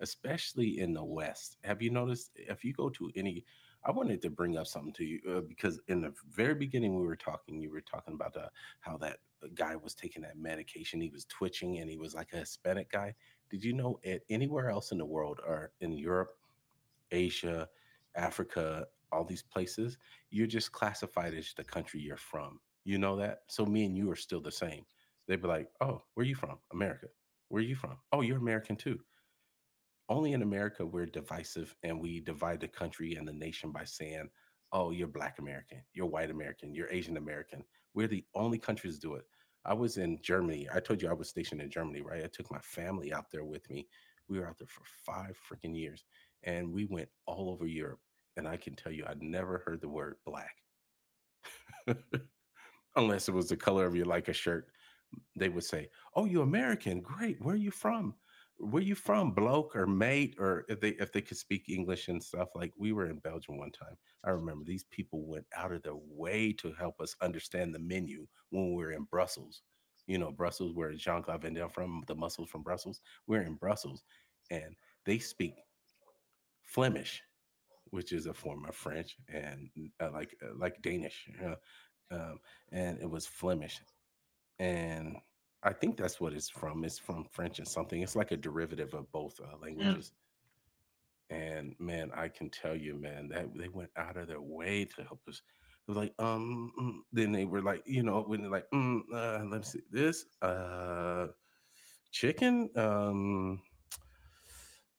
especially 0.00 0.80
in 0.80 0.92
the 0.92 1.04
west 1.04 1.56
have 1.62 1.82
you 1.82 1.90
noticed 1.90 2.30
if 2.36 2.64
you 2.64 2.72
go 2.72 2.88
to 2.88 3.10
any 3.16 3.44
i 3.84 3.90
wanted 3.90 4.20
to 4.20 4.30
bring 4.30 4.56
up 4.56 4.66
something 4.66 4.92
to 4.92 5.04
you 5.04 5.20
uh, 5.30 5.40
because 5.40 5.80
in 5.88 6.00
the 6.00 6.12
very 6.30 6.54
beginning 6.54 6.94
we 6.94 7.06
were 7.06 7.16
talking 7.16 7.60
you 7.60 7.70
were 7.70 7.80
talking 7.80 8.14
about 8.14 8.36
uh, 8.36 8.48
how 8.80 8.96
that 8.96 9.18
guy 9.54 9.74
was 9.76 9.94
taking 9.94 10.22
that 10.22 10.38
medication 10.38 11.00
he 11.00 11.08
was 11.10 11.24
twitching 11.26 11.78
and 11.78 11.88
he 11.88 11.96
was 11.96 12.14
like 12.14 12.32
a 12.32 12.38
hispanic 12.38 12.90
guy 12.90 13.14
did 13.48 13.64
you 13.64 13.72
know 13.72 13.98
at 14.04 14.22
anywhere 14.28 14.70
else 14.70 14.92
in 14.92 14.98
the 14.98 15.04
world 15.04 15.40
or 15.46 15.72
in 15.80 15.92
europe 15.92 16.32
asia 17.10 17.68
africa 18.16 18.86
all 19.12 19.24
these 19.24 19.42
places, 19.42 19.98
you're 20.30 20.46
just 20.46 20.72
classified 20.72 21.34
as 21.34 21.52
the 21.56 21.64
country 21.64 22.00
you're 22.00 22.16
from. 22.16 22.60
You 22.84 22.98
know 22.98 23.16
that? 23.16 23.40
So 23.48 23.66
me 23.66 23.84
and 23.84 23.96
you 23.96 24.10
are 24.10 24.16
still 24.16 24.40
the 24.40 24.52
same. 24.52 24.84
They'd 25.26 25.42
be 25.42 25.48
like, 25.48 25.68
oh, 25.80 26.02
where 26.14 26.24
are 26.24 26.26
you 26.28 26.34
from? 26.34 26.58
America. 26.72 27.06
Where 27.48 27.60
are 27.60 27.66
you 27.66 27.76
from? 27.76 27.96
Oh, 28.12 28.20
you're 28.20 28.38
American 28.38 28.76
too. 28.76 28.98
Only 30.10 30.32
in 30.34 30.42
America, 30.42 30.84
we're 30.84 31.06
divisive 31.06 31.74
and 31.82 32.00
we 32.00 32.20
divide 32.20 32.60
the 32.60 32.68
country 32.68 33.14
and 33.14 33.26
the 33.26 33.32
nation 33.32 33.72
by 33.72 33.84
saying, 33.84 34.28
oh, 34.72 34.90
you're 34.90 35.08
Black 35.08 35.38
American, 35.38 35.82
you're 35.94 36.06
white 36.06 36.30
American, 36.30 36.74
you're 36.74 36.90
Asian 36.90 37.16
American. 37.16 37.64
We're 37.94 38.08
the 38.08 38.26
only 38.34 38.58
countries 38.58 38.98
do 38.98 39.14
it. 39.14 39.24
I 39.64 39.74
was 39.74 39.96
in 39.98 40.20
Germany. 40.22 40.68
I 40.72 40.80
told 40.80 41.02
you 41.02 41.08
I 41.08 41.14
was 41.14 41.28
stationed 41.30 41.62
in 41.62 41.70
Germany, 41.70 42.02
right? 42.02 42.24
I 42.24 42.28
took 42.28 42.50
my 42.50 42.60
family 42.60 43.12
out 43.12 43.30
there 43.30 43.44
with 43.44 43.68
me. 43.70 43.88
We 44.28 44.38
were 44.38 44.46
out 44.48 44.58
there 44.58 44.68
for 44.68 44.84
five 44.84 45.38
freaking 45.48 45.76
years 45.76 46.04
and 46.42 46.72
we 46.72 46.84
went 46.86 47.08
all 47.26 47.50
over 47.50 47.66
Europe 47.66 48.00
and 48.36 48.46
I 48.48 48.56
can 48.58 48.74
tell 48.76 48.92
you, 48.92 49.04
I 49.06 49.14
never 49.20 49.58
heard 49.64 49.80
the 49.80 49.88
word 49.88 50.16
black, 50.26 50.56
unless 52.96 53.28
it 53.28 53.32
was 53.34 53.48
the 53.48 53.56
color 53.56 53.86
of 53.86 53.96
your 53.96 54.06
like 54.06 54.28
a 54.28 54.32
shirt. 54.32 54.68
They 55.36 55.48
would 55.48 55.64
say, 55.64 55.90
"Oh, 56.14 56.24
you 56.26 56.42
American? 56.42 57.00
Great. 57.00 57.40
Where 57.42 57.54
are 57.54 57.58
you 57.58 57.70
from? 57.72 58.14
Where 58.60 58.82
you 58.82 58.94
from, 58.94 59.32
bloke 59.32 59.74
or 59.74 59.86
mate?" 59.86 60.36
Or 60.38 60.64
if 60.68 60.80
they 60.80 60.90
if 60.90 61.12
they 61.12 61.22
could 61.22 61.38
speak 61.38 61.68
English 61.68 62.08
and 62.08 62.22
stuff. 62.22 62.50
Like 62.54 62.72
we 62.76 62.92
were 62.92 63.06
in 63.06 63.18
Belgium 63.18 63.58
one 63.58 63.72
time. 63.72 63.96
I 64.24 64.30
remember 64.30 64.64
these 64.64 64.84
people 64.84 65.26
went 65.26 65.46
out 65.56 65.72
of 65.72 65.82
their 65.82 65.96
way 65.96 66.52
to 66.54 66.72
help 66.72 67.00
us 67.00 67.16
understand 67.22 67.74
the 67.74 67.78
menu 67.78 68.26
when 68.50 68.70
we 68.70 68.76
were 68.76 68.92
in 68.92 69.04
Brussels. 69.04 69.62
You 70.06 70.18
know, 70.18 70.32
Brussels, 70.32 70.74
where 70.74 70.92
Jean 70.94 71.22
Claude 71.22 71.42
Van 71.42 71.54
Damme 71.54 71.70
from, 71.70 72.02
the 72.06 72.14
muscles 72.14 72.50
from 72.50 72.62
Brussels. 72.62 73.00
We're 73.26 73.42
in 73.42 73.54
Brussels, 73.54 74.02
and 74.50 74.74
they 75.06 75.18
speak 75.18 75.54
Flemish 76.62 77.22
which 77.90 78.12
is 78.12 78.26
a 78.26 78.34
form 78.34 78.64
of 78.66 78.74
French 78.74 79.16
and 79.28 79.68
uh, 80.00 80.10
like 80.12 80.36
uh, 80.42 80.54
like 80.58 80.80
Danish, 80.82 81.28
uh, 81.44 81.54
um, 82.14 82.38
and 82.72 82.98
it 83.00 83.10
was 83.10 83.26
Flemish, 83.26 83.80
and 84.58 85.16
I 85.62 85.72
think 85.72 85.96
that's 85.96 86.20
what 86.20 86.32
it's 86.32 86.48
from. 86.48 86.84
It's 86.84 86.98
from 86.98 87.24
French 87.30 87.58
and 87.58 87.68
something. 87.68 88.02
It's 88.02 88.16
like 88.16 88.32
a 88.32 88.36
derivative 88.36 88.94
of 88.94 89.10
both 89.12 89.38
uh, 89.40 89.56
languages. 89.62 90.12
And 91.30 91.74
man, 91.78 92.10
I 92.14 92.28
can 92.28 92.50
tell 92.50 92.74
you, 92.74 92.94
man, 92.96 93.28
that 93.28 93.54
they 93.54 93.68
went 93.68 93.90
out 93.96 94.16
of 94.16 94.28
their 94.28 94.40
way 94.40 94.84
to 94.96 95.02
help 95.04 95.20
us. 95.28 95.42
It 95.86 95.90
was 95.90 95.96
like, 95.96 96.14
um, 96.18 96.72
mm, 96.80 96.98
then 97.12 97.32
they 97.32 97.44
were 97.44 97.62
like, 97.62 97.82
you 97.86 98.02
know, 98.02 98.22
when 98.22 98.42
they're 98.42 98.50
like, 98.50 98.66
mm, 98.74 99.00
uh, 99.14 99.44
let 99.44 99.60
me 99.60 99.62
see 99.62 99.80
this, 99.90 100.26
uh, 100.42 101.28
chicken, 102.10 102.70
um, 102.76 103.60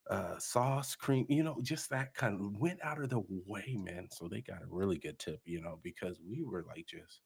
uh, 0.09 0.38
sauce, 0.39 0.95
cream, 0.95 1.25
you 1.29 1.43
know, 1.43 1.57
just 1.61 1.89
that 1.89 2.13
kind 2.13 2.35
of 2.35 2.59
went 2.59 2.79
out 2.83 3.01
of 3.01 3.09
the 3.09 3.23
way, 3.45 3.77
man. 3.79 4.07
So 4.11 4.27
they 4.27 4.41
got 4.41 4.61
a 4.61 4.67
really 4.67 4.97
good 4.97 5.19
tip, 5.19 5.41
you 5.45 5.61
know, 5.61 5.79
because 5.83 6.19
we 6.27 6.43
were 6.43 6.65
like 6.67 6.85
just 6.88 7.21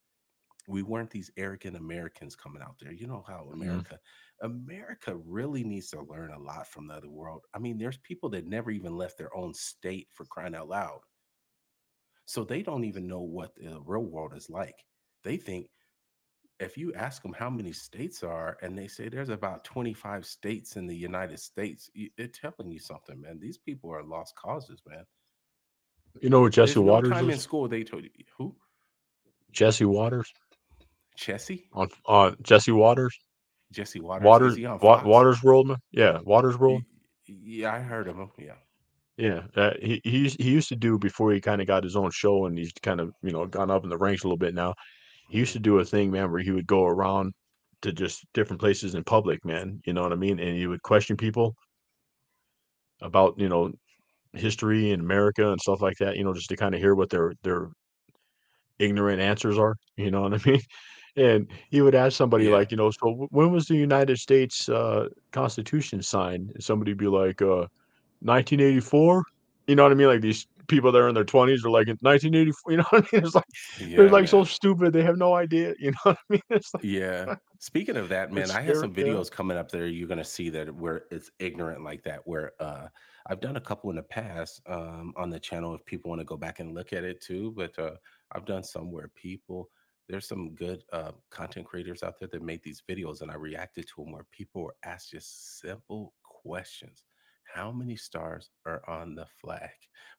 we 0.67 0.81
weren't 0.83 1.11
these 1.11 1.31
arrogant 1.37 1.75
Americans 1.75 2.35
coming 2.35 2.61
out 2.61 2.75
there. 2.81 2.91
You 2.91 3.07
know 3.07 3.23
how 3.27 3.47
mm-hmm. 3.49 3.61
America, 3.61 3.99
America 4.41 5.15
really 5.15 5.63
needs 5.63 5.89
to 5.91 6.01
learn 6.01 6.31
a 6.31 6.39
lot 6.39 6.67
from 6.67 6.87
the 6.87 6.95
other 6.95 7.09
world. 7.09 7.41
I 7.53 7.59
mean, 7.59 7.77
there's 7.77 7.97
people 7.97 8.29
that 8.31 8.47
never 8.47 8.71
even 8.71 8.97
left 8.97 9.17
their 9.17 9.35
own 9.35 9.53
state 9.53 10.07
for 10.13 10.25
crying 10.25 10.55
out 10.55 10.69
loud. 10.69 10.99
So 12.25 12.43
they 12.43 12.63
don't 12.63 12.85
even 12.85 13.07
know 13.07 13.21
what 13.21 13.55
the 13.55 13.79
real 13.85 14.05
world 14.05 14.33
is 14.35 14.49
like. 14.49 14.75
They 15.23 15.37
think 15.37 15.69
if 16.59 16.77
you 16.77 16.93
ask 16.93 17.21
them 17.21 17.35
how 17.37 17.49
many 17.49 17.71
states 17.71 18.23
are, 18.23 18.57
and 18.61 18.77
they 18.77 18.87
say 18.87 19.09
there's 19.09 19.29
about 19.29 19.63
25 19.65 20.25
states 20.25 20.77
in 20.77 20.87
the 20.87 20.95
United 20.95 21.39
States, 21.39 21.89
they're 22.17 22.27
telling 22.27 22.71
you 22.71 22.79
something, 22.79 23.21
man. 23.21 23.39
These 23.39 23.57
people 23.57 23.91
are 23.91 24.03
lost 24.03 24.35
causes, 24.35 24.81
man. 24.87 25.03
You 26.21 26.29
know 26.29 26.41
what 26.41 26.55
There's 26.55 26.69
Jesse 26.69 26.79
no 26.79 26.85
Watters 26.85 27.11
time 27.11 27.29
in 27.29 27.39
school 27.39 27.67
they 27.67 27.83
told 27.83 28.03
you 28.03 28.09
who 28.37 28.55
Jesse 29.51 29.85
Watters 29.85 30.31
Chessie 31.17 31.63
on 31.73 31.89
on 32.05 32.35
Jesse 32.41 32.71
Watters. 32.71 33.17
Jesse 33.71 33.99
Watters. 33.99 34.25
Watters 34.25 34.59
Wa- 34.59 35.03
Watters 35.03 35.43
World. 35.43 35.67
man? 35.67 35.77
Yeah, 35.91 36.19
Watters 36.23 36.57
World. 36.57 36.83
Yeah, 37.27 37.73
I 37.73 37.79
heard 37.79 38.07
of 38.07 38.17
him. 38.17 38.31
Yeah. 38.37 38.53
Yeah, 39.17 39.43
uh, 39.55 39.71
he 39.81 40.01
he 40.03 40.17
used, 40.19 40.41
he 40.41 40.51
used 40.51 40.69
to 40.69 40.75
do 40.75 40.99
before 40.99 41.31
he 41.31 41.39
kind 41.39 41.61
of 41.61 41.67
got 41.67 41.83
his 41.83 41.95
own 41.95 42.11
show 42.11 42.45
and 42.45 42.57
he's 42.57 42.73
kind 42.81 42.99
of 42.99 43.13
you 43.23 43.31
know 43.31 43.45
gone 43.45 43.71
up 43.71 43.83
in 43.83 43.89
the 43.89 43.97
ranks 43.97 44.23
a 44.23 44.27
little 44.27 44.37
bit 44.37 44.53
now. 44.53 44.73
He 45.29 45.39
used 45.39 45.53
to 45.53 45.59
do 45.59 45.79
a 45.79 45.85
thing, 45.85 46.11
man, 46.11 46.31
where 46.31 46.41
he 46.41 46.51
would 46.51 46.67
go 46.67 46.85
around 46.85 47.33
to 47.81 47.93
just 47.93 48.25
different 48.33 48.59
places 48.59 48.93
in 48.93 49.03
public, 49.03 49.43
man. 49.45 49.81
You 49.85 49.93
know 49.93 50.03
what 50.03 50.11
I 50.11 50.15
mean? 50.15 50.39
And 50.39 50.57
he 50.57 50.67
would 50.67 50.81
question 50.81 51.15
people 51.15 51.55
about 53.01 53.39
you 53.39 53.47
know 53.47 53.71
history 54.33 54.91
in 54.91 54.99
America 54.99 55.49
and 55.49 55.61
stuff 55.61 55.81
like 55.81 55.97
that. 55.99 56.17
You 56.17 56.25
know, 56.25 56.33
just 56.33 56.49
to 56.49 56.57
kind 56.57 56.75
of 56.75 56.81
hear 56.81 56.93
what 56.93 57.09
their 57.09 57.33
their 57.41 57.69
ignorant 58.79 59.21
answers 59.21 59.57
are. 59.57 59.75
You 59.97 60.11
know 60.11 60.23
what 60.23 60.33
I 60.33 60.49
mean? 60.49 60.61
And 61.17 61.49
he 61.69 61.81
would 61.81 61.95
ask 61.95 62.17
somebody 62.17 62.47
Yeah. 62.47 62.49
like, 62.49 62.71
you 62.71 62.77
know, 62.77 62.91
so 62.91 63.13
wh- 63.13 63.33
when 63.33 63.51
was 63.51 63.67
the 63.67 63.75
United 63.75 64.17
States 64.19 64.67
uh, 64.69 65.07
Constitution 65.31 66.01
signed? 66.01 66.51
And 66.53 66.63
somebody 66.63 66.91
would 66.91 66.97
be 66.97 67.07
like, 67.07 67.41
uh, 67.41 67.67
1984. 68.21 69.23
You 69.67 69.75
know 69.75 69.83
what 69.83 69.91
I 69.93 69.95
mean? 69.95 70.07
Like 70.07 70.21
these 70.21 70.45
people 70.67 70.91
that 70.91 70.99
are 70.99 71.07
in 71.09 71.15
their 71.15 71.23
20s 71.25 71.63
are 71.65 71.69
like 71.69 71.87
in 71.87 71.97
1984. 72.01 72.71
You 72.71 72.77
know 72.77 72.85
what 72.89 73.05
I 73.05 73.15
mean? 73.15 73.25
It's 73.25 73.35
like 73.35 73.45
Yeah. 73.77 73.87
they're 73.95 74.09
like 74.09 74.27
so 74.27 74.43
man. 74.43 74.45
stupid. 74.45 74.93
They 74.93 75.03
have 75.03 75.17
no 75.17 75.35
idea. 75.35 75.73
You 75.79 75.91
know 75.91 75.97
what 76.03 76.17
I 76.17 76.33
mean? 76.33 76.41
It's 76.49 76.73
like 76.73 76.83
Yeah. 76.83 77.37
Speaking 77.59 77.95
of 77.97 78.09
that, 78.09 78.31
man, 78.31 78.51
It's 78.51 78.51
I 78.51 78.61
have 78.61 78.77
some 78.77 78.93
yeah. 78.93 78.93
videos 78.93 79.31
coming 79.31 79.57
up 79.57 79.71
there. 79.71 79.87
You're 79.87 80.07
gonna 80.07 80.23
see 80.25 80.49
that 80.51 80.73
where 80.75 81.05
it's 81.09 81.31
ignorant 81.39 81.83
like 81.83 82.03
that. 82.03 82.21
Where 82.27 82.51
uh, 82.59 82.89
I've 83.27 83.39
done 83.39 83.55
a 83.55 83.61
couple 83.61 83.89
in 83.89 83.95
the 83.95 84.03
past 84.03 84.61
um, 84.67 85.13
on 85.17 85.29
the 85.29 85.39
channel. 85.39 85.73
If 85.73 85.85
people 85.85 86.09
want 86.09 86.19
to 86.19 86.25
go 86.25 86.37
back 86.37 86.59
and 86.59 86.73
look 86.73 86.93
at 86.93 87.03
it 87.03 87.21
too, 87.21 87.53
but 87.53 87.77
uh, 87.79 87.95
I've 88.31 88.45
done 88.45 88.63
some 88.63 88.91
where 88.91 89.07
people. 89.15 89.69
There's 90.07 90.27
some 90.27 90.53
good 90.53 90.83
uh, 90.93 91.13
content 91.31 91.65
creators 91.65 92.03
out 92.03 92.19
there 92.19 92.29
that 92.31 92.41
made 92.41 92.61
these 92.63 92.83
videos, 92.87 93.21
and 93.21 93.31
I 93.31 93.35
reacted 93.35 93.87
to 93.87 94.03
them 94.03 94.11
where 94.11 94.27
people 94.31 94.63
were 94.63 94.75
asked 94.83 95.11
just 95.11 95.59
simple 95.59 96.13
questions. 96.23 97.03
How 97.43 97.71
many 97.71 97.95
stars 97.95 98.49
are 98.65 98.87
on 98.87 99.15
the 99.15 99.25
flag 99.41 99.69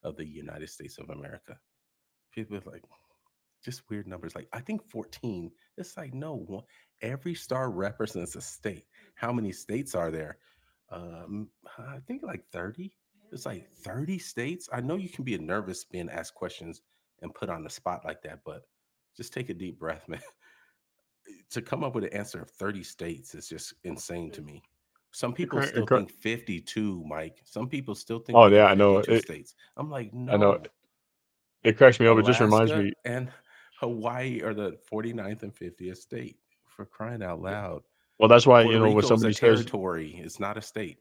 of 0.02 0.16
the 0.16 0.26
United 0.26 0.70
States 0.70 0.98
of 0.98 1.10
America? 1.10 1.58
People 2.32 2.58
like, 2.66 2.82
just 3.64 3.82
weird 3.90 4.06
numbers. 4.06 4.34
Like 4.34 4.48
I 4.52 4.60
think 4.60 4.82
14. 4.88 5.50
It's 5.76 5.96
like 5.96 6.14
no 6.14 6.34
one. 6.34 6.62
Every 7.02 7.34
star 7.34 7.70
represents 7.70 8.36
a 8.36 8.40
state. 8.40 8.84
How 9.14 9.32
many 9.32 9.52
states 9.52 9.94
are 9.94 10.10
there? 10.10 10.38
Um, 10.90 11.48
I 11.78 11.98
think 12.06 12.22
like 12.22 12.44
30. 12.52 12.92
It's 13.32 13.44
like 13.44 13.68
30 13.82 14.18
states. 14.18 14.68
I 14.72 14.80
know 14.80 14.96
you 14.96 15.08
can 15.08 15.24
be 15.24 15.34
a 15.34 15.38
nervous 15.38 15.84
being 15.84 16.08
asked 16.08 16.34
questions 16.34 16.80
and 17.22 17.34
put 17.34 17.50
on 17.50 17.64
the 17.64 17.70
spot 17.70 18.04
like 18.04 18.22
that, 18.22 18.40
but 18.44 18.62
just 19.16 19.32
take 19.32 19.48
a 19.50 19.54
deep 19.54 19.78
breath, 19.78 20.08
man. 20.08 20.20
Eh, 21.28 21.32
to 21.50 21.62
come 21.62 21.82
up 21.82 21.94
with 21.94 22.04
an 22.04 22.12
answer 22.12 22.40
of 22.40 22.50
30 22.50 22.82
states 22.82 23.34
is 23.34 23.48
just 23.48 23.74
insane 23.84 24.30
to 24.32 24.40
mm-hmm. 24.40 24.54
me. 24.54 24.62
Some 25.12 25.32
people 25.32 25.62
still 25.62 25.86
think 25.86 26.10
52, 26.10 27.02
Mike. 27.06 27.38
Some 27.44 27.68
people 27.68 27.94
still 27.94 28.18
think 28.18 28.36
Oh 28.36 28.46
yeah, 28.48 28.66
I 28.66 28.74
know. 28.74 28.98
It, 28.98 29.22
states. 29.22 29.54
I'm 29.76 29.90
like, 29.90 30.12
no. 30.12 30.32
I 30.32 30.36
know. 30.36 30.52
no. 30.52 30.62
It 31.64 31.78
cracks 31.78 31.98
me 31.98 32.06
up. 32.06 32.18
It 32.18 32.26
just 32.26 32.40
reminds 32.40 32.72
me. 32.72 32.92
and 33.04 33.30
Hawaii 33.80 34.42
are 34.42 34.54
the 34.54 34.78
49th 34.92 35.42
and 35.42 35.54
50th 35.54 35.96
state 35.96 36.36
for 36.66 36.84
crying 36.84 37.22
out 37.22 37.40
loud. 37.40 37.82
Well, 38.18 38.28
that's 38.28 38.46
why 38.46 38.60
you 38.60 38.66
Puerto 38.66 38.78
know 38.78 38.84
when 38.84 38.96
Rico 38.96 39.06
a 39.06 39.08
somebody 39.08 39.34
says, 39.34 39.40
territory. 39.40 40.20
It's 40.22 40.38
not 40.38 40.56
a 40.56 40.62
state. 40.62 40.98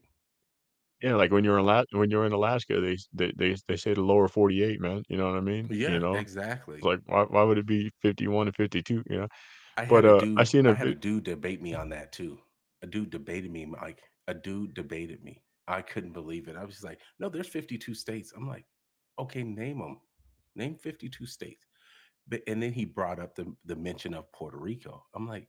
Yeah, 1.06 1.14
like 1.16 1.30
when 1.32 1.44
you're 1.44 1.58
in 1.58 1.66
La- 1.66 1.84
when 1.92 2.10
you're 2.10 2.26
in 2.26 2.32
Alaska, 2.32 2.80
they 2.80 2.96
they 3.12 3.32
they, 3.36 3.56
they 3.68 3.76
say 3.76 3.94
the 3.94 4.02
lower 4.02 4.28
48, 4.28 4.80
man. 4.80 5.02
You 5.08 5.16
know 5.18 5.26
what 5.28 5.36
I 5.38 5.40
mean? 5.40 5.70
Yeah, 5.70 5.98
You 5.98 6.00
know, 6.00 6.18
exactly. 6.18 6.80
it's 6.80 6.86
like 6.86 7.00
why 7.06 7.24
why 7.24 7.42
would 7.44 7.58
it 7.58 7.66
be 7.66 7.90
51 8.02 8.48
and 8.48 8.56
52? 8.56 9.02
You 9.10 9.18
know. 9.22 9.28
I 9.76 9.84
had 9.84 10.04
But 10.04 10.04
a 10.04 10.14
uh, 10.14 10.26
I 10.36 10.44
seen 10.44 10.66
I 10.66 10.72
a 10.72 10.74
had 10.74 10.88
a 10.88 10.94
dude 10.94 11.24
debate 11.24 11.62
me 11.62 11.74
on 11.74 11.90
that 11.90 12.12
too. 12.12 12.38
A 12.82 12.86
dude 12.86 13.10
debated 13.10 13.50
me, 13.50 13.66
like 13.66 14.02
A 14.26 14.34
dude 14.34 14.74
debated 14.74 15.22
me. 15.22 15.42
I 15.68 15.82
couldn't 15.82 16.12
believe 16.12 16.48
it. 16.48 16.56
I 16.56 16.64
was 16.64 16.74
just 16.74 16.84
like, 16.84 17.00
no, 17.18 17.28
there's 17.28 17.48
52 17.48 17.94
states. 17.94 18.32
I'm 18.36 18.46
like, 18.48 18.66
okay, 19.18 19.42
name 19.42 19.78
them. 19.78 20.00
Name 20.54 20.76
52 20.76 21.26
states. 21.26 21.66
But 22.28 22.42
and 22.46 22.62
then 22.62 22.72
he 22.72 22.84
brought 22.84 23.20
up 23.20 23.34
the 23.36 23.56
the 23.64 23.76
mention 23.76 24.14
of 24.14 24.32
Puerto 24.32 24.58
Rico. 24.58 25.06
I'm 25.14 25.26
like, 25.28 25.48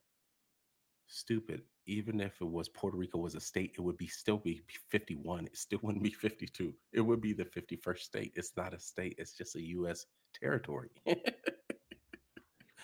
stupid. 1.06 1.62
Even 1.88 2.20
if 2.20 2.40
it 2.40 2.44
was 2.46 2.68
Puerto 2.68 2.98
Rico 2.98 3.18
was 3.18 3.34
a 3.34 3.40
state, 3.40 3.74
it 3.76 3.80
would 3.80 3.96
be 3.96 4.06
still 4.06 4.36
be 4.36 4.60
51. 4.90 5.46
It 5.46 5.56
still 5.56 5.80
wouldn't 5.82 6.04
be 6.04 6.10
52. 6.10 6.72
It 6.92 7.00
would 7.00 7.20
be 7.20 7.32
the 7.32 7.46
51st 7.46 7.98
state. 7.98 8.32
It's 8.36 8.52
not 8.56 8.74
a 8.74 8.78
state. 8.78 9.14
It's 9.18 9.32
just 9.32 9.56
a 9.56 9.62
U.S. 9.68 10.06
territory. 10.38 10.90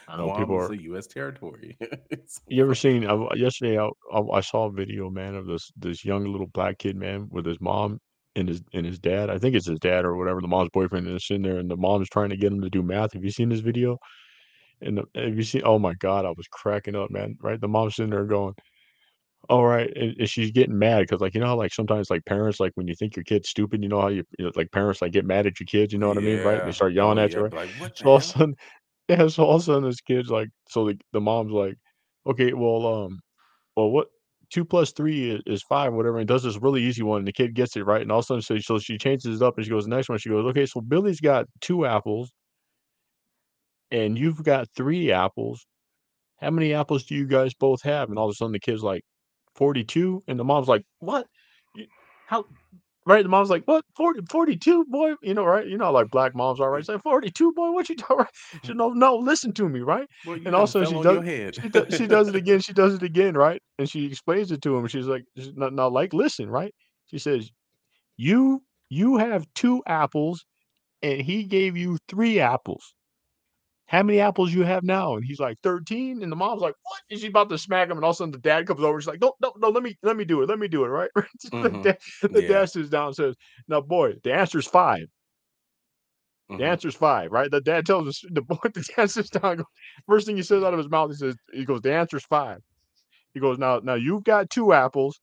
I 0.09 0.17
know 0.17 0.33
people 0.35 0.57
Guam 0.57 0.65
is 0.65 0.71
are. 0.71 0.73
a 0.73 0.83
U.S. 0.83 1.07
territory. 1.07 1.77
You 2.49 2.63
ever 2.63 2.75
seen? 2.75 3.07
I, 3.07 3.29
yesterday, 3.35 3.79
I, 3.79 3.89
I 4.13 4.21
I 4.35 4.41
saw 4.41 4.67
a 4.67 4.73
video, 4.73 5.11
man, 5.11 5.35
of 5.35 5.47
this 5.47 5.71
this 5.77 6.05
young 6.05 6.25
little 6.25 6.47
black 6.49 6.79
kid, 6.79 6.97
man, 6.97 7.29
with 7.31 7.47
his 7.47 7.61
mom 7.61 8.01
and 8.37 8.49
his 8.49 8.63
and 8.73 8.85
his 8.85 8.99
dad. 8.99 9.31
I 9.31 9.39
think 9.39 9.55
it's 9.55 9.67
his 9.67 9.79
dad 9.79 10.05
or 10.05 10.17
whatever. 10.17 10.41
The 10.41 10.49
mom's 10.49 10.71
boyfriend 10.73 11.07
is 11.09 11.27
sitting 11.27 11.43
there, 11.43 11.59
and 11.59 11.71
the 11.71 11.77
mom's 11.77 12.09
trying 12.09 12.31
to 12.31 12.37
get 12.37 12.53
him 12.53 12.61
to 12.63 12.71
do 12.71 12.83
math. 12.83 13.13
Have 13.13 13.25
you 13.25 13.31
seen 13.31 13.49
this 13.49 13.61
video? 13.61 13.99
And 14.81 14.99
the, 14.99 15.05
have 15.21 15.37
you 15.37 15.43
seen? 15.43 15.63
Oh 15.65 15.79
my 15.79 15.95
God, 15.95 16.25
I 16.25 16.31
was 16.31 16.47
cracking 16.51 16.97
up, 16.97 17.11
man. 17.11 17.37
Right, 17.41 17.61
the 17.61 17.69
mom's 17.69 17.97
sitting 17.97 18.11
there 18.11 18.25
going, 18.25 18.55
"All 19.49 19.65
right," 19.67 19.91
and, 19.97 20.17
and 20.19 20.29
she's 20.29 20.51
getting 20.51 20.79
mad 20.79 21.01
because, 21.03 21.21
like, 21.21 21.35
you 21.35 21.41
know, 21.41 21.47
how, 21.47 21.57
like 21.57 21.73
sometimes, 21.75 22.11
like 22.11 22.25
parents, 22.27 22.61
like 22.61 22.73
when 22.77 22.89
you 22.89 22.95
think 22.95 23.17
your 23.17 23.25
kid's 23.25 23.49
stupid, 23.51 23.83
you 23.83 23.89
know 23.89 24.01
how 24.01 24.09
you, 24.09 24.25
you 24.39 24.45
know, 24.47 24.53
like 24.57 24.71
parents, 24.73 25.03
like 25.03 25.13
get 25.13 25.25
mad 25.27 25.47
at 25.47 25.61
your 25.61 25.67
kids. 25.67 25.93
You 25.93 25.99
know 25.99 26.09
what 26.09 26.19
I 26.19 26.21
mean, 26.23 26.41
right? 26.41 26.59
And 26.59 26.67
they 26.67 26.73
Yeah. 26.73 26.73
start 26.73 26.93
Oh, 27.01 27.13
yelling 27.13 27.19
at 27.19 27.35
yeah. 27.35 27.37
you, 27.37 27.43
right? 27.43 27.53
Like, 27.53 27.71
what 27.71 27.95
So 27.95 28.09
all 28.11 28.17
of 28.17 28.23
a 28.23 28.25
hell? 28.25 28.37
sudden, 28.39 28.57
yeah, 29.09 29.29
so 29.29 29.45
all 29.45 29.57
of 29.57 29.63
a 29.63 29.65
sudden, 29.65 29.85
this 29.89 30.01
kid's 30.01 30.31
like, 30.31 30.49
so 30.69 30.87
the 30.87 30.99
the 31.13 31.21
mom's 31.21 31.53
like, 31.53 31.77
okay, 32.27 32.53
well, 32.55 32.87
um, 33.07 33.21
well, 33.77 33.91
what 33.91 34.09
two 34.51 34.65
plus 34.65 34.93
three 34.93 35.31
is, 35.33 35.43
is 35.47 35.63
five, 35.65 35.93
whatever, 35.95 36.19
and 36.19 36.29
does 36.29 36.43
this 36.45 36.59
really 36.59 36.83
easy 36.83 37.03
one, 37.03 37.19
and 37.21 37.29
the 37.29 37.33
kid 37.33 37.55
gets 37.55 37.77
it 37.77 37.85
right, 37.87 38.03
and 38.03 38.13
all 38.13 38.21
of 38.21 38.25
a 38.25 38.27
sudden, 38.27 38.43
so, 38.43 38.59
so 38.59 38.79
she 38.79 38.99
changes 38.99 39.41
it 39.41 39.45
up, 39.47 39.57
and 39.57 39.65
she 39.67 39.71
goes, 39.71 39.85
the 39.85 39.91
next 39.91 40.09
one, 40.09 40.19
she 40.19 40.29
goes, 40.31 40.45
okay, 40.47 40.67
so 40.67 40.81
Billy's 40.81 41.21
got 41.21 41.47
two 41.61 41.87
apples, 41.87 42.33
and 43.91 44.19
you've 44.19 44.43
got 44.43 44.69
three 44.77 45.11
apples. 45.13 45.67
How 46.39 46.51
many 46.51 46.75
apples 46.75 47.05
do 47.05 47.15
you 47.15 47.27
guys 47.27 47.55
both 47.55 47.83
have? 47.83 48.09
And 48.11 48.19
all 48.19 48.27
of 48.29 48.33
a 48.33 48.35
sudden, 48.35 48.53
the 48.53 48.61
kid's 48.61 48.83
like, 48.83 49.05
42, 49.55 50.23
and 50.29 50.39
the 50.39 50.45
mom's 50.45 50.69
like, 50.69 50.85
what? 51.01 51.27
How? 52.27 52.47
Right, 53.07 53.23
the 53.23 53.29
mom's 53.29 53.51
like, 53.51 53.65
"What? 53.67 53.85
40, 53.97 54.23
42, 54.31 54.87
boy?" 54.87 55.13
You 55.23 55.35
know, 55.35 55.45
right? 55.45 55.67
You 55.67 55.77
know, 55.77 55.87
how, 55.87 55.93
like 55.93 56.11
black 56.11 56.35
moms 56.35 56.59
are, 56.59 56.71
right? 56.71 56.83
Mm. 56.83 56.87
Say, 56.87 56.99
"42, 56.99 57.53
boy, 57.53 57.71
what 57.71 57.89
you 57.91 57.97
doing?" 58.09 58.21
Right? 58.21 58.29
She 58.65 58.73
mm. 58.73 58.77
no, 58.77 58.91
no, 58.91 59.17
listen 59.17 59.53
to 59.55 59.69
me, 59.69 59.81
right? 59.81 60.09
Well, 60.25 60.37
And 60.37 60.55
all 60.55 60.63
done 60.63 60.63
of 60.63 60.69
a 60.69 60.69
sudden, 60.69 61.03
fell 61.03 61.03
she 61.03 61.03
does, 61.03 61.55
she 61.63 61.69
does, 61.69 61.95
she 61.99 62.07
does 62.07 62.29
it 62.29 62.35
again. 62.35 62.61
She 62.61 62.73
does 62.73 62.95
it 62.95 63.03
again, 63.03 63.35
right? 63.37 63.63
And 63.79 63.89
she 63.89 64.07
explains 64.07 64.51
it 64.53 64.63
to 64.63 64.77
him. 64.77 64.87
She's 64.87 65.07
like, 65.07 65.25
she's 65.37 65.55
not, 65.55 65.75
not 65.75 65.93
like, 65.93 66.15
listen, 66.15 66.49
right? 66.49 66.75
She 67.07 67.19
says, 67.19 67.51
"You, 68.17 68.63
you 68.89 69.19
have 69.19 69.47
two 69.55 69.83
apples, 69.87 70.47
and 71.03 71.21
he 71.21 71.45
gave 71.45 71.77
you 71.77 71.99
three 72.09 72.41
apples. 72.41 72.95
How 73.87 74.03
many 74.03 74.21
apples 74.21 74.53
you 74.53 74.63
have 74.65 74.83
now?" 74.85 75.15
And 75.17 75.25
he's 75.25 75.41
like, 75.41 75.59
13. 75.63 76.23
And 76.23 76.33
the 76.33 76.37
mom's 76.37 76.63
like, 76.63 76.75
"What?" 76.83 77.01
And 77.11 77.21
she's 77.21 77.29
about 77.31 77.51
to 77.51 77.59
smack 77.59 77.89
him, 77.91 77.97
and 77.99 78.05
all 78.05 78.11
of 78.11 78.17
a 78.17 78.19
sudden, 78.19 78.33
the 78.33 78.39
dad 78.39 78.67
comes 78.67 78.83
over. 78.83 79.01
She's 79.01 79.09
like, 79.09 79.21
"No, 79.21 79.35
no, 79.41 79.53
no, 79.59 79.69
let 79.69 79.83
me, 79.83 79.97
let 80.03 80.17
me 80.17 80.25
do 80.25 80.43
it. 80.43 80.49
Let 80.49 80.59
me 80.59 80.69
do 80.69 80.85
it." 80.85 80.89
Right? 80.89 81.11
the 81.61 81.71
Mhm. 81.71 81.83
dad, 81.83 81.99
the 82.23 82.43
Yeah. 82.43 82.49
dad 82.49 82.65
sits 82.71 82.89
down 82.91 83.09
and 83.09 83.17
says, 83.17 83.37
"Now, 83.69 83.81
boy, 83.81 84.15
the 84.23 84.33
answer 84.35 84.59
is 84.59 84.67
five. 84.67 85.07
The 86.57 86.65
answer 86.65 86.89
is 86.89 86.95
five, 86.95 87.31
right?" 87.33 87.51
The 87.51 87.61
dad 87.61 87.87
tells 87.87 88.09
us 88.09 88.23
the 88.31 88.43
boy. 88.43 88.57
The 88.63 88.85
dad 88.97 89.11
sits 89.11 89.31
down. 89.31 89.59
goes- 89.59 89.67
First 90.09 90.27
thing 90.27 90.37
he 90.37 90.43
says 90.43 90.63
out 90.65 90.73
of 90.75 90.79
his 90.79 90.89
mouth, 90.89 91.11
he 91.11 91.17
says, 91.17 91.37
"He 91.53 91.65
goes, 91.65 91.81
the 91.83 91.93
answer 91.93 92.17
is 92.17 92.25
five. 92.25 92.61
He 93.35 93.41
goes, 93.41 93.59
"Now, 93.59 93.81
now 93.81 93.95
you've 93.95 94.25
got 94.25 94.51
two 94.51 94.73
apples, 94.73 95.21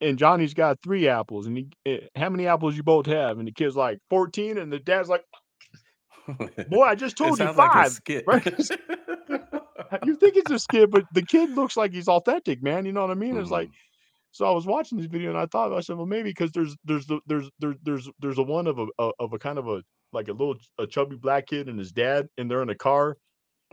and 0.00 0.18
Johnny's 0.18 0.54
got 0.54 0.78
three 0.82 1.08
apples. 1.08 1.46
And 1.46 1.56
he, 1.58 1.68
eh, 1.86 2.00
how 2.16 2.30
many 2.30 2.46
apples 2.46 2.76
you 2.76 2.82
both 2.84 3.06
have?" 3.06 3.38
And 3.38 3.48
the 3.48 3.52
kid's 3.52 3.76
like, 3.76 3.98
14. 4.10 4.58
And 4.58 4.72
the 4.72 4.78
dad's 4.80 5.08
like, 5.08 5.24
"Boy, 6.68 6.82
I 6.84 6.94
just 6.94 7.16
told 7.18 7.38
you 7.38 7.52
like 7.52 7.72
five, 7.72 7.92
skit. 7.92 8.24
right?" 8.26 8.44
you 10.04 10.16
think 10.16 10.36
it's 10.36 10.50
a 10.50 10.58
skit, 10.58 10.90
but 10.90 11.04
the 11.12 11.22
kid 11.22 11.50
looks 11.50 11.76
like 11.76 11.92
he's 11.92 12.08
authentic, 12.08 12.62
man. 12.62 12.84
You 12.86 12.92
know 12.92 13.02
what 13.02 13.10
I 13.10 13.14
mean? 13.14 13.36
It's 13.36 13.50
like 13.50 13.68
Mhm. 13.68 13.72
so 14.32 14.46
I 14.46 14.50
was 14.52 14.66
watching 14.66 14.98
this 14.98 15.06
video 15.06 15.30
and 15.30 15.38
I 15.38 15.46
thought 15.46 15.72
I 15.72 15.80
said, 15.80 15.96
well, 15.96 16.06
maybe 16.06 16.30
because 16.30 16.52
there's 16.52 16.76
there's 16.84 17.06
the, 17.06 17.20
there's 17.26 17.50
there, 17.60 17.74
there's 17.82 18.08
there's 18.20 18.38
a 18.38 18.42
one 18.42 18.66
of 18.66 18.78
a, 18.78 18.86
a 18.98 19.10
of 19.20 19.32
a 19.32 19.38
kind 19.38 19.58
of 19.58 19.68
a 19.68 19.82
like 20.12 20.28
a 20.28 20.32
little 20.32 20.56
a 20.78 20.86
chubby 20.86 21.16
black 21.16 21.46
kid 21.46 21.68
and 21.68 21.78
his 21.78 21.92
dad 21.92 22.28
and 22.38 22.50
they're 22.50 22.62
in 22.62 22.70
a 22.70 22.74
car. 22.76 23.16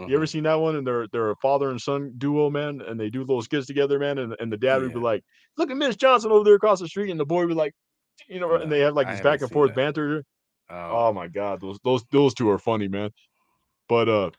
You 0.08 0.16
ever 0.16 0.26
Mhm. 0.26 0.30
seen 0.30 0.44
that 0.44 0.56
one? 0.56 0.76
And 0.76 0.88
they're 0.88 1.08
they're 1.10 1.32
a 1.32 1.36
father 1.38 1.70
and 1.70 1.80
son 1.82 2.14
duo, 2.18 2.50
man, 2.50 2.82
and 2.82 3.00
they 3.00 3.10
do 3.10 3.20
little 3.22 3.42
skits 3.42 3.68
together, 3.68 4.00
man. 4.00 4.18
And 4.18 4.36
and 4.40 4.52
the 4.52 4.58
dad 4.58 4.82
would 4.82 4.94
be 4.94 5.00
like, 5.00 5.24
"Look 5.58 5.70
at 5.72 5.78
Miss 5.78 5.96
Johnson 5.96 6.32
over 6.32 6.44
there 6.44 6.56
across 6.56 6.80
the 6.80 6.88
street," 6.88 7.12
and 7.12 7.20
the 7.20 7.26
boy 7.26 7.42
would 7.42 7.50
be 7.50 7.54
like, 7.56 7.74
you 8.28 8.40
know, 8.40 8.56
and 8.56 8.72
they 8.72 8.80
have 8.80 8.96
like 8.96 9.08
I 9.08 9.12
this 9.14 9.22
back 9.22 9.42
and 9.42 9.52
forth 9.52 9.70
that. 9.72 9.76
banter. 9.76 10.24
Oh, 10.72 11.08
Oh 11.10 11.14
my 11.14 11.28
god, 11.28 11.62
those 11.62 11.80
those 11.84 12.04
those 12.12 12.34
two 12.34 12.50
are 12.50 12.60
funny, 12.60 12.88
man. 12.88 13.12
But 13.90 14.10
uh, 14.10 14.32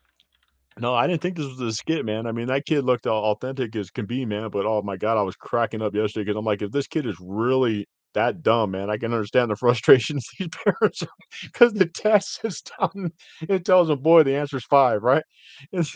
no, 0.79 0.95
I 0.95 1.07
didn't 1.07 1.23
think 1.23 1.37
this 1.37 1.47
was 1.47 1.61
a 1.61 1.73
skit, 1.73 2.05
man. 2.05 2.27
I 2.27 2.33
mean, 2.33 2.47
that 2.47 2.67
kid 2.67 2.85
looked 2.85 3.07
authentic 3.07 3.77
as 3.77 3.91
can 3.91 4.07
be, 4.07 4.25
man. 4.25 4.51
But 4.51 4.67
oh 4.67 4.83
my 4.83 4.97
god, 4.97 5.19
I 5.19 5.23
was 5.23 5.37
cracking 5.37 5.83
up 5.83 5.95
yesterday 5.95 6.25
because 6.25 6.39
I'm 6.39 6.45
like, 6.45 6.63
if 6.63 6.73
this 6.73 6.87
kid 6.87 7.07
is 7.07 7.17
really 7.21 7.87
that 8.15 8.43
dumb, 8.43 8.73
man, 8.73 8.91
I 8.91 8.97
can 8.97 9.13
understand 9.13 9.51
the 9.51 9.57
frustrations 9.63 10.27
these 10.39 10.49
parents 10.49 11.03
because 11.43 11.73
the 11.75 11.87
test 11.87 12.41
is 12.45 12.63
done. 12.63 13.13
It 13.49 13.65
tells 13.65 13.89
them, 13.89 14.01
boy, 14.01 14.23
the 14.23 14.37
answer's 14.37 14.65
five, 14.65 15.03
right? 15.03 15.25
And, 15.73 15.87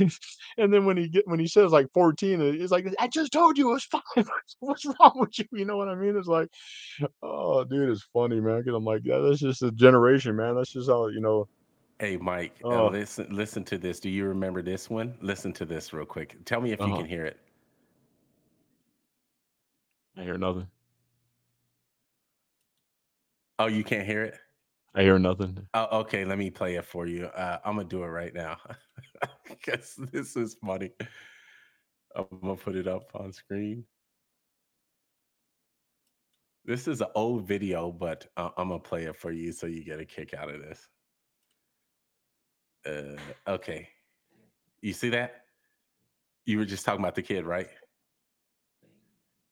and 0.59 0.72
then 0.72 0.84
when 0.84 0.97
he 0.97 1.09
get 1.09 1.26
when 1.26 1.38
he 1.38 1.47
says 1.47 1.72
like 1.72 1.90
14, 1.93 2.40
it's 2.40 2.72
like, 2.72 2.86
I 2.98 3.09
just 3.09 3.32
told 3.32 3.59
you 3.59 3.70
it 3.70 3.74
was 3.74 3.84
five. 3.84 4.30
What's 4.60 4.84
wrong 4.84 5.12
with 5.16 5.38
you? 5.38 5.47
You 5.52 5.64
know 5.64 5.76
what 5.76 5.88
I 5.88 5.94
mean? 5.94 6.16
It's 6.16 6.28
like, 6.28 6.48
oh, 7.22 7.64
dude, 7.64 7.90
it's 7.90 8.06
funny, 8.12 8.40
man. 8.40 8.60
Because 8.60 8.74
I'm 8.74 8.84
like, 8.84 9.02
yeah, 9.05 9.18
that's 9.18 9.40
just 9.40 9.62
a 9.62 9.72
generation, 9.72 10.36
man. 10.36 10.56
That's 10.56 10.72
just 10.72 10.88
how 10.88 11.09
you 11.09 11.20
know. 11.20 11.48
hey 11.98 12.16
Mike, 12.16 12.55
uh, 12.64 12.68
Oh, 12.68 12.88
listen 12.88 13.26
listen 13.30 13.64
to 13.64 13.78
this. 13.78 14.01
Do 14.01 14.10
you 14.10 14.26
remember 14.26 14.62
this 14.62 14.90
one? 14.90 15.14
Listen 15.20 15.52
to 15.55 15.64
this 15.64 15.93
real 15.93 16.06
quick. 16.06 16.36
Tell 16.44 16.60
me 16.60 16.72
if 16.72 16.80
you 16.80 16.86
uh-huh. 16.86 16.97
can 16.98 17.06
hear 17.06 17.24
it. 17.24 17.38
I 20.18 20.22
hear 20.22 20.38
nothing. 20.38 20.66
Oh, 23.59 23.66
you 23.66 23.85
can't 23.85 24.07
hear 24.07 24.23
it? 24.23 24.39
I 24.95 25.03
hear 25.03 25.19
nothing. 25.19 25.66
Oh, 25.74 26.01
okay, 26.01 26.24
let 26.24 26.39
me 26.39 26.51
play 26.51 26.77
it 26.77 26.85
for 26.85 27.07
you. 27.07 27.27
Uh, 27.27 27.59
I'm 27.65 27.77
gonna 27.77 27.89
do 27.89 28.03
it 28.03 28.09
right 28.09 28.35
now 28.35 28.59
because 29.49 29.95
this 30.12 30.37
is 30.37 30.57
funny. 30.65 30.91
I'm 32.15 32.27
gonna 32.43 32.57
put 32.57 32.77
it 32.77 32.89
up 32.89 33.11
on 33.15 33.33
screen. 33.33 33.85
This 36.65 36.89
is 36.89 37.01
an 37.01 37.09
old 37.15 37.47
video, 37.47 37.93
but 37.93 38.27
uh, 38.37 38.51
I'm 38.57 38.69
gonna 38.69 38.81
play 38.81 39.05
it 39.05 39.16
for 39.16 39.33
you 39.33 39.53
so 39.53 39.66
you 39.66 39.85
get 39.85 40.01
a 40.01 40.05
kick 40.05 40.35
out 40.35 40.51
of 40.51 40.61
this. 40.61 40.89
Uh, 42.87 43.51
okay, 43.51 43.89
you 44.81 44.93
see 44.93 45.11
that? 45.11 45.43
You 46.45 46.59
were 46.59 46.65
just 46.65 46.85
talking 46.85 47.01
about 47.01 47.15
the 47.15 47.23
kid, 47.23 47.45
right? 47.45 47.69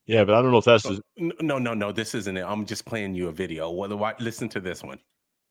Yeah, 0.06 0.24
but 0.24 0.34
I 0.34 0.42
don't 0.42 0.50
know 0.52 0.58
if 0.58 0.64
that's 0.66 0.86
his. 0.86 1.00
n- 1.18 1.32
No, 1.40 1.58
no, 1.58 1.72
no. 1.74 1.90
This 1.92 2.14
isn't 2.14 2.36
it. 2.36 2.42
I'm 2.46 2.66
just 2.66 2.84
playing 2.84 3.14
you 3.14 3.28
a 3.28 3.32
video. 3.32 3.70
What? 3.70 3.96
why- 3.98 4.14
Listen 4.20 4.48
to 4.50 4.60
this 4.60 4.82
one. 4.82 4.98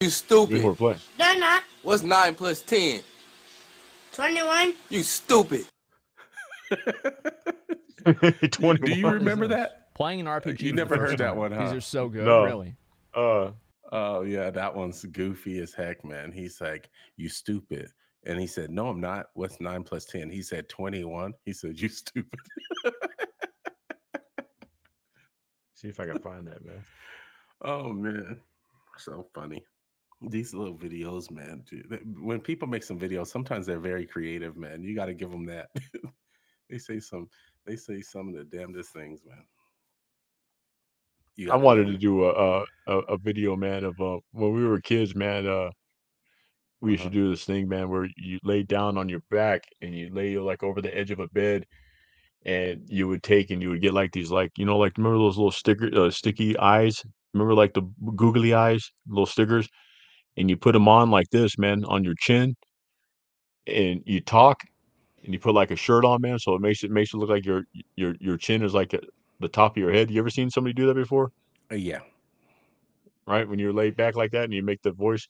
You 0.02 0.10
stupid. 0.10 0.78
play. 0.78 0.96
They're 1.18 1.40
not. 1.40 1.64
What's 1.82 2.04
9 2.04 2.36
plus 2.36 2.62
10? 2.62 3.02
21. 4.14 4.74
You 4.90 5.02
stupid. 5.04 5.66
Twenty. 8.52 8.82
Do 8.86 8.94
you 9.00 9.10
remember 9.10 9.48
that? 9.48 9.94
Playing 9.96 10.22
an 10.22 10.26
RPG. 10.28 10.62
You 10.62 10.74
never 10.74 10.98
heard 10.98 11.18
that 11.18 11.30
time. 11.30 11.38
one, 11.38 11.52
These 11.52 11.72
are 11.72 11.82
so 11.82 12.08
good, 12.10 12.26
No. 12.26 12.44
really. 12.44 12.76
Uh, 13.14 13.52
Oh 13.96 14.22
yeah, 14.24 14.50
that 14.50 14.76
one's 14.76 15.06
goofy 15.06 15.60
as 15.60 15.72
heck, 15.72 16.04
man. 16.04 16.32
He's 16.32 16.60
like, 16.60 16.90
"You 17.16 17.30
stupid," 17.30 17.92
and 18.26 18.40
he 18.40 18.48
said, 18.48 18.72
"No, 18.72 18.88
I'm 18.88 19.00
not." 19.00 19.28
What's 19.36 19.62
nine 19.62 19.84
plus 19.84 20.06
ten? 20.06 20.32
He 20.32 20.42
said 20.42 20.68
twenty-one. 20.68 21.36
He 21.46 21.54
said, 21.54 21.80
"You 21.80 21.90
stupid." 21.90 22.40
see 25.84 25.90
if 25.90 26.00
I 26.00 26.06
can 26.06 26.20
find 26.20 26.48
that, 26.48 26.66
man. 26.66 26.84
oh 27.64 27.92
man, 27.92 28.40
so 28.98 29.28
funny. 29.36 29.64
These 30.30 30.54
little 30.54 30.78
videos, 30.78 31.30
man. 31.30 31.64
dude, 31.70 32.00
When 32.18 32.40
people 32.40 32.66
make 32.66 32.84
some 32.84 32.98
videos, 32.98 33.28
sometimes 33.28 33.66
they're 33.66 33.80
very 33.80 34.06
creative, 34.06 34.56
man. 34.56 34.82
You 34.82 34.96
got 34.96 35.08
to 35.08 35.14
give 35.14 35.30
them 35.32 35.46
that. 35.48 35.68
they 36.70 36.78
say 36.78 37.02
some. 37.02 37.28
They 37.66 37.76
say 37.76 38.02
some 38.02 38.30
of 38.30 38.36
the 38.36 38.46
damnedest 38.46 38.94
things, 38.94 39.20
man. 39.28 39.44
I 41.52 41.58
wanted 41.58 41.88
to 41.88 41.98
do 41.98 42.26
a 42.26 42.64
a, 42.88 42.98
a, 43.00 43.18
video, 43.18 43.58
man, 43.58 43.84
of 43.84 44.00
uh, 44.00 44.20
when 44.32 44.54
we 44.54 44.66
were 44.66 44.80
kids, 44.80 45.14
man. 45.16 45.46
Uh, 45.48 45.72
we 46.80 46.92
used 46.92 47.04
to 47.04 47.10
Uh-huh. 47.10 47.14
do 47.14 47.30
this 47.32 47.44
thing, 47.46 47.68
man, 47.68 47.90
where 47.90 48.08
you 48.18 48.40
lay 48.44 48.64
down 48.64 48.98
on 48.98 49.10
your 49.10 49.24
back 49.32 49.64
and 49.82 49.96
you 49.96 50.10
lay 50.14 50.38
like 50.38 50.64
over 50.64 50.82
the 50.82 50.96
edge 50.98 51.12
of 51.12 51.20
a 51.20 51.28
bed, 51.30 51.66
and 52.46 52.84
you 52.90 53.08
would 53.08 53.24
take 53.24 53.52
and 53.52 53.62
you 53.62 53.70
would 53.70 53.82
get 53.82 53.94
like 53.94 54.12
these, 54.14 54.32
like 54.32 54.52
you 54.58 54.66
know, 54.66 54.78
like 54.78 54.98
remember 54.98 55.18
those 55.20 55.38
little 55.38 55.52
sticker, 55.52 55.90
uh, 55.96 56.12
sticky 56.12 56.58
eyes? 56.60 57.04
Remember 57.34 57.54
like 57.56 57.74
the 57.74 57.84
googly 58.16 58.54
eyes, 58.54 58.92
little 59.08 59.26
stickers, 59.26 59.70
and 60.38 60.50
you 60.50 60.58
put 60.58 60.74
them 60.74 60.88
on 60.88 61.12
like 61.12 61.30
this, 61.32 61.58
man, 61.58 61.86
on 61.86 62.04
your 62.04 62.16
chin, 62.20 62.56
and 63.68 64.02
you 64.06 64.22
talk, 64.22 64.64
and 65.24 65.34
you 65.34 65.40
put 65.40 65.56
like 65.56 65.72
a 65.72 65.76
shirt 65.76 66.06
on, 66.06 66.22
man, 66.22 66.40
so 66.40 66.56
it 66.56 66.62
makes 66.62 66.84
it 66.84 66.92
makes 66.92 67.14
it 67.14 67.18
look 67.18 67.30
like 67.30 67.46
your 67.46 67.64
your 67.96 68.16
your 68.20 68.38
chin 68.38 68.64
is 68.64 68.74
like 68.74 68.94
the 69.40 69.50
top 69.50 69.74
of 69.74 69.78
your 69.82 69.92
head. 69.92 70.12
You 70.12 70.20
ever 70.20 70.30
seen 70.30 70.50
somebody 70.50 70.74
do 70.74 70.88
that 70.88 70.96
before? 70.96 71.32
Uh, 71.72 71.76
yeah. 71.76 72.00
right? 73.28 73.48
When 73.48 73.60
you're 73.60 73.74
laid 73.74 73.96
back 73.96 74.16
like 74.16 74.32
that 74.32 74.46
and 74.46 74.54
you 74.54 74.64
make 74.64 74.82
the 74.82 74.92
voice. 74.92 75.28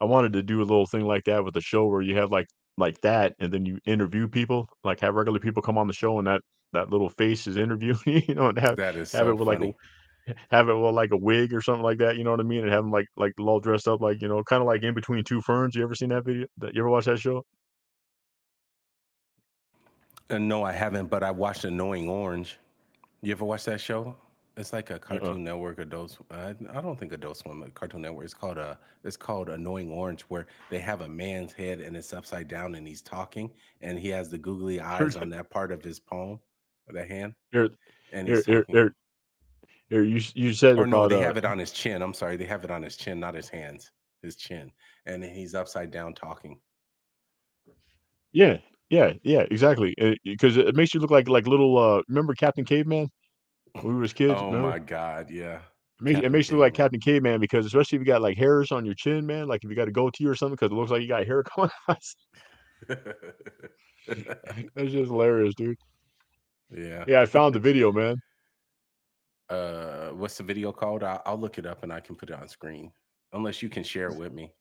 I 0.00 0.04
wanted 0.04 0.32
to 0.34 0.42
do 0.42 0.58
a 0.60 0.64
little 0.64 0.86
thing 0.86 1.06
like 1.06 1.24
that 1.24 1.44
with 1.44 1.54
the 1.54 1.60
show 1.60 1.86
where 1.86 2.02
you 2.02 2.16
have 2.16 2.30
like 2.32 2.48
like 2.78 3.00
that, 3.02 3.34
and 3.38 3.52
then 3.52 3.66
you 3.66 3.78
interview 3.86 4.28
people, 4.28 4.68
like 4.84 5.00
have 5.00 5.14
regular 5.14 5.40
people 5.40 5.62
come 5.62 5.78
on 5.78 5.86
the 5.88 5.92
show, 5.92 6.18
and 6.18 6.26
that 6.26 6.42
that 6.72 6.90
little 6.90 7.10
face 7.10 7.46
is 7.46 7.56
interviewing 7.56 7.98
you, 8.06 8.22
you 8.28 8.34
know, 8.34 8.48
and 8.48 8.58
have 8.58 8.76
That 8.76 8.96
is 8.96 9.10
have 9.12 9.28
so 9.28 9.28
it 9.28 9.34
with 9.34 9.48
like 9.48 9.60
funny. 9.60 9.64
a 9.64 9.74
have 10.50 10.68
it 10.68 10.74
with 10.74 10.94
like 10.94 11.10
a 11.12 11.16
wig 11.16 11.52
or 11.54 11.60
something 11.62 11.82
like 11.82 11.98
that, 11.98 12.16
you 12.16 12.24
know 12.24 12.30
what 12.32 12.40
I 12.40 12.44
mean, 12.44 12.62
and 12.62 12.72
have 12.72 12.84
them 12.84 12.92
like 12.92 13.06
like 13.16 13.34
all 13.40 13.60
dressed 13.60 13.88
up 13.88 14.00
like 14.00 14.22
you 14.22 14.28
know, 14.28 14.42
kind 14.44 14.62
of 14.62 14.66
like 14.66 14.82
in 14.82 14.94
between 14.94 15.24
two 15.24 15.40
ferns. 15.42 15.74
You 15.74 15.82
ever 15.84 15.94
seen 15.94 16.10
that 16.10 16.24
video? 16.24 16.46
That 16.58 16.74
you 16.74 16.82
ever 16.82 16.90
watch 16.90 17.06
that 17.06 17.18
show? 17.20 17.44
Uh, 20.30 20.38
no, 20.38 20.62
I 20.64 20.72
haven't, 20.72 21.06
but 21.08 21.22
I 21.22 21.30
watched 21.30 21.64
Annoying 21.64 22.08
Orange. 22.08 22.58
You 23.22 23.32
ever 23.32 23.44
watch 23.44 23.64
that 23.66 23.80
show? 23.80 24.16
It's 24.56 24.72
like 24.72 24.90
a 24.90 24.98
Cartoon 24.98 25.44
Network 25.44 25.78
adult. 25.78 26.18
I, 26.30 26.54
I 26.74 26.80
don't 26.82 26.98
think 26.98 27.12
Adult 27.12 27.38
Swim, 27.38 27.64
Cartoon 27.74 28.02
Network. 28.02 28.24
It's 28.24 28.34
called 28.34 28.58
a. 28.58 28.78
It's 29.02 29.16
called 29.16 29.48
Annoying 29.48 29.90
Orange, 29.90 30.22
where 30.22 30.46
they 30.70 30.78
have 30.78 31.00
a 31.00 31.08
man's 31.08 31.52
head 31.52 31.80
and 31.80 31.96
it's 31.96 32.12
upside 32.12 32.48
down 32.48 32.74
and 32.74 32.86
he's 32.86 33.00
talking, 33.00 33.50
and 33.80 33.98
he 33.98 34.08
has 34.08 34.28
the 34.28 34.38
googly 34.38 34.78
eyes 34.80 35.16
on 35.16 35.30
that 35.30 35.48
part 35.50 35.72
of 35.72 35.82
his 35.82 35.98
palm, 35.98 36.38
or 36.86 36.94
that 36.94 37.08
hand, 37.08 37.34
Here, 37.50 37.70
and 38.12 38.28
here, 38.28 38.36
he's 38.36 38.46
here, 38.46 38.60
talking. 38.60 38.74
here, 38.74 38.94
here. 39.88 40.02
You 40.04 40.20
you 40.34 40.52
said 40.52 40.78
Or 40.78 40.86
no, 40.86 41.08
they 41.08 41.16
uh, 41.16 41.20
have 41.20 41.38
it 41.38 41.46
on 41.46 41.58
his 41.58 41.72
chin. 41.72 42.02
I'm 42.02 42.14
sorry, 42.14 42.36
they 42.36 42.44
have 42.44 42.62
it 42.62 42.70
on 42.70 42.82
his 42.82 42.96
chin, 42.96 43.18
not 43.18 43.34
his 43.34 43.48
hands. 43.48 43.90
His 44.22 44.36
chin, 44.36 44.70
and 45.06 45.24
he's 45.24 45.54
upside 45.54 45.90
down 45.90 46.14
talking. 46.14 46.60
yeah, 48.32 48.58
yeah, 48.90 49.14
yeah, 49.22 49.44
exactly, 49.50 49.96
because 50.24 50.58
it, 50.58 50.76
makes 50.76 50.92
you 50.92 51.00
look 51.00 51.10
like 51.10 51.28
like 51.28 51.46
little. 51.46 51.78
uh 51.78 52.02
Remember 52.08 52.34
Captain 52.34 52.64
Caveman? 52.64 53.10
When 53.80 53.94
we 53.96 54.00
was 54.00 54.12
kids, 54.12 54.42
oh 54.42 54.46
remember? 54.46 54.74
my 54.74 54.78
god, 54.78 55.30
yeah. 55.30 55.60
It 56.00 56.04
makes, 56.04 56.20
it 56.20 56.30
makes 56.30 56.50
you 56.50 56.56
look 56.56 56.62
like. 56.66 56.74
Captain 56.74 57.00
Caveman 57.00 57.40
because 57.40 57.66
especially 57.66 57.96
if 57.96 58.00
you 58.00 58.06
got 58.06 58.22
like 58.22 58.36
hairs 58.36 58.72
on 58.72 58.84
your 58.84 58.94
chin, 58.94 59.26
man. 59.26 59.48
Like 59.48 59.64
if 59.64 59.70
you 59.70 59.76
got 59.76 59.88
a 59.88 59.92
goatee 59.92 60.26
or 60.26 60.34
something, 60.34 60.56
because 60.56 60.72
it 60.72 60.74
looks 60.74 60.90
like 60.90 61.02
you 61.02 61.08
got 61.08 61.26
hair 61.26 61.42
coming 61.44 61.70
out. 61.88 61.98
That's 64.74 64.92
just 64.92 65.10
hilarious, 65.10 65.54
dude. 65.54 65.76
yeah. 66.70 67.04
Yeah, 67.06 67.20
I 67.22 67.26
found 67.26 67.54
the 67.54 67.60
video, 67.60 67.92
man. 67.92 68.16
Uh, 69.48 70.10
what's 70.10 70.36
the 70.38 70.42
video 70.42 70.72
called? 70.72 71.02
I'll, 71.02 71.22
I'll 71.26 71.38
look 71.38 71.58
it 71.58 71.66
up 71.66 71.82
and 71.82 71.92
I 71.92 72.00
can 72.00 72.16
put 72.16 72.30
it 72.30 72.36
on 72.36 72.48
screen. 72.48 72.92
Unless 73.32 73.62
you 73.62 73.68
can 73.68 73.82
share 73.82 74.08
it 74.08 74.16
with 74.16 74.32
me. 74.32 74.52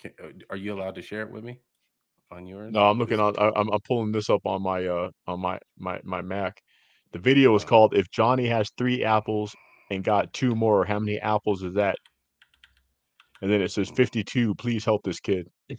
Can, 0.00 0.12
uh, 0.22 0.28
are 0.50 0.56
you 0.56 0.74
allowed 0.74 0.94
to 0.96 1.02
share 1.02 1.22
it 1.22 1.30
with 1.30 1.44
me 1.44 1.60
on 2.30 2.46
yours? 2.46 2.72
No, 2.72 2.80
I'm 2.90 2.98
looking 2.98 3.20
on. 3.20 3.34
I, 3.38 3.50
I'm 3.56 3.68
I'm 3.70 3.80
pulling 3.86 4.12
this 4.12 4.30
up 4.30 4.42
on 4.46 4.62
my 4.62 4.86
uh 4.86 5.10
on 5.26 5.40
my 5.40 5.58
my 5.78 6.00
my 6.04 6.22
Mac. 6.22 6.60
The 7.14 7.20
video 7.20 7.54
is 7.54 7.62
Oh. 7.64 7.68
called 7.68 7.94
"If 7.94 8.10
Johnny 8.10 8.46
Has 8.48 8.70
Three 8.76 9.02
Apples 9.04 9.54
and 9.90 10.02
Got 10.04 10.32
Two 10.34 10.54
More, 10.56 10.84
How 10.84 10.98
Many 10.98 11.18
Apples 11.20 11.62
Is 11.62 11.74
That?" 11.74 11.96
And 13.40 13.50
then 13.50 13.62
it 13.62 13.70
says 13.70 13.88
52. 13.90 14.54
Please 14.56 14.84
help 14.84 15.02
this 15.04 15.20
kid. 15.20 15.48
the 15.70 15.76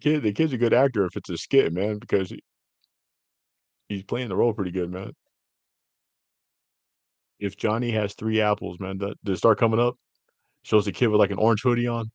kid, 0.00 0.22
the 0.22 0.32
kid's 0.32 0.52
a 0.52 0.58
good 0.58 0.72
actor 0.74 1.04
if 1.06 1.16
it's 1.16 1.30
a 1.30 1.36
skit, 1.36 1.72
man, 1.72 1.98
because 1.98 2.30
he, 2.30 2.40
he's 3.88 4.04
playing 4.04 4.28
the 4.28 4.36
role 4.36 4.52
pretty 4.54 4.70
good, 4.72 4.90
man. 4.92 5.12
If 7.40 7.56
Johnny 7.56 7.90
has 7.92 8.14
three 8.14 8.40
apples, 8.40 8.78
man, 8.78 8.98
that 8.98 9.16
does 9.24 9.34
it 9.34 9.38
start 9.38 9.58
coming 9.58 9.80
up? 9.80 9.96
Shows 10.66 10.88
a 10.88 10.92
kid 10.92 11.06
with 11.06 11.20
like 11.20 11.30
an 11.30 11.38
orange 11.38 11.62
hoodie 11.62 11.86
on. 11.86 12.10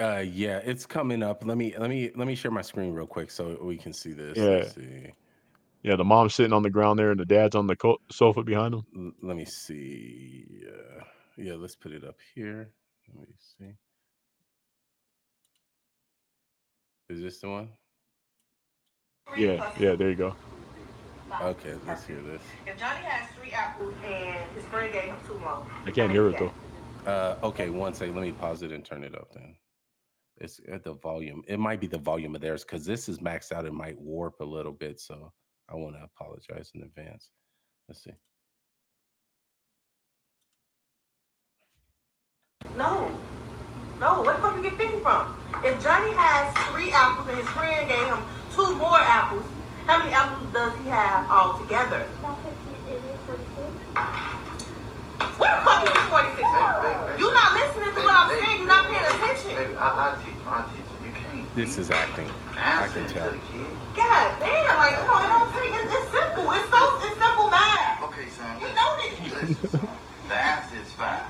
Uh, 0.00 0.24
yeah, 0.28 0.58
it's 0.64 0.84
coming 0.84 1.22
up. 1.22 1.44
Let 1.44 1.56
me 1.56 1.72
let 1.78 1.88
me 1.88 2.10
let 2.16 2.26
me 2.26 2.34
share 2.34 2.50
my 2.50 2.60
screen 2.60 2.92
real 2.92 3.06
quick 3.06 3.30
so 3.30 3.56
we 3.62 3.76
can 3.76 3.92
see 3.92 4.10
this. 4.14 4.36
Let's 4.36 4.74
see. 4.74 5.12
Yeah, 5.84 5.94
the 5.94 6.02
mom's 6.02 6.34
sitting 6.34 6.52
on 6.52 6.64
the 6.64 6.70
ground 6.70 6.98
there, 6.98 7.12
and 7.12 7.20
the 7.20 7.24
dad's 7.24 7.54
on 7.54 7.68
the 7.68 7.76
co- 7.76 8.00
sofa 8.10 8.42
behind 8.42 8.74
him. 8.74 8.82
L- 8.96 9.12
let 9.22 9.36
me 9.36 9.44
see. 9.44 10.64
Uh, 10.66 11.04
yeah, 11.36 11.54
let's 11.54 11.76
put 11.76 11.92
it 11.92 12.02
up 12.02 12.16
here. 12.34 12.72
Let 13.16 13.28
me 13.28 13.34
see. 13.38 13.74
Is 17.14 17.22
this 17.22 17.38
the 17.38 17.48
one? 17.48 17.68
Yeah, 19.36 19.70
yeah, 19.78 19.94
there 19.94 20.10
you 20.10 20.16
go. 20.16 20.34
Okay, 21.42 21.74
let's 21.86 22.04
hear 22.06 22.20
this. 22.22 22.42
If 22.66 22.78
Johnny 22.78 23.04
has 23.04 23.28
three 23.36 23.52
apples 23.52 23.94
and 24.04 24.50
his 24.54 24.64
friend 24.64 24.92
gave 24.92 25.04
him 25.04 25.16
two 25.26 25.38
more, 25.38 25.66
I 25.84 25.90
can't 25.90 26.10
hear 26.10 26.28
it 26.28 26.38
though. 26.38 26.52
Uh, 27.06 27.36
okay, 27.42 27.70
one 27.70 27.94
second. 27.94 28.14
Let 28.14 28.22
me 28.22 28.32
pause 28.32 28.62
it 28.62 28.72
and 28.72 28.84
turn 28.84 29.04
it 29.04 29.14
up 29.14 29.32
then. 29.32 29.54
It's 30.38 30.60
at 30.70 30.84
the 30.84 30.94
volume. 30.94 31.42
It 31.46 31.58
might 31.58 31.80
be 31.80 31.86
the 31.86 31.98
volume 31.98 32.34
of 32.34 32.40
theirs 32.40 32.64
because 32.64 32.84
this 32.84 33.08
is 33.08 33.18
maxed 33.18 33.52
out. 33.52 33.66
It 33.66 33.72
might 33.72 33.98
warp 34.00 34.40
a 34.40 34.44
little 34.44 34.72
bit. 34.72 35.00
So 35.00 35.32
I 35.68 35.74
want 35.74 35.96
to 35.96 36.02
apologize 36.02 36.70
in 36.74 36.82
advance. 36.82 37.30
Let's 37.88 38.02
see. 38.04 38.12
no, 42.76 43.10
no. 44.00 44.22
Where 44.22 44.34
the 44.36 44.40
fuck 44.40 44.56
you 44.56 44.62
get 44.62 44.76
50 44.78 45.00
from? 45.00 45.36
If 45.64 45.82
Johnny 45.82 46.12
has 46.14 46.54
three 46.70 46.90
apples 46.92 47.28
and 47.28 47.38
his 47.38 47.48
friend 47.48 47.88
gave 47.88 48.06
him 48.06 48.18
two 48.54 48.76
more 48.76 48.98
apples, 49.00 49.44
how 49.88 49.96
many 49.96 50.12
apples 50.12 50.52
does 50.52 50.76
he 50.84 50.88
have 50.92 51.24
altogether? 51.30 52.04
Where 55.40 55.48
the 55.48 55.64
fuck 55.64 55.80
is 55.80 55.96
46? 56.12 56.44
You're 57.16 57.32
not 57.32 57.56
listening 57.56 57.96
to 57.96 58.00
what 58.04 58.12
I'm 58.12 58.28
saying. 58.36 58.58
You're 58.60 58.68
not 58.68 58.84
paying 58.84 59.08
attention. 59.16 59.56
Baby, 59.56 59.80
I, 59.80 59.88
I 59.88 60.20
teach. 60.20 60.36
I 60.44 60.60
teach 60.76 60.84
you. 60.92 61.08
You 61.08 61.12
can't. 61.16 61.54
This 61.56 61.78
is 61.78 61.90
acting. 61.90 62.28
I 62.52 62.84
can 62.92 63.08
tell. 63.08 63.32
God 63.96 64.28
damn, 64.44 64.76
like, 64.76 64.92
you 64.92 65.08
know, 65.08 65.24
it 65.24 65.32
don't 65.32 65.48
take, 65.56 65.72
it's, 65.72 65.88
it's 65.88 66.12
simple. 66.12 66.52
It's 66.52 66.68
so, 66.68 66.80
it's 67.08 67.16
simple 67.16 67.48
math. 67.48 68.04
Okay, 68.12 68.28
son. 68.28 68.60
You 68.60 68.68
know 68.76 68.92
this. 69.00 69.72
Son. 69.72 69.88
The 70.28 70.36
answer 70.36 70.76
is 70.84 70.92
five. 71.00 71.24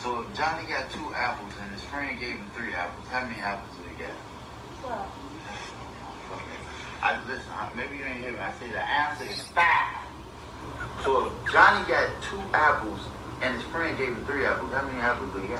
So 0.00 0.24
if 0.24 0.32
Johnny 0.32 0.64
got 0.66 0.88
two 0.90 1.12
apples 1.12 1.52
and 1.60 1.70
his 1.72 1.84
friend 1.84 2.18
gave 2.18 2.40
him 2.40 2.48
three 2.56 2.72
apples, 2.72 3.06
how 3.12 3.28
many 3.28 3.36
apples 3.36 3.68
did 3.76 3.92
he 3.92 3.96
get? 4.00 4.16
Okay. 4.80 5.25
I 7.02 7.18
listen. 7.28 7.50
I, 7.52 7.70
maybe 7.76 7.96
you 7.98 8.04
ain't 8.04 8.20
hear 8.20 8.32
me. 8.32 8.38
I 8.38 8.52
say 8.52 8.68
the 8.70 8.80
answer 8.82 9.24
is 9.24 9.40
five. 9.48 9.96
So 11.04 11.26
if 11.26 11.52
Johnny 11.52 11.86
got 11.88 12.10
two 12.22 12.40
apples 12.52 13.00
and 13.42 13.54
his 13.54 13.62
friend 13.64 13.96
gave 13.98 14.08
him 14.08 14.24
three 14.26 14.44
apples, 14.46 14.72
how 14.72 14.86
many 14.86 14.98
apples 15.00 15.32
did 15.34 15.42
he 15.42 15.48
get? 15.48 15.58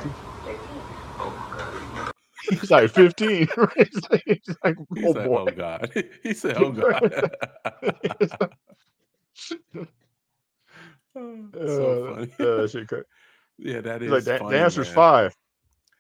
Oh 1.18 1.48
my 1.50 1.58
God. 1.58 2.12
He's 2.48 2.70
like 2.70 2.90
15. 2.90 3.48
right? 3.56 3.70
He's 3.76 4.10
like, 4.10 4.22
he's 4.26 4.56
like, 4.62 4.76
He 4.94 5.04
oh 5.04 5.12
said, 5.14 5.26
boy. 5.26 5.40
"Oh 5.40 5.50
God." 5.50 5.90
he 6.22 6.32
said, 6.34 6.56
"Oh 6.58 6.70
God." 6.70 7.30
so 11.14 12.10
Uh, 12.12 12.14
funny. 12.14 12.32
uh, 12.40 12.66
shit 12.68 12.88
yeah, 13.58 13.80
that 13.80 14.02
is 14.02 14.12
He's 14.12 14.12
like, 14.12 14.24
the, 14.24 14.38
funny, 14.38 14.50
the 14.56 14.62
answer's 14.62 14.86
man. 14.88 14.94
five. 14.94 15.36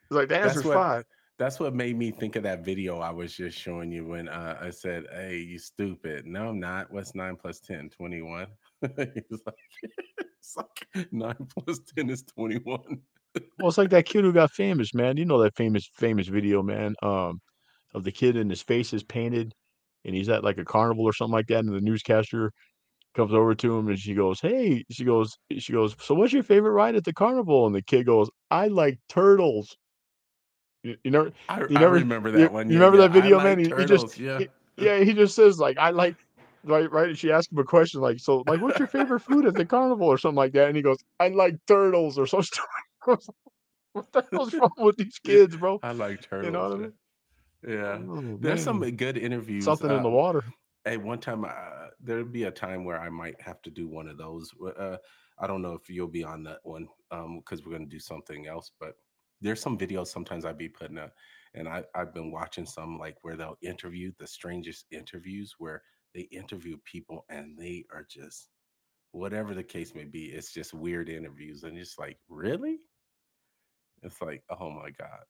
He's 0.08 0.16
like, 0.16 0.28
the 0.28 0.34
That's 0.34 0.46
answer's 0.48 0.64
what- 0.66 0.74
five. 0.74 1.04
That's 1.38 1.60
what 1.60 1.74
made 1.74 1.98
me 1.98 2.10
think 2.10 2.36
of 2.36 2.42
that 2.44 2.64
video 2.64 2.98
I 2.98 3.10
was 3.10 3.34
just 3.34 3.58
showing 3.58 3.92
you 3.92 4.06
when 4.06 4.28
uh, 4.28 4.58
I 4.60 4.70
said, 4.70 5.04
Hey, 5.12 5.38
you 5.38 5.58
stupid. 5.58 6.26
No, 6.26 6.48
I'm 6.48 6.60
not. 6.60 6.90
What's 6.90 7.14
nine 7.14 7.36
plus 7.36 7.60
10? 7.60 7.90
21. 7.90 8.46
He's 8.96 9.42
like, 9.44 9.54
it's 10.18 10.56
like 10.56 11.08
nine 11.12 11.46
plus 11.58 11.80
10 11.94 12.08
is 12.08 12.22
21. 12.22 12.78
Well, 13.58 13.68
it's 13.68 13.78
like 13.78 13.90
that 13.90 14.06
kid 14.06 14.24
who 14.24 14.32
got 14.32 14.50
famous, 14.52 14.94
man. 14.94 15.18
You 15.18 15.26
know 15.26 15.42
that 15.42 15.56
famous, 15.56 15.90
famous 15.94 16.28
video, 16.28 16.62
man, 16.62 16.94
um, 17.02 17.40
of 17.94 18.04
the 18.04 18.12
kid 18.12 18.36
and 18.36 18.50
his 18.50 18.62
face 18.62 18.94
is 18.94 19.02
painted 19.02 19.52
and 20.06 20.14
he's 20.14 20.28
at 20.28 20.44
like 20.44 20.58
a 20.58 20.64
carnival 20.64 21.04
or 21.04 21.12
something 21.12 21.34
like 21.34 21.48
that. 21.48 21.58
And 21.58 21.74
the 21.74 21.80
newscaster 21.80 22.52
comes 23.14 23.34
over 23.34 23.54
to 23.54 23.76
him 23.76 23.88
and 23.88 23.98
she 23.98 24.14
goes, 24.14 24.40
Hey, 24.40 24.84
she 24.90 25.04
goes, 25.04 25.36
she 25.58 25.72
goes, 25.72 25.96
So 26.00 26.14
what's 26.14 26.32
your 26.32 26.42
favorite 26.42 26.72
ride 26.72 26.96
at 26.96 27.04
the 27.04 27.12
carnival? 27.12 27.66
And 27.66 27.74
the 27.74 27.82
kid 27.82 28.06
goes, 28.06 28.30
I 28.50 28.68
like 28.68 28.98
turtles. 29.08 29.76
You, 30.86 30.96
you 31.02 31.10
know, 31.10 31.30
I, 31.48 31.60
You 31.60 31.66
I 31.76 31.80
never- 31.80 31.94
remember 31.94 32.30
you- 32.30 32.38
that 32.38 32.52
one. 32.52 32.68
you 32.70 32.78
yeah, 32.78 32.84
remember 32.84 32.98
yeah, 33.02 33.08
that 33.08 33.12
video, 33.12 33.38
I 33.38 33.44
man? 33.44 33.58
like 33.70 33.78
He- 33.80 33.84
just- 33.86 34.18
yeah. 34.18 34.38
he- 34.38 34.48
yeah, 34.76 34.98
he 35.00 35.12
just 35.14 35.34
says 35.34 35.58
like 35.58 35.76
I 35.78 35.90
like 35.90 36.16
right 36.64 36.90
right. 36.92 37.08
And 37.08 37.18
she 37.18 37.32
asked 37.32 37.50
him 37.52 37.58
a 37.58 37.64
question 37.64 38.00
like, 38.00 38.18
so 38.20 38.44
like 38.46 38.60
what's 38.60 38.78
your 38.78 38.88
favorite 38.88 39.20
food 39.20 39.46
at 39.46 39.54
the 39.54 39.64
carnival 39.64 40.06
or 40.06 40.18
something 40.18 40.36
like 40.36 40.52
that? 40.52 40.68
And 40.68 40.76
he 40.76 40.82
goes, 40.82 40.98
I 41.18 41.28
like 41.28 41.56
turtles 41.66 42.18
or 42.18 42.26
something. 42.26 42.62
what 43.92 44.12
the 44.12 44.24
hell's 44.32 44.54
wrong 44.60 44.70
with 44.78 44.96
these 44.96 45.18
kids, 45.18 45.56
bro? 45.56 45.80
I 45.82 45.92
like 45.92 46.22
turtles. 46.22 46.46
You 46.46 46.50
know 46.52 46.68
what 46.68 46.72
I 46.78 46.80
mean? 46.82 46.92
Yeah. 47.66 47.98
Oh, 48.08 48.38
There's 48.40 48.62
some 48.62 48.80
good 48.96 49.16
interviews. 49.18 49.64
Something 49.64 49.90
in 49.90 50.02
the 50.02 50.08
uh, 50.08 50.12
water. 50.12 50.44
Hey, 50.84 50.98
one 50.98 51.18
time 51.18 51.44
uh, 51.44 51.88
there'd 52.00 52.32
be 52.32 52.44
a 52.44 52.50
time 52.50 52.84
where 52.84 53.00
I 53.00 53.08
might 53.08 53.40
have 53.40 53.60
to 53.62 53.70
do 53.70 53.88
one 53.88 54.06
of 54.08 54.18
those. 54.18 54.52
Uh, 54.78 54.98
I 55.38 55.46
don't 55.48 55.62
know 55.62 55.72
if 55.72 55.90
you'll 55.90 56.06
be 56.06 56.22
on 56.24 56.44
that 56.44 56.60
one 56.62 56.86
um 57.10 57.40
because 57.40 57.64
we're 57.64 57.72
gonna 57.72 57.86
do 57.86 57.98
something 57.98 58.46
else. 58.46 58.70
But 58.78 58.94
there's 59.40 59.60
some 59.60 59.78
videos 59.78 60.08
sometimes 60.08 60.44
I'd 60.44 60.58
be 60.58 60.68
putting 60.68 60.98
up, 60.98 61.14
and 61.54 61.68
I 61.68 61.84
I've 61.94 62.14
been 62.14 62.30
watching 62.32 62.66
some 62.66 62.98
like 62.98 63.16
where 63.22 63.36
they'll 63.36 63.58
interview 63.62 64.12
the 64.18 64.26
strangest 64.26 64.86
interviews 64.90 65.54
where 65.58 65.82
they 66.14 66.22
interview 66.22 66.78
people 66.84 67.24
and 67.28 67.58
they 67.58 67.84
are 67.92 68.06
just 68.08 68.50
whatever 69.12 69.54
the 69.54 69.64
case 69.64 69.94
may 69.94 70.04
be. 70.04 70.26
It's 70.26 70.52
just 70.52 70.74
weird 70.74 71.08
interviews 71.08 71.64
and 71.64 71.76
just 71.78 71.98
like 71.98 72.18
really, 72.28 72.80
it's 74.02 74.20
like 74.22 74.42
oh 74.50 74.70
my 74.70 74.90
god. 74.90 75.24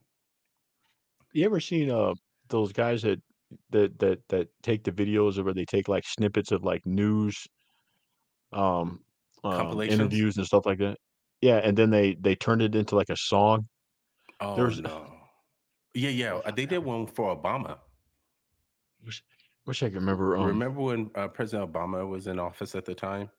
You 1.33 1.45
ever 1.45 1.61
seen 1.61 1.91
uh 1.91 2.15
those 2.49 2.73
guys 2.73 3.03
that 3.03 3.23
that 3.71 3.99
that 3.99 4.29
that 4.29 4.49
take 4.63 4.85
the 4.85 4.93
videos 4.93 5.39
or 5.39 5.45
where 5.45 5.55
they 5.55 5.65
take 5.65 5.89
like 5.89 6.05
snippets 6.07 6.51
of 6.53 6.65
like 6.65 6.85
news 6.85 7.47
um 8.53 9.05
um 9.45 9.57
Compilations? 9.57 9.99
interviews 10.01 10.37
and 10.37 10.47
stuff 10.47 10.67
like 10.67 10.79
that? 10.79 10.99
Yeah, 11.41 11.59
and 11.59 11.77
then 11.77 11.91
they 11.91 12.15
they 12.15 12.35
turned 12.35 12.63
it 12.63 12.75
into 12.75 12.97
like 12.97 13.11
a 13.11 13.17
song. 13.17 13.69
Oh 14.41 14.57
There's- 14.57 14.79
no. 14.79 15.13
Yeah, 15.95 16.11
yeah. 16.11 16.35
uh, 16.45 16.51
They 16.51 16.67
did 16.67 16.79
one 16.85 17.07
for 17.07 17.35
Obama. 17.35 17.79
Wish, 19.05 19.23
wish 19.67 19.83
I 19.83 19.87
could 19.87 19.95
remember. 19.97 20.37
Um, 20.37 20.45
Remember 20.47 20.81
when 20.81 21.11
uh, 21.15 21.29
President 21.29 21.73
Obama 21.73 22.07
was 22.07 22.27
in 22.27 22.39
office 22.39 22.75
at 22.75 22.85
the 22.85 22.95
time? 22.95 23.31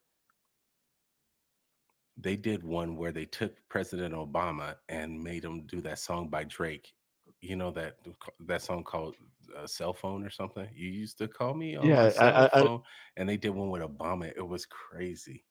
They 2.16 2.34
did 2.36 2.64
one 2.64 2.96
where 2.96 3.12
they 3.12 3.26
took 3.26 3.52
President 3.68 4.12
Obama 4.14 4.74
and 4.88 5.22
made 5.22 5.44
him 5.44 5.66
do 5.66 5.80
that 5.82 6.00
song 6.00 6.28
by 6.28 6.44
Drake. 6.44 6.92
You 7.40 7.54
know 7.54 7.70
that 7.72 7.98
that 8.46 8.62
song 8.62 8.82
called 8.82 9.14
uh, 9.56 9.66
"Cell 9.68 9.92
Phone" 9.92 10.24
or 10.24 10.30
something. 10.30 10.66
You 10.74 10.88
used 10.88 11.18
to 11.18 11.28
call 11.28 11.54
me 11.54 11.76
on 11.76 11.86
Yeah, 11.86 12.04
my 12.04 12.10
cell 12.10 12.26
I- 12.34 12.46
I- 12.58 12.62
phone, 12.64 12.82
and 13.16 13.28
they 13.28 13.36
did 13.36 13.50
one 13.50 13.70
with 13.70 13.82
Obama. 13.82 14.32
It 14.36 14.46
was 14.46 14.66
crazy. 14.66 15.44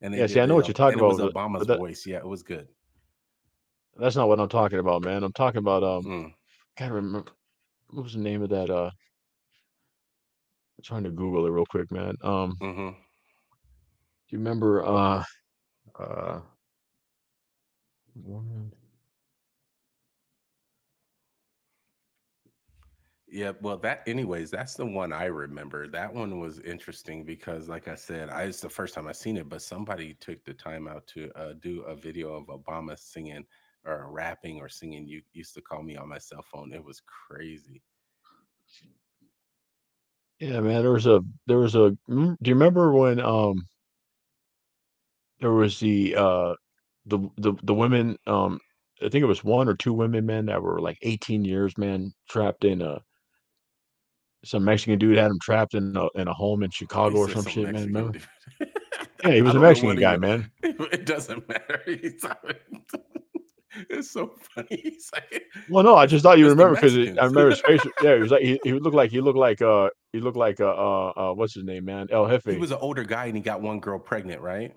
And 0.00 0.14
Yeah, 0.14 0.28
see, 0.28 0.40
I 0.40 0.46
know 0.46 0.54
what 0.54 0.68
you're 0.68 0.74
talking 0.74 1.00
and 1.00 1.02
It 1.02 1.04
was 1.08 1.18
about, 1.18 1.34
but- 1.34 1.40
Obama's 1.40 1.58
but 1.60 1.68
that- 1.68 1.78
voice. 1.78 2.06
Yeah, 2.06 2.18
it 2.18 2.26
was 2.28 2.44
good. 2.44 2.68
That's 4.00 4.16
not 4.16 4.28
what 4.28 4.40
I'm 4.40 4.48
talking 4.48 4.80
about, 4.80 5.02
man. 5.04 5.22
I'm 5.24 5.32
talking 5.32 5.58
about 5.58 5.84
um. 5.84 6.04
Mm. 6.04 6.34
Gotta 6.78 6.94
remember 6.94 7.32
what 7.90 8.04
was 8.04 8.14
the 8.14 8.20
name 8.20 8.42
of 8.42 8.50
that? 8.50 8.70
Uh, 8.70 8.90
I'm 10.78 10.84
trying 10.84 11.04
to 11.04 11.10
Google 11.10 11.46
it 11.46 11.50
real 11.50 11.66
quick, 11.66 11.92
man. 11.92 12.16
Um, 12.22 12.56
do 12.60 12.66
hmm 12.66 12.90
you 14.30 14.38
remember? 14.38 14.84
Uh, 14.84 15.24
uh, 15.98 16.40
woman- 18.14 18.72
Yeah, 23.32 23.52
well, 23.60 23.76
that, 23.78 24.02
anyways, 24.08 24.50
that's 24.50 24.74
the 24.74 24.86
one 24.86 25.12
I 25.12 25.26
remember. 25.26 25.86
That 25.88 26.12
one 26.12 26.40
was 26.40 26.58
interesting 26.60 27.24
because, 27.24 27.68
like 27.68 27.86
I 27.88 27.94
said, 27.94 28.28
I 28.30 28.44
it's 28.44 28.60
the 28.60 28.68
first 28.68 28.94
time 28.94 29.06
I 29.06 29.12
seen 29.12 29.36
it, 29.36 29.48
but 29.48 29.62
somebody 29.62 30.14
took 30.14 30.44
the 30.44 30.54
time 30.54 30.88
out 30.88 31.06
to 31.08 31.30
uh, 31.36 31.54
do 31.60 31.82
a 31.82 31.94
video 31.94 32.34
of 32.34 32.46
Obama 32.46 32.98
singing 32.98 33.46
or 33.84 34.08
rapping 34.10 34.58
or 34.60 34.68
singing. 34.68 35.06
You 35.06 35.22
used 35.32 35.54
to 35.54 35.60
call 35.62 35.82
me 35.82 35.96
on 35.96 36.08
my 36.08 36.18
cell 36.18 36.44
phone. 36.52 36.72
It 36.72 36.84
was 36.84 37.02
crazy. 37.28 37.82
yeah, 40.38 40.60
man. 40.60 40.82
There 40.82 40.92
was 40.92 41.06
a 41.06 41.20
there 41.46 41.58
was 41.58 41.74
a. 41.74 41.96
mm, 42.08 42.36
Do 42.40 42.48
you 42.48 42.54
remember 42.54 42.92
when 42.92 43.20
um 43.20 43.66
there 45.40 45.52
was 45.52 45.78
the 45.80 46.14
uh 46.16 46.54
the 47.06 47.18
the 47.38 47.54
the 47.62 47.74
women 47.74 48.16
um 48.26 48.58
I 49.02 49.08
think 49.08 49.22
it 49.22 49.26
was 49.26 49.42
one 49.42 49.66
or 49.68 49.74
two 49.74 49.94
women, 49.94 50.26
man, 50.26 50.46
that 50.46 50.60
were 50.62 50.78
like 50.80 50.98
18 51.00 51.42
years, 51.44 51.78
man, 51.78 52.12
trapped 52.28 52.64
in 52.64 52.82
a 52.82 53.00
some 54.44 54.64
Mexican 54.64 54.98
dude 54.98 55.16
had 55.18 55.30
him 55.30 55.38
trapped 55.42 55.74
in 55.74 55.94
a 55.96 56.06
in 56.20 56.28
a 56.28 56.32
home 56.34 56.62
in 56.62 56.70
Chicago 56.70 57.18
or 57.18 57.28
some 57.28 57.42
some 57.42 57.52
shit, 57.52 57.64
man. 57.64 57.72
Mexican 57.92 57.94
Remember? 57.94 58.18
Yeah, 59.24 59.32
he 59.32 59.42
was 59.42 59.54
a 59.54 59.60
Mexican 59.60 59.98
guy, 59.98 60.12
was- 60.16 60.20
man. 60.20 60.50
It 60.62 61.04
doesn't 61.04 61.46
matter. 61.46 61.82
It's 63.88 64.10
so 64.10 64.34
funny. 64.54 64.66
He's 64.82 65.10
like, 65.12 65.44
Well, 65.68 65.84
no, 65.84 65.94
I 65.96 66.06
just 66.06 66.22
thought 66.22 66.38
you 66.38 66.48
remember 66.48 66.74
because 66.74 66.96
I 66.96 67.24
remember 67.24 67.50
his 67.50 67.60
face. 67.66 67.84
Yeah, 68.02 68.16
he 68.16 68.20
was 68.22 68.30
like 68.32 68.42
he, 68.42 68.58
he 68.64 68.72
looked 68.72 68.96
like 68.96 69.10
he 69.10 69.20
looked 69.20 69.38
like 69.38 69.62
uh 69.62 69.90
he 70.12 70.20
looked 70.20 70.36
like 70.36 70.60
uh 70.60 70.66
uh, 70.74 71.12
uh 71.16 71.32
what's 71.34 71.54
his 71.54 71.64
name, 71.64 71.84
man? 71.84 72.08
El 72.10 72.28
Jefe. 72.28 72.46
he 72.46 72.56
was 72.58 72.70
an 72.72 72.78
older 72.80 73.04
guy 73.04 73.26
and 73.26 73.36
he 73.36 73.42
got 73.42 73.60
one 73.62 73.78
girl 73.80 73.98
pregnant, 73.98 74.40
right? 74.40 74.74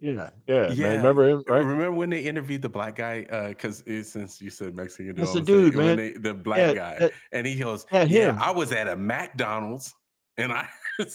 yeah, 0.00 0.30
yeah, 0.46 0.70
Yeah, 0.72 0.74
man. 0.88 0.96
Remember 0.98 1.28
him, 1.28 1.42
right? 1.48 1.58
Remember 1.64 1.92
when 1.92 2.10
they 2.10 2.20
interviewed 2.20 2.60
the 2.62 2.68
black 2.68 2.96
guy? 2.96 3.26
Uh, 3.30 3.48
because 3.48 3.82
since 4.08 4.40
you 4.42 4.50
said 4.50 4.74
Mexican, 4.76 5.14
That's 5.16 5.32
the 5.32 5.40
dude, 5.40 5.74
man. 5.74 5.96
they- 5.96 6.12
the 6.12 6.34
black 6.34 6.58
Yeah, 6.58 6.74
guy, 6.74 6.98
that- 7.00 7.12
and 7.32 7.46
he 7.46 7.56
goes, 7.56 7.86
Yeah, 7.90 8.04
"Yeah, 8.04 8.20
him. 8.32 8.38
I 8.38 8.50
was 8.50 8.72
at 8.72 8.88
a 8.88 8.96
McDonald's, 8.96 9.94
and 10.36 10.52
I." 10.52 10.68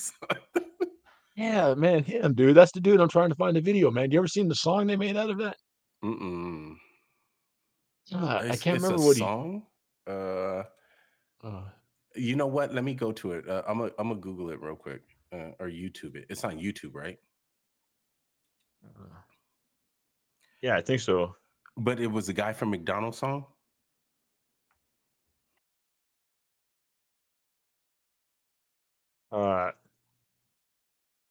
yeah, 1.36 1.73
man, 1.76 2.03
him, 2.03 2.34
dude. 2.34 2.56
That's 2.56 2.72
the 2.72 2.82
dude. 2.82 2.99
I'm 2.99 3.10
trying 3.10 3.30
to 3.30 3.36
find 3.36 3.56
the 3.56 3.61
video, 3.61 3.90
man. 3.91 4.11
You 4.11 4.18
ever 4.19 4.28
seen 4.28 4.48
the 4.48 4.56
song 4.56 4.88
they 4.88 4.95
made 4.95 5.15
out 5.18 5.30
of 5.30 5.38
that? 5.40 5.57
Mm-mm. 6.03 6.76
Ah, 8.14 8.38
I 8.40 8.45
It's- 8.45 8.61
can't 8.61 8.76
it's 8.78 8.84
remember 8.84 9.03
a 9.03 9.06
what 9.06 9.18
song. 9.18 9.68
Uh, 10.07 10.64
he. 11.41 11.48
Uh, 11.48 11.69
you 12.15 12.36
know 12.36 12.48
what? 12.48 12.73
Let 12.73 12.84
me 12.84 12.94
go 12.94 13.11
to 13.14 13.34
it. 13.34 13.48
Uh, 13.48 13.64
I'm 13.68 13.78
gonna 13.80 13.91
I'm 13.98 14.10
gonna 14.10 14.19
Google 14.19 14.49
it 14.52 14.60
real 14.61 14.76
quick 14.76 15.02
uh, 15.32 15.52
or 15.60 15.68
YouTube 15.69 16.15
it. 16.15 16.26
It's 16.30 16.44
on 16.44 16.57
YouTube, 16.60 16.94
right? 16.95 17.18
uh, 18.86 19.22
yeah, 20.61 20.76
I 20.76 20.82
think 20.82 21.02
so. 21.02 21.36
But 21.78 21.99
it 21.99 22.07
was 22.07 22.30
a 22.30 22.34
guy 22.34 22.53
from 22.53 22.72
McDonald's 22.72 23.18
song. 23.19 23.45
Uh, 29.32 29.72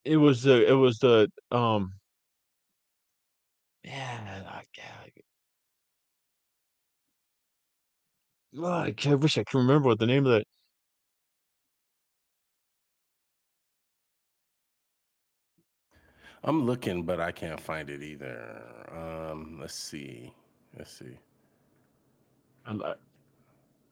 it 0.04 0.16
was 0.16 0.42
the 0.42 0.66
it 0.68 0.72
was 0.74 0.98
the 0.98 1.30
um. 1.50 1.92
Yeah, 3.84 4.29
I, 8.56 8.94
I, 9.06 9.10
I 9.10 9.14
wish 9.14 9.38
I 9.38 9.44
can 9.44 9.60
remember 9.60 9.88
what 9.88 9.98
the 9.98 10.06
name 10.06 10.26
of 10.26 10.32
that. 10.32 10.46
I'm 16.44 16.64
looking, 16.64 17.04
but 17.04 17.20
I 17.20 17.32
can't 17.32 17.60
find 17.60 17.88
it 17.90 18.02
either. 18.02 18.62
Um, 18.92 19.58
let's 19.60 19.74
see. 19.74 20.32
Let's 20.76 20.92
see. 20.92 21.18
I, 22.66 22.72
I 22.72 22.92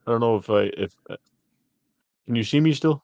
I 0.07 0.11
don't 0.11 0.21
know 0.21 0.37
if 0.37 0.51
I 0.51 0.63
if 0.77 0.93
uh, 1.11 1.17
can 2.27 2.35
you 2.37 2.45
see 2.45 2.61
me 2.61 2.73
still? 2.73 3.03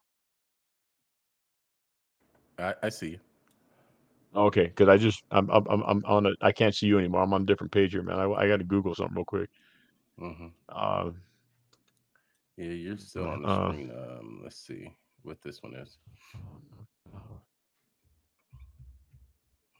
I, 2.58 2.74
I 2.82 2.88
see 2.90 3.10
you. 3.12 3.20
Okay, 4.34 4.66
because 4.66 4.88
I 4.88 4.96
just 4.96 5.22
I'm 5.30 5.48
I'm 5.50 5.66
I'm 5.68 6.02
on 6.06 6.26
a 6.26 6.30
I 6.40 6.52
can't 6.52 6.74
see 6.74 6.86
you 6.86 6.98
anymore. 6.98 7.22
I'm 7.22 7.32
on 7.32 7.42
a 7.42 7.46
different 7.46 7.72
page 7.72 7.92
here, 7.92 8.02
man. 8.02 8.18
I 8.18 8.24
I 8.30 8.48
got 8.48 8.58
to 8.58 8.64
Google 8.64 8.94
something 8.94 9.16
real 9.16 9.24
quick. 9.24 9.50
hmm 10.18 10.48
Uh, 10.68 11.10
Yeah, 12.56 12.66
you're 12.70 12.96
still 12.98 13.28
on 13.28 13.42
the 13.42 13.48
Uh, 13.48 13.72
screen. 13.72 13.90
Um, 13.90 14.40
let's 14.42 14.56
see 14.58 14.96
what 15.22 15.38
this 15.42 15.62
one 15.62 15.74
is. 15.74 15.98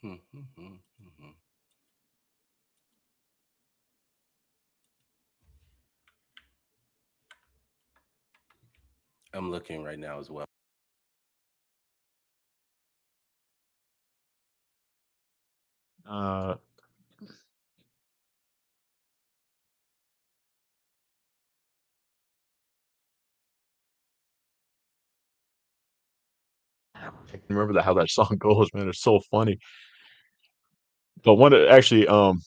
Hmm, 0.03 0.15
hmm, 0.33 0.41
hmm. 0.57 0.77
I'm 9.33 9.51
looking 9.51 9.83
right 9.83 9.99
now 9.99 10.21
as 10.21 10.31
well. 10.31 10.47
uh, 16.07 16.57
remember 27.49 27.75
that 27.75 27.85
how 27.85 27.95
that 27.95 28.11
song 28.11 28.37
goes, 28.39 28.69
man. 28.75 28.89
It's 28.89 29.03
so 29.03 29.21
funny. 29.31 29.59
But 31.25 31.35
one 31.35 31.55
actually, 31.55 32.07
um, 32.07 32.41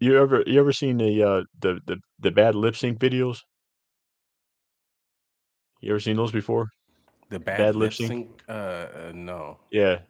you 0.00 0.18
ever 0.18 0.44
you 0.46 0.60
ever 0.60 0.72
seen 0.72 0.98
the 0.98 1.22
uh 1.22 1.42
the 1.60 1.80
the 1.86 1.98
the 2.20 2.30
bad 2.32 2.54
lip 2.54 2.76
sync 2.76 2.98
videos? 3.00 3.40
You 5.80 5.90
ever 5.92 6.00
seen 6.00 6.16
those 6.16 6.32
before? 6.32 6.70
The 7.28 7.38
bad, 7.38 7.72
Bad 7.72 7.76
lip 7.76 7.92
sync? 7.92 8.18
Uh, 8.48 8.52
uh, 8.52 9.12
no, 9.14 9.58
Yeah. 9.70 10.00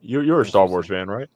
You're 0.00 0.22
you're 0.22 0.40
a 0.40 0.46
Star 0.46 0.66
Wars 0.66 0.86
fan, 0.86 1.08
right? 1.08 1.28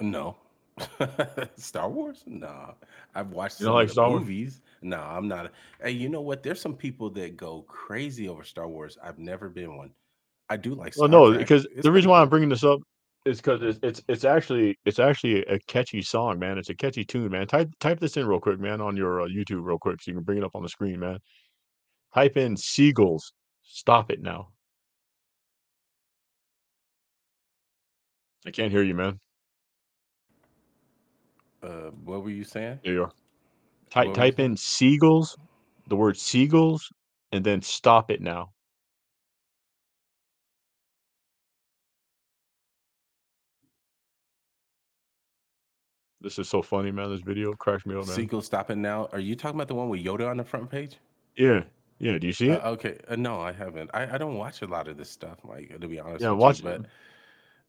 no. 0.00 0.36
Star 1.56 1.88
Wars? 1.90 2.24
No, 2.26 2.74
I've 3.14 3.30
watched 3.30 3.58
You 3.58 3.70
some 3.70 3.72
like 3.72 3.88
Star 3.90 4.10
Wars? 4.10 4.26
movies. 4.26 4.62
No, 4.80 4.98
I'm 4.98 5.28
not. 5.28 5.52
Hey, 5.82 5.90
you 5.92 6.08
know 6.08 6.20
what? 6.22 6.42
There's 6.42 6.60
some 6.60 6.74
people 6.76 7.10
that 7.10 7.36
go 7.36 7.62
crazy 7.62 8.28
over 8.28 8.42
Star 8.44 8.68
Wars. 8.68 8.98
I've 9.02 9.18
never 9.18 9.48
been 9.48 9.76
one. 9.76 9.90
I 10.52 10.56
do 10.58 10.74
like. 10.74 10.94
Well, 10.98 11.08
Star 11.08 11.30
no, 11.30 11.38
because 11.38 11.66
It's 11.72 11.82
the 11.82 11.90
reason 11.90 12.10
why 12.10 12.20
I'm 12.20 12.28
bringing 12.28 12.50
this 12.50 12.62
up, 12.62 12.80
is 13.24 13.38
because 13.38 13.62
it's 13.62 13.78
it's 13.82 14.02
it's 14.06 14.24
actually 14.24 14.78
it's 14.84 14.98
actually 14.98 15.44
a 15.46 15.58
catchy 15.60 16.02
song, 16.02 16.38
man. 16.38 16.58
It's 16.58 16.68
a 16.68 16.74
catchy 16.74 17.06
tune, 17.06 17.30
man. 17.30 17.46
Type 17.46 17.70
type 17.80 17.98
this 18.00 18.18
in 18.18 18.26
real 18.26 18.38
quick, 18.38 18.60
man, 18.60 18.82
on 18.82 18.94
your 18.94 19.22
uh, 19.22 19.26
YouTube 19.28 19.64
real 19.64 19.78
quick, 19.78 20.02
so 20.02 20.10
you 20.10 20.16
can 20.16 20.24
bring 20.24 20.36
it 20.36 20.44
up 20.44 20.54
on 20.54 20.62
the 20.62 20.68
screen, 20.68 21.00
man. 21.00 21.18
Type 22.12 22.36
in 22.36 22.54
seagulls. 22.58 23.32
Stop 23.62 24.10
it 24.10 24.20
now. 24.20 24.48
I 28.46 28.50
can't 28.50 28.70
hear 28.70 28.82
you, 28.82 28.94
man. 28.94 29.18
Uh, 31.62 31.92
what 32.04 32.24
were 32.24 32.30
you 32.30 32.44
saying? 32.44 32.80
There 32.84 32.92
you 32.92 33.04
are. 33.04 33.12
Type 33.88 34.12
type 34.12 34.38
in 34.38 34.54
seagulls, 34.58 35.34
the 35.88 35.96
word 35.96 36.18
seagulls, 36.18 36.92
and 37.30 37.42
then 37.42 37.62
stop 37.62 38.10
it 38.10 38.20
now. 38.20 38.50
This 46.22 46.38
is 46.38 46.48
so 46.48 46.62
funny, 46.62 46.90
man. 46.90 47.10
This 47.10 47.20
video 47.20 47.52
cracks 47.54 47.84
me 47.84 47.94
up, 47.94 48.06
man. 48.06 48.14
Seagull 48.16 48.42
stopping 48.42 48.80
now. 48.80 49.08
Are 49.12 49.18
you 49.18 49.34
talking 49.34 49.56
about 49.56 49.68
the 49.68 49.74
one 49.74 49.88
with 49.88 50.04
Yoda 50.04 50.28
on 50.30 50.36
the 50.36 50.44
front 50.44 50.70
page? 50.70 50.96
Yeah, 51.36 51.64
yeah. 51.98 52.18
Do 52.18 52.26
you 52.26 52.32
see 52.32 52.50
Uh, 52.50 52.54
it? 52.54 52.64
okay. 52.64 52.98
Uh, 53.08 53.16
no, 53.16 53.40
I 53.40 53.52
haven't. 53.52 53.90
I, 53.92 54.14
I 54.14 54.18
don't 54.18 54.36
watch 54.36 54.62
a 54.62 54.66
lot 54.66 54.86
of 54.88 54.96
this 54.96 55.10
stuff, 55.10 55.38
Mike. 55.46 55.78
To 55.80 55.88
be 55.88 55.98
honest. 55.98 56.22
Yeah, 56.22 56.30
watch 56.30 56.62
you, 56.62 56.68
it. 56.68 56.82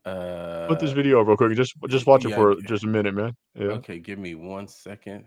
but 0.04 0.10
uh, 0.12 0.68
Put 0.68 0.80
this 0.80 0.92
video 0.92 1.22
up 1.22 1.28
real 1.28 1.38
quick. 1.38 1.56
Just 1.56 1.74
just 1.90 2.06
watch 2.06 2.26
it 2.26 2.34
for 2.36 2.54
yeah. 2.54 2.60
just 2.68 2.84
a 2.84 2.88
minute, 2.88 3.16
man. 3.16 3.36
Yeah. 3.56 3.68
Okay, 3.68 4.00
give 4.00 4.20
me 4.20 4.36
one 4.36 4.68
second. 4.68 5.26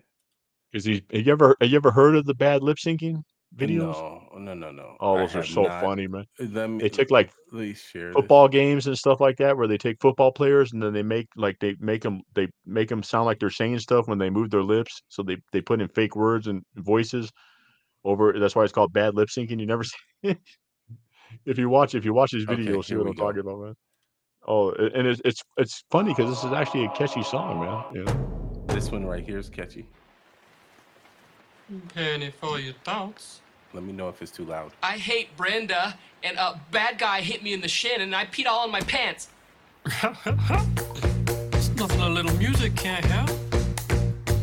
Is 0.73 0.85
he? 0.85 1.03
Have 1.13 1.27
you 1.27 1.33
ever 1.33 1.57
have 1.61 1.71
you 1.71 1.77
ever 1.77 1.91
heard 1.91 2.17
of 2.17 2.27
the 2.27 2.35
bad 2.35 2.63
lip 2.63 2.77
syncing 2.77 3.23
videos? 3.55 3.95
No, 3.95 4.29
no, 4.39 4.55
no, 4.55 4.71
no. 4.71 4.97
Oh, 5.01 5.17
I 5.17 5.27
those 5.27 5.37
are 5.37 5.45
so 5.45 5.63
not. 5.65 5.81
funny, 5.83 6.07
man. 6.07 6.25
Me, 6.39 6.79
They 6.79 6.89
take 6.89 7.11
like 7.11 7.31
please 7.51 7.79
share 7.79 8.09
this. 8.09 8.15
football 8.15 8.49
games 8.49 8.87
and 8.87 8.97
stuff 8.97 9.21
like 9.21 9.37
that, 9.39 9.57
where 9.57 9.67
they 9.69 9.79
take 9.79 10.01
football 10.01 10.33
players 10.33 10.73
and 10.73 10.83
then 10.83 10.93
they 10.93 11.03
make 11.03 11.29
like 11.37 11.57
they 11.61 11.77
make 11.81 12.03
them 12.03 12.23
they 12.35 12.49
make 12.65 12.89
them 12.89 13.03
sound 13.03 13.27
like 13.27 13.39
they're 13.39 13.51
saying 13.51 13.79
stuff 13.79 14.09
when 14.09 14.19
they 14.19 14.31
move 14.31 14.51
their 14.51 14.63
lips. 14.63 15.03
So 15.09 15.23
they 15.23 15.37
they 15.53 15.61
put 15.61 15.81
in 15.81 15.89
fake 15.89 16.17
words 16.17 16.47
and 16.47 16.63
voices 16.75 17.31
over. 18.05 18.39
That's 18.39 18.55
why 18.57 18.65
it's 18.65 18.73
called 18.73 18.93
bad 18.93 19.15
lip 19.15 19.29
syncing. 19.29 19.61
You 19.61 19.67
never 19.67 19.85
see. 20.23 20.37
if 21.45 21.59
you 21.59 21.69
watch 21.69 21.95
if 21.95 22.05
you 22.05 22.13
watch 22.15 22.33
this 22.33 22.45
video, 22.45 22.65
Okay, 22.65 22.73
you'll 22.73 22.83
see 22.83 22.97
what 22.97 23.07
I'm 23.07 23.15
go. 23.15 23.25
talking 23.25 23.41
about, 23.41 23.61
man. 23.61 23.75
Oh, 24.49 24.71
and 24.73 25.07
it's 25.07 25.21
it's 25.25 25.43
it's 25.57 25.83
funny 25.91 26.11
because 26.15 26.31
this 26.31 26.45
is 26.45 26.53
actually 26.53 26.85
a 26.85 26.89
catchy 26.91 27.23
song, 27.23 27.61
man. 27.61 27.83
Yeah. 28.07 28.75
This 28.75 28.93
one 28.93 29.05
right 29.05 29.25
here 29.25 29.39
is 29.39 29.49
catchy. 29.49 29.87
Penny 31.95 32.31
for 32.31 32.61
your 32.61 32.75
thoughts. 32.85 33.41
Let 33.73 33.83
me 33.83 33.93
know 33.93 34.09
if 34.09 34.23
it's 34.23 34.31
too 34.31 34.45
loud. 34.45 34.73
I 34.83 34.93
hate 34.93 35.37
Brenda, 35.37 35.99
and 36.23 36.39
a 36.39 36.61
bad 36.71 36.99
guy 36.99 37.21
hit 37.21 37.43
me 37.43 37.53
in 37.53 37.61
the 37.61 37.69
shin, 37.69 38.01
and 38.01 38.15
I 38.15 38.25
peed 38.27 38.47
all 38.47 38.61
on 38.61 38.71
my 38.71 38.81
pants. 38.81 39.29
It's 41.53 41.71
nothing 41.71 42.01
a 42.01 42.09
little 42.09 42.35
music 42.37 42.77
can't 42.77 43.05
help. 43.07 43.31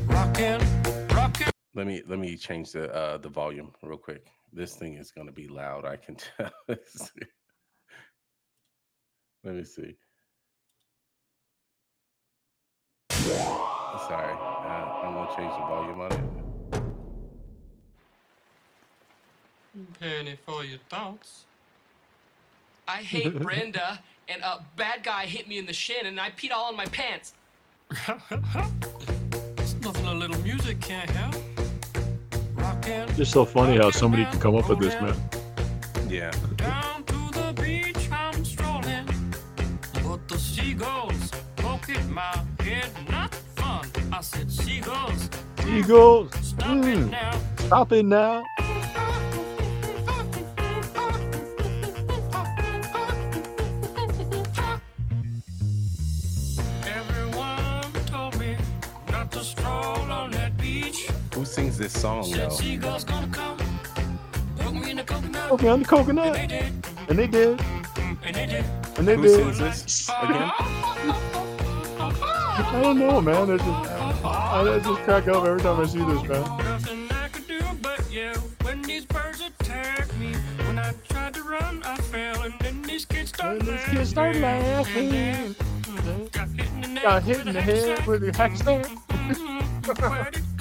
Rockin', 0.08 0.62
rockin'. 1.10 1.52
Let 1.76 1.88
me 1.88 2.02
let 2.08 2.20
me 2.20 2.36
change 2.38 2.72
the 2.72 2.94
uh 2.94 3.18
the 3.18 3.30
volume 3.30 3.72
real 3.82 3.98
quick. 3.98 4.28
This 4.52 4.76
thing 4.76 4.96
is 4.96 5.12
gonna 5.12 5.32
be 5.32 5.48
loud. 5.48 5.86
I 5.86 5.96
can 5.96 6.16
tell. 6.38 6.52
Let's. 6.68 7.12
Let 9.44 9.56
me 9.56 9.64
see. 9.64 9.96
Sorry, 13.12 14.34
uh, 14.34 15.02
I'm 15.04 15.14
gonna 15.14 15.36
change 15.36 15.54
the 15.54 15.66
volume 15.68 16.02
on 16.02 16.12
it. 16.12 16.43
Penny 20.00 20.38
for 20.46 20.64
your 20.64 20.80
thoughts. 20.90 21.46
I 22.88 22.98
hate 22.98 23.40
Brenda, 23.42 24.00
and 24.28 24.42
a 24.44 24.64
bad 24.76 25.04
guy 25.04 25.26
hit 25.26 25.48
me 25.48 25.58
in 25.58 25.66
the 25.66 25.74
shin, 25.74 26.06
and 26.06 26.20
I 26.20 26.30
peed 26.32 26.52
all 26.52 26.66
on 26.66 26.76
my 26.78 26.86
pants. 26.86 27.34
It's 29.58 29.74
nothing 29.82 30.06
a 30.06 30.14
little 30.14 30.40
music 30.42 30.80
can't 30.80 31.10
help. 31.10 31.36
Rockin'. 32.56 33.16
Just 33.16 33.32
so 33.32 33.46
funny 33.46 33.78
how 33.78 33.90
somebody 33.92 34.26
can 34.26 34.40
come 34.40 34.56
up 34.56 34.70
with 34.70 34.80
this, 34.80 34.94
man. 35.02 35.16
Yeah, 36.08 36.32
Down 36.58 37.04
to 37.06 37.14
the 37.32 37.54
beach 37.62 38.10
I'm 38.12 38.46
strolling, 38.46 39.08
but 40.04 40.28
the 40.28 40.38
seagulls 40.38 41.32
poke 41.56 41.90
at 41.90 42.08
my 42.10 42.44
head. 42.60 42.90
Not 43.10 43.34
fun. 43.56 43.88
I 44.12 44.22
said 44.22 44.52
seagulls. 44.52 45.30
Eagles, 45.68 46.32
Stop 46.46 46.78
it 46.86 46.98
mm, 46.98 47.10
now. 47.10 47.40
stop 47.58 47.92
it 47.94 48.04
now. 48.06 48.44
Who 61.44 61.48
sings 61.48 61.78
this 61.78 61.92
song 61.92 62.32
though? 62.32 62.48
poke 62.48 62.64
me. 64.86 64.96
Okay, 65.52 65.68
on 65.68 65.80
the 65.82 65.86
coconut, 65.86 66.34
They 66.36 66.48
did, 66.48 66.74
and 67.10 67.20
they 67.20 67.28
did, 67.28 67.60
and 68.24 68.34
they 68.34 68.46
did. 68.46 68.66
and 68.98 69.06
they 69.06 69.16
Who 69.18 69.24
did. 69.24 69.36
sings 69.36 69.60
this 69.60 70.10
again? 70.22 70.52
I 72.56 72.80
don't 72.82 72.98
know, 72.98 73.20
man. 73.20 73.50
It 73.50 73.58
just, 73.58 73.70
I, 74.24 74.74
I 74.76 74.80
just 74.80 75.02
crack 75.02 75.28
up 75.28 75.44
every 75.46 75.60
time 75.60 75.82
I 75.82 75.86
see 75.86 75.98
this, 76.00 76.24
man. 76.24 76.42
Nothing 76.64 77.12
I 77.12 77.28
could 77.28 77.46
do 77.48 77.60
but 77.82 78.10
yell 78.10 78.36
when 78.62 78.82
these 78.84 79.06
birds 79.06 79.42
attacked 79.42 80.16
me. 80.18 80.32
When 80.66 80.80
I 80.80 80.94
tried 81.10 81.34
to 81.34 81.44
run, 81.44 81.84
I 81.84 81.98
fell, 81.98 82.42
and 82.44 82.54
then 82.62 82.82
these 82.84 83.04
kids 83.04 83.30
started 83.32 83.64
these 83.64 83.84
kids 83.84 84.10
start 84.12 84.38
laughing. 84.38 85.56
got 86.32 86.48
hit 86.54 86.70
in 86.72 86.82
the 86.82 86.88
neck 86.88 87.04
Got 87.04 87.24
hit 87.24 87.38
with 87.40 87.48
in 87.48 87.54
the 87.54 87.62
head 87.62 88.08
with 88.08 88.24
a 88.24 88.32
hacksaw. 88.32 88.88
Where 90.00 90.30
did 90.32 90.53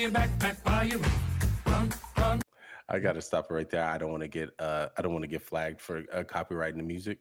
I 0.00 0.04
can 0.04 0.12
be 0.12 0.18
a 0.18 0.22
backpack 0.22 0.64
by 0.64 0.82
you. 0.84 0.98
Run, 1.66 1.92
run. 2.16 2.40
I 2.88 2.98
gotta 2.98 3.20
stop 3.20 3.50
it 3.50 3.54
right 3.54 3.68
there. 3.68 3.84
I 3.84 3.98
don't 3.98 4.10
want 4.10 4.22
to 4.22 4.28
get 4.28 4.48
uh 4.58 4.88
I 4.96 5.02
don't 5.02 5.12
want 5.12 5.24
to 5.24 5.28
get 5.28 5.42
flagged 5.42 5.78
for 5.78 6.04
uh, 6.10 6.22
copyrighting 6.22 6.78
the 6.78 6.82
music. 6.82 7.18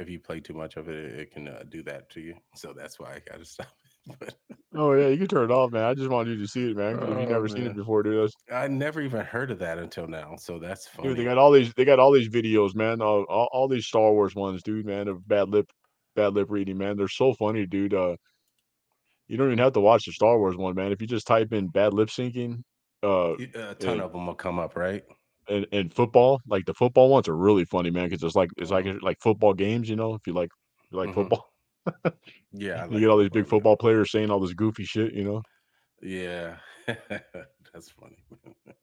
If 0.00 0.10
you 0.10 0.18
play 0.18 0.40
too 0.40 0.54
much 0.54 0.76
of 0.76 0.88
it, 0.88 0.96
it, 0.96 1.18
it 1.20 1.30
can 1.30 1.46
uh, 1.46 1.62
do 1.68 1.84
that 1.84 2.10
to 2.10 2.20
you. 2.20 2.34
So 2.56 2.72
that's 2.76 2.98
why 2.98 3.12
I 3.12 3.20
gotta 3.30 3.44
stop 3.44 3.68
it. 4.08 4.18
But 4.18 4.34
Oh 4.74 4.92
yeah, 4.94 5.06
you 5.06 5.18
can 5.18 5.28
turn 5.28 5.44
it 5.44 5.52
off, 5.54 5.70
man. 5.70 5.84
I 5.84 5.94
just 5.94 6.10
wanted 6.10 6.36
you 6.36 6.44
to 6.44 6.48
see 6.48 6.70
it, 6.72 6.76
man. 6.76 6.98
'cause 6.98 7.08
if 7.10 7.16
Oh, 7.16 7.20
you've 7.20 7.30
never 7.30 7.46
seen 7.48 7.62
man. 7.62 7.70
it 7.70 7.76
before, 7.76 8.02
dude. 8.02 8.24
That's, 8.24 8.34
I 8.52 8.66
never 8.66 9.00
even 9.02 9.20
heard 9.24 9.52
of 9.52 9.60
that 9.60 9.78
until 9.78 10.08
now. 10.08 10.34
So 10.36 10.58
that's 10.58 10.88
funny. 10.88 11.10
dude, 11.10 11.18
they 11.18 11.24
got 11.24 11.38
all 11.38 11.52
these, 11.52 11.72
they 11.74 11.84
got 11.84 12.00
all 12.00 12.10
these 12.10 12.28
videos, 12.28 12.74
man. 12.74 13.00
All, 13.00 13.22
all, 13.28 13.48
all 13.52 13.68
these 13.68 13.86
Star 13.86 14.10
Wars 14.12 14.34
ones, 14.34 14.64
dude, 14.64 14.84
man, 14.84 15.06
of 15.06 15.26
bad 15.28 15.48
lip, 15.48 15.70
bad 16.16 16.34
lip 16.34 16.48
reading, 16.50 16.76
man. 16.76 16.96
They're 16.96 17.06
so 17.06 17.34
funny, 17.34 17.66
dude. 17.66 17.94
Uh, 17.94 18.16
you 19.30 19.36
don't 19.36 19.48
even 19.48 19.58
have 19.58 19.72
to 19.74 19.80
watch 19.80 20.06
the 20.06 20.12
Star 20.12 20.38
Wars 20.38 20.56
one, 20.56 20.74
man. 20.74 20.92
If 20.92 21.00
you 21.00 21.06
just 21.06 21.26
type 21.26 21.52
in 21.52 21.68
bad 21.68 21.94
lip 21.94 22.08
syncing, 22.08 22.62
uh, 23.02 23.34
a 23.54 23.74
ton 23.76 23.98
yeah. 23.98 24.04
of 24.04 24.12
them 24.12 24.26
will 24.26 24.34
come 24.34 24.58
up, 24.58 24.76
right? 24.76 25.04
and, 25.48 25.66
and 25.72 25.92
football, 25.92 26.40
like 26.46 26.64
the 26.64 26.74
football 26.74 27.10
ones 27.10 27.28
are 27.28 27.36
really 27.36 27.64
funny, 27.64 27.90
man, 27.90 28.08
because 28.08 28.22
it's 28.22 28.36
like 28.36 28.50
it's 28.56 28.70
like 28.70 28.86
like 29.02 29.18
football 29.20 29.52
games, 29.54 29.88
you 29.88 29.96
know. 29.96 30.14
If 30.14 30.26
you 30.26 30.32
like, 30.32 30.50
you 30.90 30.98
like 30.98 31.10
Mhm. 31.10 31.14
football, 31.14 31.52
Yeah. 32.52 32.84
I 32.84 32.88
you 32.88 33.00
get 33.00 33.08
all 33.08 33.18
these 33.18 33.30
big 33.30 33.44
yeah. 33.44 33.50
football 33.50 33.76
players 33.76 34.10
saying 34.10 34.30
all 34.30 34.40
this 34.40 34.54
goofy 34.54 34.84
shit, 34.84 35.12
you 35.12 35.24
know. 35.24 35.42
Yeah, 36.02 36.58
that's 36.86 37.90
funny. 37.90 38.24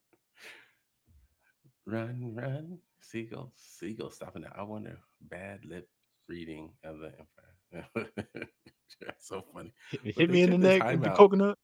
run, 1.85 2.35
run, 2.35 2.79
seagull, 2.99 3.53
seagull, 3.55 4.11
stopping. 4.11 4.45
I 4.55 4.63
wonder, 4.63 4.99
bad 5.21 5.65
lip 5.65 5.89
reading 6.27 6.73
of 6.83 6.99
the 6.99 7.07
empire. 7.07 7.56
that's 7.95 9.27
so 9.27 9.43
funny. 9.53 9.73
Hit, 10.15 10.29
me 10.29 10.41
in 10.41 10.51
the 10.51 10.57
neck 10.57 10.89
with 10.91 11.03
the 11.03 11.09
coconut. 11.09 11.57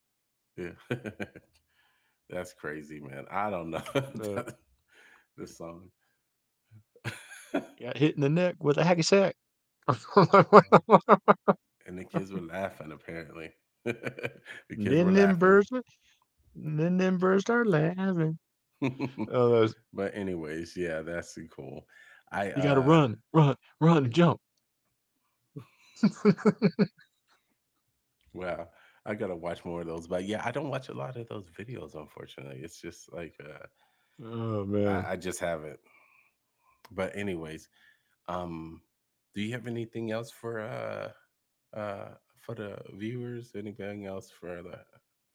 Yeah, 0.58 0.72
that's 2.30 2.54
crazy, 2.54 3.00
man. 3.00 3.26
I 3.32 3.50
don't 3.50 3.70
know 3.72 3.82
the 5.38 5.48
song. 5.48 5.90
Got 7.82 7.98
hit 7.98 8.16
in 8.16 8.22
the 8.22 8.30
neck 8.30 8.56
with 8.60 8.78
a 8.78 8.84
hacky 8.84 9.04
sack. 9.04 9.36
and 11.86 11.98
the 11.98 12.04
kids 12.04 12.32
were 12.32 12.42
laughing. 12.42 12.92
Apparently, 12.92 13.52
the 13.86 13.94
kids 14.70 14.90
then 14.90 15.06
were 15.06 15.12
them 15.12 15.38
birds, 15.38 15.72
were- 15.72 15.84
then 16.56 16.98
them 16.98 17.18
birds 17.18 17.42
start 17.42 17.68
laughing. 17.68 18.38
Oh, 19.32 19.62
that's, 19.62 19.76
but 19.94 20.16
anyways, 20.16 20.76
yeah, 20.76 21.02
that's 21.02 21.38
cool. 21.56 21.86
I 22.32 22.48
you 22.48 22.62
gotta 22.62 22.82
uh, 22.82 22.86
run, 22.86 23.18
run, 23.34 23.56
run, 23.80 24.12
jump. 24.12 24.40
Wow. 28.34 28.70
I 29.06 29.16
gotta 29.16 29.36
watch 29.36 29.66
more 29.66 29.82
of 29.82 29.88
those. 29.88 30.08
But 30.08 30.26
yeah, 30.26 30.42
I 30.46 30.52
don't 30.52 30.70
watch 30.70 30.90
a 30.90 30.94
lot 30.94 31.18
of 31.18 31.28
those 31.28 31.50
videos, 31.60 31.96
unfortunately. 31.96 32.62
It's 32.64 32.80
just 32.82 33.12
like 33.14 33.36
uh 33.44 33.66
oh 34.24 34.66
man, 34.66 35.06
I, 35.06 35.12
I 35.12 35.16
just 35.18 35.40
haven't. 35.40 35.80
But 36.92 37.16
anyways, 37.16 37.68
um, 38.28 38.82
do 39.36 39.42
you 39.42 39.52
have 39.54 39.68
anything 39.68 40.12
else 40.12 40.32
for 40.32 40.62
uh 40.62 41.12
uh 41.78 42.10
for 42.40 42.56
the 42.56 42.78
viewers? 42.94 43.52
Anything 43.56 44.06
else 44.06 44.32
for 44.32 44.62
the 44.64 44.80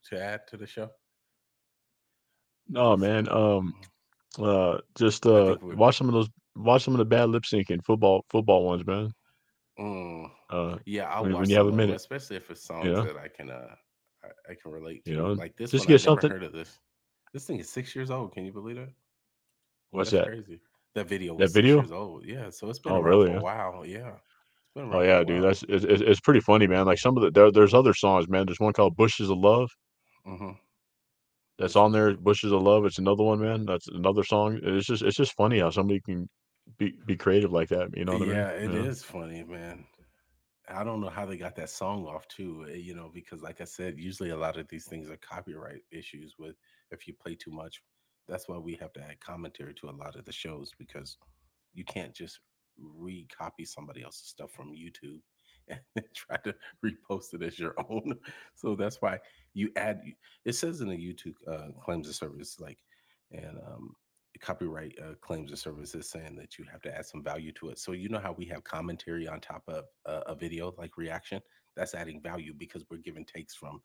to 0.09 0.23
add 0.23 0.47
to 0.49 0.57
the 0.57 0.66
show? 0.66 0.90
no 2.69 2.97
man. 2.97 3.28
Um, 3.31 3.74
Uh, 4.39 4.78
just 4.97 5.27
uh, 5.27 5.57
watch 5.62 5.99
some 5.99 6.09
of 6.09 6.15
those. 6.15 6.28
Watch 6.57 6.85
some 6.85 6.95
of 6.95 6.99
the 6.99 7.05
bad 7.05 7.31
lip 7.31 7.45
syncing 7.45 7.85
football 7.85 8.24
football 8.31 8.65
ones, 8.65 8.86
man. 8.86 9.12
Mm, 9.78 10.30
Uh, 10.50 10.78
yeah, 10.86 11.05
I'll 11.09 11.22
when- 11.22 11.32
watch 11.32 11.40
when 11.42 11.50
you 11.50 11.56
have 11.56 11.66
a 11.68 11.72
minute, 11.72 11.96
especially 11.96 12.36
if 12.36 12.50
it's 12.50 12.62
songs 12.64 12.96
that 12.96 13.16
I 13.16 13.28
can 13.28 13.50
uh 13.50 13.74
I, 14.24 14.52
I 14.52 14.55
can 14.60 14.72
relate 14.72 15.05
to. 15.05 15.10
You 15.12 15.16
know, 15.18 15.32
like 15.32 15.56
this 15.56 15.70
just 15.70 15.86
one, 15.86 15.88
get 15.88 16.00
I've 16.00 16.06
never 16.06 16.20
something- 16.20 16.30
heard 16.30 16.42
of 16.42 16.52
this. 16.52 16.78
This 17.32 17.46
thing 17.46 17.59
is 17.60 17.68
six 17.68 17.94
years 17.94 18.10
old. 18.10 18.32
Can 18.32 18.44
you 18.44 18.52
believe 18.52 18.78
it? 18.78 18.90
what's 19.90 20.10
That's 20.10 20.24
that? 20.24 20.32
crazy. 20.32 20.60
That 20.94 21.06
video 21.09 21.36
That 21.36 21.52
video? 21.52 21.76
six 21.76 21.90
years 21.90 21.92
old. 21.92 22.24
Yeah, 22.26 22.50
so 22.50 22.68
it's 22.70 22.78
been 22.78 22.92
Oh, 22.92 23.00
really, 23.00 23.28
for 23.28 23.34
yeah? 23.34 23.38
a 23.38 23.42
while. 23.42 23.86
Yeah. 23.86 24.14
It's 24.14 24.74
been 24.74 24.84
around 24.84 24.94
Oh 24.94 25.02
yeah, 25.02 25.22
dude, 25.24 25.44
that's 25.44 25.62
it's, 25.68 25.84
it's, 25.84 26.20
pretty 26.20 26.40
funny, 26.40 26.66
man. 26.66 26.86
Like 26.86 26.98
some 26.98 27.16
of 27.16 27.22
the 27.22 27.30
there, 27.30 27.52
there's 27.52 27.74
other 27.74 27.94
songs, 27.94 28.28
man. 28.28 28.46
There's 28.46 28.59
one 28.60 28.72
called 28.72 28.96
"Bushes 28.96 29.30
of 29.30 29.38
Love" 29.38 29.70
hmm 30.24 30.52
that's 31.59 31.76
on 31.76 31.92
there. 31.92 32.16
"Bushes 32.16 32.52
of 32.52 32.62
Love." 32.62 32.84
It's 32.86 32.98
another 32.98 33.22
one, 33.22 33.40
man. 33.40 33.64
That's 33.66 33.88
another 33.88 34.24
song. 34.24 34.59
It's 34.62 34.86
just 34.86 35.02
it's 35.02 35.16
just 35.16 35.34
funny 35.36 35.60
how 35.60 35.70
somebody 35.70 36.00
can 36.00 36.28
be 36.77 36.95
be 37.07 37.16
creative 37.16 37.53
like 37.53 37.69
that. 37.70 37.97
You 37.97 38.05
know 38.05 38.19
what 38.19 38.28
yeah, 38.28 38.49
I 38.49 38.65
it 38.65 38.73
mean? 38.73 38.85
is 38.85 39.03
funny, 39.03 39.43
man. 39.45 39.85
I 40.69 40.85
don't 40.85 41.01
know 41.01 41.09
how 41.09 41.24
they 41.24 41.39
got 41.39 41.57
that 41.57 41.70
song 41.70 42.05
off 42.07 42.28
too, 42.28 42.66
eh, 42.70 42.77
you 42.77 42.95
know, 42.95 43.11
because 43.12 43.43
like 43.43 43.61
I 43.61 43.65
said, 43.65 43.99
usually 43.99 44.31
a 44.31 44.36
lot 44.36 44.59
of 44.59 44.69
these 44.69 44.85
things 44.85 45.09
are 45.09 45.16
copyright 45.16 45.82
issues 45.90 46.35
with 46.39 46.57
if 46.90 47.07
you 47.07 47.15
play 47.15 47.35
too 47.35 47.51
much. 47.51 47.82
That's 48.28 48.49
why 48.49 48.59
we 48.59 48.74
have 48.74 48.93
to 48.95 49.01
add 49.01 49.20
commentary 49.20 49.73
to 49.74 49.89
a 49.89 49.97
lot 49.97 50.16
of 50.16 50.27
the 50.27 50.32
shows 50.32 50.73
because 50.78 51.16
you 51.73 51.85
can't 51.85 52.12
just 52.12 52.40
recopy 52.78 53.66
somebody 53.66 54.03
else's 54.03 54.28
stuff 54.28 54.51
from 54.51 54.73
YouTube 54.73 55.20
and 55.69 55.81
then 55.95 56.05
try 56.15 56.36
to 56.45 56.55
repost 56.85 57.35
it 57.35 57.43
as 57.43 57.59
your 57.59 57.74
own. 57.90 58.15
So 58.55 58.74
that's 58.74 59.01
why 59.01 59.19
you 59.55 59.70
add 59.77 60.03
it 60.45 60.55
says 60.55 60.82
in 60.82 60.89
the 60.89 60.97
YouTube 60.97 61.35
uh, 61.47 61.73
claims 61.82 62.09
of 62.09 62.15
service 62.15 62.61
like 62.61 62.78
and 63.32 63.59
um 63.66 63.95
copyright 64.40 64.98
uh, 65.01 65.15
claims 65.20 65.52
of 65.52 65.59
services 65.59 66.09
saying 66.09 66.36
that 66.36 66.59
you 66.59 66.65
have 66.70 66.82
to 66.82 66.97
add 66.97 67.06
some 67.06 67.23
value 67.23 67.52
to 67.52 67.70
it. 67.70 67.78
So 67.78 67.93
you 67.93 68.09
know 68.09 68.19
how 68.19 68.32
we 68.32 68.47
have 68.47 68.65
commentary 68.65 69.28
on 69.28 69.40
top 69.40 69.62
of 69.69 69.85
uh, 70.06 70.23
a 70.27 70.35
video 70.35 70.74
like 70.78 70.97
reaction? 70.97 71.40
That's 71.77 71.94
adding 71.94 72.20
value 72.20 72.52
because 72.56 72.85
we're 72.90 72.98
giving 72.98 73.24
takes 73.24 73.55
from 73.55 73.81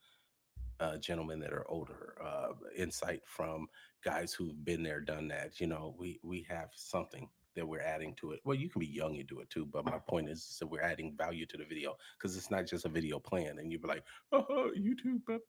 uh, 0.79 0.97
gentlemen 0.97 1.39
that 1.39 1.53
are 1.53 1.69
older, 1.69 2.15
uh, 2.23 2.53
insight 2.75 3.21
from 3.25 3.67
guys 4.03 4.33
who've 4.33 4.65
been 4.65 4.83
there, 4.83 4.99
done 4.99 5.27
that. 5.29 5.59
You 5.59 5.67
know, 5.67 5.95
we 5.97 6.19
we 6.23 6.45
have 6.49 6.69
something 6.75 7.29
that 7.55 7.67
we're 7.67 7.81
adding 7.81 8.15
to 8.15 8.31
it. 8.31 8.39
Well, 8.43 8.57
you 8.57 8.69
can 8.69 8.79
be 8.79 8.87
young 8.87 9.17
and 9.17 9.27
do 9.27 9.39
it 9.39 9.49
too, 9.49 9.65
but 9.65 9.85
my 9.85 9.99
point 9.99 10.29
is 10.29 10.57
that 10.59 10.67
we're 10.67 10.81
adding 10.81 11.15
value 11.17 11.45
to 11.45 11.57
the 11.57 11.65
video 11.65 11.95
because 12.17 12.35
it's 12.35 12.49
not 12.49 12.65
just 12.65 12.85
a 12.85 12.89
video 12.89 13.19
plan. 13.19 13.59
and 13.59 13.71
you'd 13.71 13.81
be 13.81 13.87
like, 13.87 14.03
oh, 14.31 14.71
YouTube. 14.77 15.39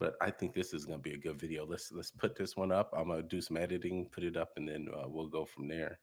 But, 0.00 0.14
I 0.22 0.30
think 0.30 0.54
this 0.54 0.72
is 0.72 0.86
gonna 0.86 0.98
be 0.98 1.12
a 1.12 1.18
good 1.18 1.38
video. 1.38 1.66
Let's 1.66 1.92
let's 1.92 2.10
put 2.10 2.34
this 2.34 2.56
one 2.56 2.72
up. 2.72 2.90
I'm 2.96 3.08
gonna 3.08 3.22
do 3.22 3.40
some 3.42 3.58
editing, 3.58 4.08
put 4.10 4.24
it 4.24 4.36
up, 4.36 4.52
and 4.56 4.66
then 4.66 4.88
uh, 4.92 5.06
we'll 5.06 5.28
go 5.28 5.44
from 5.44 5.68
there. 5.68 6.00